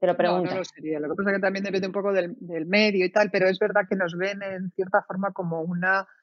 Te 0.00 0.08
lo 0.08 0.16
pregunto. 0.16 0.46
No, 0.46 0.50
no 0.50 0.58
lo 0.58 0.64
sería. 0.64 0.98
Lo 0.98 1.10
que 1.10 1.14
pasa 1.14 1.30
es 1.30 1.36
que 1.36 1.42
también 1.42 1.64
depende 1.64 1.86
un 1.86 1.92
poco 1.92 2.12
del, 2.12 2.34
del 2.40 2.66
medio 2.66 3.06
y 3.06 3.12
tal, 3.12 3.30
pero 3.30 3.48
es 3.48 3.60
verdad 3.60 3.82
que 3.88 3.94
nos 3.94 4.16
ven 4.16 4.42
en 4.42 4.72
cierta 4.72 5.00
forma 5.02 5.32
como 5.32 5.60
una 5.60 6.04
Mm, 6.04 6.21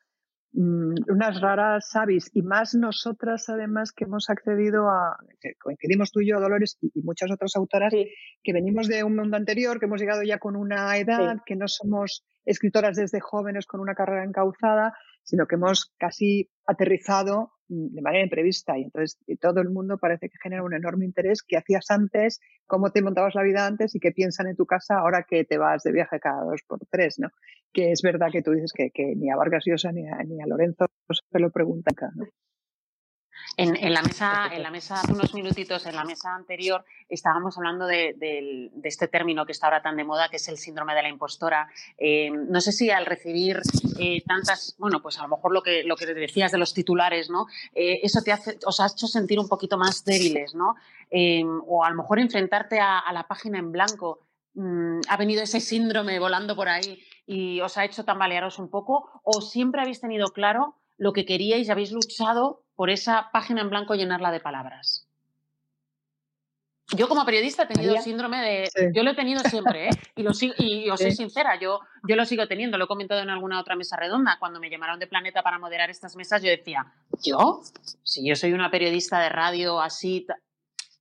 unas 0.52 1.42
raras 1.42 1.96
avis 1.96 2.32
y 2.34 2.42
más 2.42 2.74
nosotras 2.74 3.50
además 3.50 3.92
que 3.92 4.06
hemos 4.06 4.30
accedido 4.30 4.90
a, 4.90 5.18
que 5.40 5.54
coincidimos 5.62 6.12
tú 6.12 6.22
y 6.22 6.30
yo, 6.30 6.40
Dolores, 6.40 6.78
y, 6.82 7.02
muchas 7.02 7.32
otras 7.32 7.56
autoras 7.56 7.94
que 7.94 8.54
venimos 8.54 8.88
de 8.88 9.04
un 9.04 9.16
mundo 9.16 9.38
anterior, 9.38 9.80
que 9.80 9.86
hemos 9.86 10.02
llegado 10.02 10.24
ya 10.24 10.40
con 10.40 10.56
una 10.56 10.98
edad, 10.98 11.38
que 11.46 11.56
no 11.56 11.68
somos 11.68 12.26
escritoras 12.46 12.98
desde 12.98 13.20
jóvenes 13.20 13.68
con 13.68 13.80
una 13.80 13.94
carrera 13.94 14.24
encauzada, 14.24 14.94
sino 15.30 15.45
que 15.45 15.56
hemos 15.56 15.93
casi 15.99 16.49
aterrizado 16.65 17.51
mm, 17.68 17.93
de 17.93 18.01
manera 18.01 18.23
imprevista 18.23 18.80
y 18.80 18.84
entonces 18.84 19.19
todo 19.39 19.61
el 19.61 19.69
mundo 19.69 19.99
parece 19.99 20.27
que 20.27 20.39
genera 20.41 20.64
un 20.64 20.73
enorme 20.73 21.06
interés 21.06 21.43
que 21.43 21.56
hacías 21.56 21.91
antes, 21.91 22.39
cómo 22.65 22.91
te 22.91 23.03
montabas 23.03 23.35
la 23.35 23.43
vida 23.43 23.68
antes 23.68 23.93
y 23.93 23.99
qué 23.99 24.11
piensan 24.11 24.47
en 24.47 24.56
tu 24.56 24.65
casa 24.65 24.97
ahora 24.97 25.27
que 25.30 25.45
te 25.45 25.60
vas 25.60 25.84
de 25.84 25.91
viaje 25.91 26.19
cada 26.19 26.43
dos 26.43 26.64
por 26.68 26.80
tres, 26.89 27.19
¿no? 27.19 27.30
Que 27.72 27.91
es 27.91 28.01
verdad 28.01 28.30
que 28.31 28.41
tú 28.41 28.51
dices 28.51 28.73
que, 28.73 28.91
ni 29.15 29.30
a 29.30 29.35
Vargas 29.35 29.65
Llosa 29.68 29.91
ni 29.91 30.07
a, 30.07 30.18
ni 30.23 30.41
a 30.41 30.47
Lorenzo 30.47 30.88
se 31.31 31.39
lo 31.39 31.51
preguntan, 31.51 31.93
¿no? 32.15 32.26
En, 33.57 33.94
la 33.94 34.02
mesa, 34.02 34.49
en 34.53 34.64
la 34.64 34.72
mesa, 34.72 34.95
hace 34.95 35.11
unos 35.11 35.34
minutitos, 35.34 35.86
en 35.86 35.95
la 35.95 36.06
mesa 36.06 36.34
anterior, 36.34 36.86
estábamos 37.10 37.57
hablando 37.57 37.86
de, 37.86 38.72
este 38.84 39.07
término 39.07 39.45
que 39.45 39.52
está 39.52 39.68
ahora 39.68 39.82
tan 39.82 39.98
de 39.98 40.03
moda, 40.03 40.30
que 40.30 40.38
es 40.38 40.48
el 40.48 40.57
síndrome 40.57 40.95
de 40.95 41.03
la 41.03 41.10
impostora. 41.10 41.70
Eh, 41.98 42.30
no 42.32 42.61
sé 42.61 42.72
si 42.72 42.90
al 42.90 43.06
recibir 43.06 43.61
eh, 43.99 44.22
tantas, 44.26 44.76
bueno, 44.78 45.02
pues 45.02 45.20
a 45.20 45.24
lo 45.24 45.30
mejor 45.30 45.52
lo 45.52 45.61
que, 45.61 45.84
lo 45.84 45.95
que 45.98 46.06
decías 46.06 46.52
de 46.52 46.57
los 46.57 46.74
titulares, 46.74 47.30
¿no? 47.30 47.48
Eh, 47.74 47.99
eso 48.03 48.22
te 48.22 48.32
hace, 48.32 48.57
os 48.66 48.80
ha 48.80 48.88
hecho 48.88 49.07
sentir 49.07 49.40
un 49.40 49.49
poquito 49.49 49.78
más 49.78 50.06
débiles, 50.06 50.56
¿no? 50.56 50.76
o 51.68 51.84
a 51.84 51.90
lo 51.90 51.95
mejor 51.95 52.20
enfrentarte 52.20 52.80
a, 52.80 52.99
a 52.99 53.11
la 53.11 53.24
página 53.24 53.57
en 53.57 53.72
blanco. 53.72 54.20
Mm, 54.53 55.02
ha 55.07 55.18
venido 55.18 55.41
ese 55.41 55.60
síndrome 55.60 56.20
volando 56.20 56.56
por 56.56 56.70
ahí 56.70 57.02
y 57.26 57.61
os 57.61 57.78
ha 57.78 57.86
hecho 57.86 58.03
tambalearos 58.03 58.60
un 58.60 58.70
poco, 58.70 59.22
o 59.24 59.41
siempre 59.41 59.82
habéis 59.82 60.02
tenido 60.02 60.30
claro 60.30 60.78
lo 61.00 61.14
que 61.14 61.26
queríais 61.26 61.68
y 61.68 61.72
habéis 61.72 61.92
luchado 61.92 62.62
por 62.76 62.90
esa 62.92 63.30
página 63.34 63.62
en 63.62 63.70
blanco 63.70 63.96
llenarla 63.96 64.32
de 64.32 64.42
palabras. 64.42 65.08
Yo 66.96 67.08
como 67.08 67.24
periodista 67.24 67.64
he 67.64 67.68
tenido 67.68 67.96
síndrome 68.02 68.42
de... 68.42 68.92
Yo 68.94 69.04
lo 69.04 69.12
he 69.12 69.16
tenido 69.16 69.42
siempre, 69.42 69.90
¿eh? 69.90 69.92
Y, 70.16 70.24
lo 70.24 70.32
y 70.58 70.90
os 70.90 71.00
soy 71.00 71.12
sincera, 71.12 71.60
yo, 71.60 71.80
yo 72.08 72.16
lo 72.16 72.26
sigo 72.26 72.48
teniendo, 72.48 72.78
lo 72.78 72.86
he 72.86 72.88
comentado 72.88 73.22
en 73.22 73.30
alguna 73.30 73.60
otra 73.60 73.76
mesa 73.76 73.96
redonda. 73.96 74.38
Cuando 74.40 74.60
me 74.60 74.70
llamaron 74.72 75.00
de 75.00 75.06
Planeta 75.06 75.44
para 75.44 75.60
moderar 75.60 75.90
estas 75.92 76.16
mesas, 76.16 76.42
yo 76.42 76.50
decía, 76.50 76.92
¿yo? 77.24 77.62
Si 78.04 78.28
yo 78.28 78.36
soy 78.36 78.54
una 78.54 78.72
periodista 78.72 79.20
de 79.20 79.30
radio 79.30 79.80
así... 79.80 80.26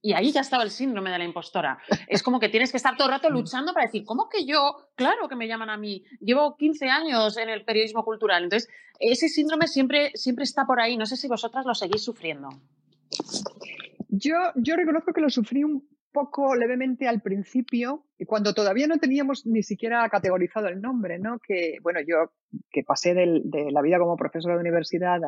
Y 0.01 0.13
ahí 0.13 0.31
ya 0.31 0.43
estaba 0.43 0.63
el 0.63 0.71
síndrome 0.71 1.11
de 1.11 1.19
la 1.19 1.25
impostora. 1.25 1.79
Es 2.07 2.23
como 2.23 2.39
que 2.39 2.49
tienes 2.49 2.71
que 2.71 2.77
estar 2.77 2.97
todo 2.97 3.09
el 3.09 3.15
rato 3.15 3.31
mm. 3.31 3.33
luchando 3.33 3.73
para 3.73 3.87
decir, 3.87 4.05
¿cómo 4.05 4.29
que 4.29 4.45
yo? 4.47 4.91
Claro 4.95 5.29
que 5.29 5.37
me 5.37 5.49
llaman 5.49 5.71
a 5.71 5.77
mí. 5.77 6.05
Llevo 6.21 6.57
15 6.57 6.89
años 6.89 7.37
en 7.37 7.49
el 7.49 7.65
periodismo 7.65 8.05
cultural. 8.05 8.45
Entonces, 8.45 8.71
ese 9.01 9.29
síndrome 9.29 9.67
siempre, 9.67 10.13
siempre 10.15 10.45
está 10.45 10.67
por 10.67 10.81
ahí. 10.81 10.97
No 10.97 11.07
sé 11.07 11.17
si 11.17 11.27
vosotras 11.27 11.67
lo 11.67 11.75
seguís 11.75 12.05
sufriendo. 12.05 12.49
Yo, 14.09 14.35
yo 14.57 14.77
reconozco 14.77 15.13
que 15.13 15.21
lo 15.21 15.31
sufrí 15.31 15.65
un 15.65 15.89
poco 16.19 16.57
levemente 16.57 17.07
al 17.07 17.21
principio, 17.21 18.05
y 18.19 18.25
cuando 18.25 18.53
todavía 18.53 18.89
no 18.89 18.99
teníamos 18.99 19.47
ni 19.47 19.63
siquiera 19.63 20.09
categorizado 20.09 20.67
el 20.67 20.81
nombre, 20.81 21.21
¿no? 21.21 21.39
Que, 21.39 21.77
bueno, 21.81 22.01
yo 22.01 22.33
que 22.73 22.83
pasé 22.83 23.15
de 23.15 23.71
la 23.71 23.83
vida 23.83 24.01
como 24.01 24.17
profesora 24.17 24.55
de 24.55 24.61
universidad 24.61 25.21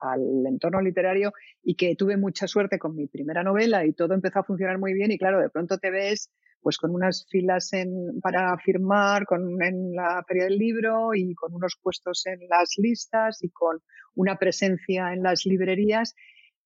al 0.00 0.46
entorno 0.46 0.80
literario 0.80 1.34
y 1.62 1.74
que 1.74 1.94
tuve 1.94 2.16
mucha 2.16 2.46
suerte 2.46 2.78
con 2.78 2.96
mi 2.96 3.06
primera 3.06 3.42
novela 3.42 3.84
y 3.84 3.92
todo 3.92 4.14
empezó 4.14 4.38
a 4.38 4.44
funcionar 4.44 4.78
muy 4.78 4.94
bien 4.94 5.10
y 5.10 5.18
claro, 5.18 5.40
de 5.40 5.50
pronto 5.50 5.76
te 5.76 5.90
ves 5.90 6.30
pues 6.62 6.78
con 6.78 6.94
unas 6.94 7.26
filas 7.30 7.72
en, 7.74 8.20
para 8.22 8.56
firmar 8.58 9.26
con, 9.26 9.62
en 9.62 9.94
la 9.94 10.22
feria 10.26 10.44
del 10.44 10.56
libro 10.56 11.14
y 11.14 11.34
con 11.34 11.54
unos 11.54 11.78
puestos 11.82 12.24
en 12.26 12.40
las 12.48 12.74
listas 12.78 13.42
y 13.42 13.50
con 13.50 13.82
una 14.14 14.36
presencia 14.36 15.12
en 15.12 15.22
las 15.22 15.44
librerías 15.44 16.14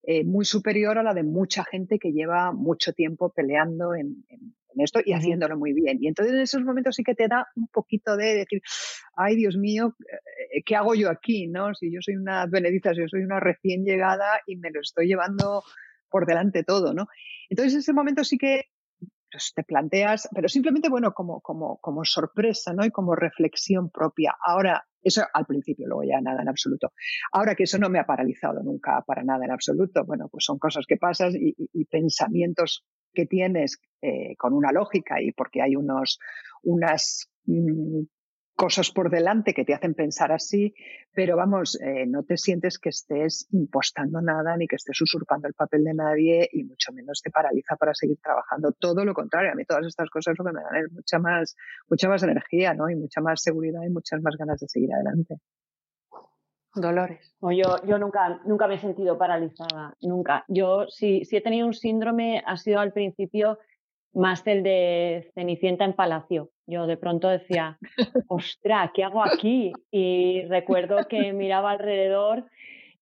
eh, 0.06 0.24
muy 0.24 0.44
superior 0.44 0.98
a 0.98 1.02
la 1.02 1.14
de 1.14 1.22
mucha 1.22 1.64
gente 1.64 1.98
que 1.98 2.12
lleva 2.12 2.52
mucho 2.52 2.92
tiempo 2.92 3.30
peleando 3.30 3.94
en, 3.94 4.24
esto 4.76 5.00
y 5.04 5.12
haciéndolo 5.12 5.56
muy 5.56 5.72
bien. 5.72 5.98
Y 6.00 6.08
entonces 6.08 6.34
en 6.34 6.40
esos 6.40 6.64
momentos 6.64 6.96
sí 6.96 7.04
que 7.04 7.14
te 7.14 7.28
da 7.28 7.46
un 7.54 7.68
poquito 7.68 8.16
de 8.16 8.34
decir, 8.34 8.60
ay 9.16 9.36
Dios 9.36 9.56
mío, 9.56 9.94
eh, 10.52 10.62
¿qué 10.66 10.74
hago 10.74 10.94
yo 10.94 11.10
aquí? 11.10 11.46
¿no? 11.46 11.74
Si 11.74 11.92
yo 11.92 12.00
soy 12.02 12.16
una 12.16 12.46
benedita, 12.46 12.92
si 12.92 13.00
yo 13.00 13.08
soy 13.08 13.22
una 13.22 13.38
recién 13.38 13.84
llegada 13.84 14.40
y 14.46 14.56
me 14.56 14.70
lo 14.72 14.80
estoy 14.80 15.06
llevando 15.06 15.62
por 16.10 16.26
delante 16.26 16.64
todo, 16.64 16.92
¿no? 16.92 17.06
Entonces 17.48 17.74
en 17.74 17.80
ese 17.80 17.92
momento 17.92 18.24
sí 18.24 18.36
que 18.36 18.64
pues, 19.30 19.52
te 19.54 19.64
planteas, 19.64 20.28
pero 20.34 20.48
simplemente, 20.48 20.88
bueno, 20.88 21.12
como, 21.12 21.40
como, 21.40 21.78
como 21.78 22.04
sorpresa, 22.04 22.72
¿no? 22.72 22.84
Y 22.84 22.90
como 22.90 23.16
reflexión 23.16 23.90
propia. 23.90 24.36
Ahora, 24.44 24.86
eso 25.04 25.22
al 25.32 25.46
principio, 25.46 25.86
luego 25.86 26.04
ya 26.04 26.20
nada 26.20 26.42
en 26.42 26.48
absoluto. 26.48 26.92
Ahora 27.32 27.54
que 27.54 27.64
eso 27.64 27.78
no 27.78 27.88
me 27.88 27.98
ha 27.98 28.06
paralizado 28.06 28.62
nunca 28.62 29.02
para 29.06 29.22
nada 29.22 29.44
en 29.44 29.50
absoluto, 29.50 30.04
bueno, 30.04 30.28
pues 30.30 30.44
son 30.44 30.58
cosas 30.58 30.86
que 30.86 30.96
pasan 30.96 31.32
y, 31.34 31.84
pensamientos 31.84 32.84
que 33.12 33.26
tienes 33.26 33.78
eh, 34.02 34.34
con 34.36 34.54
una 34.54 34.72
lógica 34.72 35.20
y 35.20 35.32
porque 35.32 35.62
hay 35.62 35.76
unos, 35.76 36.18
unas 36.62 37.28
mm, 37.44 38.02
cosas 38.56 38.90
por 38.90 39.10
delante 39.10 39.52
que 39.52 39.64
te 39.64 39.74
hacen 39.74 39.94
pensar 39.94 40.32
así, 40.32 40.74
pero 41.12 41.36
vamos, 41.36 41.78
eh, 41.80 42.06
no 42.06 42.22
te 42.22 42.36
sientes 42.36 42.78
que 42.78 42.90
estés 42.90 43.48
impostando 43.52 44.20
nada 44.20 44.56
ni 44.56 44.66
que 44.66 44.76
estés 44.76 45.00
usurpando 45.00 45.48
el 45.48 45.54
papel 45.54 45.84
de 45.84 45.94
nadie 45.94 46.48
y 46.52 46.64
mucho 46.64 46.92
menos 46.92 47.20
te 47.22 47.30
paraliza 47.30 47.76
para 47.76 47.94
seguir 47.94 48.18
trabajando. 48.22 48.72
Todo 48.72 49.04
lo 49.04 49.12
contrario, 49.12 49.52
a 49.52 49.54
mí 49.54 49.64
todas 49.64 49.86
estas 49.86 50.08
cosas 50.08 50.34
lo 50.38 50.44
que 50.44 50.52
me 50.52 50.62
dan 50.62 50.84
es 50.84 50.92
mucha 50.92 51.18
más, 51.18 51.56
mucha 51.88 52.08
más 52.08 52.22
energía, 52.22 52.74
¿no? 52.74 52.88
Y 52.88 52.96
mucha 52.96 53.20
más 53.20 53.42
seguridad 53.42 53.82
y 53.82 53.90
muchas 53.90 54.22
más 54.22 54.36
ganas 54.36 54.60
de 54.60 54.68
seguir 54.68 54.92
adelante. 54.94 55.36
Dolores. 56.76 57.36
yo, 57.40 57.84
yo 57.86 57.98
nunca, 57.98 58.40
nunca 58.44 58.66
me 58.66 58.74
he 58.74 58.78
sentido 58.78 59.16
paralizada, 59.16 59.96
nunca. 60.00 60.44
Yo 60.48 60.86
si, 60.88 61.24
si 61.24 61.36
he 61.36 61.40
tenido 61.40 61.68
un 61.68 61.74
síndrome 61.74 62.42
ha 62.44 62.56
sido 62.56 62.80
al 62.80 62.92
principio 62.92 63.58
más 64.14 64.46
el 64.46 64.62
de 64.62 65.30
Cenicienta 65.34 65.84
en 65.84 65.92
Palacio. 65.92 66.50
Yo 66.66 66.86
de 66.86 66.96
pronto 66.96 67.28
decía, 67.28 67.78
ostra, 68.28 68.90
¿qué 68.94 69.04
hago 69.04 69.22
aquí? 69.22 69.72
Y 69.90 70.42
recuerdo 70.48 71.06
que 71.08 71.32
miraba 71.32 71.72
alrededor 71.72 72.46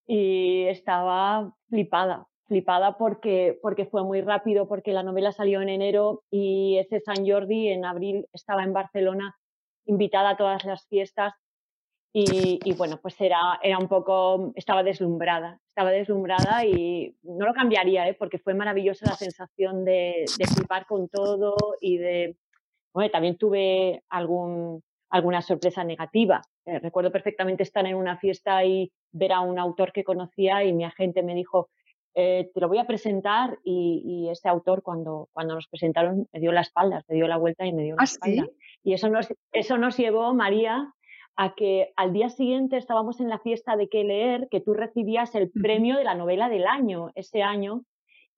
y 0.07 0.65
estaba 0.65 1.53
flipada, 1.69 2.27
flipada 2.47 2.99
porque, 2.99 3.59
porque 3.63 3.87
fue 3.87 4.03
muy 4.03 4.21
rápido, 4.21 4.67
porque 4.67 4.93
la 4.93 5.03
novela 5.03 5.33
salió 5.33 5.61
en 5.63 5.69
enero 5.69 6.23
y 6.31 6.79
ese 6.79 7.01
San 7.01 7.27
Jordi 7.27 7.69
en 7.69 7.85
abril 7.85 8.27
estaba 8.33 8.65
en 8.65 8.73
Barcelona 8.73 9.37
invitada 9.85 10.31
a 10.31 10.37
todas 10.37 10.65
las 10.65 10.87
fiestas 10.87 11.35
y, 12.15 12.75
bueno, 12.75 12.99
pues 13.01 13.19
era, 13.21 13.59
era 13.63 13.79
un 13.79 13.89
poco, 13.89 14.53
estaba 14.55 14.83
deslumbrada, 14.83 15.59
estaba 15.69 15.91
deslumbrada 15.91 16.65
y 16.67 17.17
no 17.23 17.47
lo 17.47 17.55
cambiaría, 17.55 18.07
¿eh? 18.07 18.15
porque 18.15 18.39
fue 18.39 18.53
maravillosa 18.53 19.07
la 19.07 19.17
sensación 19.17 19.85
de, 19.85 20.27
de 20.39 20.47
flipar 20.47 20.85
con 20.87 21.09
todo 21.09 21.57
y 21.81 21.97
de, 21.97 22.37
bueno, 22.93 23.11
también 23.11 23.39
tuve 23.39 24.03
algún, 24.11 24.83
alguna 25.09 25.41
sorpresa 25.41 25.85
negativa. 25.85 26.43
Eh, 26.67 26.79
recuerdo 26.81 27.11
perfectamente 27.11 27.63
estar 27.63 27.87
en 27.87 27.97
una 27.97 28.19
fiesta 28.19 28.63
y 28.65 28.93
ver 29.11 29.33
a 29.33 29.41
un 29.41 29.59
autor 29.59 29.93
que 29.93 30.05
conocía 30.05 30.65
y 30.65 30.75
mi 30.75 30.85
agente 30.85 31.23
me 31.23 31.35
dijo, 31.35 31.71
eh, 32.15 32.51
te 32.53 32.61
lo 32.61 32.69
voy 32.69 32.77
a 32.79 32.87
presentar 32.87 33.59
y, 33.65 34.03
y, 34.05 34.31
ese 34.31 34.51
autor 34.51 34.83
cuando, 34.83 35.31
cuando 35.33 35.55
nos 35.55 35.67
presentaron 35.67 36.29
me 36.31 36.41
dio 36.41 36.53
la 36.53 36.61
espalda, 36.61 37.03
me 37.09 37.15
dio 37.15 37.27
la 37.27 37.39
vuelta 37.39 37.65
y 37.65 37.73
me 37.73 37.85
dio 37.85 37.97
la 37.97 38.03
¿Ah, 38.03 38.05
espalda. 38.05 38.47
Y 38.85 38.93
eso 38.93 39.09
nos, 39.09 39.33
eso 39.53 39.79
nos 39.79 39.97
llevó, 39.97 40.35
María, 40.35 40.93
a 41.37 41.55
que 41.55 41.93
al 41.97 42.13
día 42.13 42.29
siguiente 42.29 42.77
estábamos 42.77 43.21
en 43.21 43.29
la 43.29 43.39
fiesta 43.39 43.77
de 43.77 43.89
qué 43.89 44.05
leer, 44.05 44.49
que 44.51 44.61
tú 44.61 44.75
recibías 44.75 45.35
el 45.35 45.51
premio 45.51 45.97
de 45.97 46.05
la 46.05 46.15
novela 46.15 46.49
del 46.49 46.67
año 46.67 47.11
ese 47.15 47.43
año, 47.43 47.85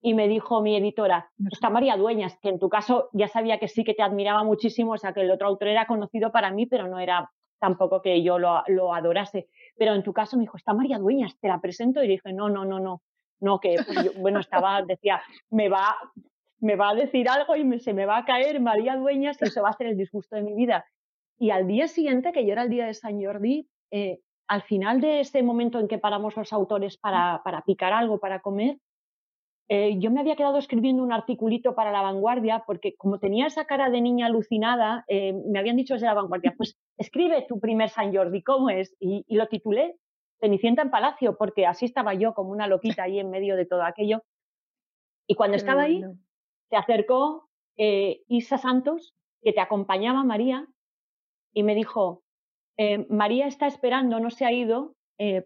y 0.00 0.12
me 0.12 0.28
dijo 0.28 0.60
mi 0.60 0.76
editora, 0.76 1.30
está 1.50 1.70
María 1.70 1.96
Dueñas, 1.96 2.38
que 2.42 2.50
en 2.50 2.58
tu 2.58 2.68
caso 2.68 3.08
ya 3.14 3.26
sabía 3.26 3.58
que 3.58 3.68
sí, 3.68 3.84
que 3.84 3.94
te 3.94 4.02
admiraba 4.02 4.44
muchísimo, 4.44 4.92
o 4.92 4.98
sea, 4.98 5.14
que 5.14 5.22
el 5.22 5.30
otro 5.30 5.48
autor 5.48 5.68
era 5.68 5.86
conocido 5.86 6.30
para 6.30 6.50
mí, 6.50 6.66
pero 6.66 6.88
no 6.88 6.98
era 6.98 7.30
tampoco 7.58 8.02
que 8.02 8.22
yo 8.22 8.38
lo, 8.38 8.62
lo 8.66 8.92
adorase. 8.92 9.48
Pero 9.78 9.94
en 9.94 10.02
tu 10.02 10.12
caso 10.12 10.36
me 10.36 10.42
dijo, 10.42 10.58
está 10.58 10.74
María 10.74 10.98
Dueñas, 10.98 11.38
te 11.40 11.48
la 11.48 11.58
presento, 11.58 12.02
y 12.02 12.08
dije, 12.08 12.34
no, 12.34 12.50
no, 12.50 12.66
no, 12.66 12.80
no, 12.80 13.00
no, 13.40 13.60
que 13.60 13.76
pues 13.86 14.20
bueno, 14.20 14.40
estaba, 14.40 14.82
decía, 14.82 15.22
me 15.48 15.70
va, 15.70 15.96
me 16.60 16.76
va 16.76 16.90
a 16.90 16.94
decir 16.94 17.26
algo 17.28 17.56
y 17.56 17.80
se 17.80 17.94
me 17.94 18.04
va 18.04 18.18
a 18.18 18.24
caer 18.26 18.60
María 18.60 18.96
Dueñas 18.96 19.38
y 19.40 19.46
eso 19.46 19.62
va 19.62 19.70
a 19.70 19.76
ser 19.76 19.86
el 19.86 19.96
disgusto 19.96 20.36
de 20.36 20.42
mi 20.42 20.54
vida. 20.54 20.84
Y 21.44 21.50
al 21.50 21.66
día 21.66 21.88
siguiente, 21.88 22.32
que 22.32 22.46
ya 22.46 22.54
era 22.54 22.62
el 22.62 22.70
día 22.70 22.86
de 22.86 22.94
San 22.94 23.22
Jordi, 23.22 23.68
eh, 23.90 24.20
al 24.48 24.62
final 24.62 25.02
de 25.02 25.20
ese 25.20 25.42
momento 25.42 25.78
en 25.78 25.88
que 25.88 25.98
paramos 25.98 26.34
los 26.38 26.54
autores 26.54 26.96
para, 26.96 27.42
para 27.44 27.60
picar 27.60 27.92
algo, 27.92 28.18
para 28.18 28.40
comer, 28.40 28.78
eh, 29.68 29.98
yo 29.98 30.10
me 30.10 30.20
había 30.20 30.36
quedado 30.36 30.56
escribiendo 30.56 31.02
un 31.02 31.12
articulito 31.12 31.74
para 31.74 31.92
La 31.92 32.00
Vanguardia 32.00 32.64
porque 32.66 32.96
como 32.96 33.18
tenía 33.18 33.46
esa 33.46 33.66
cara 33.66 33.90
de 33.90 34.00
niña 34.00 34.24
alucinada, 34.24 35.04
eh, 35.06 35.34
me 35.34 35.58
habían 35.58 35.76
dicho 35.76 35.92
desde 35.92 36.06
La 36.06 36.14
Vanguardia, 36.14 36.54
pues 36.56 36.78
escribe 36.96 37.44
tu 37.46 37.60
primer 37.60 37.90
San 37.90 38.14
Jordi, 38.14 38.42
¿cómo 38.42 38.70
es? 38.70 38.96
Y, 38.98 39.26
lo 39.28 39.46
titulé 39.46 39.98
Cenicienta 40.40 40.80
en 40.80 40.90
Palacio 40.90 41.36
porque 41.36 41.66
así 41.66 41.84
estaba 41.84 42.14
yo 42.14 42.32
como 42.32 42.52
una 42.52 42.68
loquita 42.68 43.02
ahí 43.02 43.18
en 43.18 43.28
medio 43.28 43.54
de 43.54 43.66
todo 43.66 43.82
aquello. 43.82 44.22
Y 45.26 45.34
cuando 45.34 45.58
estaba 45.58 45.82
ahí, 45.82 46.02
se 46.70 46.76
acercó 46.76 47.50
eh, 47.76 48.22
Isa 48.28 48.56
Santos, 48.56 49.14
que 49.42 49.52
te 49.52 49.60
acompañaba 49.60 50.24
María, 50.24 50.66
y 51.54 51.62
me 51.62 51.74
dijo, 51.74 52.22
María 53.08 53.46
está 53.46 53.66
esperando, 53.66 54.20
no 54.20 54.30
se 54.30 54.44
ha 54.44 54.52
ido 54.52 54.94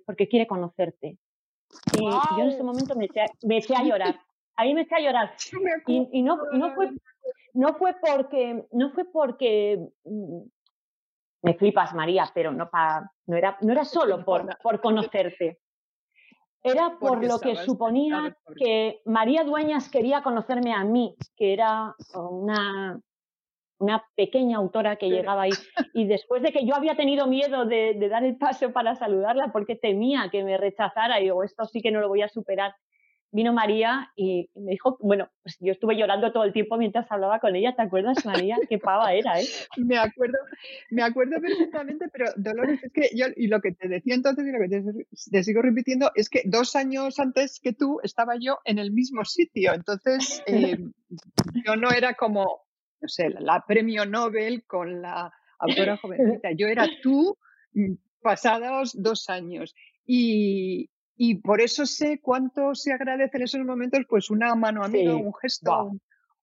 porque 0.06 0.28
quiere 0.28 0.47
conocerte. 0.47 1.18
Y 1.98 2.02
yo 2.02 2.43
en 2.43 2.48
ese 2.48 2.62
momento 2.62 2.94
me 2.97 3.05
eché, 3.05 3.74
a 3.74 3.82
llorar. 3.82 4.18
Ahí 4.56 4.74
me 4.74 4.82
eché 4.82 4.97
a 4.97 5.01
llorar. 5.01 5.35
Y, 5.86 6.22
no, 6.22 6.39
no, 6.52 6.74
fue, 6.74 6.90
no 7.55 7.74
fue 7.74 7.94
porque, 8.01 8.66
no 8.72 8.90
fue 8.90 9.05
porque 9.05 9.78
mm, 10.05 10.40
me 11.43 11.55
flipas, 11.55 11.94
María, 11.94 12.28
pero 12.35 12.52
no, 12.52 12.68
pa, 12.68 13.10
no, 13.26 13.36
era, 13.36 13.56
no 13.60 13.72
era 13.72 13.85
solo 13.85 14.24
por, 14.24 14.47
por 14.62 14.80
conocerte. 14.80 15.60
Era 16.60 16.98
por 16.98 17.24
lo 17.24 17.39
que 17.39 17.55
suponía 17.55 18.36
que 18.56 19.01
María 19.05 19.44
Dueñas 19.44 19.89
quería 19.89 20.22
conocerme 20.22 20.74
a 20.74 20.82
mí, 20.82 21.14
que 21.36 21.52
era 21.52 21.94
una, 22.14 23.01
una 23.78 24.05
pequeña 24.16 24.59
autora 24.59 24.96
que 24.96 25.09
llegaba 25.09 25.42
ahí. 25.42 25.52
Y 25.94 26.06
después 26.06 26.42
de 26.42 26.52
que 26.52 26.66
yo 26.66 26.74
había 26.74 26.96
tenido 26.96 27.26
miedo 27.26 27.64
de, 27.64 27.94
dar 28.09 28.24
el 28.24 28.36
paso 28.36 28.72
para 28.72 28.96
saludarla 28.96 29.50
porque 29.52 29.76
temía 29.76 30.28
que 30.30 30.44
me 30.44 30.56
rechazara, 30.56 31.20
y 31.20 31.24
digo, 31.24 31.44
esto 31.44 31.64
sí 31.64 31.80
que 31.80 31.90
no 31.90 32.00
lo 32.00 32.09
voy 32.09 32.22
a 32.22 32.28
superar, 32.28 32.74
vino 33.30 33.52
María 33.52 34.10
y 34.16 34.48
me 34.55 34.72
dijo, 34.72 34.96
bueno, 35.00 35.28
pues 35.42 35.56
yo 35.60 35.72
estuve 35.72 35.96
llorando 35.96 36.32
todo 36.32 36.44
el 36.44 36.52
tiempo 36.52 36.78
mientras 36.78 37.10
hablaba 37.12 37.40
con 37.40 37.55
ella, 37.55 37.74
¿te 37.76 37.82
acuerdas, 37.82 38.24
María? 38.24 38.56
Qué 38.68 38.78
pava 38.78 39.12
era, 39.12 39.38
¿eh? 39.40 39.46
Me 39.76 39.98
acuerdo, 39.98 40.38
me 40.90 41.02
acuerdo 41.02 41.40
perfectamente, 41.40 42.06
pero 42.10 42.32
Dolores, 42.36 42.82
es 42.82 42.92
que 42.92 43.10
yo, 43.14 43.26
y 43.36 43.48
lo 43.48 43.60
que 43.60 43.72
te 43.72 43.88
decía 43.88 44.14
entonces 44.14 44.46
y 44.46 44.50
lo 44.50 44.59
que 44.59 45.06
te, 45.30 45.42
sigo 45.42 45.62
repitiendo, 45.62 46.10
es 46.14 46.30
que 46.30 46.42
dos 46.46 46.74
años 46.74 47.18
antes 47.18 47.60
que 47.60 47.72
tú 47.72 48.00
estaba 48.02 48.36
yo 48.40 48.59
en 48.64 48.78
el 48.78 48.92
mismo 48.92 49.24
sitio, 49.24 49.74
entonces 49.74 50.42
eh, 50.46 50.78
yo 51.66 51.76
no 51.76 51.90
era 51.90 52.14
como 52.14 52.68
no 53.00 53.08
sé, 53.08 53.30
la, 53.30 53.64
premio 53.66 54.04
Nobel 54.04 54.64
con 54.64 55.02
la 55.02 55.32
autora 55.58 55.96
jovencita. 56.02 56.52
Yo 56.52 56.66
era 56.66 56.86
tú 57.02 57.36
mm, 57.72 57.94
pasados 58.22 58.92
dos 59.00 59.28
años. 59.28 59.74
Y, 60.06 60.90
y 61.16 61.36
por 61.36 61.60
eso 61.60 61.84
sé 61.84 62.20
cuánto 62.20 62.74
se 62.74 62.92
agradece 62.92 63.36
en 63.36 63.42
esos 63.42 63.64
momentos, 63.64 64.00
pues 64.08 64.30
una 64.30 64.54
mano 64.54 64.84
amiga, 64.84 65.14
un 65.14 65.34
gesto, 65.34 65.92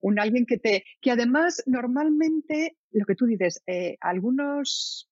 un, 0.01 0.19
alguien 0.19 0.45
que 0.45 0.57
te, 0.57 0.83
que 1.01 1.11
además 1.11 1.63
normalmente, 1.65 2.77
lo 2.91 3.05
que 3.05 3.15
tú 3.15 3.25
dices, 3.25 3.63
eh, 3.65 3.97
algunos 4.01 5.09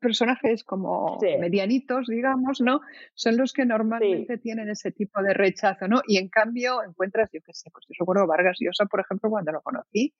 personajes 0.00 0.64
como 0.64 1.18
medianitos, 1.38 2.06
digamos, 2.08 2.60
¿no? 2.60 2.80
Son 3.14 3.36
los 3.36 3.52
que 3.52 3.64
normalmente 3.64 4.38
tienen 4.38 4.68
ese 4.70 4.90
tipo 4.90 5.22
de 5.22 5.34
rechazo, 5.34 5.86
¿no? 5.86 6.00
Y 6.06 6.18
en 6.18 6.28
cambio 6.28 6.82
encuentras, 6.82 7.30
yo 7.32 7.40
qué 7.44 7.52
sé, 7.52 7.70
pues 7.70 7.84
yo 7.88 7.94
recuerdo 7.98 8.26
Vargas 8.26 8.56
Llosa, 8.58 8.86
por 8.86 9.00
ejemplo, 9.00 9.30
cuando 9.30 9.52
lo 9.52 9.60
conocí, 9.60 10.14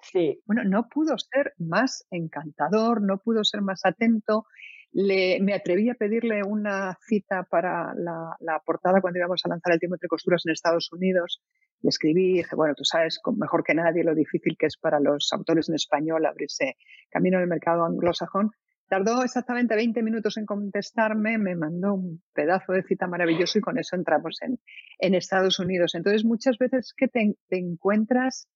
bueno, 0.47 0.63
no 0.65 0.89
pudo 0.89 1.17
ser 1.19 1.55
más 1.59 2.07
encantador, 2.11 3.03
no 3.03 3.19
pudo 3.19 3.43
ser 3.43 3.63
más 3.63 3.85
atento. 3.85 4.45
Le, 4.93 5.41
me 5.41 5.55
atreví 5.55 5.89
a 5.89 5.95
pedirle 5.95 6.43
una 6.43 6.99
cita 7.07 7.45
para 7.49 7.95
la, 7.95 8.37
la, 8.41 8.59
portada 8.59 9.01
cuando 9.01 9.21
íbamos 9.21 9.41
a 9.45 9.49
lanzar 9.49 9.73
el 9.73 9.79
tiempo 9.79 9.95
entre 9.95 10.09
costuras 10.09 10.43
en 10.45 10.53
Estados 10.53 10.93
Unidos. 10.93 11.41
Le 11.81 11.91
escribí 11.91 12.31
y 12.31 12.37
dije, 12.39 12.57
bueno, 12.57 12.75
tú 12.75 12.85
sabes 12.85 13.21
mejor 13.37 13.63
que 13.63 13.75
nadie 13.75 14.03
lo 14.03 14.17
difícil 14.17 14.57
que 14.59 14.67
es 14.67 14.77
para 14.77 14.99
los 14.99 15.33
autores 15.33 15.69
en 15.69 15.77
español 15.77 16.27
abrirse 16.27 16.77
camino 17.09 17.37
en 17.37 17.45
el 17.45 17.49
mercado 17.49 17.85
anglosajón 17.85 18.51
Tardó 18.91 19.23
exactamente 19.23 19.77
20 19.77 20.03
minutos 20.03 20.37
en 20.37 20.47
contestarme, 20.47 21.39
me 21.39 21.55
mandó 21.55 21.95
un 21.95 22.25
pedazo 22.35 22.73
de 22.73 22.83
cita 22.83 23.07
maravilloso 23.07 23.57
y 23.57 23.61
con 23.61 23.79
eso 23.79 23.95
entramos 23.95 24.43
en, 24.43 24.59
en 24.99 25.15
Estados 25.15 25.61
Unidos. 25.61 25.95
Entonces, 25.95 26.25
muchas 26.25 26.59
veces 26.59 26.93
que 26.97 27.07
te, 27.07 27.37
encuentras 27.51 28.49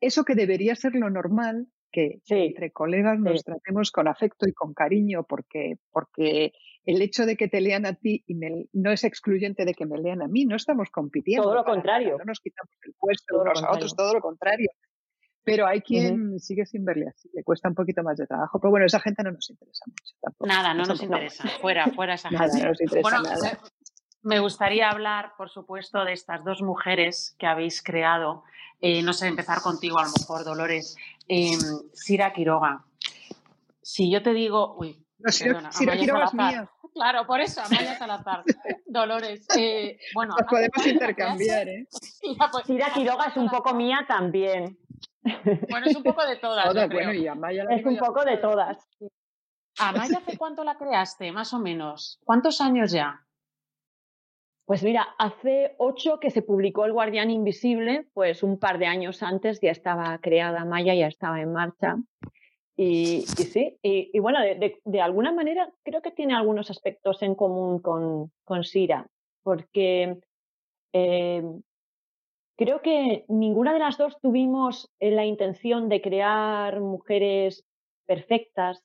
eso 0.00 0.24
que 0.24 0.34
debería 0.34 0.74
ser 0.74 0.96
lo 0.96 1.08
normal, 1.08 1.68
que 1.92 2.20
entre 2.28 2.72
colegas 2.72 3.20
nos 3.20 3.44
tratemos 3.44 3.92
con 3.92 4.08
afecto 4.08 4.48
y 4.48 4.52
con 4.52 4.74
cariño, 4.74 5.22
porque, 5.22 5.76
porque 5.92 6.52
el 6.84 7.00
hecho 7.00 7.24
de 7.24 7.36
que 7.36 7.46
te 7.46 7.60
lean 7.60 7.86
a 7.86 7.94
ti 7.94 8.24
y 8.26 8.34
no 8.72 8.90
es 8.90 9.04
excluyente 9.04 9.64
de 9.64 9.74
que 9.74 9.86
me 9.86 9.98
lean 9.98 10.20
a 10.20 10.26
mí, 10.26 10.46
no 10.46 10.56
estamos 10.56 10.90
compitiendo. 10.90 11.44
Todo 11.44 11.54
lo 11.54 11.64
contrario. 11.64 12.16
no 12.18 12.24
nos 12.24 12.40
quitamos 12.40 12.74
el 12.82 12.94
puesto 12.98 13.40
unos 13.40 13.62
a 13.62 13.70
otros, 13.70 13.94
todo 13.94 14.14
lo 14.14 14.20
contrario. 14.20 14.68
Pero 15.42 15.66
hay 15.66 15.80
quien 15.80 16.38
sigue 16.38 16.66
sin 16.66 16.84
verle 16.84 17.08
así, 17.08 17.30
le 17.32 17.42
cuesta 17.42 17.68
un 17.68 17.74
poquito 17.74 18.02
más 18.02 18.16
de 18.18 18.26
trabajo. 18.26 18.60
Pero 18.60 18.70
bueno, 18.70 18.86
esa 18.86 19.00
gente 19.00 19.22
no 19.22 19.32
nos 19.32 19.48
interesa 19.48 19.84
mucho 19.86 20.14
tampoco. 20.20 20.46
Nada, 20.46 20.74
no 20.74 20.84
nos 20.84 21.02
interesa. 21.02 21.48
Fuera, 21.60 21.86
fuera 21.88 22.14
esa 22.14 22.28
gente. 22.30 22.46
Nada, 22.46 22.68
nos 22.68 22.80
interesa 22.80 23.20
nada. 23.22 23.60
Me 24.22 24.38
gustaría 24.38 24.90
hablar, 24.90 25.32
por 25.38 25.48
supuesto, 25.48 26.04
de 26.04 26.12
estas 26.12 26.44
dos 26.44 26.60
mujeres 26.60 27.34
que 27.38 27.46
habéis 27.46 27.82
creado. 27.82 28.44
Eh, 28.82 29.02
no 29.02 29.12
sé, 29.14 29.28
empezar 29.28 29.60
contigo, 29.62 29.98
a 29.98 30.04
lo 30.04 30.10
mejor, 30.18 30.44
Dolores. 30.44 30.96
Eh, 31.26 31.56
Sira 31.94 32.32
Quiroga. 32.32 32.84
Si 33.82 34.10
yo 34.10 34.22
te 34.22 34.34
digo. 34.34 34.76
Uy, 34.78 35.04
no, 35.18 35.30
perdona, 35.38 35.72
Sira 35.72 35.96
Quiroga 35.96 36.24
es 36.24 36.34
mía. 36.34 36.70
Claro, 36.92 37.26
por 37.26 37.40
eso, 37.40 37.62
Amaya 37.62 37.96
Salazar. 37.96 38.42
Dolores. 38.86 39.46
Eh, 39.56 39.98
bueno, 40.14 40.34
Nos 40.38 40.48
podemos 40.48 40.86
intercambiar, 40.86 41.68
¿eh? 41.68 41.86
Sira 42.66 42.92
Quiroga 42.92 43.26
es 43.26 43.36
un 43.36 43.48
poco 43.48 43.74
mía 43.74 44.04
también. 44.06 44.76
Bueno, 45.22 45.86
es 45.86 45.96
un 45.96 46.02
poco 46.02 46.26
de 46.26 46.36
todas. 46.36 46.74
es 46.74 47.86
un 47.86 47.96
poco 47.98 48.24
de 48.24 48.36
todas. 48.38 48.88
¿Amaya 49.78 50.18
hace 50.18 50.36
cuánto 50.36 50.64
la 50.64 50.76
creaste, 50.76 51.32
más 51.32 51.54
o 51.54 51.58
menos? 51.58 52.20
¿Cuántos 52.24 52.60
años 52.60 52.92
ya? 52.92 53.24
Pues 54.66 54.82
mira, 54.82 55.02
hace 55.18 55.74
ocho 55.78 56.20
que 56.20 56.30
se 56.30 56.42
publicó 56.42 56.84
El 56.84 56.92
Guardián 56.92 57.30
Invisible, 57.30 58.06
pues 58.12 58.42
un 58.42 58.58
par 58.58 58.78
de 58.78 58.86
años 58.86 59.22
antes 59.22 59.60
ya 59.60 59.70
estaba 59.70 60.18
creada 60.18 60.64
Maya, 60.64 60.94
ya 60.94 61.08
estaba 61.08 61.40
en 61.40 61.52
marcha. 61.52 61.96
Y, 62.76 63.22
sí, 63.26 63.78
y, 63.82 64.18
bueno, 64.20 64.38
de, 64.40 65.00
alguna 65.00 65.32
manera 65.32 65.70
creo 65.82 66.00
que 66.00 66.12
tiene 66.12 66.34
algunos 66.34 66.70
aspectos 66.70 67.20
en 67.22 67.34
común 67.34 67.80
con, 67.80 68.32
con 68.44 68.64
Sira, 68.64 69.06
porque 69.42 70.18
eh, 70.92 71.42
Creo 72.60 72.82
que 72.82 73.24
ninguna 73.28 73.72
de 73.72 73.78
las 73.78 73.96
dos 73.96 74.20
tuvimos 74.20 74.90
eh, 75.00 75.10
la 75.12 75.24
intención 75.24 75.88
de 75.88 76.02
crear 76.02 76.78
mujeres 76.80 77.64
perfectas, 78.04 78.84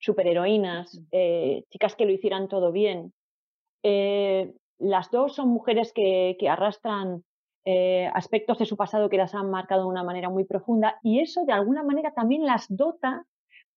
superheroínas, 0.00 1.00
eh, 1.12 1.62
chicas 1.70 1.94
que 1.94 2.04
lo 2.04 2.10
hicieran 2.10 2.48
todo 2.48 2.72
bien. 2.72 3.12
Eh, 3.84 4.52
las 4.78 5.08
dos 5.12 5.36
son 5.36 5.50
mujeres 5.50 5.92
que, 5.92 6.36
arrastran 6.48 7.22
aspectos 8.12 8.58
de 8.58 8.66
su 8.66 8.76
pasado 8.76 9.08
que 9.08 9.18
las 9.18 9.36
han 9.36 9.50
marcado 9.50 9.82
de 9.82 9.88
una 9.88 10.02
manera 10.02 10.28
muy 10.28 10.42
profunda 10.42 10.98
y 11.04 11.20
eso 11.20 11.44
de 11.44 11.52
alguna 11.52 11.84
manera 11.84 12.12
también 12.12 12.44
las 12.44 12.66
dota 12.68 13.24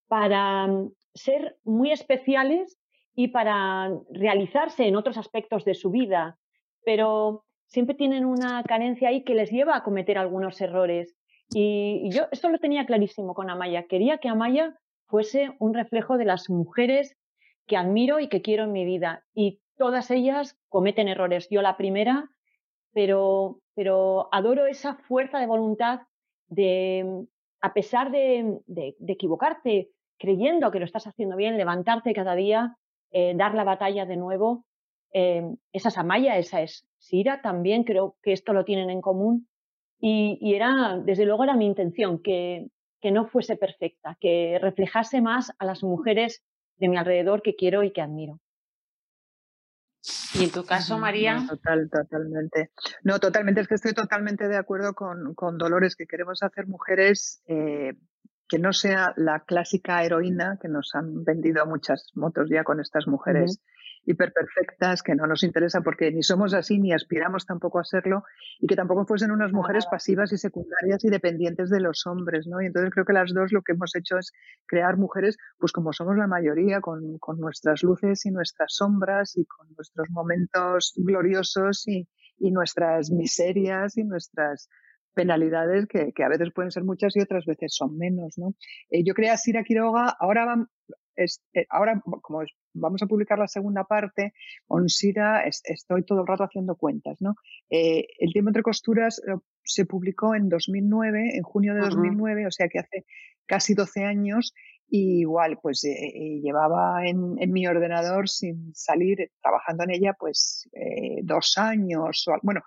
para 0.07 0.65
mm, 0.65 0.91
ser 1.13 1.57
muy 1.63 1.91
especiales 1.91 2.79
y 3.13 3.27
para 3.27 3.91
realizarse 4.09 4.87
en 4.87 4.95
otros 4.95 5.19
aspectos 5.19 5.65
de 5.65 5.75
su 5.75 5.91
vida. 5.91 6.39
Pero 6.83 7.43
siempre 7.73 7.95
tienen 7.95 8.23
una 8.23 8.61
carencia 8.63 9.09
ahí 9.09 9.23
que 9.23 9.33
les 9.33 9.49
lleva 9.49 9.75
a 9.75 9.83
cometer 9.83 10.19
algunos 10.19 10.61
errores. 10.61 11.15
Y, 11.49 12.07
yo 12.11 12.25
esto 12.31 12.49
lo 12.49 12.59
tenía 12.59 12.85
clarísimo 12.85 13.33
con 13.33 13.49
Amaya. 13.49 13.87
Quería 13.87 14.19
que 14.19 14.29
Amaya 14.29 14.77
fuese 15.07 15.55
un 15.59 15.73
reflejo 15.73 16.17
de 16.17 16.25
las 16.25 16.49
mujeres 16.51 17.17
que 17.65 17.75
admiro 17.75 18.19
y 18.19 18.29
que 18.29 18.43
quiero 18.43 18.65
en 18.65 18.73
mi 18.73 18.85
vida. 18.85 19.23
Y 19.33 19.59
todas 19.75 20.11
ellas 20.11 20.55
cometen 20.69 21.07
errores. 21.07 21.47
Yo 21.49 21.63
la 21.63 21.75
primera, 21.75 22.29
pero, 22.93 23.59
pero 23.73 24.29
adoro 24.31 24.67
esa 24.67 24.95
fuerza 25.07 25.39
de 25.39 25.47
voluntad 25.47 26.01
de, 26.49 27.25
a 27.59 27.73
pesar 27.73 28.11
de, 28.11 28.61
equivocarte, 29.07 29.89
creyendo 30.19 30.69
que 30.69 30.77
lo 30.77 30.85
estás 30.85 31.07
haciendo 31.07 31.35
bien, 31.35 31.57
levantarte 31.57 32.13
cada 32.13 32.35
día, 32.35 32.77
eh, 33.09 33.33
dar 33.35 33.55
la 33.55 33.63
batalla 33.63 34.05
de 34.05 34.17
nuevo. 34.17 34.63
Eh, 35.13 35.43
esa 35.71 35.89
es 35.89 35.97
Amaya, 35.97 36.37
esa 36.37 36.61
es 36.61 36.87
Sira 36.97 37.41
también 37.41 37.83
creo 37.83 38.15
que 38.23 38.33
esto 38.33 38.51
lo 38.51 38.65
tienen 38.65 38.89
en 38.89 39.01
común 39.01 39.47
y, 39.99 40.53
era, 40.53 40.99
desde 41.05 41.25
luego 41.25 41.45
era 41.45 41.55
mi 41.55 41.65
intención, 41.65 42.21
que, 42.21 42.67
que 42.99 43.11
no 43.11 43.25
fuese 43.27 43.55
perfecta, 43.55 44.17
que 44.19 44.59
reflejase 44.61 45.21
más 45.21 45.53
a 45.59 45.65
las 45.65 45.81
mujeres 45.81 46.43
de 46.75 46.89
mi 46.89 46.97
alrededor 46.97 47.41
que 47.41 47.55
quiero 47.55 47.83
y 47.83 47.93
que 47.93 48.01
admiro. 48.01 48.41
Y 50.33 50.43
en 50.43 50.51
tu 50.51 50.65
caso, 50.65 50.97
María. 50.97 51.45
total, 51.47 51.89
totalmente. 51.89 52.71
No, 53.03 53.19
totalmente. 53.19 53.61
Es 53.61 53.69
que 53.69 53.75
estoy 53.75 53.93
totalmente 53.93 54.49
de 54.49 54.57
acuerdo 54.57 54.93
con, 54.93 55.33
con 55.35 55.57
Dolores, 55.57 55.95
que 55.95 56.05
queremos 56.05 56.43
hacer 56.43 56.67
mujeres 56.67 57.41
eh, 57.47 57.93
que 58.49 58.59
no 58.59 58.73
sea 58.73 59.13
la 59.15 59.45
clásica 59.45 60.03
heroína 60.03 60.59
que 60.61 60.67
nos 60.67 60.93
han 60.95 61.23
vendido 61.23 61.65
muchas 61.65 62.11
motos 62.15 62.49
ya 62.49 62.65
con 62.65 62.81
estas 62.81 63.07
mujeres 63.07 63.61
hiperperfectas, 64.05 65.01
que 65.01 65.15
no 65.15 65.27
nos 65.27 65.43
interesa 65.43 65.81
porque 65.81 66.11
ni 66.11 66.23
somos 66.23 66.53
así 66.53 66.79
ni 66.79 66.93
aspiramos 66.93 67.45
tampoco 67.45 67.79
a 67.79 67.83
serlo 67.83 68.23
y 68.59 68.67
que 68.67 68.75
tampoco 68.75 69.05
fuesen 69.05 69.31
unas 69.31 69.51
mujeres 69.51 69.85
pasivas 69.85 70.31
y 70.33 70.37
secundarias 70.37 71.03
y 71.03 71.09
dependientes 71.09 71.69
de 71.69 71.79
los 71.79 72.05
hombres, 72.05 72.47
¿no? 72.47 72.61
Y 72.61 72.65
entonces 72.67 72.91
creo 72.91 73.05
que 73.05 73.13
las 73.13 73.33
dos 73.33 73.51
lo 73.51 73.61
que 73.61 73.73
hemos 73.73 73.95
hecho 73.95 74.17
es 74.17 74.31
crear 74.65 74.97
mujeres, 74.97 75.37
pues 75.57 75.71
como 75.71 75.93
somos 75.93 76.17
la 76.17 76.27
mayoría, 76.27 76.81
con, 76.81 77.17
con 77.19 77.39
nuestras 77.39 77.83
luces 77.83 78.25
y 78.25 78.31
nuestras 78.31 78.73
sombras 78.75 79.37
y 79.37 79.45
con 79.45 79.67
nuestros 79.75 80.09
momentos 80.09 80.93
gloriosos 80.97 81.87
y, 81.87 82.07
y 82.37 82.51
nuestras 82.51 83.11
miserias 83.11 83.97
y 83.97 84.03
nuestras 84.03 84.69
penalidades 85.13 85.85
que, 85.87 86.11
que, 86.13 86.23
a 86.23 86.29
veces 86.29 86.49
pueden 86.53 86.71
ser 86.71 86.83
muchas 86.83 87.15
y 87.15 87.21
otras 87.21 87.45
veces 87.45 87.75
son 87.75 87.97
menos. 87.97 88.37
¿no? 88.37 88.55
Eh, 88.89 89.03
yo 89.05 89.13
creía 89.13 89.37
Sira 89.37 89.63
Quiroga, 89.63 90.15
ahora, 90.19 90.55
es, 91.15 91.41
eh, 91.53 91.65
ahora 91.69 92.01
como 92.21 92.41
vamos 92.73 93.01
a 93.01 93.07
publicar 93.07 93.39
la 93.39 93.47
segunda 93.47 93.83
parte, 93.83 94.33
con 94.67 94.89
Sira 94.89 95.43
estoy 95.45 96.03
todo 96.03 96.21
el 96.21 96.27
rato 96.27 96.43
haciendo 96.43 96.75
cuentas. 96.75 97.17
¿no? 97.19 97.35
Eh, 97.69 98.07
el 98.19 98.33
tiempo 98.33 98.49
entre 98.49 98.63
costuras 98.63 99.21
se 99.63 99.85
publicó 99.85 100.35
en 100.35 100.49
2009, 100.49 101.35
en 101.35 101.43
junio 101.43 101.73
de 101.73 101.81
2009, 101.81 102.47
o 102.47 102.51
sea 102.51 102.67
que 102.67 102.79
hace 102.79 103.05
casi 103.45 103.73
12 103.73 104.03
años 104.03 104.53
y 104.95 105.21
igual, 105.21 105.57
pues 105.59 105.83
eh, 105.85 105.91
eh, 105.91 106.39
llevaba 106.41 107.07
en, 107.07 107.35
en, 107.39 107.51
mi 107.51 107.65
ordenador 107.65 108.29
sin 108.29 108.75
salir 108.75 109.31
trabajando 109.41 109.85
en 109.85 109.89
ella, 109.91 110.13
pues 110.13 110.69
eh, 110.73 111.21
dos 111.23 111.57
años, 111.57 112.27
o, 112.27 112.37
bueno, 112.43 112.61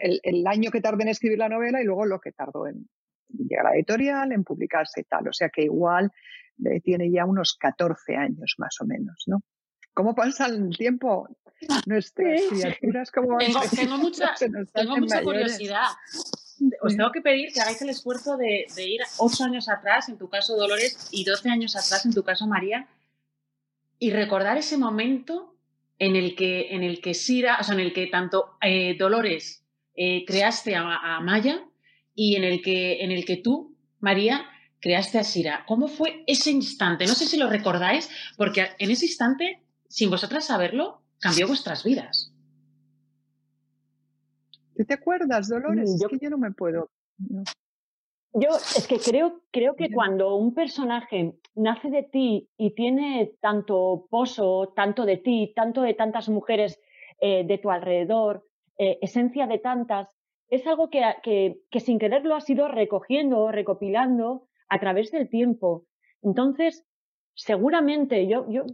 el, 0.00 0.20
el, 0.22 0.46
año 0.46 0.70
que 0.70 0.80
tardé 0.80 1.02
en 1.02 1.08
escribir 1.08 1.38
la 1.38 1.48
novela 1.48 1.82
y 1.82 1.84
luego 1.84 2.06
lo 2.06 2.20
que 2.20 2.30
tardó 2.30 2.68
en 2.68 2.88
llegar 3.38 3.66
a 3.66 3.70
la 3.70 3.76
editorial, 3.76 4.32
en 4.32 4.44
publicarse 4.44 5.00
y 5.00 5.04
tal. 5.04 5.28
O 5.28 5.32
sea 5.32 5.48
que 5.48 5.62
igual 5.62 6.10
tiene 6.84 7.10
ya 7.10 7.24
unos 7.24 7.56
14 7.58 8.16
años 8.16 8.54
más 8.58 8.76
o 8.80 8.84
menos, 8.84 9.24
¿no? 9.26 9.42
¿Cómo 9.94 10.14
pasa 10.14 10.46
el 10.46 10.76
tiempo? 10.76 11.28
Nuestras 11.86 12.42
criaturas, 12.48 13.10
como 13.10 13.38
tengo, 13.38 13.60
tengo 13.74 13.98
mucha, 13.98 14.32
tengo 14.74 14.96
mucha 14.96 15.22
curiosidad 15.22 15.88
os 16.80 16.96
tengo 16.96 17.10
que 17.10 17.20
pedir 17.20 17.52
que 17.52 17.60
hagáis 17.60 17.80
el 17.82 17.90
esfuerzo 17.90 18.36
de, 18.36 18.66
ir 18.76 19.00
ocho 19.18 19.44
años 19.44 19.68
atrás, 19.68 20.08
en 20.08 20.18
tu 20.18 20.28
caso 20.28 20.56
Dolores, 20.56 21.08
y 21.10 21.24
12 21.24 21.50
años 21.50 21.76
atrás, 21.76 22.04
en 22.06 22.12
tu 22.12 22.22
caso 22.22 22.46
María, 22.46 22.86
y 23.98 24.10
recordar 24.10 24.58
ese 24.58 24.78
momento 24.78 25.54
en 25.98 26.16
el 26.16 26.34
que, 26.34 26.74
en 26.74 26.82
el 26.82 27.00
que 27.00 27.14
Sira, 27.14 27.58
o 27.60 27.64
sea, 27.64 27.74
en 27.74 27.80
el 27.80 27.92
que 27.92 28.06
tanto 28.06 28.56
eh, 28.60 28.96
Dolores 28.98 29.64
eh, 29.94 30.24
creaste 30.26 30.74
a, 30.74 31.20
Maya 31.20 31.64
y 32.14 32.36
en 32.36 32.44
el, 32.44 32.62
que, 32.62 33.02
en 33.02 33.10
el 33.10 33.24
que 33.24 33.36
tú, 33.36 33.76
María, 34.00 34.44
creaste 34.80 35.18
a 35.18 35.24
Sira. 35.24 35.64
¿Cómo 35.66 35.88
fue 35.88 36.24
ese 36.26 36.50
instante? 36.50 37.06
No 37.06 37.14
sé 37.14 37.26
si 37.26 37.36
lo 37.36 37.48
recordáis, 37.48 38.10
porque 38.36 38.66
en 38.78 38.90
ese 38.90 39.06
instante, 39.06 39.62
sin 39.88 40.10
vosotras 40.10 40.46
saberlo, 40.46 41.02
cambió 41.20 41.46
vuestras 41.46 41.84
vidas. 41.84 42.34
te 44.74 44.94
acuerdas, 44.94 45.48
Dolores? 45.48 45.96
Yo, 46.00 46.08
es 46.08 46.18
que 46.18 46.24
yo 46.24 46.30
no 46.30 46.38
me 46.38 46.50
puedo. 46.50 46.90
Yo 48.34 48.48
es 48.76 48.86
que 48.88 48.98
creo, 48.98 49.42
creo 49.50 49.76
que 49.76 49.92
cuando 49.92 50.34
un 50.36 50.54
personaje 50.54 51.34
nace 51.54 51.90
de 51.90 52.02
ti 52.02 52.48
y 52.56 52.74
tiene 52.74 53.34
tanto 53.40 54.06
pozo, 54.10 54.72
tanto 54.74 55.04
de 55.04 55.18
ti, 55.18 55.52
tanto 55.54 55.82
de 55.82 55.94
tantas 55.94 56.28
mujeres 56.28 56.80
eh, 57.20 57.44
de 57.46 57.58
tu 57.58 57.70
alrededor, 57.70 58.44
eh, 58.78 58.98
esencia 59.02 59.46
de 59.46 59.58
tantas, 59.58 60.08
es 60.52 60.66
algo 60.66 60.90
que, 60.90 61.02
que, 61.70 61.80
sin 61.80 61.98
quererlo 61.98 62.34
has 62.34 62.48
ido 62.50 62.68
recogiendo, 62.68 63.50
recopilando 63.50 64.48
a 64.68 64.78
través 64.78 65.10
del 65.10 65.30
tiempo. 65.30 65.86
Entonces, 66.20 66.84
seguramente 67.34 68.26
yo, 68.26 68.46
yo 68.50 68.66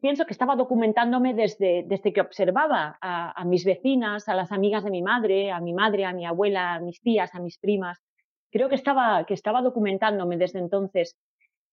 pienso 0.00 0.24
que 0.24 0.32
estaba 0.32 0.56
documentándome 0.56 1.34
desde, 1.34 1.84
desde 1.86 2.14
que 2.14 2.22
observaba 2.22 2.96
a, 3.02 3.44
mis 3.44 3.66
vecinas, 3.66 4.30
a 4.30 4.34
las 4.34 4.50
amigas 4.50 4.82
de 4.82 4.90
mi 4.90 5.02
madre, 5.02 5.52
a 5.52 5.60
mi 5.60 5.74
madre, 5.74 6.06
a 6.06 6.14
mi 6.14 6.24
abuela, 6.24 6.76
a 6.76 6.80
mis 6.80 7.02
tías, 7.02 7.34
a 7.34 7.40
mis 7.40 7.58
primas. 7.58 8.02
Creo 8.50 8.70
que 8.70 8.74
estaba, 8.74 9.26
que 9.26 9.34
estaba 9.34 9.60
documentándome 9.60 10.38
desde 10.38 10.60
entonces. 10.60 11.18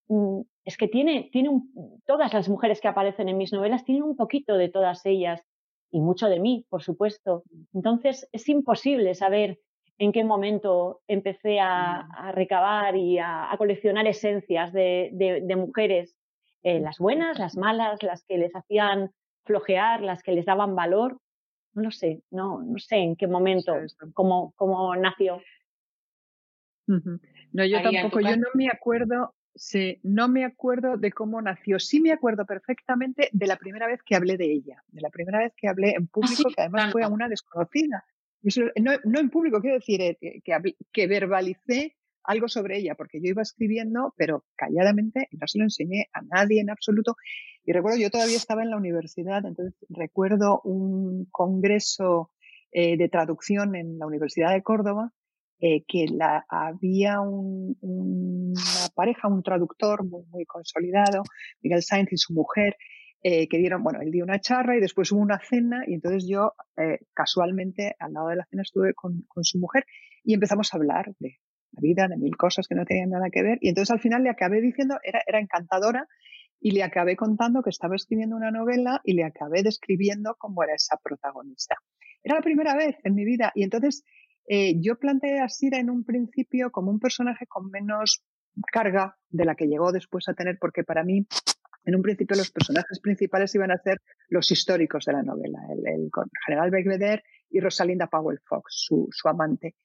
Mm, 0.09 0.41
es 0.65 0.75
que 0.75 0.89
tiene, 0.89 1.29
tiene 1.31 1.61
todas 2.05 2.33
las 2.33 2.49
mujeres 2.49 2.81
que 2.81 2.89
aparecen 2.89 3.29
en 3.29 3.37
mis 3.37 3.53
novelas 3.53 3.85
tienen 3.85 4.03
un 4.03 4.17
poquito 4.17 4.57
de 4.57 4.67
todas 4.67 5.05
ellas 5.05 5.41
y 5.93 6.01
mucho 6.01 6.27
de 6.27 6.41
mí, 6.41 6.65
por 6.69 6.83
supuesto. 6.83 7.43
Entonces 7.73 8.27
es 8.33 8.49
imposible 8.49 9.15
saber 9.15 9.59
en 9.97 10.11
qué 10.11 10.25
momento 10.25 11.01
empecé 11.07 11.61
a, 11.61 12.31
recabar 12.33 12.97
y 12.97 13.19
a, 13.19 13.49
coleccionar 13.57 14.07
esencias 14.07 14.73
de, 14.73 15.11
de 15.13 15.55
mujeres 15.55 16.17
eh, 16.63 16.79
las 16.79 16.97
buenas, 16.97 17.39
las 17.39 17.57
malas, 17.57 18.01
las 18.03 18.23
que 18.23 18.37
les 18.37 18.55
hacían 18.55 19.11
flojear, 19.43 20.01
las 20.01 20.23
que 20.23 20.31
les 20.31 20.45
daban 20.45 20.75
valor. 20.75 21.19
No 21.73 21.83
lo 21.83 21.91
sé, 21.91 22.23
no, 22.31 22.61
no 22.61 22.79
sé 22.79 22.97
en 22.97 23.15
qué 23.17 23.27
momento, 23.27 23.73
cómo, 24.13 24.53
cómo 24.55 24.95
nació. 24.95 25.41
No, 26.87 27.65
yo 27.65 27.81
tampoco, 27.81 28.21
yo 28.21 28.37
no 28.37 28.47
me 28.53 28.69
acuerdo, 28.69 29.33
sí, 29.55 29.99
no 30.03 30.27
me 30.27 30.45
acuerdo 30.45 30.97
de 30.97 31.11
cómo 31.11 31.41
nació. 31.41 31.79
Sí 31.79 32.01
me 32.01 32.11
acuerdo 32.11 32.45
perfectamente 32.45 33.29
de 33.31 33.47
la 33.47 33.57
primera 33.57 33.87
vez 33.87 34.01
que 34.03 34.15
hablé 34.15 34.37
de 34.37 34.51
ella, 34.51 34.83
de 34.87 35.01
la 35.01 35.09
primera 35.09 35.39
vez 35.39 35.53
que 35.55 35.67
hablé 35.67 35.91
en 35.91 36.03
ah, 36.03 36.09
público, 36.11 36.49
que 36.55 36.61
además 36.61 36.91
fue 36.91 37.03
a 37.03 37.09
una 37.09 37.29
desconocida. 37.29 38.05
no, 38.81 38.91
no, 39.03 39.19
en 39.19 39.29
público, 39.29 39.61
quiero 39.61 39.77
decir, 39.77 40.01
eh, 40.01 40.17
que, 40.19 40.75
que 40.91 41.07
verbalicé 41.07 41.95
algo 42.23 42.47
sobre 42.47 42.77
ella, 42.77 42.95
porque 42.95 43.19
yo 43.21 43.29
iba 43.29 43.41
escribiendo, 43.41 44.13
pero 44.17 44.45
calladamente, 44.55 45.27
y 45.31 45.37
no 45.37 45.47
se 45.47 45.57
lo 45.57 45.65
enseñé 45.65 46.07
a 46.13 46.21
nadie 46.21 46.61
en 46.61 46.69
absoluto. 46.69 47.15
Y 47.65 47.73
recuerdo, 47.73 47.99
yo 47.99 48.09
todavía 48.09 48.37
estaba 48.37 48.63
en 48.63 48.69
la 48.69 48.77
universidad, 48.77 49.45
entonces 49.45 49.75
recuerdo 49.89 50.61
un 50.63 51.25
congreso 51.31 52.31
eh, 52.71 52.97
de 52.97 53.09
traducción 53.09 53.75
en 53.75 53.99
la 53.99 54.07
Universidad 54.07 54.53
de 54.53 54.63
Córdoba, 54.63 55.11
eh, 55.65 55.85
que 55.87 56.07
había 56.49 57.21
un, 57.21 57.77
una 57.79 58.89
pareja, 58.93 59.29
un 59.29 59.43
traductor 59.43 60.03
muy, 60.03 60.43
consolidado, 60.45 61.23
Miguel 61.61 61.81
Sainz 61.81 62.11
y 62.11 62.17
su 62.17 62.33
mujer, 62.33 62.75
eh, 63.21 63.47
que 63.47 63.59
dieron, 63.59 63.81
bueno, 63.81 64.01
él 64.01 64.11
dio 64.11 64.25
una 64.25 64.41
charla 64.41 64.75
y 64.75 64.81
después 64.81 65.09
hubo 65.13 65.21
una 65.21 65.39
cena 65.39 65.85
y 65.87 65.93
entonces 65.93 66.27
yo 66.27 66.51
casualmente 67.13 67.95
al 67.97 68.11
lado 68.11 68.27
de 68.27 68.35
la 68.35 68.45
cena 68.49 68.63
estuve 68.63 68.93
con, 68.93 69.23
su 69.43 69.57
mujer 69.57 69.85
y 70.25 70.33
empezamos 70.33 70.73
a 70.73 70.77
hablar 70.77 71.15
de, 71.19 71.37
la 71.71 71.79
vida, 71.79 72.07
de 72.09 72.17
mil 72.17 72.35
cosas 72.35 72.67
que 72.67 72.75
no 72.75 72.83
tenían 72.83 73.11
nada 73.11 73.29
que 73.31 73.41
ver. 73.41 73.57
Y 73.61 73.69
entonces 73.69 73.91
al 73.91 74.01
final 74.01 74.21
le 74.21 74.31
acabé 74.31 74.59
diciendo, 74.59 74.97
era 75.03 75.39
encantadora, 75.39 76.09
y 76.59 76.71
le 76.71 76.83
acabé 76.83 77.15
contando 77.15 77.61
que 77.61 77.69
estaba 77.69 77.95
escribiendo 77.95 78.35
una 78.35 78.51
novela 78.51 79.01
y 79.03 79.13
le 79.13 79.23
acabé 79.23 79.63
describiendo 79.63 80.35
cómo 80.37 80.63
era 80.63 80.73
esa 80.73 80.97
protagonista. 81.03 81.75
Era 82.23 82.35
la 82.35 82.41
primera 82.41 82.73
vez 82.75 82.95
en 83.03 83.15
mi 83.15 83.25
vida 83.25 83.51
y 83.53 83.63
entonces 83.63 84.05
eh, 84.47 84.75
yo 84.79 84.97
planteé 84.97 85.39
a 85.39 85.49
Sira 85.49 85.79
en 85.79 85.89
un 85.89 86.03
principio 86.03 86.71
como 86.71 86.91
un 86.91 86.99
personaje 86.99 87.45
con 87.47 87.69
menos 87.69 88.23
carga 88.71 89.17
de 89.29 89.45
la 89.45 89.55
que 89.55 89.67
llegó 89.67 89.91
después 89.91 90.27
a 90.29 90.33
tener, 90.33 90.57
porque 90.59 90.83
para 90.83 91.03
mí 91.03 91.25
en 91.85 91.95
un 91.95 92.01
principio 92.01 92.37
los 92.37 92.51
personajes 92.51 92.99
principales 92.99 93.53
iban 93.55 93.71
a 93.71 93.77
ser 93.77 94.01
los 94.29 94.51
históricos 94.51 95.05
de 95.05 95.13
la 95.13 95.23
novela, 95.23 95.59
el, 95.69 95.85
el 95.87 96.09
general 96.45 96.71
Belvedere 96.71 97.23
y 97.49 97.59
Rosalinda 97.59 98.07
Powell 98.07 98.39
Fox, 98.45 98.85
su, 98.87 99.07
su 99.11 99.27
amante. 99.27 99.75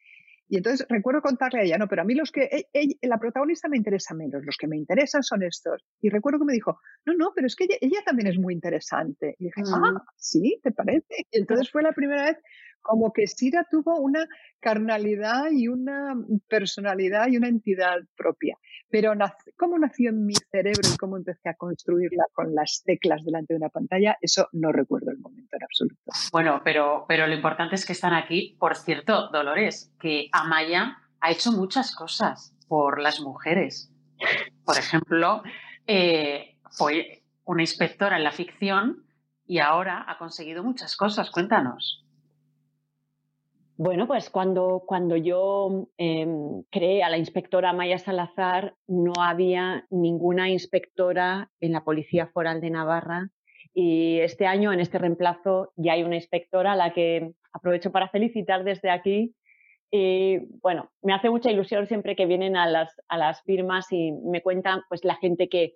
Y 0.51 0.57
entonces 0.57 0.87
recuerdo 0.89 1.21
contarle 1.21 1.61
a 1.61 1.63
ella, 1.65 1.77
no, 1.77 1.89
pero 1.89 2.03
a 2.03 2.05
mí 2.07 2.15
los 2.15 2.33
que, 2.33 2.45
e, 2.45 2.69
e, 2.73 3.07
la 3.07 3.19
protagonista 3.19 3.69
me 3.69 3.77
interesa 3.77 4.15
menos, 4.15 4.43
los 4.47 4.57
que 4.57 4.67
me 4.67 4.79
interesan 4.79 5.23
son 5.23 5.43
estos. 5.43 5.85
Y 6.01 6.09
recuerdo 6.09 6.39
que 6.39 6.47
me 6.47 6.55
dijo, 6.55 6.81
no, 7.05 7.13
no, 7.15 7.33
pero 7.35 7.47
es 7.47 7.55
que 7.55 7.67
ella, 7.81 7.99
también 8.05 8.29
es 8.29 8.39
muy 8.39 8.55
interesante. 8.55 9.37
Y 9.39 9.45
dije, 9.47 9.61
ah, 9.67 10.03
sí, 10.17 10.59
¿te 10.63 10.73
parece? 10.73 11.27
Y 11.31 11.39
entonces 11.39 11.71
fue 11.71 11.83
la 11.83 11.93
primera 11.93 12.25
vez 12.25 12.39
como 12.83 13.13
que 13.13 13.27
Sira 13.27 13.67
tuvo 13.71 13.99
una 14.01 14.27
carnalidad 14.61 15.51
y 15.51 15.69
una 15.69 16.15
personalidad 16.49 17.29
y 17.29 17.37
una 17.37 17.49
entidad 17.49 17.97
propia. 18.17 18.57
Pero 18.91 19.13
cómo 19.57 19.79
nació 19.79 20.11
en 20.11 20.25
mi 20.25 20.35
cerebro 20.51 20.89
y 20.93 20.97
cómo 20.97 21.17
empecé 21.17 21.51
a 21.51 21.55
construirla 21.55 22.25
con 22.33 22.55
las 22.55 22.83
teclas 22.85 23.25
delante 23.25 23.55
de 23.55 23.59
una 23.59 23.69
pantalla, 23.69 24.17
eso 24.21 24.49
no 24.53 24.73
recuerdo 24.73 25.11
el 25.11 25.19
momento 25.19 25.57
en 25.57 25.63
absoluto. 25.63 26.13
Bueno, 26.33 26.63
pero, 26.65 27.05
pero 27.07 27.27
lo 27.27 27.35
importante 27.35 27.75
es 27.75 27.85
que 27.85 27.93
están 27.93 28.15
aquí. 28.15 28.57
Por 28.59 28.77
cierto, 28.77 29.29
Dolores, 29.31 29.93
que 30.01 30.29
Amaya 30.33 30.97
ha 31.21 31.31
hecho 31.31 31.53
muchas 31.53 31.95
cosas 31.95 32.55
por 32.69 33.01
las 33.01 33.21
mujeres. 33.21 33.93
Por 34.65 34.79
ejemplo, 34.79 35.43
eh, 35.87 36.57
fue 36.71 37.23
una 37.45 37.63
inspectora 37.63 38.17
en 38.17 38.25
la 38.25 38.33
ficción 38.33 39.05
y 39.47 39.59
ahora 39.59 40.05
ha 40.07 40.19
conseguido 40.19 40.63
muchas 40.63 40.97
cosas. 40.97 41.31
Cuéntanos. 41.31 42.05
Bueno, 43.79 44.09
pues 44.09 44.29
cuando, 44.29 44.83
cuando 44.85 45.15
yo 45.17 45.87
em, 45.99 46.65
creé 46.69 47.05
a 47.05 47.11
la 47.11 47.17
inspectora 47.17 47.73
Maya 47.73 48.01
Salazar, 48.01 48.75
no 48.89 49.13
había 49.21 49.87
ninguna 49.89 50.51
inspectora 50.51 51.53
en 51.61 51.71
la 51.71 51.85
Policía 51.85 52.27
Foral 52.27 52.61
de 52.61 52.71
Navarra 52.71 53.31
Y 53.73 54.19
este 54.19 54.47
año, 54.49 54.73
en 54.73 54.81
este 54.81 54.99
reemplazo, 54.99 55.73
ya 55.77 55.93
hay 55.93 56.03
una 56.03 56.17
inspectora 56.17 56.73
a 56.73 56.77
la 56.77 56.93
que 56.93 57.31
aprovecho 57.53 57.93
para 57.93 58.09
felicitar 58.09 58.65
desde 58.65 58.91
aquí. 58.91 59.37
Y 59.93 60.39
bueno, 60.61 60.91
me 61.01 61.15
hace 61.15 61.31
mucha 61.31 61.53
ilusión 61.53 61.87
siempre 61.87 62.17
que 62.17 62.27
vienen 62.27 62.57
a 62.57 62.67
las, 62.67 63.01
a 63.07 63.17
las 63.17 63.43
firmas 63.43 63.93
y 63.93 64.11
me 64.11 64.43
cuentan 64.43 64.83
pues 64.89 65.05
la 65.05 65.15
gente 65.15 65.49
que, 65.49 65.75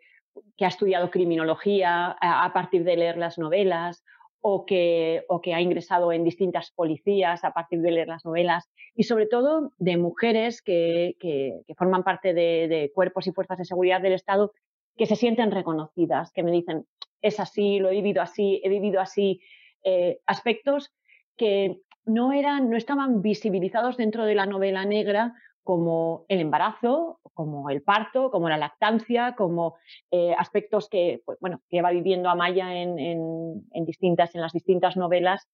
que 0.57 0.65
ha 0.65 0.69
estudiado 0.69 1.09
criminología 1.09 2.17
a, 2.21 2.53
partir 2.53 2.83
de 2.83 2.97
leer 2.97 3.17
las 3.17 3.39
novelas 3.39 4.05
o 4.45 4.67
que, 4.67 5.25
o 5.29 5.41
que 5.41 5.55
ha 5.55 5.61
ingresado 5.61 6.13
en 6.13 6.25
distintas 6.25 6.73
policías 6.73 7.45
a 7.45 7.53
partir 7.53 7.81
de 7.81 7.93
leer 7.93 8.09
las 8.09 8.25
novelas 8.25 8.69
y 8.95 9.05
sobre 9.05 9.27
todo 9.27 9.71
de 9.79 9.97
mujeres 9.97 10.63
que, 10.63 11.17
que, 11.21 11.63
forman 11.77 12.03
parte 12.03 12.35
de, 12.35 12.91
cuerpos 12.93 13.29
y 13.29 13.33
fuerzas 13.33 13.59
de 13.59 13.65
seguridad 13.65 14.03
del 14.03 14.15
Estado 14.15 14.53
que 14.97 15.07
se 15.07 15.17
sienten 15.17 15.53
reconocidas, 15.53 16.33
que 16.33 16.43
me 16.43 16.51
dicen, 16.51 16.85
es 17.23 17.39
así, 17.39 17.79
lo 17.79 17.89
he 17.89 17.93
vivido 17.93 18.21
así, 18.21 18.61
he 18.65 18.69
vivido 18.69 19.01
así, 19.01 19.41
eh, 19.85 20.19
aspectos 20.27 20.93
que 21.37 21.81
no, 22.05 22.33
eran, 22.33 22.69
no 22.69 22.77
estaban 22.77 23.23
visibilizados 23.23 23.97
dentro 23.97 24.25
de 24.25 24.35
la 24.35 24.47
novela 24.47 24.85
negra 24.85 25.35
como 25.63 26.25
el 26.29 26.41
embarazo, 26.41 27.21
como 27.35 27.71
el 27.71 27.83
parto, 27.83 28.31
como 28.31 28.49
la 28.49 28.57
lactancia, 28.57 29.35
como 29.37 29.77
eh, 30.11 30.35
aspectos 30.37 30.89
que, 30.89 31.23
pues, 31.25 31.39
bueno, 31.41 31.63
que 31.69 31.83
va 31.83 31.91
viviendo 31.91 32.29
Amaya 32.29 32.75
en, 32.75 32.99
en, 32.99 33.85
distintas, 33.85 34.35
en 34.35 34.41
las 34.41 34.53
distintas 34.53 34.97
novelas 34.97 35.49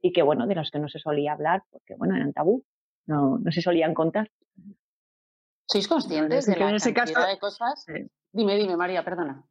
y 0.00 0.12
que, 0.12 0.22
bueno, 0.22 0.46
de 0.46 0.54
los 0.54 0.70
que 0.70 0.78
no 0.78 0.88
se 0.88 0.98
solía 0.98 1.32
hablar, 1.32 1.62
porque, 1.70 1.94
bueno, 1.96 2.16
eran 2.16 2.32
tabú, 2.32 2.64
no, 3.06 3.38
no 3.38 3.50
se 3.50 3.62
solían 3.62 3.94
contar. 3.94 4.30
¿Sois 5.66 5.88
conscientes 5.88 6.46
de 6.46 6.56
la 6.56 6.78
cantidad 6.78 7.28
de 7.28 7.38
cosas? 7.38 7.84
Dime, 8.32 8.56
dime, 8.56 8.76
María, 8.76 9.04
perdona. 9.04 9.44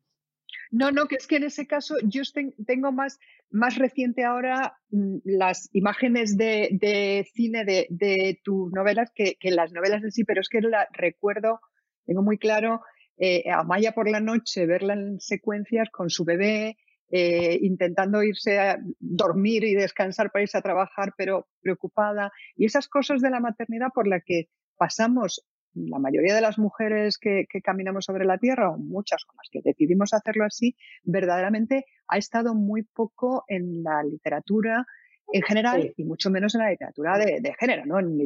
No, 0.71 0.91
no, 0.91 1.07
que 1.07 1.15
es 1.15 1.27
que 1.27 1.37
en 1.37 1.43
ese 1.43 1.67
caso 1.67 1.95
yo 2.03 2.21
tengo 2.65 2.91
más, 2.91 3.19
más 3.49 3.77
reciente 3.77 4.23
ahora 4.23 4.77
mm, 4.89 5.17
las 5.23 5.69
imágenes 5.73 6.37
de, 6.37 7.27
cine 7.33 7.65
de, 7.65 8.39
tus 8.43 8.71
novelas 8.71 9.11
que, 9.13 9.37
las 9.43 9.71
novelas 9.71 10.03
en 10.03 10.11
sí, 10.11 10.23
pero 10.23 10.41
es 10.41 10.49
que 10.49 10.61
la 10.61 10.87
recuerdo, 10.91 11.59
tengo 12.05 12.21
muy 12.21 12.37
claro 12.37 12.81
eh, 13.17 13.49
a 13.49 13.63
Maya 13.63 13.93
por 13.93 14.09
la 14.09 14.19
noche, 14.19 14.65
verla 14.65 14.93
en 14.93 15.19
secuencias 15.19 15.89
con 15.89 16.09
su 16.09 16.25
bebé, 16.25 16.77
eh, 17.11 17.59
intentando 17.61 18.23
irse 18.23 18.59
a 18.59 18.79
dormir 18.99 19.63
y 19.63 19.75
descansar 19.75 20.31
para 20.31 20.43
irse 20.43 20.57
a 20.57 20.61
trabajar, 20.61 21.13
pero 21.17 21.47
preocupada. 21.61 22.31
Y 22.55 22.65
esas 22.65 22.87
cosas 22.87 23.21
de 23.21 23.29
la 23.29 23.39
maternidad 23.39 23.89
por 23.93 24.07
las 24.07 24.23
que 24.25 24.49
pasamos 24.77 25.45
la 25.75 25.99
mayoría 25.99 26.33
de 26.33 26.41
las 26.41 26.57
mujeres 26.57 27.17
que, 27.17 27.45
caminamos 27.63 28.05
sobre 28.05 28.25
la 28.25 28.37
Tierra, 28.37 28.71
o 28.71 28.77
muchas 28.77 29.25
con 29.25 29.37
las 29.37 29.49
que 29.51 29.61
decidimos 29.63 30.13
hacerlo 30.13 30.45
así, 30.45 30.75
verdaderamente 31.03 31.85
ha 32.07 32.17
estado 32.17 32.55
muy 32.55 32.83
poco 32.83 33.43
en 33.47 33.83
la 33.83 34.03
literatura 34.03 34.85
en 35.31 35.41
general 35.41 35.93
y 35.97 36.03
mucho 36.03 36.29
menos 36.29 36.53
en 36.53 36.61
la 36.61 36.69
literatura 36.69 37.17
de, 37.17 37.55
género, 37.59 37.85
¿no? 37.85 37.99
En, 37.99 38.17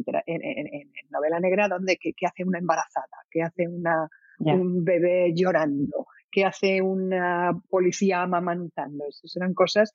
novela 1.10 1.40
negra, 1.40 1.66
donde 1.66 1.96
¿qué, 1.96 2.14
hace 2.26 2.44
una 2.44 2.58
embarazada? 2.58 3.24
¿Qué 3.30 3.42
hace 3.42 3.66
una, 3.66 4.08
un 4.38 4.84
bebé 4.84 5.32
llorando? 5.34 6.06
¿Qué 6.30 6.44
hace 6.44 6.82
una 6.82 7.58
policía 7.68 8.22
amamantando? 8.22 9.06
Esas 9.08 9.34
eran 9.36 9.54
cosas 9.54 9.92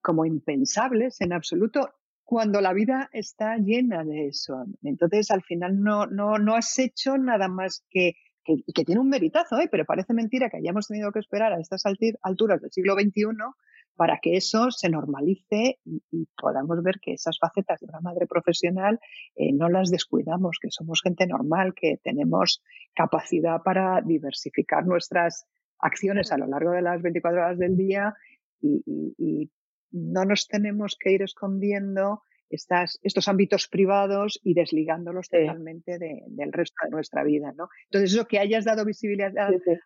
como 0.00 0.24
impensables 0.24 1.20
en 1.20 1.32
absoluto 1.32 1.90
cuando 2.24 2.60
la 2.60 2.72
vida 2.72 3.10
está 3.12 3.56
llena 3.58 4.02
de 4.04 4.28
eso. 4.28 4.64
Entonces, 4.82 5.30
al 5.30 5.42
final 5.42 5.80
no, 5.80 6.06
no, 6.06 6.38
no 6.38 6.54
has 6.56 6.78
hecho 6.78 7.18
nada 7.18 7.48
más 7.48 7.84
que, 7.90 8.14
que, 8.44 8.84
tiene 8.84 9.00
un 9.00 9.08
meritazo, 9.08 9.58
¿eh? 9.58 9.68
pero 9.70 9.84
parece 9.84 10.14
mentira 10.14 10.48
que 10.48 10.56
hayamos 10.58 10.88
tenido 10.88 11.12
que 11.12 11.18
esperar 11.18 11.52
a 11.52 11.60
estas 11.60 11.82
alturas 12.22 12.60
del 12.60 12.72
siglo 12.72 12.94
XXI 12.94 13.24
para 13.96 14.18
que 14.20 14.36
eso 14.36 14.70
se 14.70 14.88
normalice 14.88 15.78
y, 15.84 16.26
podamos 16.36 16.82
ver 16.82 16.98
que 17.00 17.12
esas 17.12 17.38
facetas 17.38 17.80
de 17.80 17.86
una 17.86 18.00
madre 18.00 18.26
profesional 18.26 18.98
eh, 19.36 19.52
no 19.52 19.68
las 19.68 19.90
descuidamos, 19.90 20.58
que 20.60 20.70
somos 20.70 21.00
gente 21.02 21.26
normal, 21.26 21.74
que 21.74 21.98
tenemos 22.02 22.62
capacidad 22.94 23.62
para 23.62 24.00
diversificar 24.00 24.84
nuestras 24.86 25.46
acciones 25.78 26.32
a 26.32 26.38
lo 26.38 26.46
largo 26.46 26.72
de 26.72 26.82
las 26.82 27.02
24 27.02 27.40
horas 27.40 27.58
del 27.58 27.76
día 27.76 28.14
y, 28.60 28.82
y 28.86 29.50
no 29.94 30.24
nos 30.24 30.48
tenemos 30.48 30.96
que 30.98 31.12
ir 31.12 31.22
escondiendo 31.22 32.22
estas, 32.50 32.98
estos 33.02 33.26
ámbitos 33.28 33.68
privados 33.68 34.40
y 34.42 34.54
desligándolos 34.54 35.28
totalmente 35.28 35.98
del 35.98 36.52
resto 36.52 36.76
de 36.84 36.90
nuestra 36.90 37.24
vida, 37.24 37.52
¿no? 37.56 37.68
Entonces, 37.84 38.12
eso 38.12 38.26
que 38.26 38.38
hayas 38.38 38.64
dado 38.64 38.84
visibilidad 38.84 39.32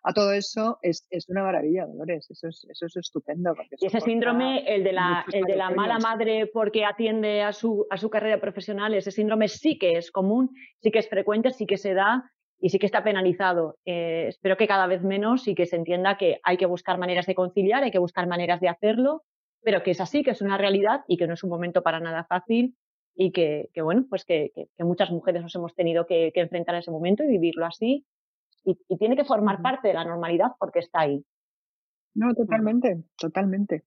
a 0.03 0.13
todo 0.13 0.33
eso 0.33 0.77
es, 0.81 1.07
una 1.29 1.43
maravilla, 1.43 1.85
Dolores, 1.85 2.29
eso 2.29 2.47
es, 2.47 2.65
eso 2.69 2.85
es 2.85 2.97
estupendo. 2.97 3.55
Y 3.79 3.85
ese 3.85 4.01
síndrome, 4.01 4.63
el 4.67 4.83
de 4.83 4.93
la, 4.93 5.25
el 5.31 5.45
de 5.45 5.55
la 5.55 5.71
mala 5.71 5.99
madre 5.99 6.47
porque 6.47 6.85
atiende 6.85 7.41
a 7.41 7.53
su, 7.53 7.87
a 7.89 7.97
su 7.97 8.09
carrera 8.09 8.39
profesional, 8.39 8.93
ese 8.93 9.11
síndrome 9.11 9.47
sí 9.47 9.77
que 9.77 9.97
es 9.97 10.11
común, 10.11 10.51
sí 10.81 10.91
que 10.91 10.99
es 10.99 11.09
frecuente, 11.09 11.51
sí 11.51 11.65
que 11.65 11.77
se 11.77 11.93
da 11.93 12.31
y 12.59 12.69
sí 12.69 12.77
que 12.77 12.85
está 12.85 13.03
penalizado. 13.03 13.77
Eh, 13.85 14.25
espero 14.27 14.57
que 14.57 14.67
cada 14.67 14.85
vez 14.85 15.01
menos 15.01 15.47
y 15.47 15.55
que 15.55 15.65
se 15.65 15.77
entienda 15.77 16.17
que 16.17 16.39
hay 16.43 16.57
que 16.57 16.65
buscar 16.65 16.97
maneras 16.97 17.25
de 17.25 17.35
conciliar, 17.35 17.83
hay 17.83 17.91
que 17.91 17.99
buscar 17.99 18.27
maneras 18.27 18.59
de 18.59 18.69
hacerlo 18.69 19.23
pero 19.61 19.83
que 19.83 19.91
es 19.91 20.01
así, 20.01 20.23
que 20.23 20.31
es 20.31 20.41
una 20.41 20.57
realidad 20.57 21.01
y 21.07 21.17
que 21.17 21.27
no 21.27 21.33
es 21.33 21.43
un 21.43 21.49
momento 21.49 21.83
para 21.83 21.99
nada 21.99 22.23
fácil 22.23 22.75
y 23.15 23.31
que, 23.31 23.69
bueno, 23.81 24.05
pues 24.09 24.23
que, 24.23 24.51
muchas 24.79 25.11
mujeres 25.11 25.41
nos 25.41 25.53
hemos 25.55 25.75
tenido 25.75 26.05
que, 26.05 26.31
enfrentar 26.35 26.75
a 26.75 26.79
ese 26.79 26.91
momento 26.91 27.23
y 27.23 27.27
vivirlo 27.27 27.65
así 27.65 28.05
y, 28.63 28.77
tiene 28.97 29.15
que 29.15 29.25
formar 29.25 29.61
parte 29.61 29.89
de 29.89 29.93
la 29.93 30.05
normalidad 30.05 30.51
porque 30.59 30.79
está 30.79 31.01
ahí. 31.01 31.23
No, 32.15 32.33
totalmente, 32.33 33.03
totalmente. 33.17 33.83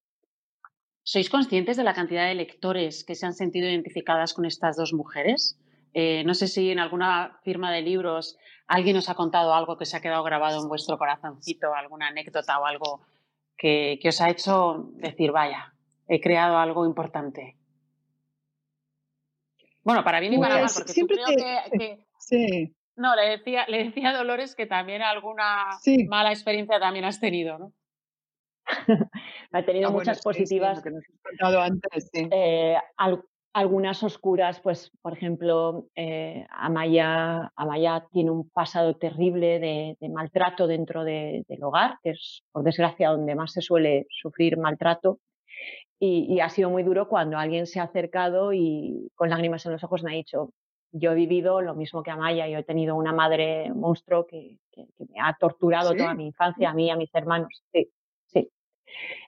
¿Sois 1.02 1.28
conscientes 1.28 1.76
de 1.76 1.82
la 1.82 1.94
cantidad 1.94 2.28
de 2.28 2.34
lectores 2.34 3.04
que 3.04 3.14
se 3.14 3.26
han 3.26 3.34
sentido 3.34 3.68
identificadas 3.68 4.34
con 4.34 4.44
estas 4.44 4.76
dos 4.76 4.92
mujeres? 4.92 5.58
Eh, 5.94 6.22
no 6.24 6.34
sé 6.34 6.46
si 6.46 6.70
en 6.70 6.78
alguna 6.78 7.40
firma 7.42 7.72
de 7.72 7.82
libros 7.82 8.38
alguien 8.66 8.96
os 8.96 9.08
ha 9.08 9.14
contado 9.14 9.52
algo 9.52 9.76
que 9.76 9.84
se 9.84 9.96
ha 9.96 10.00
quedado 10.00 10.22
grabado 10.22 10.62
en 10.62 10.68
vuestro 10.68 10.96
corazoncito, 10.98 11.74
alguna 11.74 12.08
anécdota 12.08 12.58
o 12.60 12.66
algo 12.66 13.00
que, 13.62 14.08
os 14.08 14.20
ha 14.20 14.28
hecho 14.28 14.90
decir, 14.94 15.30
vaya, 15.30 15.72
he 16.08 16.20
creado 16.20 16.58
algo 16.58 16.84
importante? 16.84 17.56
Bueno, 19.84 20.02
para 20.02 20.18
bien 20.18 20.34
y 20.34 20.38
para 20.38 20.54
mal, 20.54 20.62
pues 20.62 20.74
porque 20.74 21.06
creo 21.06 21.26
que, 21.78 22.04
sí. 22.18 22.74
No, 22.96 23.14
le 23.14 23.22
decía, 23.30 23.64
le 23.68 23.84
decía 23.84 24.10
a 24.10 24.16
Dolores 24.16 24.56
que 24.56 24.66
también 24.66 25.02
alguna 25.02 25.66
mala 26.08 26.30
experiencia 26.30 26.80
también 26.80 27.04
has 27.04 27.20
tenido, 27.20 27.58
¿no? 27.58 27.72
ha 29.52 29.64
tenido 29.64 29.88
ah, 29.88 29.92
muchas 29.92 30.20
positivas. 30.22 30.82
antes, 31.40 32.10
eh, 32.12 32.76
algunas 33.52 34.02
oscuras, 34.02 34.60
pues, 34.60 34.90
por 35.02 35.12
ejemplo, 35.12 35.86
eh, 35.94 36.46
Amaya, 36.50 37.52
Amaya, 37.54 38.06
tiene 38.10 38.30
un 38.30 38.48
pasado 38.48 38.96
terrible 38.96 39.58
de, 39.58 40.08
maltrato 40.08 40.66
dentro 40.66 41.04
del 41.04 41.44
hogar, 41.62 41.98
que 42.02 42.10
es, 42.10 42.42
por 42.50 42.64
desgracia, 42.64 43.10
donde 43.10 43.34
más 43.34 43.52
se 43.52 43.60
suele 43.60 44.06
sufrir 44.10 44.56
maltrato. 44.56 45.18
Y, 45.98 46.40
ha 46.40 46.48
sido 46.48 46.70
muy 46.70 46.82
duro 46.82 47.08
cuando 47.08 47.38
alguien 47.38 47.66
se 47.66 47.78
ha 47.78 47.84
acercado 47.84 48.52
y 48.52 49.10
con 49.14 49.30
lágrimas 49.30 49.64
en 49.66 49.72
los 49.72 49.84
ojos 49.84 50.02
me 50.02 50.12
ha 50.12 50.16
dicho, 50.16 50.50
yo 50.90 51.12
he 51.12 51.14
vivido 51.14 51.60
lo 51.60 51.74
mismo 51.74 52.02
que 52.02 52.10
Amaya, 52.10 52.48
yo 52.48 52.58
he 52.58 52.64
tenido 52.64 52.96
una 52.96 53.12
madre 53.12 53.72
monstruo 53.72 54.26
que, 54.26 54.58
me 54.98 55.20
ha 55.22 55.34
torturado 55.34 55.94
toda 55.94 56.14
mi 56.14 56.26
infancia, 56.26 56.70
a 56.70 56.74
mí 56.74 56.86
y 56.86 56.90
a 56.90 56.96
mis 56.96 57.14
hermanos. 57.14 57.62
Sí, 57.72 57.90
sí. 58.26 58.50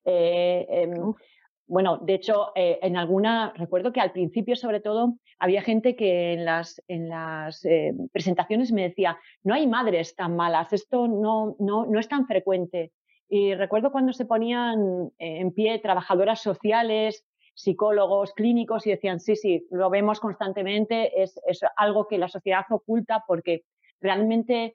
Eh, 0.05 0.67
em, 0.69 1.15
bueno, 1.67 1.99
de 1.99 2.15
hecho, 2.15 2.53
eh, 2.55 2.79
en 2.83 2.97
alguna, 2.97 3.53
recuerdo 3.57 3.93
que 3.93 4.01
al 4.01 4.13
principio, 4.13 4.55
sobre 4.55 4.81
todo, 4.81 5.15
había 5.39 5.63
gente 5.63 5.97
que 5.97 6.35
en 6.35 6.45
las, 6.45 6.83
en 6.89 7.09
las 7.09 7.65
eh, 7.65 7.95
presentaciones 8.13 8.71
me 8.71 8.83
decía, 8.83 9.19
no 9.43 9.55
hay 9.55 9.67
madres 9.67 10.15
tan 10.15 10.37
malas, 10.37 10.73
esto 10.73 11.09
no, 11.09 11.57
no, 11.59 11.87
no 11.87 11.99
es 11.99 12.09
tan 12.09 12.27
frecuente. 12.27 12.93
Y 13.29 13.55
recuerdo 13.55 13.93
cuando 13.93 14.13
se 14.13 14.27
ponían 14.27 15.11
eh, 15.19 15.41
en 15.41 15.53
pie 15.53 15.79
trabajadoras 15.79 16.43
sociales, 16.43 17.25
psicólogos, 17.55 18.35
clínicos 18.35 18.87
y 18.87 18.91
decían, 18.91 19.21
sí, 19.21 19.35
sí, 19.35 19.67
lo 19.71 19.89
vemos 19.89 20.21
constantemente, 20.21 21.23
es, 21.23 21.41
es 21.47 21.61
algo 21.77 22.09
que 22.09 22.19
la 22.19 22.29
sociedad 22.29 22.65
oculta 22.69 23.25
porque 23.27 23.65
realmente 24.01 24.75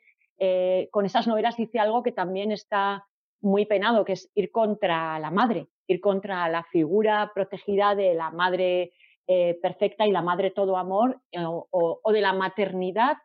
con 0.91 1.05
esas 1.05 1.27
novelas 1.27 1.57
dice 1.57 1.79
algo 1.79 2.01
que 2.01 2.13
también 2.13 2.53
está 2.53 3.05
muy 3.41 3.65
penado, 3.65 4.05
que 4.05 4.13
es 4.13 4.31
ir 4.35 4.51
contra 4.51 5.19
la 5.19 5.31
madre, 5.31 5.67
ir 5.93 6.01
contra 6.01 6.47
la 6.49 6.63
figura 6.63 7.31
protegida 7.33 7.95
de 7.95 8.13
la 8.13 8.31
madre 8.31 8.93
eh, 9.27 9.57
perfecta 9.61 10.07
y 10.07 10.11
la 10.11 10.21
madre 10.21 10.51
todo 10.51 10.77
amor 10.77 11.21
eh, 11.31 11.43
o, 11.45 12.11
de 12.11 12.21
la 12.21 12.33
maternidad 12.33 13.17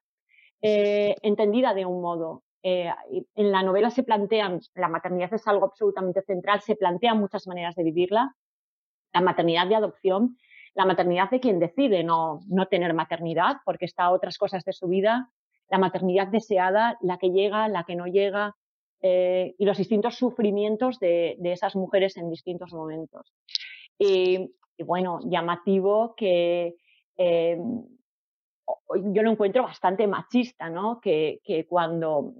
eh, 0.60 1.14
entendida 1.22 1.74
de 1.74 1.86
un 1.86 2.00
modo. 2.00 2.42
en 2.62 3.52
la 3.52 3.62
novela 3.62 3.90
se 3.90 4.02
plantean, 4.02 4.60
la 4.74 4.88
maternidad 4.88 5.34
es 5.34 5.46
algo 5.46 5.66
absolutamente 5.66 6.22
central, 6.22 6.62
se 6.62 6.76
plantean 6.76 7.20
muchas 7.20 7.46
maneras 7.46 7.74
de 7.74 7.84
vivirla, 7.84 8.34
la 9.12 9.20
maternidad 9.20 9.66
de 9.66 9.74
adopción, 9.74 10.38
la 10.74 10.86
maternidad 10.86 11.30
de 11.30 11.40
quien 11.40 11.58
decide 11.58 12.02
no, 12.02 12.40
no 12.48 12.66
tener 12.66 12.94
maternidad 12.94 13.56
porque 13.66 13.84
está 13.84 14.04
a 14.04 14.12
otras 14.12 14.38
cosas 14.38 14.64
de 14.64 14.72
su 14.72 14.88
vida, 14.88 15.30
la 15.68 15.78
maternidad 15.78 16.28
deseada, 16.28 16.96
la 17.00 17.18
que 17.18 17.30
llega, 17.30 17.68
la 17.68 17.84
que 17.84 17.96
no 17.96 18.06
llega, 18.06 18.56
eh, 19.06 19.54
y 19.58 19.66
los 19.66 19.76
distintos 19.76 20.14
sufrimientos 20.14 20.98
de, 20.98 21.36
esas 21.42 21.76
mujeres 21.76 22.16
en 22.16 22.30
distintos 22.30 22.72
momentos. 22.72 23.34
Y, 23.98 24.50
bueno, 24.78 25.20
llamativo 25.26 26.14
que 26.16 26.76
eh, 27.18 27.58
yo 29.12 29.22
lo 29.22 29.30
encuentro 29.30 29.62
bastante 29.62 30.06
machista, 30.06 30.70
¿no? 30.70 31.02
Que, 31.02 31.66
cuando... 31.68 32.32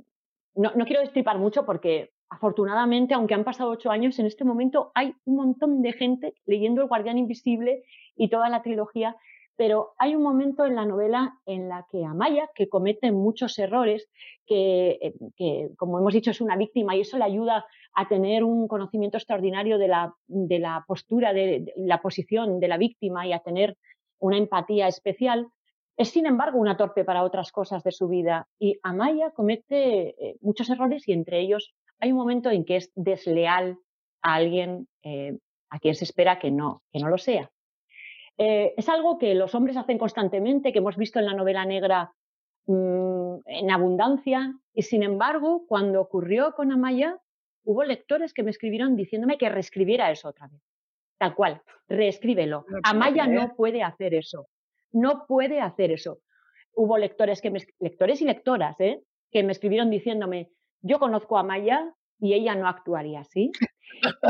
No, 0.55 0.73
no 0.74 0.86
quiero 0.86 1.03
destripar 1.03 1.36
mucho 1.36 1.66
porque 1.66 2.12
afortunadamente, 2.31 3.12
aunque 3.12 3.35
han 3.35 3.45
pasado 3.45 3.69
ocho 3.69 3.91
años, 3.91 4.19
en 4.19 4.24
este 4.24 4.45
momento 4.45 4.91
hay 4.95 5.15
un 5.27 5.36
montón 5.36 5.82
de 5.82 5.93
gente 5.93 6.32
leyendo 6.47 6.81
El 6.81 6.89
Guardián 6.89 7.19
Invisible 7.19 7.85
y 8.16 8.31
toda 8.31 8.49
la 8.49 8.62
trilogía, 8.62 9.16
pero 9.56 9.94
hay 9.98 10.14
un 10.16 10.22
momento 10.22 10.66
en 10.66 10.74
la 10.74 10.85
novela 10.85 11.39
en 11.47 11.68
la 11.68 11.86
que 11.90 12.05
Amaya, 12.05 12.51
que 12.55 12.68
comete 12.68 13.12
muchos 13.12 13.59
errores, 13.59 14.09
que, 14.47 15.14
eh, 15.39 15.70
como 15.76 15.98
hemos 15.98 16.12
dicho 16.12 16.31
es 16.31 16.40
una 16.40 16.56
víctima 16.56 16.97
y 16.97 17.01
eso 17.01 17.18
le 17.18 17.24
ayuda 17.24 17.66
a 17.94 18.09
tener 18.09 18.44
un 18.44 18.66
conocimiento 18.68 19.16
extraordinario 19.16 19.78
de 19.78 19.89
la, 19.89 20.14
de 20.26 20.59
la 20.59 20.85
postura, 20.86 21.32
de, 21.32 21.72
la 21.76 22.02
posición 22.02 22.59
de 22.60 22.68
la 22.68 22.76
víctima 22.76 23.26
y 23.26 23.32
a 23.32 23.40
tener 23.40 23.76
una 24.18 24.36
empatía 24.36 24.89
especial, 24.89 25.48
es 25.97 26.09
sin 26.10 26.26
embargo 26.26 26.59
una 26.59 26.76
torpe 26.76 27.05
para 27.05 27.22
otras 27.22 27.52
cosas 27.52 27.85
de 27.85 27.93
su 27.93 28.09
vida 28.09 28.48
y 28.59 28.78
Amaya 28.82 29.31
comete 29.31 30.09
eh, 30.09 30.36
muchos 30.40 30.68
errores 30.70 31.06
y 31.06 31.12
entre 31.12 31.40
ellos 31.40 31.74
hay 32.01 32.10
un 32.10 32.18
momento 32.18 32.51
en 32.51 32.64
que 32.64 32.76
es 32.76 32.90
desleal 32.97 33.78
a 34.22 34.35
alguien 34.35 34.89
eh, 35.02 35.39
a 35.70 35.78
quien 35.78 35.94
se 35.94 36.05
espera 36.05 36.39
que 36.39 36.51
no, 36.51 36.82
que 36.93 37.01
no 37.01 37.09
lo 37.09 37.18
sea. 37.18 37.51
Eh, 38.39 38.74
es 38.77 38.89
algo 38.89 39.19
que 39.19 39.35
los 39.35 39.55
hombres 39.55 39.77
hacen 39.77 39.98
constantemente, 39.98 40.73
que 40.73 40.78
hemos 40.78 40.97
visto 40.97 41.19
en 41.19 41.27
la 41.27 41.35
novela 41.35 41.65
negra 41.65 42.12
mm, 42.66 43.36
en 43.47 43.70
abundancia, 43.70 44.55
y 44.73 44.82
sin 44.82 45.02
embargo, 45.02 45.65
cuando 45.66 46.01
ocurrió 46.01 46.52
con 46.55 46.73
Amaya, 46.73 47.19
hubo 47.65 47.85
lectores 47.85 48.35
que 48.35 48.43
me 48.43 48.51
escribieron 48.51 48.97
diciéndome 48.97 49.39
que 49.39 49.48
reescribiera 49.48 50.11
eso 50.11 50.28
otra 50.28 50.48
vez. 50.48 50.61
Tal 51.19 51.35
cual, 51.35 51.62
reescríbelo. 51.89 52.66
Amaya 52.82 53.27
no 53.27 53.55
puede 53.55 53.82
hacer 53.82 54.15
eso. 54.15 54.48
No 54.93 55.27
puede 55.27 55.61
hacer 55.61 55.93
eso. 55.93 56.19
Hubo 56.74 56.98
lectores, 56.98 57.40
que 57.40 57.52
lectores 57.78 58.20
y 58.20 58.24
lectoras 58.24 58.78
¿eh? 58.81 59.01
que 59.31 59.43
me 59.43 59.52
escribieron 59.52 59.90
diciéndome, 59.90 60.51
yo 60.82 60.98
conozco 60.98 61.39
a 61.39 61.44
Maya 61.44 61.94
y 62.19 62.35
ella 62.35 62.55
no 62.55 62.69
actuaría 62.69 63.20
así. 63.20 63.52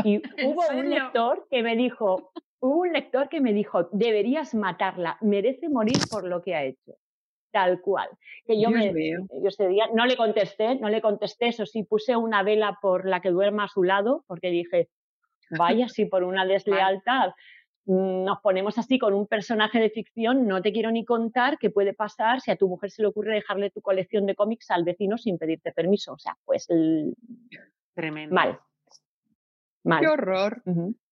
Y 0.03 0.21
hubo 0.45 0.61
un 0.77 0.89
lector 0.89 1.47
que 1.49 1.63
me 1.63 1.75
dijo, 1.75 2.31
hubo 2.65 2.81
un 2.81 2.93
lector 2.93 3.29
que 3.29 3.41
me 3.41 3.53
dijo, 3.53 3.89
deberías 3.91 4.55
matarla, 4.55 5.17
merece 5.21 5.69
morir 5.69 5.97
por 6.09 6.25
lo 6.25 6.41
que 6.41 6.55
ha 6.55 6.63
hecho. 6.63 6.97
Tal 7.51 7.79
cual. 7.79 8.09
Que 8.45 8.59
yo, 8.59 8.69
me, 8.69 8.91
yo 8.91 9.47
ese 9.47 9.67
día 9.69 9.85
no 9.93 10.05
le 10.05 10.17
contesté, 10.17 10.75
no 10.75 10.89
le 10.89 11.01
contesté, 11.01 11.47
eso 11.47 11.65
sí, 11.65 11.83
puse 11.83 12.15
una 12.17 12.43
vela 12.43 12.77
por 12.81 13.05
la 13.05 13.21
que 13.21 13.29
duerma 13.29 13.65
a 13.65 13.67
su 13.69 13.83
lado, 13.83 14.25
porque 14.27 14.49
dije, 14.49 14.89
vaya, 15.51 15.87
si 15.89 16.05
por 16.05 16.23
una 16.23 16.45
deslealtad 16.45 17.31
nos 17.87 18.39
ponemos 18.41 18.79
así 18.79 18.97
con 18.97 19.13
un 19.13 19.27
personaje 19.27 19.79
de 19.79 19.91
ficción, 19.91 20.47
no 20.47 20.59
te 20.63 20.73
quiero 20.73 20.89
ni 20.89 21.05
contar 21.05 21.59
qué 21.59 21.69
puede 21.69 21.93
pasar 21.93 22.41
si 22.41 22.49
a 22.49 22.55
tu 22.55 22.67
mujer 22.67 22.89
se 22.89 23.03
le 23.03 23.09
ocurre 23.09 23.35
dejarle 23.35 23.69
tu 23.69 23.81
colección 23.81 24.25
de 24.25 24.33
cómics 24.33 24.71
al 24.71 24.83
vecino 24.83 25.19
sin 25.19 25.37
pedirte 25.37 25.71
permiso. 25.71 26.13
O 26.13 26.17
sea, 26.17 26.35
pues 26.43 26.67
Tremendo. 27.93 28.33
mal. 28.33 28.59
mal. 29.83 30.01
Qué 30.01 30.07
horror. 30.07 30.63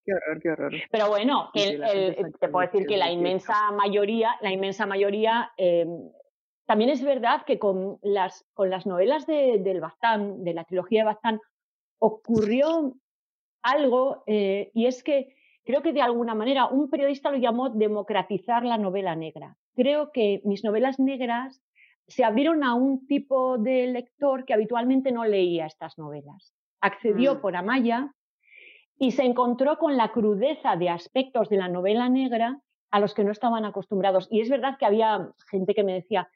Qué 0.05 0.13
horror, 0.13 0.41
qué 0.41 0.49
horror. 0.49 0.73
Pero 0.91 1.07
bueno, 1.09 1.49
te 1.53 2.49
puedo 2.49 2.67
decir 2.67 2.85
que 2.85 2.97
la 2.97 3.11
inmensa 3.11 3.71
mayoría, 3.71 4.35
la 4.41 4.51
inmensa 4.51 4.85
mayoría, 4.85 5.51
em, 5.57 6.09
también 6.65 6.89
es 6.89 7.03
verdad 7.03 7.43
que 7.45 7.59
con 7.59 7.99
las, 8.01 8.45
con 8.53 8.69
las 8.69 8.85
novelas 8.85 9.25
de, 9.27 9.59
del 9.59 9.81
Baztán, 9.81 10.43
de 10.43 10.53
la 10.53 10.65
trilogía 10.65 11.01
de 11.01 11.05
Baztán, 11.05 11.41
ocurrió 11.99 12.93
algo 13.61 14.23
eh, 14.27 14.71
y 14.73 14.87
es 14.87 15.03
que 15.03 15.35
Creo 15.65 15.81
que 15.81 15.93
de 15.93 16.01
alguna 16.01 16.35
manera 16.35 16.67
un 16.67 16.89
periodista 16.89 17.31
lo 17.31 17.37
llamó 17.37 17.69
democratizar 17.69 18.65
la 18.65 18.77
novela 18.77 19.15
negra. 19.15 19.55
Creo 19.75 20.11
que 20.11 20.41
mis 20.43 20.63
novelas 20.63 20.99
negras 20.99 21.61
se 22.07 22.25
abrieron 22.25 22.63
a 22.63 22.73
un 22.73 23.07
tipo 23.07 23.57
de 23.57 23.87
lector 23.87 24.43
que 24.43 24.53
habitualmente 24.53 25.11
no 25.13 25.23
leía 25.23 25.65
estas 25.65 25.97
novelas. 25.97 26.53
Accedió 26.81 27.35
mm. 27.35 27.41
por 27.41 27.55
Amaya 27.55 28.13
y 28.97 29.11
se 29.11 29.23
encontró 29.23 29.77
con 29.77 29.97
la 29.97 30.11
crudeza 30.11 30.75
de 30.75 30.89
aspectos 30.89 31.49
de 31.49 31.57
la 31.57 31.67
novela 31.67 32.09
negra 32.09 32.59
a 32.91 32.99
los 32.99 33.13
que 33.13 33.23
no 33.23 33.31
estaban 33.31 33.65
acostumbrados. 33.65 34.27
Y 34.29 34.41
es 34.41 34.49
verdad 34.49 34.77
que 34.77 34.85
había 34.85 35.29
gente 35.49 35.73
que 35.73 35.83
me 35.83 35.93
decía, 35.93 36.29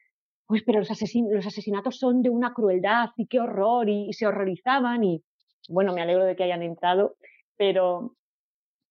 pues 0.47 0.63
pero 0.63 0.79
los, 0.79 0.89
asesinatos 0.89 1.99
son 1.99 2.23
de 2.23 2.29
una 2.29 2.53
crueldad 2.53 3.09
y 3.15 3.27
qué 3.27 3.39
horror 3.39 3.89
y, 3.89 4.11
se 4.13 4.25
horrorizaban 4.25 5.03
y 5.03 5.23
bueno, 5.69 5.93
me 5.93 6.01
alegro 6.01 6.23
de 6.23 6.35
que 6.35 6.43
hayan 6.43 6.63
entrado, 6.63 7.15
pero 7.57 8.15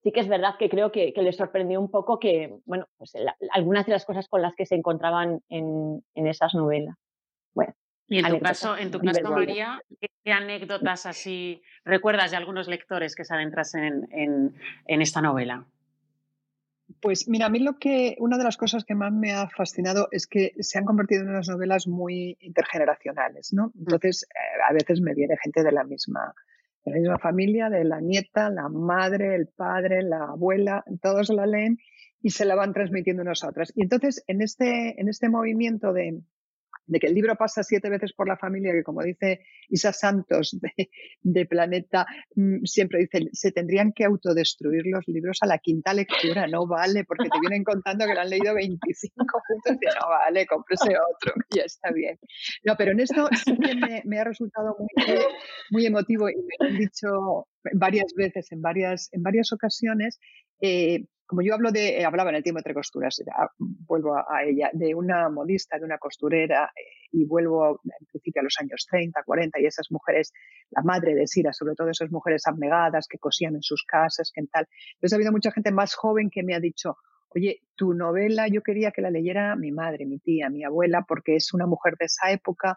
sí 0.02 0.12
que 0.12 0.20
es 0.20 0.28
verdad 0.28 0.56
que 0.58 0.68
creo 0.68 0.92
que, 0.92 1.12
les 1.16 1.36
sorprendió 1.36 1.80
un 1.80 1.90
poco 1.90 2.18
que, 2.18 2.54
bueno, 2.66 2.86
pues 2.98 3.14
algunas 3.50 3.86
de 3.86 3.92
las 3.92 4.04
cosas 4.04 4.28
con 4.28 4.42
las 4.42 4.54
que 4.54 4.66
se 4.66 4.74
encontraban 4.74 5.40
en, 5.48 6.04
esas 6.14 6.54
novelas. 6.54 6.96
Bueno, 7.54 7.72
y 8.08 8.18
en 8.18 8.28
tu 8.28 8.40
caso, 8.40 8.76
en 8.76 8.90
tu 8.90 9.00
caso 9.00 9.30
María, 9.30 9.82
¿qué, 10.00 10.32
anécdotas 10.32 11.06
así 11.06 11.62
recuerdas 11.84 12.30
de 12.30 12.36
algunos 12.36 12.68
lectores 12.68 13.16
que 13.16 13.24
se 13.24 13.34
adentrasen 13.34 14.08
en, 14.12 14.54
en, 14.86 15.02
esta 15.02 15.20
novela? 15.20 15.66
Pues 17.00 17.28
mira, 17.28 17.46
a 17.46 17.48
mí 17.48 17.58
lo 17.58 17.78
que, 17.78 18.16
una 18.20 18.38
de 18.38 18.44
las 18.44 18.56
cosas 18.56 18.84
que 18.84 18.94
más 18.94 19.12
me 19.12 19.32
ha 19.32 19.48
fascinado 19.48 20.06
es 20.12 20.28
que 20.28 20.52
se 20.60 20.78
han 20.78 20.84
convertido 20.84 21.22
en 21.22 21.30
unas 21.30 21.48
novelas 21.48 21.88
muy 21.88 22.36
intergeneracionales, 22.40 23.52
¿no? 23.52 23.68
Mm. 23.74 23.80
Entonces, 23.80 24.22
eh, 24.22 24.62
a 24.68 24.72
veces 24.72 25.00
me 25.00 25.14
viene 25.14 25.36
gente 25.42 25.64
de 25.64 25.72
la 25.72 25.82
misma, 25.82 26.32
de 26.84 26.92
la 26.92 26.98
misma 26.98 27.18
familia, 27.18 27.68
de 27.70 27.84
la 27.84 28.00
nieta, 28.00 28.50
la 28.50 28.68
madre, 28.68 29.34
el 29.34 29.48
padre, 29.48 30.02
la 30.02 30.26
abuela, 30.26 30.84
todos 31.02 31.28
la 31.30 31.46
leen 31.46 31.78
y 32.22 32.30
se 32.30 32.44
la 32.44 32.54
van 32.54 32.72
transmitiendo 32.72 33.24
nosotras. 33.24 33.72
Y 33.74 33.82
entonces, 33.82 34.22
en 34.28 34.42
este, 34.42 35.00
en 35.00 35.08
este 35.08 35.28
movimiento 35.28 35.92
de, 35.92 36.20
de 36.86 37.00
que 37.00 37.08
el 37.08 37.14
libro 37.14 37.36
pasa 37.36 37.62
siete 37.62 37.90
veces 37.90 38.12
por 38.12 38.28
la 38.28 38.36
familia, 38.36 38.72
que 38.72 38.82
como 38.82 39.02
dice 39.02 39.40
Isa 39.68 39.92
Santos 39.92 40.58
de, 41.22 41.46
Planeta, 41.46 42.06
mm, 42.34 42.64
siempre 42.64 43.00
dice, 43.00 43.28
se 43.32 43.52
tendrían 43.52 43.92
que 43.92 44.04
autodestruir 44.04 44.82
los 44.86 45.06
libros 45.06 45.38
a 45.42 45.46
la 45.46 45.58
quinta 45.58 45.92
lectura, 45.94 46.46
no 46.46 46.66
vale, 46.66 47.04
porque 47.04 47.28
te 47.28 47.40
vienen 47.40 47.64
contando 47.64 48.06
que 48.06 48.14
lo 48.14 48.20
han 48.20 48.30
leído 48.30 48.54
25 48.54 49.24
juntos 49.46 49.76
y 49.80 49.86
no 49.86 50.08
vale, 50.08 50.46
cómprese 50.46 50.90
otro, 50.90 51.34
ya 51.54 51.62
está 51.62 51.90
bien. 51.92 52.18
No, 52.64 52.74
pero 52.76 52.92
en 52.92 53.00
esto 53.00 53.28
sí 53.44 53.56
que 53.58 54.02
me, 54.04 54.18
ha 54.18 54.24
resultado 54.24 54.76
muy, 54.78 54.88
muy 55.70 55.86
emotivo 55.86 56.28
y 56.28 56.34
me 56.36 56.68
han 56.68 56.78
dicho 56.78 57.46
varias 57.74 58.12
veces, 58.16 58.50
en 58.52 58.62
varias, 58.62 59.08
en 59.12 59.22
varias 59.22 59.52
ocasiones, 59.52 60.18
eh, 60.60 61.04
como 61.26 61.42
yo 61.42 61.54
hablo 61.54 61.72
de, 61.72 62.04
hablaba 62.04 62.30
en 62.30 62.36
el 62.36 62.42
tiempo 62.42 62.60
entre 62.60 62.74
costuras, 62.74 63.22
vuelvo 63.58 64.16
a, 64.16 64.44
ella, 64.44 64.70
de 64.72 64.94
una 64.94 65.28
modista, 65.28 65.78
de 65.78 65.84
una 65.84 65.98
costurera, 65.98 66.70
eh, 66.76 67.08
y 67.12 67.24
vuelvo 67.24 67.80
en 67.84 68.06
principio 68.06 68.40
a 68.40 68.44
los 68.44 68.56
años 68.60 68.86
30, 68.88 69.22
40, 69.24 69.60
y 69.60 69.66
esas 69.66 69.90
mujeres, 69.90 70.32
la 70.70 70.82
madre 70.82 71.14
de 71.14 71.26
Sira, 71.26 71.52
sobre 71.52 71.74
todo 71.74 71.90
esas 71.90 72.10
mujeres 72.10 72.46
abnegadas 72.46 73.08
que 73.08 73.18
cosían 73.18 73.56
en 73.56 73.62
sus 73.62 73.84
casas, 73.84 74.30
que 74.32 74.40
en 74.40 74.48
tal. 74.48 74.66
Entonces 74.94 75.12
ha 75.12 75.16
habido 75.16 75.32
mucha 75.32 75.50
gente 75.50 75.72
más 75.72 75.94
joven 75.94 76.30
que 76.30 76.42
me 76.42 76.54
ha 76.54 76.60
dicho, 76.60 76.96
oye, 77.30 77.62
tu 77.74 77.94
novela 77.94 78.46
yo 78.48 78.62
quería 78.62 78.92
que 78.92 79.02
la 79.02 79.10
leyera 79.10 79.56
mi 79.56 79.72
madre, 79.72 80.06
mi 80.06 80.18
tía, 80.18 80.48
mi 80.48 80.64
abuela, 80.64 81.04
porque 81.06 81.36
es 81.36 81.52
una 81.52 81.66
mujer 81.66 81.94
de 81.98 82.06
esa 82.06 82.30
época, 82.30 82.76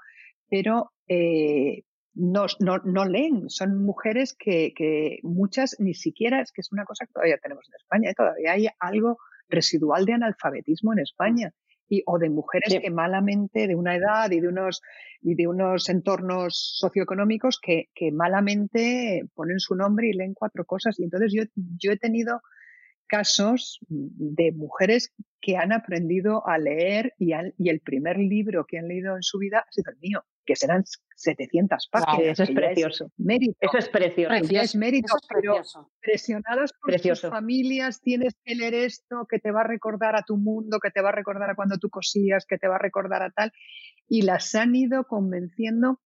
pero 0.50 0.92
eh, 1.08 1.84
no, 2.14 2.45
no, 2.60 2.80
no, 2.80 3.06
leen, 3.06 3.49
son 3.49 3.84
mujeres 3.84 4.36
que, 4.38 4.73
que, 4.76 5.19
muchas 5.23 5.76
ni 5.80 5.94
siquiera, 5.94 6.41
es 6.41 6.52
que 6.52 6.61
es 6.61 6.72
una 6.72 6.86
cosa 6.86 7.06
que 7.06 7.14
todavía 7.14 7.38
tenemos 7.38 7.68
en 7.68 7.76
España, 7.76 8.10
¿eh? 8.10 8.14
todavía 8.15 8.52
hay 8.53 8.68
algo 8.80 9.18
residual 9.48 10.06
de 10.06 10.14
analfabetismo 10.14 10.94
en 10.94 10.99
España. 10.99 11.53
Y, 11.91 12.03
o 12.06 12.19
de 12.19 12.30
mujeres 12.30 12.77
que 12.80 12.91
malamente, 12.91 13.65
de 13.65 13.73
una 13.73 13.95
edad 13.95 14.30
y 14.30 14.40
de 14.40 14.48
unos, 14.48 14.84
y 15.23 15.34
de 15.34 15.48
unos 15.48 15.90
entornos 15.90 16.77
socioeconómicos 16.77 17.60
que, 17.60 17.90
que 17.95 18.11
malamente 18.11 19.23
ponen 19.34 19.60
su 19.60 19.73
nombre 19.73 20.07
y 20.07 20.14
leen 20.14 20.36
cuatro 20.36 20.65
cosas. 20.65 20.99
Y 20.99 21.03
entonces 21.06 21.34
yo, 21.34 21.45
yo 21.56 21.91
he 21.91 21.98
tenido 21.98 22.41
casos 23.07 23.80
de 23.90 24.52
mujeres 24.52 25.11
que 25.41 25.57
han 25.57 25.72
aprendido 25.72 26.45
a 26.48 26.57
leer 26.57 27.14
y, 27.18 27.32
y, 27.57 27.70
el 27.70 27.80
primer 27.80 28.18
libro 28.18 28.66
que 28.66 28.78
han 28.78 28.88
leído 28.88 29.16
en 29.16 29.24
su 29.24 29.40
vida 29.40 29.66
ha 29.68 29.72
sido 29.72 29.91
el 29.91 29.98
mío 29.99 30.24
que 30.49 30.56
serán 30.56 30.84
700 31.16 31.90
páginas. 31.91 32.40
eso 32.40 32.44
es 32.44 32.49
precioso. 32.49 33.11
mérito. 33.18 33.56
Eso 33.61 33.78
es 33.78 33.88
precioso. 33.88 34.34
es 34.34 34.76
mérito, 34.76 35.14
pero 35.32 35.61
presionadas 36.02 36.74
por 36.82 36.98
sus 36.98 37.22
familias, 37.22 38.02
tienes 38.02 38.34
que 38.44 38.56
leer 38.56 38.74
esto 38.74 39.28
que 39.30 39.38
te 39.38 39.52
va 39.52 39.61
a 39.61 39.68
recordar 39.68 40.16
a 40.16 40.24
tu 40.24 40.38
mundo, 40.38 40.80
que 40.80 40.90
te 40.90 41.02
va 41.02 41.10
a 41.10 41.11
recordar 41.11 41.52
a 41.52 41.56
cuando 41.56 41.78
tú 41.78 41.91
cosías, 41.91 42.48
que 42.48 42.57
te 42.57 42.68
va 42.68 42.78
a 42.78 42.80
recordar 42.80 43.22
a 43.22 43.30
tal. 43.30 43.52
Y 44.07 44.24
las 44.24 44.56
han 44.56 44.76
ido 44.76 45.03
convenciendo 45.03 45.99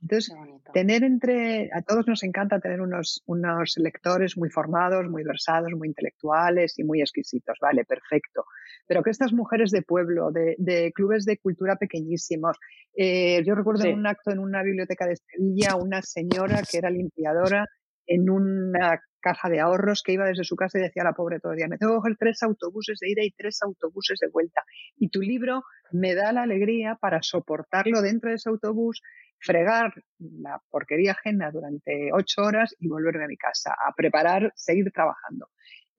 Entonces, 0.00 0.32
tener 0.72 1.02
entre, 1.02 1.70
a 1.72 1.82
todos 1.82 2.06
nos 2.06 2.22
encanta 2.22 2.60
tener 2.60 2.80
unos, 2.80 3.22
unos 3.26 3.74
lectores 3.78 4.36
muy 4.36 4.48
formados, 4.48 5.08
muy 5.08 5.24
versados, 5.24 5.72
muy 5.72 5.88
intelectuales 5.88 6.78
y 6.78 6.84
muy 6.84 7.00
exquisitos, 7.00 7.58
vale, 7.60 7.84
perfecto. 7.84 8.44
Pero 8.86 9.02
que 9.02 9.10
estas 9.10 9.32
mujeres 9.32 9.70
de 9.70 9.82
pueblo, 9.82 10.30
de, 10.30 10.54
de 10.58 10.92
clubes 10.92 11.24
de 11.24 11.38
cultura 11.38 11.76
pequeñísimos, 11.76 12.56
eh, 12.96 13.42
yo 13.44 13.54
recuerdo 13.54 13.84
en 13.84 13.98
un 13.98 14.06
acto 14.06 14.30
en 14.30 14.38
una 14.38 14.62
biblioteca 14.62 15.06
de 15.06 15.16
Sevilla, 15.16 15.76
una 15.76 16.00
señora 16.02 16.62
que 16.70 16.78
era 16.78 16.90
limpiadora 16.90 17.66
en 18.08 18.30
una 18.30 19.00
caja 19.20 19.48
de 19.48 19.60
ahorros 19.60 20.02
que 20.02 20.12
iba 20.12 20.26
desde 20.26 20.44
su 20.44 20.56
casa 20.56 20.78
y 20.78 20.82
decía 20.82 21.02
a 21.02 21.06
la 21.06 21.12
pobre 21.12 21.40
todo 21.40 21.52
el 21.52 21.58
día, 21.58 21.68
me 21.68 21.76
tengo 21.76 21.92
que 21.92 21.98
coger 21.98 22.16
tres 22.18 22.42
autobuses 22.42 22.98
de 23.00 23.10
ida 23.10 23.22
y 23.22 23.30
tres 23.30 23.58
autobuses 23.62 24.18
de 24.20 24.28
vuelta. 24.28 24.62
Y 24.96 25.10
tu 25.10 25.20
libro 25.20 25.62
me 25.92 26.14
da 26.14 26.32
la 26.32 26.42
alegría 26.42 26.96
para 27.00 27.22
soportarlo 27.22 28.00
dentro 28.00 28.30
de 28.30 28.36
ese 28.36 28.48
autobús, 28.48 29.02
fregar 29.38 29.92
la 30.18 30.60
porquería 30.70 31.12
ajena 31.12 31.50
durante 31.50 32.10
ocho 32.12 32.42
horas 32.42 32.74
y 32.78 32.88
volverme 32.88 33.24
a 33.24 33.28
mi 33.28 33.36
casa, 33.36 33.72
a 33.72 33.92
preparar, 33.94 34.52
seguir 34.56 34.90
trabajando. 34.92 35.48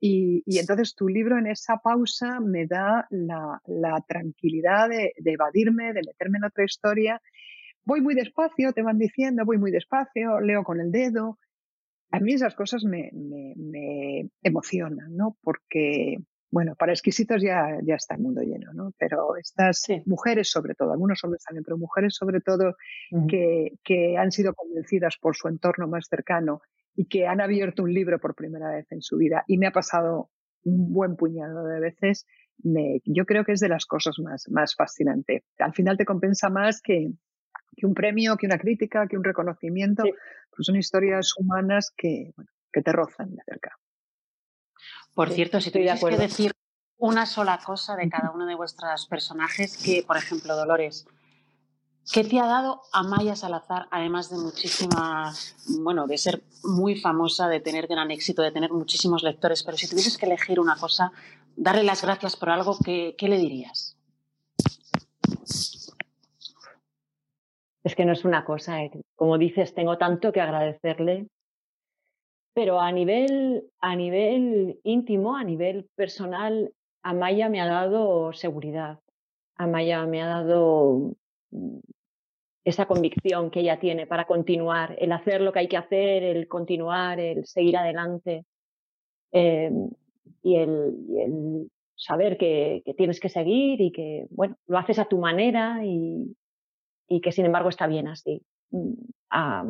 Y, 0.02 0.44
entonces 0.57 0.95
tu 0.95 1.10
libro 1.10 1.38
en 1.38 1.48
esa 1.48 1.77
pausa 1.77 2.40
me 2.40 2.65
da 2.68 3.06
la, 3.10 4.03
tranquilidad 4.07 4.88
de, 4.88 5.11
de, 5.18 5.31
evadirme, 5.34 5.94
de 5.94 6.02
meterme 6.06 6.38
en 6.38 6.45
otra 6.45 6.64
historia. 6.64 7.22
Voy 7.84 7.99
muy 7.99 8.15
despacio, 8.15 8.72
te 8.72 8.81
van 8.81 8.98
diciendo, 8.98 9.44
voy 9.45 9.57
muy 9.57 9.72
despacio, 9.72 10.40
leo 10.40 10.64
con 10.64 10.80
el 10.80 10.91
dedo, 10.91 11.38
a 12.11 12.19
mí 12.19 12.34
esas 12.34 12.56
cosas 12.56 12.84
me, 12.84 13.11
me, 13.14 14.30
emocionan, 14.41 15.15
¿no? 15.15 15.38
Porque, 15.41 16.18
bueno, 16.52 16.76
para 16.76 16.91
exquisitos 16.91 17.41
ya, 17.41 17.77
ya 17.84 17.95
está 17.95 18.15
el 18.15 18.22
mundo 18.22 18.41
lleno, 18.41 18.73
¿no? 18.73 18.94
Pero 18.98 19.36
estas 19.38 19.86
mujeres 20.06 20.49
sobre 20.49 20.73
todo, 20.76 20.91
algunos 20.91 21.23
hombres 21.23 21.44
también, 21.44 21.64
pero 21.64 21.77
mujeres 21.77 22.15
sobre 22.15 22.41
todo 22.41 22.76
que, 23.27 23.73
que 23.84 24.18
han 24.18 24.31
sido 24.31 24.53
convencidas 24.53 25.18
por 25.22 25.36
su 25.36 25.48
entorno 25.48 25.88
más 25.88 26.07
cercano 26.07 26.61
y 26.95 27.06
que 27.06 27.27
han 27.27 27.41
abierto 27.41 27.84
un 27.84 27.94
libro 27.94 28.19
por 28.19 28.36
primera 28.36 28.72
vez 28.72 28.91
en 28.91 29.02
su 29.02 29.18
vida 29.18 29.44
y 29.48 29.57
me 29.57 29.68
ha 29.68 29.72
pasado 29.72 30.31
un 30.64 30.91
buen 30.91 31.15
puñado 31.15 31.65
de 31.65 31.80
veces, 31.80 32.26
me, 32.64 33.02
yo 33.06 33.26
creo 33.26 33.45
que 33.45 33.53
es 33.53 33.60
de 33.60 33.69
las 33.69 33.86
cosas 33.86 34.15
más, 34.19 34.49
más 34.49 34.76
fascinantes. 34.76 35.44
Al 35.60 35.73
final 35.73 35.98
te 35.98 36.06
compensa 36.06 36.49
más 36.49 36.81
que, 36.81 37.11
que 37.76 37.86
un 37.86 37.94
premio, 37.94 38.36
que 38.38 38.45
una 38.45 38.57
crítica, 38.57 39.07
que 39.07 39.18
un 39.18 39.23
reconocimiento, 39.23 40.03
pues 40.60 40.65
son 40.65 40.76
historias 40.76 41.36
humanas 41.38 41.94
que, 41.95 42.34
que 42.73 42.81
te 42.81 42.91
rozan 42.91 43.34
de 43.34 43.41
cerca. 43.45 43.80
Por 45.14 45.30
cierto, 45.30 45.61
si 45.61 45.72
tuvieras 45.72 46.03
que 46.03 46.18
decir 46.18 46.52
una 46.98 47.26
sola 47.26 47.61
cosa 47.65 47.95
de 47.95 48.10
cada 48.10 48.31
uno 48.31 48.45
de 48.45 48.56
vuestros 48.56 49.06
personajes, 49.06 49.77
que, 49.77 50.03
por 50.06 50.18
ejemplo, 50.18 50.57
Dolores, 50.57 51.07
¿qué 52.11 52.26
te 52.26 52.41
ha 52.41 52.45
dado 52.45 52.81
Amaya 52.91 53.38
Salazar, 53.38 53.88
además 53.90 54.31
de 54.31 54.36
muchísima, 54.36 55.34
bueno, 55.80 56.07
de 56.07 56.18
ser 56.18 56.44
muy 56.65 56.99
famosa, 56.99 57.48
de 57.48 57.61
tener 57.61 57.88
gran 57.88 58.11
éxito, 58.11 58.41
de 58.41 58.52
tener 58.52 58.73
muchísimos 58.73 59.23
lectores, 59.23 59.64
pero 59.64 59.77
si 59.77 59.88
tuvieses 59.88 60.18
que 60.18 60.26
elegir 60.26 60.60
una 60.60 60.76
cosa, 60.76 61.14
darle 61.56 61.84
las 61.84 62.02
gracias 62.02 62.36
por 62.36 62.49
algo, 62.49 62.77
¿qué, 62.84 63.15
qué 63.18 63.30
le 63.30 63.38
dirías? 63.38 63.95
Es 67.84 67.95
que 67.95 68.06
no 68.06 68.14
es 68.14 68.26
una 68.26 68.43
cosa, 68.45 68.84
eh, 68.84 68.91
como 69.15 69.38
dices, 69.38 69.73
tengo 69.73 69.97
tanto 69.97 70.31
que 70.31 70.41
agradecerle, 70.41 71.27
pero 72.53 72.80
a 72.80 72.91
nivel, 72.91 73.64
a 73.80 73.95
nivel 73.95 74.80
íntimo, 74.84 75.38
a 75.38 75.43
nivel 75.43 75.88
personal, 75.95 76.73
Amaya 77.03 77.47
me 77.47 77.61
ha 77.61 77.68
dado 77.68 78.34
seguridad, 78.34 78.99
Amaya 79.56 80.06
me 80.06 80.22
ha 80.22 80.27
dado 80.27 81.14
mm, 81.51 81.80
esa 82.65 82.85
convicción 82.85 83.49
que 83.49 83.61
ella 83.61 83.80
tiene 83.80 84.06
para 84.07 84.26
continuar, 84.26 84.95
el 84.99 85.11
hacer 85.14 85.41
lo 85.41 85.53
que 85.53 85.60
hay 85.60 85.68
que 85.68 85.77
hacer, 85.77 86.23
el 86.23 86.47
continuar, 86.47 87.19
el 87.19 87.45
seguir 87.45 87.77
adelante 87.77 88.45
em, 89.31 89.89
y, 90.43 90.56
el, 90.57 91.69
saber 91.95 92.38
que, 92.38 92.81
que, 92.85 92.93
tienes 92.93 93.19
que 93.19 93.30
seguir 93.30 93.81
y 93.81 93.91
que, 93.91 94.27
bueno, 94.31 94.57
lo 94.68 94.77
haces 94.77 94.99
a 94.99 95.06
tu 95.06 95.18
manera 95.18 95.85
y, 95.85 96.35
y 97.10 97.22
que 97.22 97.31
sin 97.31 97.45
embargo 97.45 97.69
está 97.69 97.88
bien 97.88 98.07
así. 98.07 98.41
Mm, 98.72 98.94
a, 99.31 99.69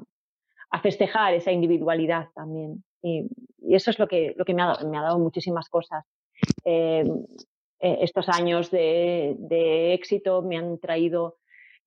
festejar 0.83 1.33
esa 1.33 1.51
individualidad 1.51 2.27
también. 2.35 2.83
Y, 3.01 3.27
eso 3.73 3.91
es 3.91 3.99
lo 3.99 4.07
que, 4.07 4.33
lo 4.37 4.45
que 4.45 4.53
me, 4.53 4.61
ha, 4.61 4.77
me 4.83 4.97
ha 4.97 5.01
dado 5.01 5.19
muchísimas 5.19 5.67
cosas. 5.69 6.05
Eh, 6.63 7.03
eh, 7.81 7.97
estos 8.01 8.27
años 8.29 8.71
de, 8.71 9.93
éxito 9.93 10.41
me 10.41 10.57
han 10.57 10.79
traído 10.79 11.37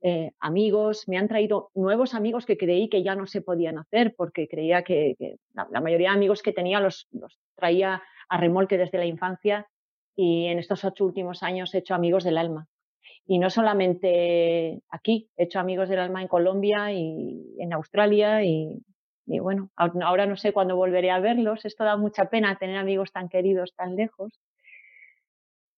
eh, 0.01 0.33
amigos, 0.41 1.07
me 1.07 1.19
han 1.19 1.29
traído 1.29 1.71
nuevos 1.75 2.15
amigos 2.15 2.47
que 2.47 2.57
creí 2.57 2.89
que 2.89 3.03
ya 3.03 3.15
no 3.15 3.27
se 3.27 3.43
podían 3.43 3.79
hacer 3.79 4.15
porque 4.17 4.49
creía 4.49 4.83
que, 4.83 5.17
la, 5.53 5.81
mayoría 5.81 6.11
de 6.11 6.17
amigos 6.17 6.43
que 6.43 6.53
tenía 6.53 6.81
los, 6.81 7.09
los 7.13 7.39
traía 7.57 8.03
a 8.29 8.37
remolque 8.39 8.79
desde 8.79 8.99
la 8.99 9.05
infancia 9.05 9.69
y 10.17 10.47
en 10.47 10.59
estos 10.59 10.85
ocho 10.85 11.05
últimos 11.05 11.43
años 11.43 11.75
he 11.75 11.79
hecho 11.79 11.95
amigos 11.95 12.25
del 12.25 12.39
alma. 12.39 12.67
Y 13.27 13.39
no 13.39 13.51
solamente 13.51 14.83
aquí, 14.91 15.31
he 15.37 15.45
hecho 15.45 15.61
amigos 15.61 15.89
del 15.89 16.01
alma 16.01 16.23
en 16.23 16.29
Colombia 16.29 16.93
y 16.93 17.57
en 17.59 17.73
Australia 17.73 18.45
y, 18.45 18.83
bueno, 19.27 19.71
ahora 19.77 20.27
no 20.27 20.37
sé 20.37 20.53
cuándo 20.53 20.77
volveré 20.77 21.11
a 21.11 21.21
verlos. 21.21 21.65
Esto 21.65 21.85
da 21.85 21.97
mucha 21.97 22.27
pena 22.27 22.57
tener 22.59 22.77
amigos 22.77 23.13
tan 23.13 23.29
queridos 23.29 23.75
tan 23.77 23.97
lejos. 23.97 24.33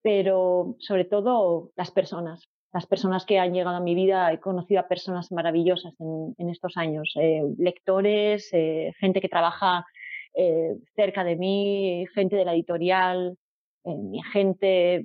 Pero 0.02 0.76
sobre 0.80 1.04
todo 1.04 1.70
las 1.76 1.90
personas, 1.90 2.48
las 2.72 2.86
personas 2.86 3.24
que 3.24 3.38
han 3.38 3.54
llegado 3.54 3.76
a 3.76 3.80
mi 3.80 3.94
vida, 3.94 4.32
he 4.32 4.40
conocido 4.40 4.80
a 4.80 4.88
personas 4.88 5.30
maravillosas 5.32 5.94
en, 6.00 6.50
estos 6.50 6.76
años, 6.76 7.12
eh, 7.16 7.42
lectores, 7.56 8.48
eh, 8.52 8.92
gente 8.98 9.20
que 9.20 9.28
trabaja 9.28 9.86
eh, 10.34 10.74
cerca 10.96 11.24
de 11.24 11.36
mí, 11.36 12.06
gente 12.14 12.36
de 12.36 12.44
la 12.44 12.54
editorial, 12.54 13.38
mi 13.84 14.20
agente, 14.20 15.04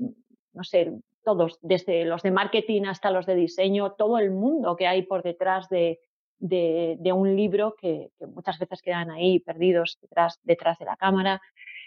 no 0.54 0.64
sé, 0.64 0.92
todos, 1.24 1.60
desde 1.62 2.06
los 2.06 2.24
de 2.24 2.32
marketing 2.32 2.84
hasta 2.84 3.12
los 3.12 3.26
de 3.26 3.36
diseño, 3.36 3.94
todo 3.94 4.18
el 4.18 4.32
mundo 4.32 4.76
que 4.76 4.88
hay 4.88 5.04
por 5.04 5.24
detrás 5.24 5.70
de, 5.70 6.00
de, 6.40 7.14
un 7.14 7.36
libro 7.36 7.76
que, 7.80 8.12
muchas 8.34 8.58
veces 8.60 8.82
quedan 8.82 9.12
ahí 9.12 9.40
perdidos 9.40 9.98
detrás, 10.02 10.40
detrás 10.44 10.78
de 10.80 10.86
la 10.86 10.96
cámara, 10.96 11.42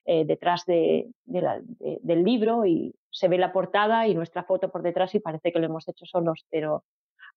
eh, 0.04 0.24
detrás 0.24 0.66
de, 0.66 1.08
del 1.24 2.24
libro 2.24 2.66
y 2.66 2.94
se 3.10 3.28
ve 3.28 3.38
la 3.38 3.52
portada 3.52 4.06
y 4.06 4.14
nuestra 4.14 4.44
foto 4.44 4.70
por 4.70 4.82
detrás 4.82 5.14
y 5.14 5.20
parece 5.20 5.52
que 5.52 5.58
lo 5.58 5.66
hemos 5.66 5.88
hecho 5.88 6.06
solos, 6.06 6.44
pero 6.50 6.84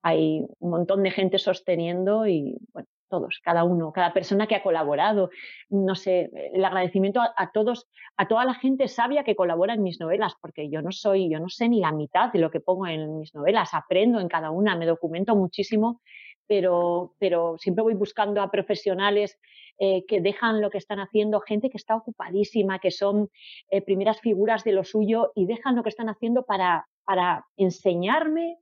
hay 0.02 0.46
un 0.60 0.70
montón 0.70 1.04
de 1.04 1.12
gente 1.12 1.40
sosteniendo 1.40 2.28
y 2.28 2.58
bueno, 2.74 2.88
todos, 3.16 3.40
cada 3.44 3.64
uno, 3.64 3.92
cada 3.94 4.14
persona 4.14 4.48
que 4.48 4.56
ha 4.56 4.64
colaborado. 4.64 5.30
No 5.70 5.96
sé, 5.96 6.30
el 6.54 6.64
agradecimiento 6.66 7.22
a, 7.22 7.52
todos, 7.52 7.88
a 8.18 8.28
toda 8.28 8.46
la 8.46 8.54
gente 8.56 8.88
sabia 8.88 9.24
que 9.24 9.36
colabora 9.36 9.74
en 9.74 9.84
mis 9.84 10.00
novelas, 10.00 10.34
porque 10.42 10.70
yo 10.70 10.82
no 10.82 10.92
soy, 10.92 11.30
yo 11.30 11.40
no 11.40 11.50
sé 11.50 11.70
ni 11.70 11.80
la 11.80 11.92
mitad 11.92 12.32
de 12.34 12.40
lo 12.40 12.52
que 12.52 12.60
pongo 12.60 12.88
en 12.88 13.20
mis 13.20 13.34
novelas, 13.34 13.74
aprendo 13.74 14.20
en 14.20 14.28
cada 14.28 14.52
una, 14.52 14.76
me 14.76 14.86
documento 14.86 15.36
muchísimo, 15.36 16.02
pero, 16.48 17.14
pero 17.20 17.58
siempre 17.58 17.84
voy 17.84 17.94
buscando 17.94 18.42
a 18.42 18.52
profesionales 18.52 19.40
eh, 19.80 20.06
que 20.06 20.22
dejan 20.22 20.62
lo 20.62 20.70
que 20.70 20.78
están 20.78 21.00
haciendo, 21.00 21.40
gente 21.40 21.70
que 21.70 21.78
está 21.78 21.96
ocupadísima, 21.96 22.80
que 22.80 22.92
son 22.92 23.30
eh, 23.70 23.82
primeras 23.82 24.20
figuras 24.20 24.64
de 24.64 24.74
lo 24.74 24.84
suyo 24.84 25.32
y 25.36 25.46
dejan 25.46 25.76
lo 25.76 25.84
que 25.84 25.90
están 25.90 26.10
haciendo 26.10 26.44
para, 26.44 26.88
para 27.06 27.46
enseñarme 27.58 28.58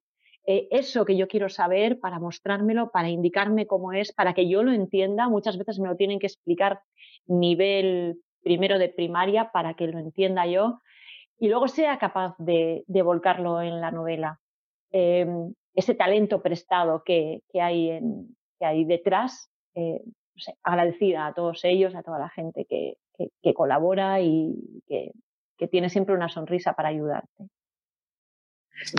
eh, 0.45 0.67
eso 0.71 1.05
que 1.05 1.15
yo 1.15 1.27
quiero 1.27 1.49
saber 1.49 1.99
para 1.99 2.19
mostrármelo, 2.19 2.91
para 2.91 3.09
indicarme 3.09 3.65
cómo 3.65 3.93
es, 3.93 4.11
para 4.11 4.33
que 4.33 4.47
yo 4.47 4.63
lo 4.63 4.73
entienda. 4.73 5.29
Muchas 5.29 5.57
veces 5.57 5.79
me 5.79 5.87
lo 5.87 5.95
tienen 5.95 6.19
que 6.19 6.27
explicar 6.27 6.81
nivel 7.25 8.19
primero 8.41 8.77
de 8.77 8.89
primaria 8.89 9.51
para 9.51 9.73
que 9.73 9.87
lo 9.87 9.99
entienda 9.99 10.45
yo 10.45 10.81
y 11.39 11.47
luego 11.47 11.67
sea 11.67 11.97
capaz 11.97 12.35
de, 12.37 12.83
volcarlo 12.87 13.61
en 13.61 13.79
la 13.79 13.91
novela. 13.91 14.39
Em, 14.91 15.53
ese 15.73 15.95
talento 15.95 16.41
prestado 16.41 17.03
que, 17.03 17.41
hay, 17.53 17.99
detrás, 18.85 19.49
eh, 19.75 20.01
agradecida 20.61 21.25
a 21.25 21.33
todos 21.33 21.63
ellos, 21.63 21.95
a 21.95 22.03
toda 22.03 22.19
la 22.19 22.29
gente 22.29 22.65
que 22.65 23.53
colabora 23.53 24.21
y 24.21 24.81
que, 24.87 25.11
tiene 25.71 25.89
siempre 25.89 26.13
una 26.13 26.27
sonrisa 26.27 26.73
para 26.73 26.89
ayudarte. 26.89 27.47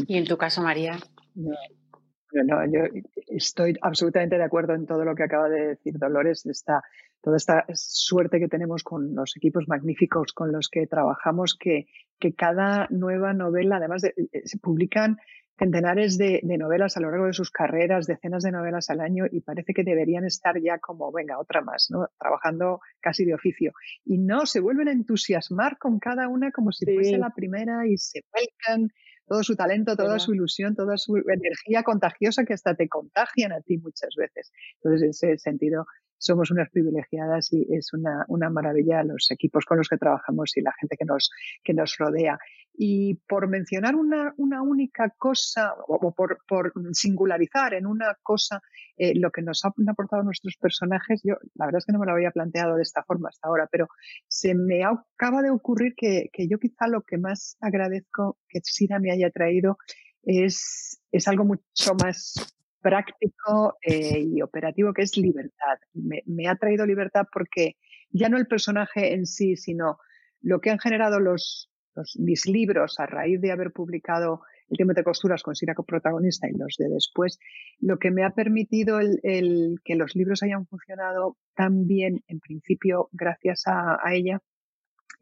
Y 0.07 0.19
en 0.19 0.25
tu 0.25 0.37
caso, 0.37 0.63
María. 0.63 0.99
No, 1.35 2.65
yo 2.67 2.81
estoy 3.29 3.75
absolutamente 3.81 4.37
de 4.37 4.43
acuerdo 4.43 4.75
en 4.75 4.87
todo 4.87 5.05
lo 5.05 5.15
que 5.15 5.23
acaba 5.23 5.49
de 5.49 5.69
decir 5.69 5.99
Dolores, 5.99 6.45
esta, 6.47 6.83
toda 7.23 7.37
esta 7.37 7.65
suerte 7.75 8.41
que 8.41 8.49
tenemos 8.49 8.83
con 8.83 9.15
los 9.15 9.37
equipos 9.37 9.69
magníficos 9.69 10.33
con 10.33 10.51
los 10.51 10.69
que 10.69 10.87
trabajamos, 10.89 11.57
que, 11.59 11.87
que 12.19 12.35
cada 12.35 12.89
nueva 12.91 13.35
novela, 13.35 13.77
además 13.77 14.03
de, 14.03 14.15
eh, 14.33 14.43
se 14.45 14.59
publican 14.59 15.17
centenares 15.57 16.19
de, 16.19 16.41
novelas 16.59 16.97
a 16.97 17.01
lo 17.01 17.11
largo 17.11 17.27
de 17.27 17.33
sus 17.33 17.51
carreras, 17.51 18.07
decenas 18.07 18.43
de 18.43 18.51
novelas 18.51 18.91
al 18.91 19.01
año, 19.01 19.25
y 19.31 19.41
parece 19.41 19.73
que 19.73 19.85
deberían 19.85 20.25
estar 20.25 20.61
ya 20.61 20.79
como, 20.79 21.13
venga, 21.13 21.39
otra 21.39 21.61
más, 21.61 21.89
¿no? 21.91 22.09
Trabajando 22.19 22.81
casi 23.01 23.25
de 23.25 23.35
oficio. 23.35 23.73
Y 24.05 24.19
no, 24.19 24.47
se 24.47 24.61
vuelven 24.61 24.89
a 24.89 24.93
entusiasmar 24.93 25.79
con 25.79 25.99
cada 25.99 26.29
una 26.29 26.51
como 26.51 26.73
si 26.73 26.85
fuese 26.93 27.19
la 27.19 27.31
primera 27.31 27.87
y 27.87 27.97
se 27.99 28.23
vuelcan 28.33 28.91
todo 29.27 29.43
su 29.43 29.57
talento, 29.57 29.97
toda 29.97 30.19
su 30.19 30.35
ilusión, 30.35 30.75
toda 30.75 30.97
su 30.97 31.17
energía 31.17 31.83
contagiosa 31.83 32.45
que 32.45 32.55
hasta 32.55 32.75
te 32.75 32.89
contagian 32.89 33.53
a 33.53 33.61
ti 33.61 33.79
muchas 33.79 34.15
veces. 34.17 34.53
Entonces, 34.83 35.03
en 35.03 35.11
ese 35.11 35.39
sentido, 35.39 35.87
somos 36.19 36.51
unas 36.51 36.71
privilegiadas 36.71 37.53
y 37.53 37.67
es 37.75 37.93
una, 37.93 38.25
una, 38.29 38.51
maravilla 38.51 39.03
los 39.03 39.31
equipos 39.31 39.65
con 39.65 39.79
los 39.79 39.89
que 39.89 39.97
trabajamos 39.97 40.57
y 40.57 40.63
la 40.63 40.73
gente 40.81 40.97
que 40.97 41.05
nos, 41.05 41.31
que 41.63 41.75
nos 41.75 41.97
rodea. 41.99 42.39
Y 42.77 43.15
por 43.29 43.49
mencionar 43.49 43.95
una, 43.95 44.35
una 44.37 44.63
única 44.63 45.11
cosa, 45.17 45.75
o 45.87 46.13
por, 46.13 46.39
por, 46.49 46.73
singularizar 46.93 47.75
en 47.75 47.87
una 47.87 48.17
cosa 48.23 48.61
eh, 48.97 49.13
lo 49.15 49.31
que 49.31 49.43
nos 49.43 49.65
han 49.65 49.89
aportado 49.89 50.23
nuestros 50.23 50.57
personajes, 50.57 51.21
yo 51.25 51.37
la 51.55 51.67
verdad 51.67 51.79
es 51.79 51.87
que 51.87 51.93
no 51.93 52.01
me 52.01 52.07
lo 52.07 52.13
había 52.13 52.33
planteado 52.33 52.77
de 52.77 52.83
esta 52.83 53.05
forma 53.05 53.29
hasta 53.29 53.49
ahora, 53.49 53.69
pero 53.71 53.89
se 54.27 54.55
me 54.55 54.83
acaba 54.85 55.43
de 55.43 55.51
ocurrir 55.51 55.95
que, 55.97 56.31
que 56.33 56.49
yo 56.49 56.59
quizá 56.59 56.89
lo 56.89 57.03
que 57.03 57.19
más 57.19 57.57
agradezco 57.61 58.39
que 58.49 58.61
Sira 58.63 58.99
me 58.99 59.13
haya 59.13 59.31
traído 59.31 59.79
es, 60.25 61.01
es 61.13 61.29
algo 61.29 61.45
mucho 61.45 61.95
más 62.03 62.54
práctico 62.85 63.79
eh, 63.81 64.21
y 64.21 64.43
operativo 64.43 64.93
que 64.93 65.03
es 65.03 65.17
libertad. 65.17 65.79
Me, 65.95 66.49
ha 66.49 66.55
traído 66.57 66.85
libertad 66.85 67.25
porque 67.33 67.77
ya 68.11 68.29
no 68.29 68.37
el 68.37 68.47
personaje 68.47 69.15
en 69.15 69.25
sí, 69.25 69.57
sino 69.57 69.97
lo 70.43 70.61
que 70.61 70.69
han 70.69 70.79
generado 70.79 71.19
los, 71.19 71.71
mis 72.19 72.47
libros 72.47 73.01
a 73.01 73.07
raíz 73.07 73.41
de 73.41 73.53
haber 73.53 73.73
publicado 73.73 74.43
el 74.69 74.77
tiempo 74.77 74.93
de 74.93 75.03
costuras 75.03 75.43
con 75.43 75.55
Sira 75.55 75.75
protagonista 75.75 76.47
y 76.47 76.53
los 76.53 76.77
de 76.79 76.91
después, 76.91 77.39
lo 77.81 77.99
que 77.99 78.11
me 78.11 78.23
ha 78.23 78.31
permitido 78.31 79.01
el, 79.01 79.81
que 79.83 79.95
los 79.95 80.15
libros 80.15 80.43
hayan 80.43 80.67
funcionado 80.67 81.39
tan 81.55 81.87
bien, 81.87 82.23
en 82.29 82.41
principio, 82.41 83.09
gracias 83.13 83.63
a, 83.67 83.99
ella, 84.13 84.43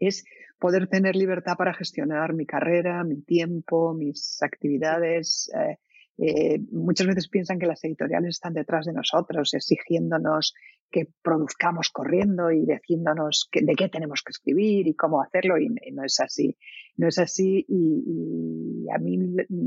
es 0.00 0.24
poder 0.58 0.88
tener 0.88 1.14
libertad 1.14 1.54
para 1.56 1.74
gestionar 1.74 2.34
mi 2.34 2.44
carrera, 2.44 3.04
mi 3.04 3.22
tiempo, 3.22 3.94
mis 3.94 4.42
actividades, 4.42 5.48
eh, 5.54 5.78
eh, 6.18 6.58
muchas 6.70 7.06
veces 7.06 7.28
piensan 7.28 7.58
que 7.58 7.66
las 7.66 7.82
editoriales 7.84 8.36
están 8.36 8.52
detrás 8.52 8.86
de 8.86 8.92
nosotros, 8.92 9.54
exigiéndonos 9.54 10.54
que 10.90 11.08
produzcamos 11.22 11.88
corriendo 11.90 12.50
y 12.50 12.66
diciéndonos 12.66 13.48
de 13.52 13.74
qué 13.74 13.88
tenemos 13.88 14.22
que 14.22 14.30
escribir 14.30 14.86
y 14.86 14.94
cómo 14.94 15.22
hacerlo, 15.22 15.58
y, 15.58 15.68
no 15.92 16.04
es 16.04 16.20
así. 16.20 16.56
No 16.96 17.08
es 17.08 17.18
así, 17.18 17.64
y, 17.66 18.86
a 18.94 18.98
mí 18.98 19.18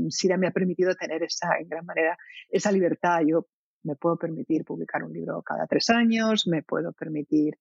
Sira 0.08 0.36
me 0.38 0.46
ha 0.46 0.52
permitido 0.52 0.94
tener 0.94 1.24
esa, 1.24 1.58
en 1.58 1.68
gran 1.68 1.84
manera, 1.84 2.16
esa 2.48 2.70
libertad. 2.70 3.20
Yo 3.26 3.48
me 3.82 3.96
puedo 3.96 4.16
permitir 4.16 4.64
publicar 4.64 5.02
un 5.02 5.12
libro 5.12 5.42
cada 5.42 5.66
tres 5.66 5.90
años, 5.90 6.46
me 6.46 6.62
puedo 6.62 6.92
permitir 6.92 7.58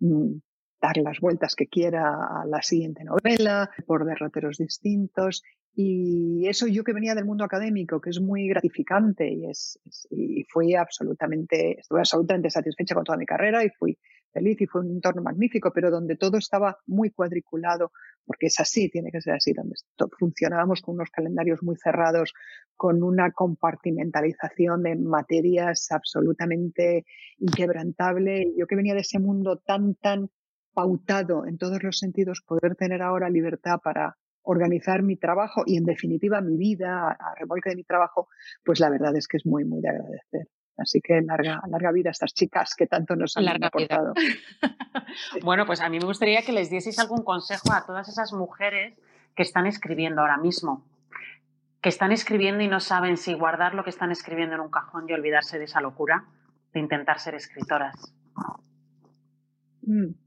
mm, 0.00 0.36
dar 0.84 0.98
las 0.98 1.18
vueltas 1.18 1.54
que 1.56 1.66
quiera 1.66 2.02
a 2.42 2.44
la 2.46 2.60
siguiente 2.60 3.04
novela 3.04 3.70
por 3.86 4.04
derroteros 4.04 4.58
distintos 4.58 5.42
y 5.74 6.46
eso 6.46 6.66
yo 6.66 6.84
que 6.84 6.92
venía 6.92 7.14
del 7.14 7.24
mundo 7.24 7.42
académico, 7.42 8.00
que 8.00 8.10
es 8.10 8.20
muy 8.20 8.46
gratificante 8.48 9.28
y, 9.32 9.46
es, 9.46 9.80
y 10.10 10.44
fui 10.44 10.74
absolutamente, 10.74 11.80
estuve 11.80 12.00
absolutamente 12.00 12.50
satisfecha 12.50 12.94
con 12.94 13.02
toda 13.02 13.18
mi 13.18 13.24
carrera 13.24 13.64
y 13.64 13.70
fui 13.70 13.98
feliz 14.32 14.60
y 14.60 14.66
fue 14.66 14.82
un 14.82 14.90
entorno 14.90 15.22
magnífico, 15.22 15.72
pero 15.72 15.90
donde 15.90 16.16
todo 16.16 16.36
estaba 16.38 16.76
muy 16.86 17.10
cuadriculado, 17.10 17.92
porque 18.26 18.46
es 18.46 18.60
así, 18.60 18.90
tiene 18.90 19.10
que 19.10 19.20
ser 19.20 19.34
así, 19.34 19.52
donde 19.52 19.74
funcionábamos 20.18 20.82
con 20.82 20.96
unos 20.96 21.10
calendarios 21.10 21.62
muy 21.62 21.76
cerrados, 21.76 22.34
con 22.76 23.02
una 23.02 23.32
compartimentalización 23.32 24.82
de 24.82 24.96
materias 24.96 25.86
absolutamente 25.90 27.04
inquebrantable. 27.38 28.52
Yo 28.56 28.66
que 28.66 28.76
venía 28.76 28.94
de 28.94 29.00
ese 29.00 29.18
mundo 29.18 29.58
tan, 29.64 29.94
tan 29.94 30.28
pautado 30.74 31.46
en 31.46 31.56
todos 31.56 31.82
los 31.82 31.98
sentidos, 31.98 32.42
poder 32.46 32.74
tener 32.74 33.00
ahora 33.02 33.30
libertad 33.30 33.78
para 33.82 34.16
organizar 34.42 35.02
mi 35.02 35.16
trabajo 35.16 35.62
y 35.66 35.76
en 35.76 35.84
definitiva 35.84 36.40
mi 36.40 36.56
vida 36.56 37.08
a, 37.08 37.34
remolque 37.36 37.70
de 37.70 37.76
mi 37.76 37.84
trabajo, 37.84 38.28
pues 38.64 38.78
la 38.80 38.90
verdad 38.90 39.16
es 39.16 39.26
que 39.26 39.38
es 39.38 39.46
muy, 39.46 39.64
muy 39.64 39.80
de 39.80 39.88
agradecer. 39.88 40.48
Así 40.76 41.00
que 41.00 41.20
larga, 41.22 41.62
larga 41.68 41.92
vida 41.92 42.10
a 42.10 42.12
estas 42.12 42.34
chicas 42.34 42.74
que 42.76 42.86
tanto 42.86 43.14
nos 43.16 43.36
han 43.36 43.62
aportado. 43.62 44.12
bueno, 45.42 45.66
pues 45.66 45.80
a 45.80 45.88
mí 45.88 45.98
me 45.98 46.04
gustaría 46.04 46.42
que 46.42 46.52
les 46.52 46.68
dieseis 46.68 46.98
algún 46.98 47.22
consejo 47.22 47.72
a 47.72 47.86
todas 47.86 48.08
esas 48.08 48.32
mujeres 48.32 48.98
que 49.36 49.42
están 49.42 49.66
escribiendo 49.66 50.20
ahora 50.20 50.36
mismo, 50.36 50.84
que 51.80 51.88
están 51.88 52.12
escribiendo 52.12 52.62
y 52.62 52.68
no 52.68 52.80
saben 52.80 53.16
si 53.16 53.34
guardar 53.34 53.74
lo 53.74 53.84
que 53.84 53.90
están 53.90 54.10
escribiendo 54.10 54.56
en 54.56 54.62
un 54.62 54.70
cajón 54.70 55.08
y 55.08 55.12
olvidarse 55.12 55.58
de 55.58 55.64
esa 55.64 55.80
locura 55.80 56.24
de 56.72 56.80
intentar 56.80 57.20
ser 57.20 57.36
escritoras. 57.36 58.12
Mm. 59.82 60.23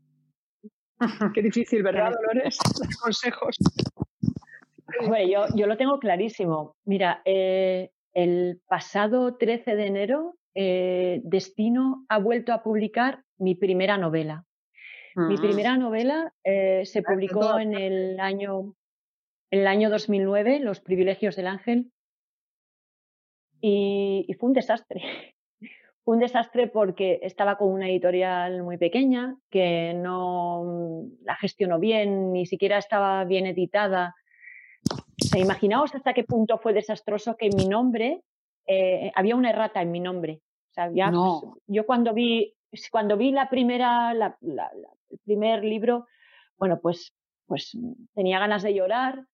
Qué 1.33 1.41
difícil, 1.41 1.83
¿verdad, 1.83 2.11
Dolores? 2.11 2.57
Los 2.79 2.97
consejos 2.97 3.57
yo, 5.55 5.67
lo 5.67 5.77
tengo 5.77 5.99
clarísimo. 5.99 6.75
Mira, 6.85 7.21
eh, 7.25 7.91
el 8.13 8.61
pasado 8.67 9.37
13 9.37 9.75
de 9.75 9.85
enero, 9.85 10.37
eh, 10.55 11.21
Destino 11.23 12.05
ha 12.09 12.19
vuelto 12.19 12.53
a 12.53 12.63
publicar 12.63 13.23
mi 13.37 13.55
primera 13.55 13.97
novela. 13.97 14.45
Mi 15.15 15.35
mm. 15.35 15.41
primera 15.41 15.77
novela 15.77 16.31
eh, 16.43 16.83
se 16.85 17.01
publicó 17.01 17.59
en 17.59 17.73
el 17.73 18.19
año, 18.19 18.75
en 19.51 19.61
el 19.61 19.67
año 19.67 19.89
2009, 19.89 20.59
Los 20.59 20.79
privilegios 20.79 21.35
del 21.35 21.47
ángel, 21.47 21.91
y, 23.59 24.25
y 24.27 24.33
fue 24.35 24.49
un 24.49 24.53
desastre. 24.53 25.35
Un 26.07 26.19
desastre 26.19 26.67
porque 26.67 27.19
estaba 27.21 27.57
con 27.57 27.69
una 27.69 27.89
editorial 27.89 28.63
muy 28.63 28.77
pequeña 28.77 29.37
que 29.49 29.93
no 29.93 31.05
la 31.21 31.35
gestionó 31.35 31.79
bien, 31.79 32.31
ni 32.33 32.45
siquiera 32.45 32.77
estaba 32.77 33.23
bien 33.25 33.45
editada 33.45 34.15
imaginaos 35.35 35.93
hasta 35.95 36.13
qué 36.13 36.23
punto 36.23 36.57
fue 36.57 36.73
desastroso 36.73 37.35
que 37.37 37.49
mi 37.49 37.67
nombre, 37.67 38.23
eh, 38.65 39.11
había 39.15 39.35
una 39.35 39.49
errata 39.49 39.81
en 39.81 39.91
mi 39.91 39.99
nombre. 39.99 40.41
Pues, 41.41 41.57
yo 41.67 41.85
cuando 41.85 42.13
vi, 42.13 42.55
cuando 42.91 43.17
vi 43.17 43.31
la 43.31 43.49
primera, 43.49 44.11
el 44.11 45.19
primer 45.25 45.63
libro, 45.63 46.07
bueno, 46.57 46.79
pues, 46.81 47.13
pues 47.47 47.77
tenía 48.13 48.39
ganas 48.39 48.63
de 48.63 48.73
llorar, 48.73 49.25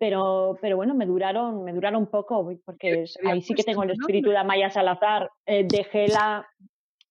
pero, 0.00 0.56
pero 0.62 0.76
bueno, 0.76 0.94
me 0.94 1.04
duraron, 1.04 1.62
me 1.62 1.74
duraron 1.74 2.06
poco, 2.06 2.50
porque 2.64 3.04
ahí 3.22 3.42
sí 3.42 3.52
que 3.52 3.62
tengo 3.62 3.82
el 3.82 3.90
espíritu 3.90 4.30
de 4.30 4.38
Amaya 4.38 4.70
Salazar. 4.70 5.30
Eh, 5.44 5.66
dejé 5.68 6.08
la. 6.08 6.48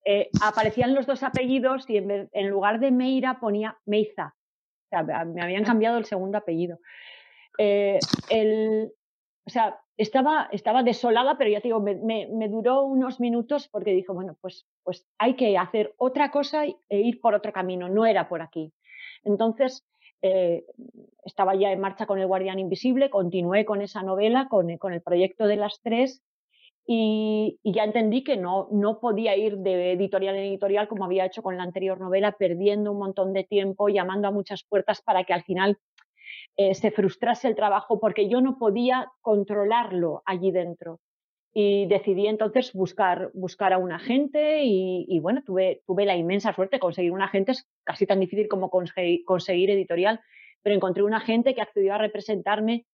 Eh, 0.04 0.32
aparecían 0.42 0.96
los 0.96 1.06
dos 1.06 1.22
apellidos 1.22 1.88
y 1.88 1.98
en, 1.98 2.28
en, 2.32 2.50
lugar 2.50 2.80
de 2.80 2.90
Meira 2.90 3.40
ponía 3.40 3.78
Meiza. 3.86 4.34
O 4.86 4.90
sea, 4.90 5.04
me 5.24 5.40
habían 5.40 5.64
cambiado 5.64 6.00
el 6.00 6.06
segundo 6.06 6.40
apellido. 6.40 6.80
Eh, 7.60 8.00
el, 8.32 8.92
o 9.46 9.52
sea, 9.52 9.80
estaba, 9.96 10.50
estaba 10.52 10.82
desolada, 10.82 11.38
pero 11.38 11.52
ya 11.52 11.62
te 11.62 11.68
digo, 11.68 11.82
me, 11.82 12.48
duró 12.50 12.86
unos 12.86 13.20
minutos 13.20 13.68
porque 13.68 13.92
dijo, 13.92 14.16
bueno, 14.16 14.36
pues, 14.42 14.66
pues 14.82 15.06
hay 15.20 15.36
que 15.36 15.60
hacer 15.60 15.94
otra 15.98 16.32
cosa 16.32 16.66
e 16.66 16.76
ir 16.90 17.22
por 17.22 17.36
otro 17.36 17.54
camino, 17.54 17.88
no 17.88 18.08
era 18.08 18.28
por 18.28 18.42
aquí. 18.42 18.74
Entonces, 19.24 19.86
eh, 20.22 20.66
estaba 21.24 21.56
ya 21.56 21.72
en 21.72 21.80
marcha 21.80 22.06
con 22.06 22.20
El 22.20 22.28
Guardián 22.28 22.60
Invisible, 22.60 23.10
continué 23.10 23.66
con 23.66 23.82
esa 23.82 24.04
novela, 24.04 24.48
con, 24.50 24.78
con 24.78 24.94
el 24.94 25.02
proyecto 25.02 25.48
de 25.48 25.56
las 25.58 25.82
tres, 25.82 26.22
y, 26.92 27.60
ya 27.64 27.84
entendí 27.84 28.24
que 28.24 28.36
no, 28.36 28.68
no 28.72 29.00
podía 29.00 29.38
ir 29.38 29.58
de 29.58 29.92
editorial 29.92 30.36
en 30.36 30.46
editorial 30.46 30.88
como 30.88 31.06
había 31.06 31.26
hecho 31.26 31.44
con 31.44 31.56
la 31.56 31.62
anterior 31.62 32.00
novela, 32.00 32.32
perdiendo 32.32 32.92
un 32.92 32.98
montón 32.98 33.32
de 33.32 33.44
tiempo, 33.44 33.90
llamando 33.90 34.28
a 34.28 34.32
muchas 34.32 34.64
puertas 34.64 35.00
para 35.04 35.24
que 35.24 35.34
al 35.34 35.44
final 35.44 35.78
eh, 36.58 36.74
se 36.74 36.90
frustrase 36.90 37.48
el 37.48 37.56
trabajo 37.56 38.00
porque 38.00 38.28
yo 38.28 38.42
no 38.42 38.58
podía 38.58 39.12
controlarlo 39.22 40.24
allí 40.26 40.52
dentro. 40.52 41.00
Y 41.54 41.86
decidí 41.88 42.28
entonces 42.28 42.74
buscar, 42.74 43.32
buscar 43.34 43.74
a 43.74 43.80
un 43.80 43.92
agente 43.92 44.62
y, 44.64 45.20
bueno, 45.20 45.42
tuve, 45.44 45.82
tuve 45.88 46.06
la 46.06 46.16
inmensa 46.16 46.54
suerte 46.54 46.76
de 46.76 46.80
conseguir 46.80 47.12
un 47.12 47.24
agente, 47.24 47.54
es 47.54 47.68
casi 47.84 48.06
tan 48.06 48.20
difícil 48.20 48.48
como 48.48 48.70
conseguir, 48.70 49.72
editorial, 49.72 50.22
pero 50.62 50.76
encontré 50.76 51.02
un 51.04 51.16
agente 51.16 51.56
que 51.56 51.62
accedió 51.62 51.96
a 51.96 51.98
representarme 51.98 52.86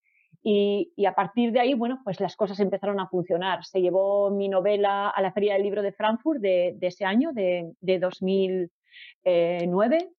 y, 0.41 0.93
a 1.05 1.13
partir 1.15 1.51
de 1.51 1.59
ahí, 1.59 1.73
bueno, 1.73 1.99
pues 2.03 2.21
las 2.21 2.35
cosas 2.35 2.59
empezaron 2.59 2.99
a 2.99 3.07
funcionar. 3.07 3.65
Se 3.65 3.81
llevó 3.81 4.29
mi 4.31 4.47
novela 4.47 5.09
a 5.09 5.21
la 5.21 5.33
Feria 5.33 5.53
del 5.53 5.63
Libro 5.63 5.81
de 5.81 5.91
Frankfurt 5.91 6.39
de, 6.39 6.77
ese 6.81 7.03
año, 7.03 7.31
de, 7.33 7.73
de 7.81 7.99
2009, 7.99 10.09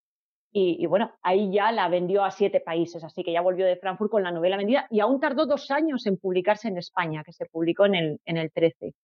y, 0.59 0.87
bueno, 0.87 1.13
ahí 1.23 1.53
ya 1.53 1.71
la 1.71 1.87
vendió 1.91 2.25
a 2.25 2.31
siete 2.31 2.61
países, 2.61 3.05
así 3.05 3.23
que 3.23 3.33
ya 3.33 3.43
volvió 3.43 3.67
de 3.67 3.77
Frankfurt 3.77 4.11
con 4.11 4.23
la 4.23 4.31
novela 4.31 4.57
vendida 4.57 4.87
y 4.91 5.01
aún 5.01 5.21
tardó 5.21 5.45
dos 5.45 5.71
años 5.71 6.07
en 6.07 6.17
publicarse 6.17 6.69
en 6.69 6.79
España, 6.79 7.23
que 7.25 7.33
se 7.35 7.45
publicó 7.45 7.85
en 7.85 7.95
el, 7.95 8.21
en 8.25 8.39
el 8.39 8.51
13. 8.51 8.95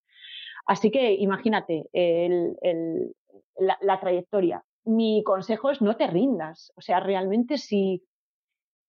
Así 0.64 0.90
que 0.90 1.12
imagínate 1.12 1.84
la, 3.58 4.00
trayectoria. 4.00 4.64
Mi 4.86 5.22
consejo 5.24 5.70
es 5.70 5.82
no 5.82 5.94
te 5.94 6.06
rindas. 6.06 6.72
O 6.74 6.80
sea, 6.80 7.00
realmente 7.00 7.58
si, 7.58 8.02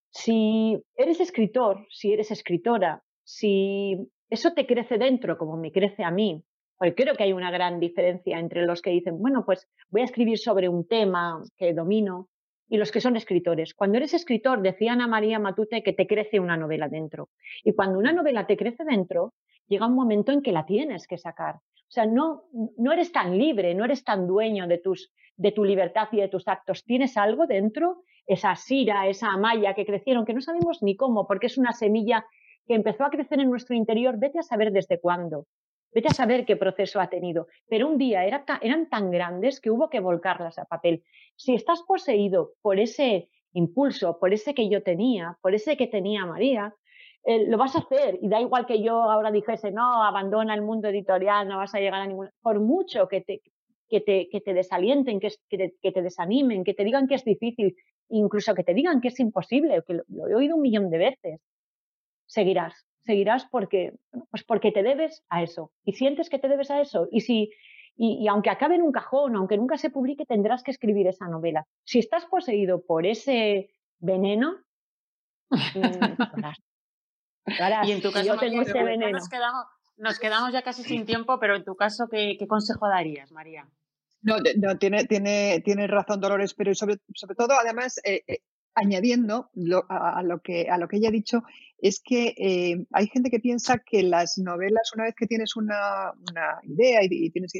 si 0.10 0.82
eres 0.96 1.20
escritor, 1.20 1.86
si 1.90 2.14
eres 2.14 2.32
escritora, 2.32 3.04
si 3.26 4.10
eso 4.30 4.54
te 4.54 4.66
crece 4.66 4.98
dentro 4.98 5.38
como 5.38 5.58
me 5.58 5.74
crece 5.74 6.06
a 6.06 6.12
mí, 6.12 6.42
porque 6.78 6.96
creo 6.96 7.16
que 7.16 7.24
hay 7.24 7.34
una 7.34 7.52
gran 7.52 7.82
diferencia 7.82 8.40
entre 8.40 8.66
los 8.66 8.82
que 8.82 8.92
dicen, 8.92 9.20
bueno, 9.20 9.44
pues 9.46 9.68
voy 9.90 10.02
a 10.02 10.06
escribir 10.06 10.38
sobre 10.38 10.70
un 10.70 10.88
tema 10.88 11.44
que 11.58 11.74
domino 11.74 12.30
y 12.70 12.78
los 12.78 12.92
que 12.92 13.02
son 13.02 13.16
escritores. 13.16 13.74
Cuando 13.74 13.98
eres 13.98 14.14
escritor, 14.14 14.62
decía 14.62 14.94
Ana 14.94 15.08
María 15.08 15.40
Matute 15.40 15.84
que 15.84 15.94
te 15.94 16.08
crece 16.08 16.40
una 16.40 16.58
novela 16.58 16.88
dentro. 16.88 17.30
Y 17.64 17.74
cuando 17.74 18.00
una 18.00 18.14
novela 18.14 18.48
te 18.48 18.58
crece 18.58 18.84
dentro, 18.84 19.34
llega 19.68 19.88
un 19.88 19.96
momento 19.96 20.32
en 20.32 20.42
que 20.42 20.52
la 20.52 20.66
tienes 20.66 21.08
que 21.08 21.18
sacar. 21.18 21.56
O 21.56 21.92
sea, 21.94 22.06
no, 22.06 22.44
no 22.78 22.92
eres 22.92 23.12
tan 23.12 23.38
libre, 23.38 23.76
no 23.76 23.86
eres 23.86 24.04
tan 24.04 24.26
dueño 24.26 24.68
de, 24.68 24.80
tus, 24.80 25.12
de 25.36 25.52
tu 25.52 25.64
libertad 25.64 26.08
y 26.12 26.18
de 26.18 26.28
tus 26.28 26.48
actos. 26.48 26.84
Tienes 26.84 27.18
algo 27.18 27.46
dentro, 27.46 28.04
esa 28.26 28.56
sira, 28.56 29.08
esa 29.08 29.28
amaya 29.28 29.76
que 29.76 29.86
crecieron, 29.86 30.26
que 30.26 30.34
no 30.34 30.42
sabemos 30.42 30.82
ni 30.82 30.96
cómo, 30.96 31.28
porque 31.28 31.48
es 31.48 31.58
una 31.58 31.74
semilla 31.74 32.26
que 32.66 32.76
empezó 32.76 33.04
a 33.04 33.10
crecer 33.10 33.40
en 33.40 33.50
nuestro 33.50 33.76
interior, 33.76 34.18
vete 34.18 34.40
a 34.40 34.44
saber 34.44 34.72
desde 34.72 35.00
cuándo. 35.00 35.46
Vete 35.94 36.10
a 36.10 36.14
saber 36.14 36.46
qué 36.46 36.56
proceso 36.56 37.00
ha 37.00 37.08
tenido. 37.08 37.48
Pero 37.68 37.88
un 37.88 37.98
día 37.98 38.26
eran 38.26 38.90
tan 38.90 39.12
grandes 39.12 39.60
que 39.60 39.72
hubo 39.72 39.90
que 39.90 40.00
volcarlas 40.00 40.58
a 40.58 40.66
papel. 40.66 41.04
Si 41.36 41.54
estás 41.54 41.82
poseído 41.84 42.54
por 42.62 42.80
ese 42.80 43.30
impulso, 43.54 44.18
por 44.20 44.34
ese 44.34 44.54
que 44.54 44.70
yo 44.70 44.82
tenía, 44.84 45.38
por 45.42 45.54
ese 45.54 45.78
que 45.78 45.88
tenía 45.88 46.26
María, 46.26 46.74
eh, 47.26 47.46
lo 47.48 47.58
vas 47.58 47.76
a 47.76 47.80
hacer. 47.80 48.18
Y 48.22 48.28
da 48.30 48.42
igual 48.42 48.66
que 48.66 48.82
yo 48.82 49.02
ahora 49.02 49.32
dijese, 49.32 49.72
no, 49.72 50.04
abandona 50.04 50.54
el 50.54 50.62
mundo 50.62 50.88
editorial, 50.90 51.48
no 51.48 51.58
vas 51.58 51.74
a 51.76 51.80
llegar 51.80 52.02
a 52.02 52.08
ninguna. 52.08 52.32
Por 52.42 52.60
mucho 52.60 53.08
que 53.08 53.22
te, 53.22 53.42
que 53.88 54.02
te, 54.02 54.28
que 54.30 54.42
te 54.42 54.54
desalienten, 54.54 55.20
que, 55.20 55.32
que, 55.50 55.92
te, 55.92 56.02
desanimen, 56.02 56.64
que 56.64 56.74
te 56.74 56.84
digan 56.84 57.08
que 57.08 57.16
es 57.16 57.24
difícil, 57.24 57.76
incluso 58.10 58.56
que 58.56 58.64
te 58.64 58.74
digan 58.74 59.02
que 59.02 59.10
es 59.10 59.20
imposible, 59.20 59.84
que 59.88 60.02
lo 60.08 60.28
he 60.28 60.36
oído 60.36 60.56
un 60.56 60.62
millón 60.62 60.90
de 60.90 60.98
veces, 60.98 61.42
seguirás 62.26 62.86
seguirás 63.06 63.46
porque, 63.46 63.94
pues 64.32 64.44
porque 64.44 64.72
te 64.72 64.84
debes 64.84 65.24
a 65.30 65.44
eso 65.44 65.72
y 65.84 65.94
sientes 65.94 66.30
que 66.30 66.40
te 66.40 66.48
debes 66.48 66.72
a 66.72 66.82
eso. 66.82 67.08
Y, 67.12 67.22
si, 67.22 67.52
y, 67.96 68.28
aunque 68.28 68.50
acabe 68.50 68.76
en 68.76 68.82
un 68.82 68.92
cajón, 68.92 69.36
aunque 69.36 69.58
nunca 69.58 69.78
se 69.78 69.90
publique, 69.90 70.26
tendrás 70.26 70.64
que 70.64 70.72
escribir 70.72 71.08
esa 71.08 71.28
novela. 71.28 71.66
Si 71.84 72.00
estás 72.00 72.26
poseído 72.26 72.84
por 72.86 73.06
ese 73.06 73.70
veneno, 74.00 74.58
mm, 75.50 75.56
y 77.86 77.92
en 77.92 78.02
tu 78.02 78.12
caso, 78.12 78.26
yo 78.26 78.38
tengo 78.38 78.62
ese 78.62 78.84
veneno. 78.84 79.18
Nos 79.18 79.30
quedamos, 79.30 79.66
nos 79.98 80.20
quedamos, 80.20 80.54
ya 80.54 80.62
casi 80.62 80.84
sin 80.84 81.06
tiempo, 81.06 81.40
pero 81.40 81.56
en 81.56 81.64
tu 81.64 81.76
caso, 81.76 82.08
¿qué, 82.10 82.36
qué 82.38 82.48
consejo 82.48 82.88
darías, 82.88 83.32
María? 83.32 83.68
No, 84.22 84.38
no, 84.58 84.78
tiene, 84.78 85.04
tiene, 85.04 85.62
tiene 85.66 85.86
razón 85.88 86.22
Dolores, 86.22 86.54
pero 86.54 86.74
sobre, 86.74 86.98
sobre 87.14 87.36
todo, 87.36 87.56
además, 87.60 88.00
eh, 88.06 88.24
eh, 88.76 88.82
añadiendo 88.84 89.50
a, 89.90 90.24
lo 90.24 90.42
que, 90.42 90.70
a 90.70 90.78
lo 90.78 90.88
que 90.88 90.98
ella 90.98 91.10
ha 91.10 91.12
dicho, 91.12 91.44
es 91.78 92.02
que 92.04 92.34
eh, 92.38 92.86
hay 92.92 93.08
gente 93.08 93.30
que 93.30 93.40
piensa 93.40 93.80
que 93.86 94.04
las 94.04 94.38
novelas, 94.38 94.92
una 94.96 95.06
vez 95.06 95.16
que 95.18 95.28
tienes 95.28 95.56
una, 95.56 96.14
idea 96.64 97.04
y, 97.04 97.30
tienes 97.32 97.52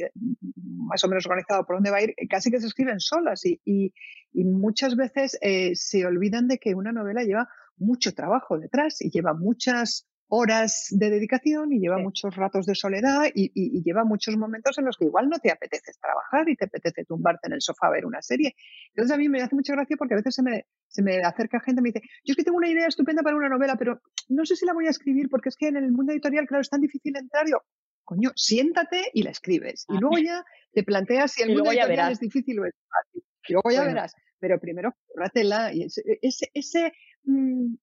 más 0.54 1.04
o 1.04 1.08
menos 1.08 1.26
organizado 1.26 1.64
por 1.66 1.76
dónde 1.76 1.90
va 1.90 1.98
a 1.98 2.02
ir, 2.02 2.14
casi 2.28 2.50
que 2.50 2.60
se 2.60 2.66
escriben 2.66 3.00
solas 3.00 3.42
y, 3.44 3.92
muchas 4.32 4.96
veces 4.96 5.38
eh, 5.42 5.76
se 5.76 6.04
olvidan 6.06 6.48
de 6.48 6.58
que 6.58 6.74
una 6.74 6.90
novela 6.90 7.22
lleva 7.22 7.48
mucho 7.76 8.14
trabajo 8.14 8.58
detrás 8.58 9.00
y 9.00 9.10
lleva 9.10 9.32
muchas 9.32 10.08
horas 10.28 10.86
de 10.90 11.10
dedicación 11.10 11.72
y 11.72 11.80
lleva 11.80 11.98
muchos 11.98 12.34
ratos 12.34 12.66
de 12.66 12.74
soledad 12.74 13.24
y, 13.34 13.82
lleva 13.82 14.04
muchos 14.04 14.36
momentos 14.36 14.78
en 14.78 14.86
los 14.86 14.96
que 14.96 15.04
igual 15.04 15.28
no 15.28 15.38
te 15.38 15.50
apetece 15.50 15.92
trabajar 16.00 16.48
y 16.48 16.56
te 16.56 16.64
apetece 16.64 17.04
tumbarte 17.04 17.48
en 17.48 17.54
el 17.54 17.60
sofá 17.60 17.88
a 17.88 17.90
ver 17.90 18.06
una 18.06 18.22
serie. 18.22 18.54
Entonces 18.88 19.14
a 19.14 19.18
mí 19.18 19.28
me 19.28 19.42
hace 19.42 19.54
mucha 19.54 19.74
gracia 19.74 19.96
porque 19.96 20.14
a 20.14 20.16
veces 20.16 20.34
se 20.34 20.42
me, 20.42 20.66
se 20.88 21.02
me 21.02 21.18
acerca 21.22 21.60
gente 21.60 21.80
y 21.80 21.82
me 21.82 21.88
dice, 21.90 22.02
yo 22.24 22.32
es 22.32 22.36
que 22.36 22.44
tengo 22.44 22.56
una 22.56 22.68
idea 22.68 22.86
estupenda 22.86 23.22
para 23.22 23.36
una 23.36 23.48
novela, 23.48 23.76
pero 23.76 24.00
no 24.28 24.44
sé 24.46 24.56
si 24.56 24.64
la 24.64 24.72
voy 24.72 24.86
a 24.86 24.90
escribir 24.90 25.28
porque 25.28 25.50
es 25.50 25.56
que 25.56 25.68
en 25.68 25.76
el 25.76 25.92
mundo 25.92 26.12
editorial, 26.12 26.46
claro, 26.46 26.62
es 26.62 26.70
tan 26.70 26.80
difícil 26.80 27.16
entrar. 27.16 27.46
Yo, 27.48 27.58
coño, 28.04 28.32
siéntate 28.34 29.10
y 29.12 29.22
la 29.22 29.30
escribes. 29.30 29.84
Y 29.88 29.98
luego 29.98 30.18
ya 30.18 30.44
te 30.72 30.82
planteas 30.82 31.32
si 31.32 31.42
el 31.42 31.48
mundo 31.54 31.70
editorial 31.70 32.12
es 32.12 32.20
difícil 32.20 32.58
o 32.60 32.64
es 32.64 32.74
fácil. 32.88 33.22
Y 33.46 33.52
luego 33.52 33.70
ya 33.70 33.84
verás. 33.84 34.14
Pero 34.40 34.58
primero, 34.58 34.94
y 35.72 35.84
ese, 35.84 36.02
ese, 36.20 36.50
ese 36.54 36.92
mm, 37.24 37.74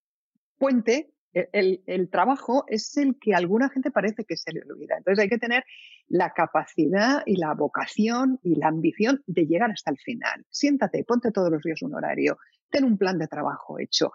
puente 0.58 1.11
el, 1.32 1.82
el, 1.86 2.10
trabajo 2.10 2.64
es 2.68 2.96
el 2.96 3.18
que 3.18 3.34
a 3.34 3.38
alguna 3.38 3.68
gente 3.70 3.90
parece 3.90 4.24
que 4.24 4.36
se 4.36 4.52
le 4.52 4.62
olvida. 4.62 4.96
Entonces 4.98 5.22
hay 5.22 5.28
que 5.28 5.38
tener 5.38 5.64
la 6.08 6.32
capacidad 6.32 7.22
y 7.26 7.36
la 7.36 7.54
vocación 7.54 8.38
y 8.42 8.56
la 8.56 8.68
ambición 8.68 9.22
de 9.26 9.46
llegar 9.46 9.70
hasta 9.70 9.90
el 9.90 9.98
final. 9.98 10.44
Siéntate, 10.50 11.04
ponte 11.04 11.32
todos 11.32 11.50
los 11.50 11.62
días 11.62 11.82
un 11.82 11.94
horario, 11.94 12.38
ten 12.70 12.84
un 12.84 12.98
plan 12.98 13.18
de 13.18 13.28
trabajo 13.28 13.78
hecho. 13.78 14.10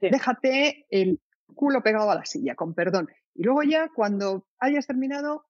Déjate 0.00 0.86
el 0.90 1.20
culo 1.54 1.82
pegado 1.82 2.10
a 2.10 2.14
la 2.14 2.24
silla, 2.24 2.54
con 2.54 2.74
perdón. 2.74 3.08
Y 3.34 3.44
luego 3.44 3.62
ya, 3.62 3.90
cuando 3.94 4.46
hayas 4.58 4.86
terminado, 4.86 5.46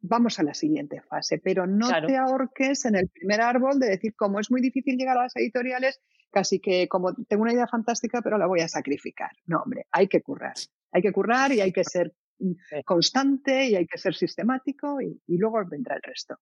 vamos 0.00 0.38
a 0.38 0.42
la 0.42 0.54
siguiente 0.54 1.00
fase. 1.02 1.38
Pero 1.42 1.66
no 1.66 1.88
te 2.06 2.16
ahorques 2.16 2.84
en 2.84 2.96
el 2.96 3.08
primer 3.08 3.40
árbol 3.40 3.78
de 3.78 3.88
decir, 3.88 4.14
como 4.14 4.40
es 4.40 4.50
muy 4.50 4.60
difícil 4.60 4.96
llegar 4.96 5.18
a 5.18 5.24
las 5.24 5.36
editoriales, 5.36 6.00
casi 6.34 6.58
que 6.58 6.88
como 6.88 7.14
tengo 7.28 7.44
una 7.44 7.52
idea 7.52 7.68
fantástica, 7.68 8.20
pero 8.20 8.36
la 8.36 8.46
voy 8.46 8.60
a 8.60 8.68
sacrificar. 8.68 9.30
No, 9.46 9.60
hombre, 9.62 9.86
hay 9.92 10.08
que 10.08 10.20
currar. 10.20 10.54
Hay 10.92 11.00
que 11.00 11.12
currar 11.12 11.52
y 11.52 11.60
hay 11.60 11.72
que 11.72 11.84
ser 11.84 12.12
mm, 12.40 12.80
constante 12.84 13.68
y 13.68 13.76
hay 13.76 13.86
que 13.86 13.98
ser 13.98 14.14
sistemático 14.14 15.00
y, 15.00 15.20
luego 15.28 15.64
vendrá 15.70 15.94
el 15.94 16.02
resto. 16.02 16.36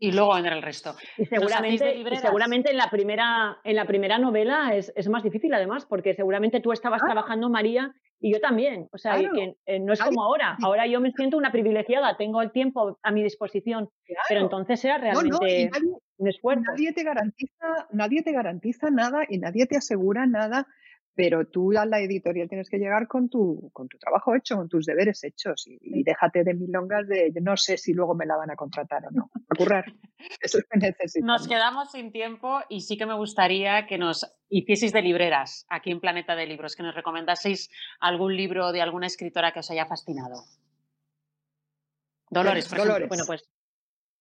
Y 0.00 0.12
luego 0.12 0.34
vendrá 0.34 0.56
el 0.56 0.62
resto. 0.62 0.96
Y 1.18 1.26
seguramente, 1.26 2.02
seguramente 2.20 2.70
en 2.70 2.78
la 2.78 2.90
primera, 2.90 3.58
en 3.62 3.76
la 3.76 3.86
primera 3.86 4.18
novela 4.18 4.74
es, 4.74 4.92
es, 4.96 5.08
más 5.08 5.22
difícil, 5.22 5.52
además, 5.54 5.86
porque 5.86 6.14
seguramente 6.14 6.60
tú 6.60 6.72
estabas 6.72 7.02
ah. 7.02 7.06
trabajando, 7.06 7.48
María, 7.48 7.94
y 8.24 8.32
yo 8.32 8.40
también. 8.40 8.88
O 8.90 8.96
sea, 8.96 9.18
que, 9.18 9.56
eh, 9.66 9.80
no 9.80 9.92
es 9.92 10.00
como 10.00 10.22
ahora. 10.22 10.56
Ahora 10.62 10.86
yo 10.86 10.98
me 10.98 11.12
siento 11.12 11.36
una 11.36 11.52
privilegiada, 11.52 12.16
tengo 12.16 12.40
el 12.40 12.52
tiempo 12.52 12.98
a 13.02 13.10
mi 13.10 13.22
disposición. 13.22 13.90
Pero 14.28 14.40
entonces 14.40 14.82
era 14.82 14.96
realmente 14.96 15.70
un 16.16 16.28
esfuerzo. 16.28 16.62
Nadie 16.62 16.92
te 16.92 17.02
garantiza, 17.02 17.88
nadie 17.92 18.22
te 18.22 18.32
garantiza 18.32 18.90
nada 18.90 19.24
y 19.28 19.38
nadie 19.38 19.66
te 19.66 19.76
asegura 19.76 20.26
nada 20.26 20.66
pero 21.14 21.46
tú 21.46 21.76
a 21.78 21.86
la 21.86 22.00
editorial 22.00 22.48
tienes 22.48 22.68
que 22.68 22.78
llegar 22.78 23.06
con 23.06 23.28
tu, 23.28 23.70
con 23.72 23.88
tu 23.88 23.98
trabajo 23.98 24.34
hecho, 24.34 24.56
con 24.56 24.68
tus 24.68 24.84
deberes 24.84 25.22
hechos 25.22 25.64
y, 25.66 26.02
déjate 26.02 26.44
de 26.44 26.54
milongas 26.54 27.06
de 27.06 27.32
no 27.40 27.56
sé 27.56 27.78
si 27.78 27.92
luego 27.92 28.14
me 28.14 28.26
la 28.26 28.36
van 28.36 28.50
a 28.50 28.56
contratar 28.56 29.06
o 29.06 29.10
no. 29.10 29.30
A 29.48 29.54
currar. 29.56 29.84
Eso 30.40 30.58
es 30.58 30.64
que 30.68 31.20
Nos 31.22 31.46
quedamos 31.46 31.92
sin 31.92 32.12
tiempo 32.12 32.60
y 32.68 32.80
sí 32.80 32.96
que 32.96 33.06
me 33.06 33.14
gustaría 33.14 33.86
que 33.86 33.98
nos 33.98 34.26
hicieseis 34.48 34.92
de 34.92 35.02
libreras 35.02 35.66
aquí 35.68 35.90
en 35.90 36.00
Planeta 36.00 36.34
de 36.34 36.46
Libros, 36.46 36.74
que 36.74 36.82
nos 36.82 36.94
recomendaseis 36.94 37.70
algún 38.00 38.36
libro 38.36 38.72
de 38.72 38.82
alguna 38.82 39.06
escritora 39.06 39.52
que 39.52 39.60
os 39.60 39.70
haya 39.70 39.86
fascinado. 39.86 40.44
Dolores, 42.30 42.68
por 42.68 42.78
Dolores. 42.78 43.08
Bueno, 43.08 43.24
pues 43.26 43.48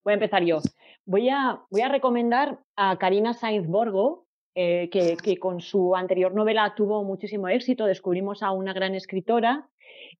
voy 0.03 0.11
a 0.11 0.15
empezar 0.15 0.43
yo. 0.43 0.59
Voy 1.05 1.29
a, 1.29 1.59
recomendar 1.89 2.59
a 2.75 2.97
Karina 2.97 3.33
Sainz 3.33 3.67
Borgo, 3.67 4.25
eh, 4.55 4.89
que, 4.89 5.37
con 5.37 5.61
su 5.61 5.95
anterior 5.95 6.33
novela 6.33 6.73
tuvo 6.75 7.03
muchísimo 7.03 7.47
éxito, 7.47 7.85
descubrimos 7.85 8.43
a 8.43 8.51
una 8.51 8.73
gran 8.73 8.95
escritora 8.95 9.67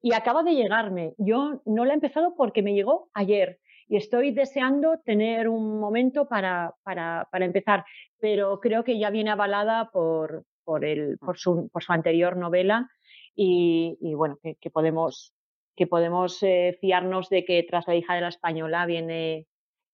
y 0.01 0.13
acaba 0.13 0.43
de 0.43 0.55
llegarme. 0.55 1.13
Yo 1.17 1.61
no 1.65 1.85
la 1.85 1.93
he 1.93 1.95
empezado 1.95 2.35
porque 2.35 2.63
me 2.63 2.73
llegó 2.73 3.09
ayer 3.13 3.59
y 3.87 3.97
estoy 3.97 4.31
deseando 4.31 4.99
tener 5.05 5.47
un 5.47 5.79
momento 5.79 6.27
para, 6.27 6.73
para, 6.83 7.27
empezar, 7.33 7.85
pero 8.19 8.59
creo 8.59 8.83
que 8.83 8.97
ya 8.97 9.09
viene 9.09 9.29
avalada 9.29 9.89
por, 9.91 10.45
por, 10.63 10.83
el, 10.83 11.17
por, 11.19 11.37
su, 11.37 11.69
por 11.69 11.83
su 11.83 11.93
anterior 11.93 12.35
novela 12.35 12.89
y, 13.35 13.97
y 14.01 14.15
bueno, 14.15 14.39
que, 14.41 14.69
podemos, 14.71 15.33
que 15.75 15.85
podemos 15.85 16.41
eh, 16.41 16.77
fiarnos 16.81 17.29
de 17.29 17.45
que 17.45 17.63
tras 17.69 17.87
la 17.87 17.95
hija 17.95 18.15
de 18.15 18.21
la 18.21 18.29
española 18.29 18.85
viene 18.85 19.47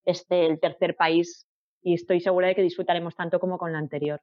este, 0.10 0.46
el 0.46 0.60
tercer 0.60 0.96
país 0.96 1.48
y 1.82 1.94
estoy 1.94 2.20
segura 2.20 2.48
de 2.48 2.56
que 2.56 2.62
disfrutaremos 2.62 3.16
tanto 3.16 3.40
como 3.40 3.58
con 3.58 3.72
la 3.72 3.80
anterior. 3.80 4.22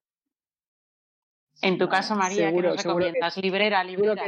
En 1.63 1.79
tu 1.79 1.89
caso, 1.89 2.15
María, 2.15 2.53
¿qué 2.53 2.63
nos 2.63 2.83
recomiendas? 2.83 3.37
librera, 3.39 3.83
librera. 3.83 4.25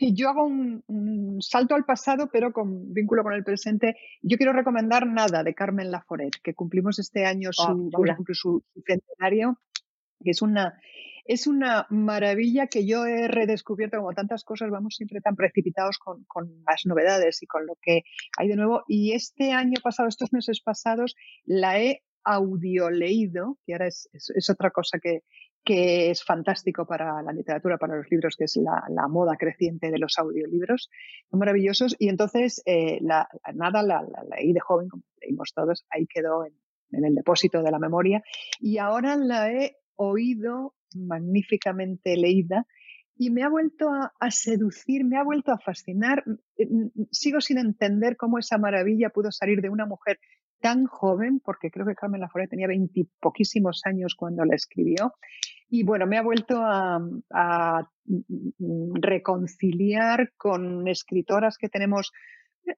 yo 0.00 0.28
hago 0.28 0.44
un, 0.44 1.38
salto 1.40 1.74
al 1.74 1.84
pasado, 1.84 2.28
pero 2.32 2.52
con 2.52 2.92
vínculo 2.92 3.24
con 3.24 3.32
el 3.32 3.42
presente. 3.42 3.96
Yo 4.22 4.36
quiero 4.36 4.52
recomendar 4.52 5.06
nada 5.06 5.42
de 5.42 5.54
Carmen 5.54 5.90
Laforet, 5.90 6.36
que 6.42 6.54
cumplimos 6.54 6.98
este 7.00 7.26
año 7.26 7.50
su, 7.52 7.90
su, 8.32 8.62
centenario, 8.86 9.58
que 10.22 10.30
es 10.30 10.40
una, 10.40 10.78
es 11.24 11.46
una 11.46 11.86
maravilla 11.90 12.66
que 12.66 12.86
yo 12.86 13.06
he 13.06 13.28
redescubierto 13.28 13.98
como 13.98 14.12
tantas 14.12 14.44
cosas, 14.44 14.70
vamos 14.70 14.96
siempre 14.96 15.20
tan 15.20 15.36
precipitados 15.36 15.98
con, 15.98 16.24
con, 16.24 16.62
las 16.66 16.86
novedades 16.86 17.42
y 17.42 17.46
con 17.46 17.66
lo 17.66 17.76
que 17.80 18.02
hay 18.36 18.48
de 18.48 18.56
nuevo. 18.56 18.82
Y 18.88 19.12
este 19.12 19.52
año 19.52 19.80
pasado, 19.82 20.08
estos 20.08 20.32
meses 20.32 20.60
pasados, 20.60 21.14
la 21.44 21.80
he 21.80 22.02
audioleído, 22.24 23.58
que 23.64 23.72
ahora 23.72 23.88
es, 23.88 24.08
es 24.12 24.50
otra 24.50 24.70
cosa 24.70 24.98
que, 25.00 25.22
que 25.64 26.10
es 26.10 26.24
fantástico 26.24 26.86
para 26.86 27.22
la 27.22 27.32
literatura, 27.32 27.78
para 27.78 27.96
los 27.96 28.10
libros, 28.10 28.36
que 28.36 28.44
es 28.44 28.56
la, 28.56 29.08
moda 29.08 29.36
creciente 29.36 29.90
de 29.90 29.98
los 29.98 30.18
audiolibros. 30.18 30.90
Son 31.30 31.38
maravillosos. 31.38 31.94
Y 31.98 32.08
entonces, 32.08 32.62
eh, 32.66 32.98
la, 33.00 33.28
nada, 33.54 33.82
la, 33.82 34.02
leí 34.36 34.52
de 34.52 34.60
joven, 34.60 34.88
como 34.88 35.02
leímos 35.20 35.52
todos, 35.54 35.84
ahí 35.90 36.06
quedó 36.06 36.44
en, 36.44 36.54
el 36.90 37.14
depósito 37.14 37.62
de 37.62 37.70
la 37.70 37.78
memoria. 37.78 38.22
Y 38.60 38.78
ahora 38.78 39.16
la 39.16 39.50
he 39.50 39.76
oído 39.96 40.74
magníficamente 40.94 42.16
leída 42.16 42.66
y 43.16 43.30
me 43.30 43.42
ha 43.42 43.48
vuelto 43.48 43.88
a, 43.90 44.30
seducir, 44.30 45.04
me 45.04 45.16
ha 45.16 45.22
vuelto 45.22 45.52
a 45.52 45.58
fascinar. 45.58 46.24
Mm, 46.26 47.04
sigo 47.10 47.40
sin 47.40 47.58
entender 47.58 48.16
cómo 48.16 48.38
esa 48.38 48.58
maravilla 48.58 49.10
pudo 49.10 49.30
salir 49.30 49.60
de 49.60 49.70
una 49.70 49.86
mujer 49.86 50.18
tan 50.60 50.86
joven, 50.86 51.40
porque 51.40 51.70
creo 51.70 51.86
que 51.86 51.94
Carmen 51.94 52.20
Laforet 52.20 52.50
tenía 52.50 52.68
veintipoquísimos 52.68 53.82
años 53.84 54.14
cuando 54.14 54.44
la 54.44 54.54
escribió. 54.54 55.14
Y 55.68 55.84
bueno, 55.84 56.06
me 56.06 56.18
ha 56.18 56.22
vuelto 56.22 56.56
a, 56.60 57.00
reconciliar 58.94 60.32
con 60.36 60.88
escritoras 60.88 61.56
que 61.56 61.68
tenemos 61.68 62.10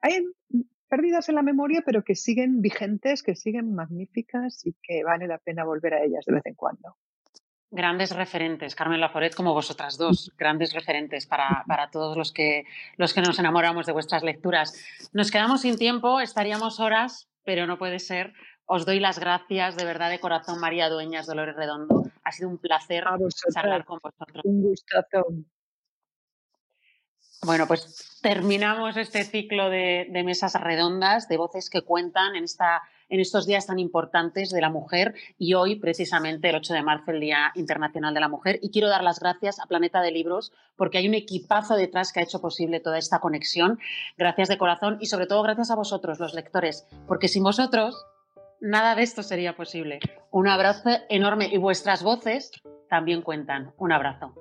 hay 0.01 0.23
perdidas 0.95 1.29
en 1.29 1.35
la 1.35 1.43
memoria, 1.43 1.83
pero 1.85 2.05
que 2.05 2.15
siguen 2.15 2.63
vigentes, 2.63 3.25
que 3.25 3.35
siguen 3.35 3.75
magníficas 3.75 4.65
y 4.65 4.75
que 4.81 5.03
vale 5.03 5.27
la 5.27 5.39
pena 5.39 5.65
volver 5.65 5.93
a 5.95 6.05
ellas 6.05 6.25
de 6.25 6.35
vez 6.35 6.47
en 6.47 6.55
cuando 6.55 6.97
grandes 7.73 8.15
referentes, 8.15 8.77
Carmen 8.77 9.01
Laforet 9.01 9.35
como 9.35 9.53
vosotras 9.53 9.99
dos, 9.99 10.31
grandes 10.39 10.73
referentes 10.73 11.27
para, 11.27 11.65
para, 11.67 11.91
todos 11.91 12.17
los 12.17 12.31
que, 12.31 12.67
los 12.97 13.13
que 13.13 13.21
nos 13.21 13.41
enamoramos 13.41 13.87
de 13.87 13.93
vuestras 13.93 14.23
lecturas. 14.23 14.81
Nos 15.13 15.33
quedamos 15.33 15.63
sin 15.63 15.77
tiempo, 15.77 16.21
estaríamos 16.21 16.79
horas, 16.79 17.29
pero 17.43 17.67
no 17.67 17.77
puede 17.77 17.99
ser. 17.99 18.33
Os 18.65 18.87
doy 18.87 19.01
las 19.01 19.19
gracias 19.19 19.75
de 19.77 19.85
verdad 19.85 20.09
de 20.11 20.21
corazón, 20.21 20.61
María 20.61 20.89
Dueñas, 20.89 21.27
Dolores 21.27 21.57
Redondo. 21.57 22.05
Ha 22.23 22.31
sido 22.31 22.49
un 22.49 22.59
placer 22.59 23.05
charlar 23.53 23.85
con 23.85 23.99
vosotros. 24.01 24.45
Un 24.45 24.63
gustazo. 24.63 25.27
Bueno, 27.45 27.67
pues 27.67 28.19
terminamos 28.23 28.97
este 28.97 29.23
ciclo 29.25 29.69
de, 29.69 30.09
mesas 30.25 30.55
redondas, 30.55 31.29
de 31.29 31.37
voces 31.37 31.69
que 31.69 31.83
cuentan 31.83 32.37
en 32.37 32.45
esta 32.45 32.83
en 33.11 33.21
estos 33.21 33.47
días 33.47 33.67
tan 33.67 33.79
importantes 33.79 34.49
de 34.49 34.63
la 34.63 34.71
mujer 34.71 35.15
y 35.39 35.53
hoy 35.53 35.77
precisamente 35.77 36.49
el 36.49 36.57
8 36.57 36.73
de 36.73 36.83
marzo, 36.83 37.11
el 37.11 37.21
Día 37.21 37.53
Internacional 37.55 38.15
de 38.15 38.21
la 38.21 38.29
Mujer. 38.29 38.59
Y 38.63 38.71
quiero 38.71 38.89
dar 38.89 39.05
las 39.05 39.21
gracias 39.21 39.61
a 39.61 39.67
Planeta 39.67 40.01
de 40.01 40.11
Libros 40.11 40.53
porque 40.75 40.99
hay 40.99 41.07
un 41.07 41.13
equipazo 41.13 41.77
detrás 41.77 42.13
que 42.13 42.21
ha 42.21 42.23
hecho 42.23 42.41
posible 42.41 42.81
toda 42.81 42.97
esta 42.97 43.21
conexión. 43.21 43.79
Gracias 44.17 44.49
de 44.49 44.57
corazón 44.57 44.97
y 45.01 45.07
sobre 45.07 45.27
todo 45.27 45.43
gracias 45.43 45.71
a 45.71 45.77
vosotros, 45.77 46.19
los 46.19 46.33
lectores, 46.33 46.87
porque 47.07 47.29
sin 47.29 47.43
vosotros 47.43 48.07
nada 48.59 48.95
de 48.95 49.03
esto 49.03 49.23
sería 49.23 49.55
posible. 49.55 50.01
Un 50.31 50.49
abrazo 50.49 50.91
enorme 51.11 51.51
y 51.53 51.59
vuestras 51.59 52.03
voces 52.03 52.53
también 52.89 53.21
cuentan. 53.21 53.75
Un 53.77 53.93
abrazo. 53.93 54.35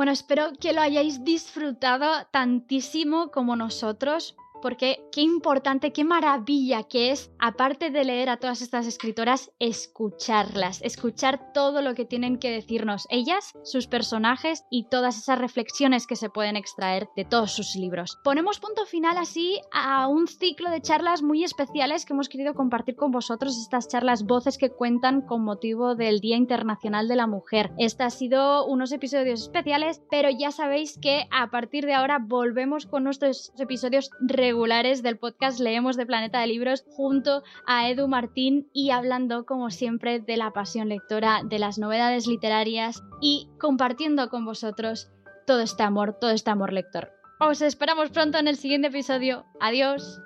Bueno, 0.00 0.12
espero 0.12 0.52
que 0.58 0.72
lo 0.72 0.80
hayáis 0.80 1.24
disfrutado 1.26 2.06
tantísimo 2.30 3.30
como 3.30 3.54
nosotros 3.54 4.34
porque 4.60 5.04
qué 5.12 5.22
importante, 5.22 5.92
qué 5.92 6.04
maravilla 6.04 6.84
que 6.84 7.10
es, 7.10 7.30
aparte 7.38 7.90
de 7.90 8.04
leer 8.04 8.28
a 8.28 8.38
todas 8.38 8.62
estas 8.62 8.86
escritoras, 8.86 9.50
escucharlas, 9.58 10.80
escuchar 10.82 11.52
todo 11.52 11.82
lo 11.82 11.94
que 11.94 12.04
tienen 12.04 12.38
que 12.38 12.50
decirnos 12.50 13.06
ellas, 13.10 13.52
sus 13.64 13.86
personajes 13.86 14.64
y 14.70 14.88
todas 14.88 15.18
esas 15.18 15.38
reflexiones 15.38 16.06
que 16.06 16.16
se 16.16 16.30
pueden 16.30 16.56
extraer 16.56 17.08
de 17.16 17.24
todos 17.24 17.52
sus 17.52 17.76
libros. 17.76 18.18
Ponemos 18.24 18.60
punto 18.60 18.86
final 18.86 19.16
así 19.18 19.60
a 19.72 20.06
un 20.08 20.26
ciclo 20.26 20.70
de 20.70 20.80
charlas 20.80 21.22
muy 21.22 21.44
especiales 21.44 22.04
que 22.04 22.12
hemos 22.12 22.28
querido 22.28 22.54
compartir 22.54 22.96
con 22.96 23.10
vosotros, 23.10 23.58
estas 23.58 23.88
charlas 23.88 24.24
voces 24.24 24.58
que 24.58 24.70
cuentan 24.70 25.22
con 25.22 25.44
motivo 25.44 25.94
del 25.94 26.20
Día 26.20 26.36
Internacional 26.36 27.08
de 27.08 27.16
la 27.16 27.26
Mujer. 27.26 27.72
Este 27.78 28.02
ha 28.02 28.10
sido 28.10 28.66
unos 28.66 28.92
episodios 28.92 29.42
especiales, 29.42 30.02
pero 30.10 30.28
ya 30.30 30.50
sabéis 30.50 30.98
que 30.98 31.26
a 31.30 31.50
partir 31.50 31.86
de 31.86 31.94
ahora 31.94 32.18
volvemos 32.20 32.86
con 32.86 33.04
nuestros 33.04 33.52
episodios 33.58 34.10
regulares 34.50 35.04
del 35.04 35.16
podcast 35.16 35.60
Leemos 35.60 35.96
de 35.96 36.06
Planeta 36.06 36.40
de 36.40 36.48
Libros 36.48 36.84
junto 36.88 37.44
a 37.68 37.88
Edu 37.88 38.08
Martín 38.08 38.68
y 38.72 38.90
hablando 38.90 39.46
como 39.46 39.70
siempre 39.70 40.18
de 40.18 40.36
la 40.36 40.50
pasión 40.50 40.88
lectora, 40.88 41.42
de 41.44 41.60
las 41.60 41.78
novedades 41.78 42.26
literarias 42.26 43.00
y 43.20 43.48
compartiendo 43.60 44.28
con 44.28 44.44
vosotros 44.44 45.08
todo 45.46 45.60
este 45.60 45.84
amor, 45.84 46.16
todo 46.20 46.32
este 46.32 46.50
amor 46.50 46.72
lector. 46.72 47.12
Os 47.38 47.62
esperamos 47.62 48.10
pronto 48.10 48.38
en 48.38 48.48
el 48.48 48.56
siguiente 48.56 48.88
episodio. 48.88 49.46
Adiós. 49.60 50.20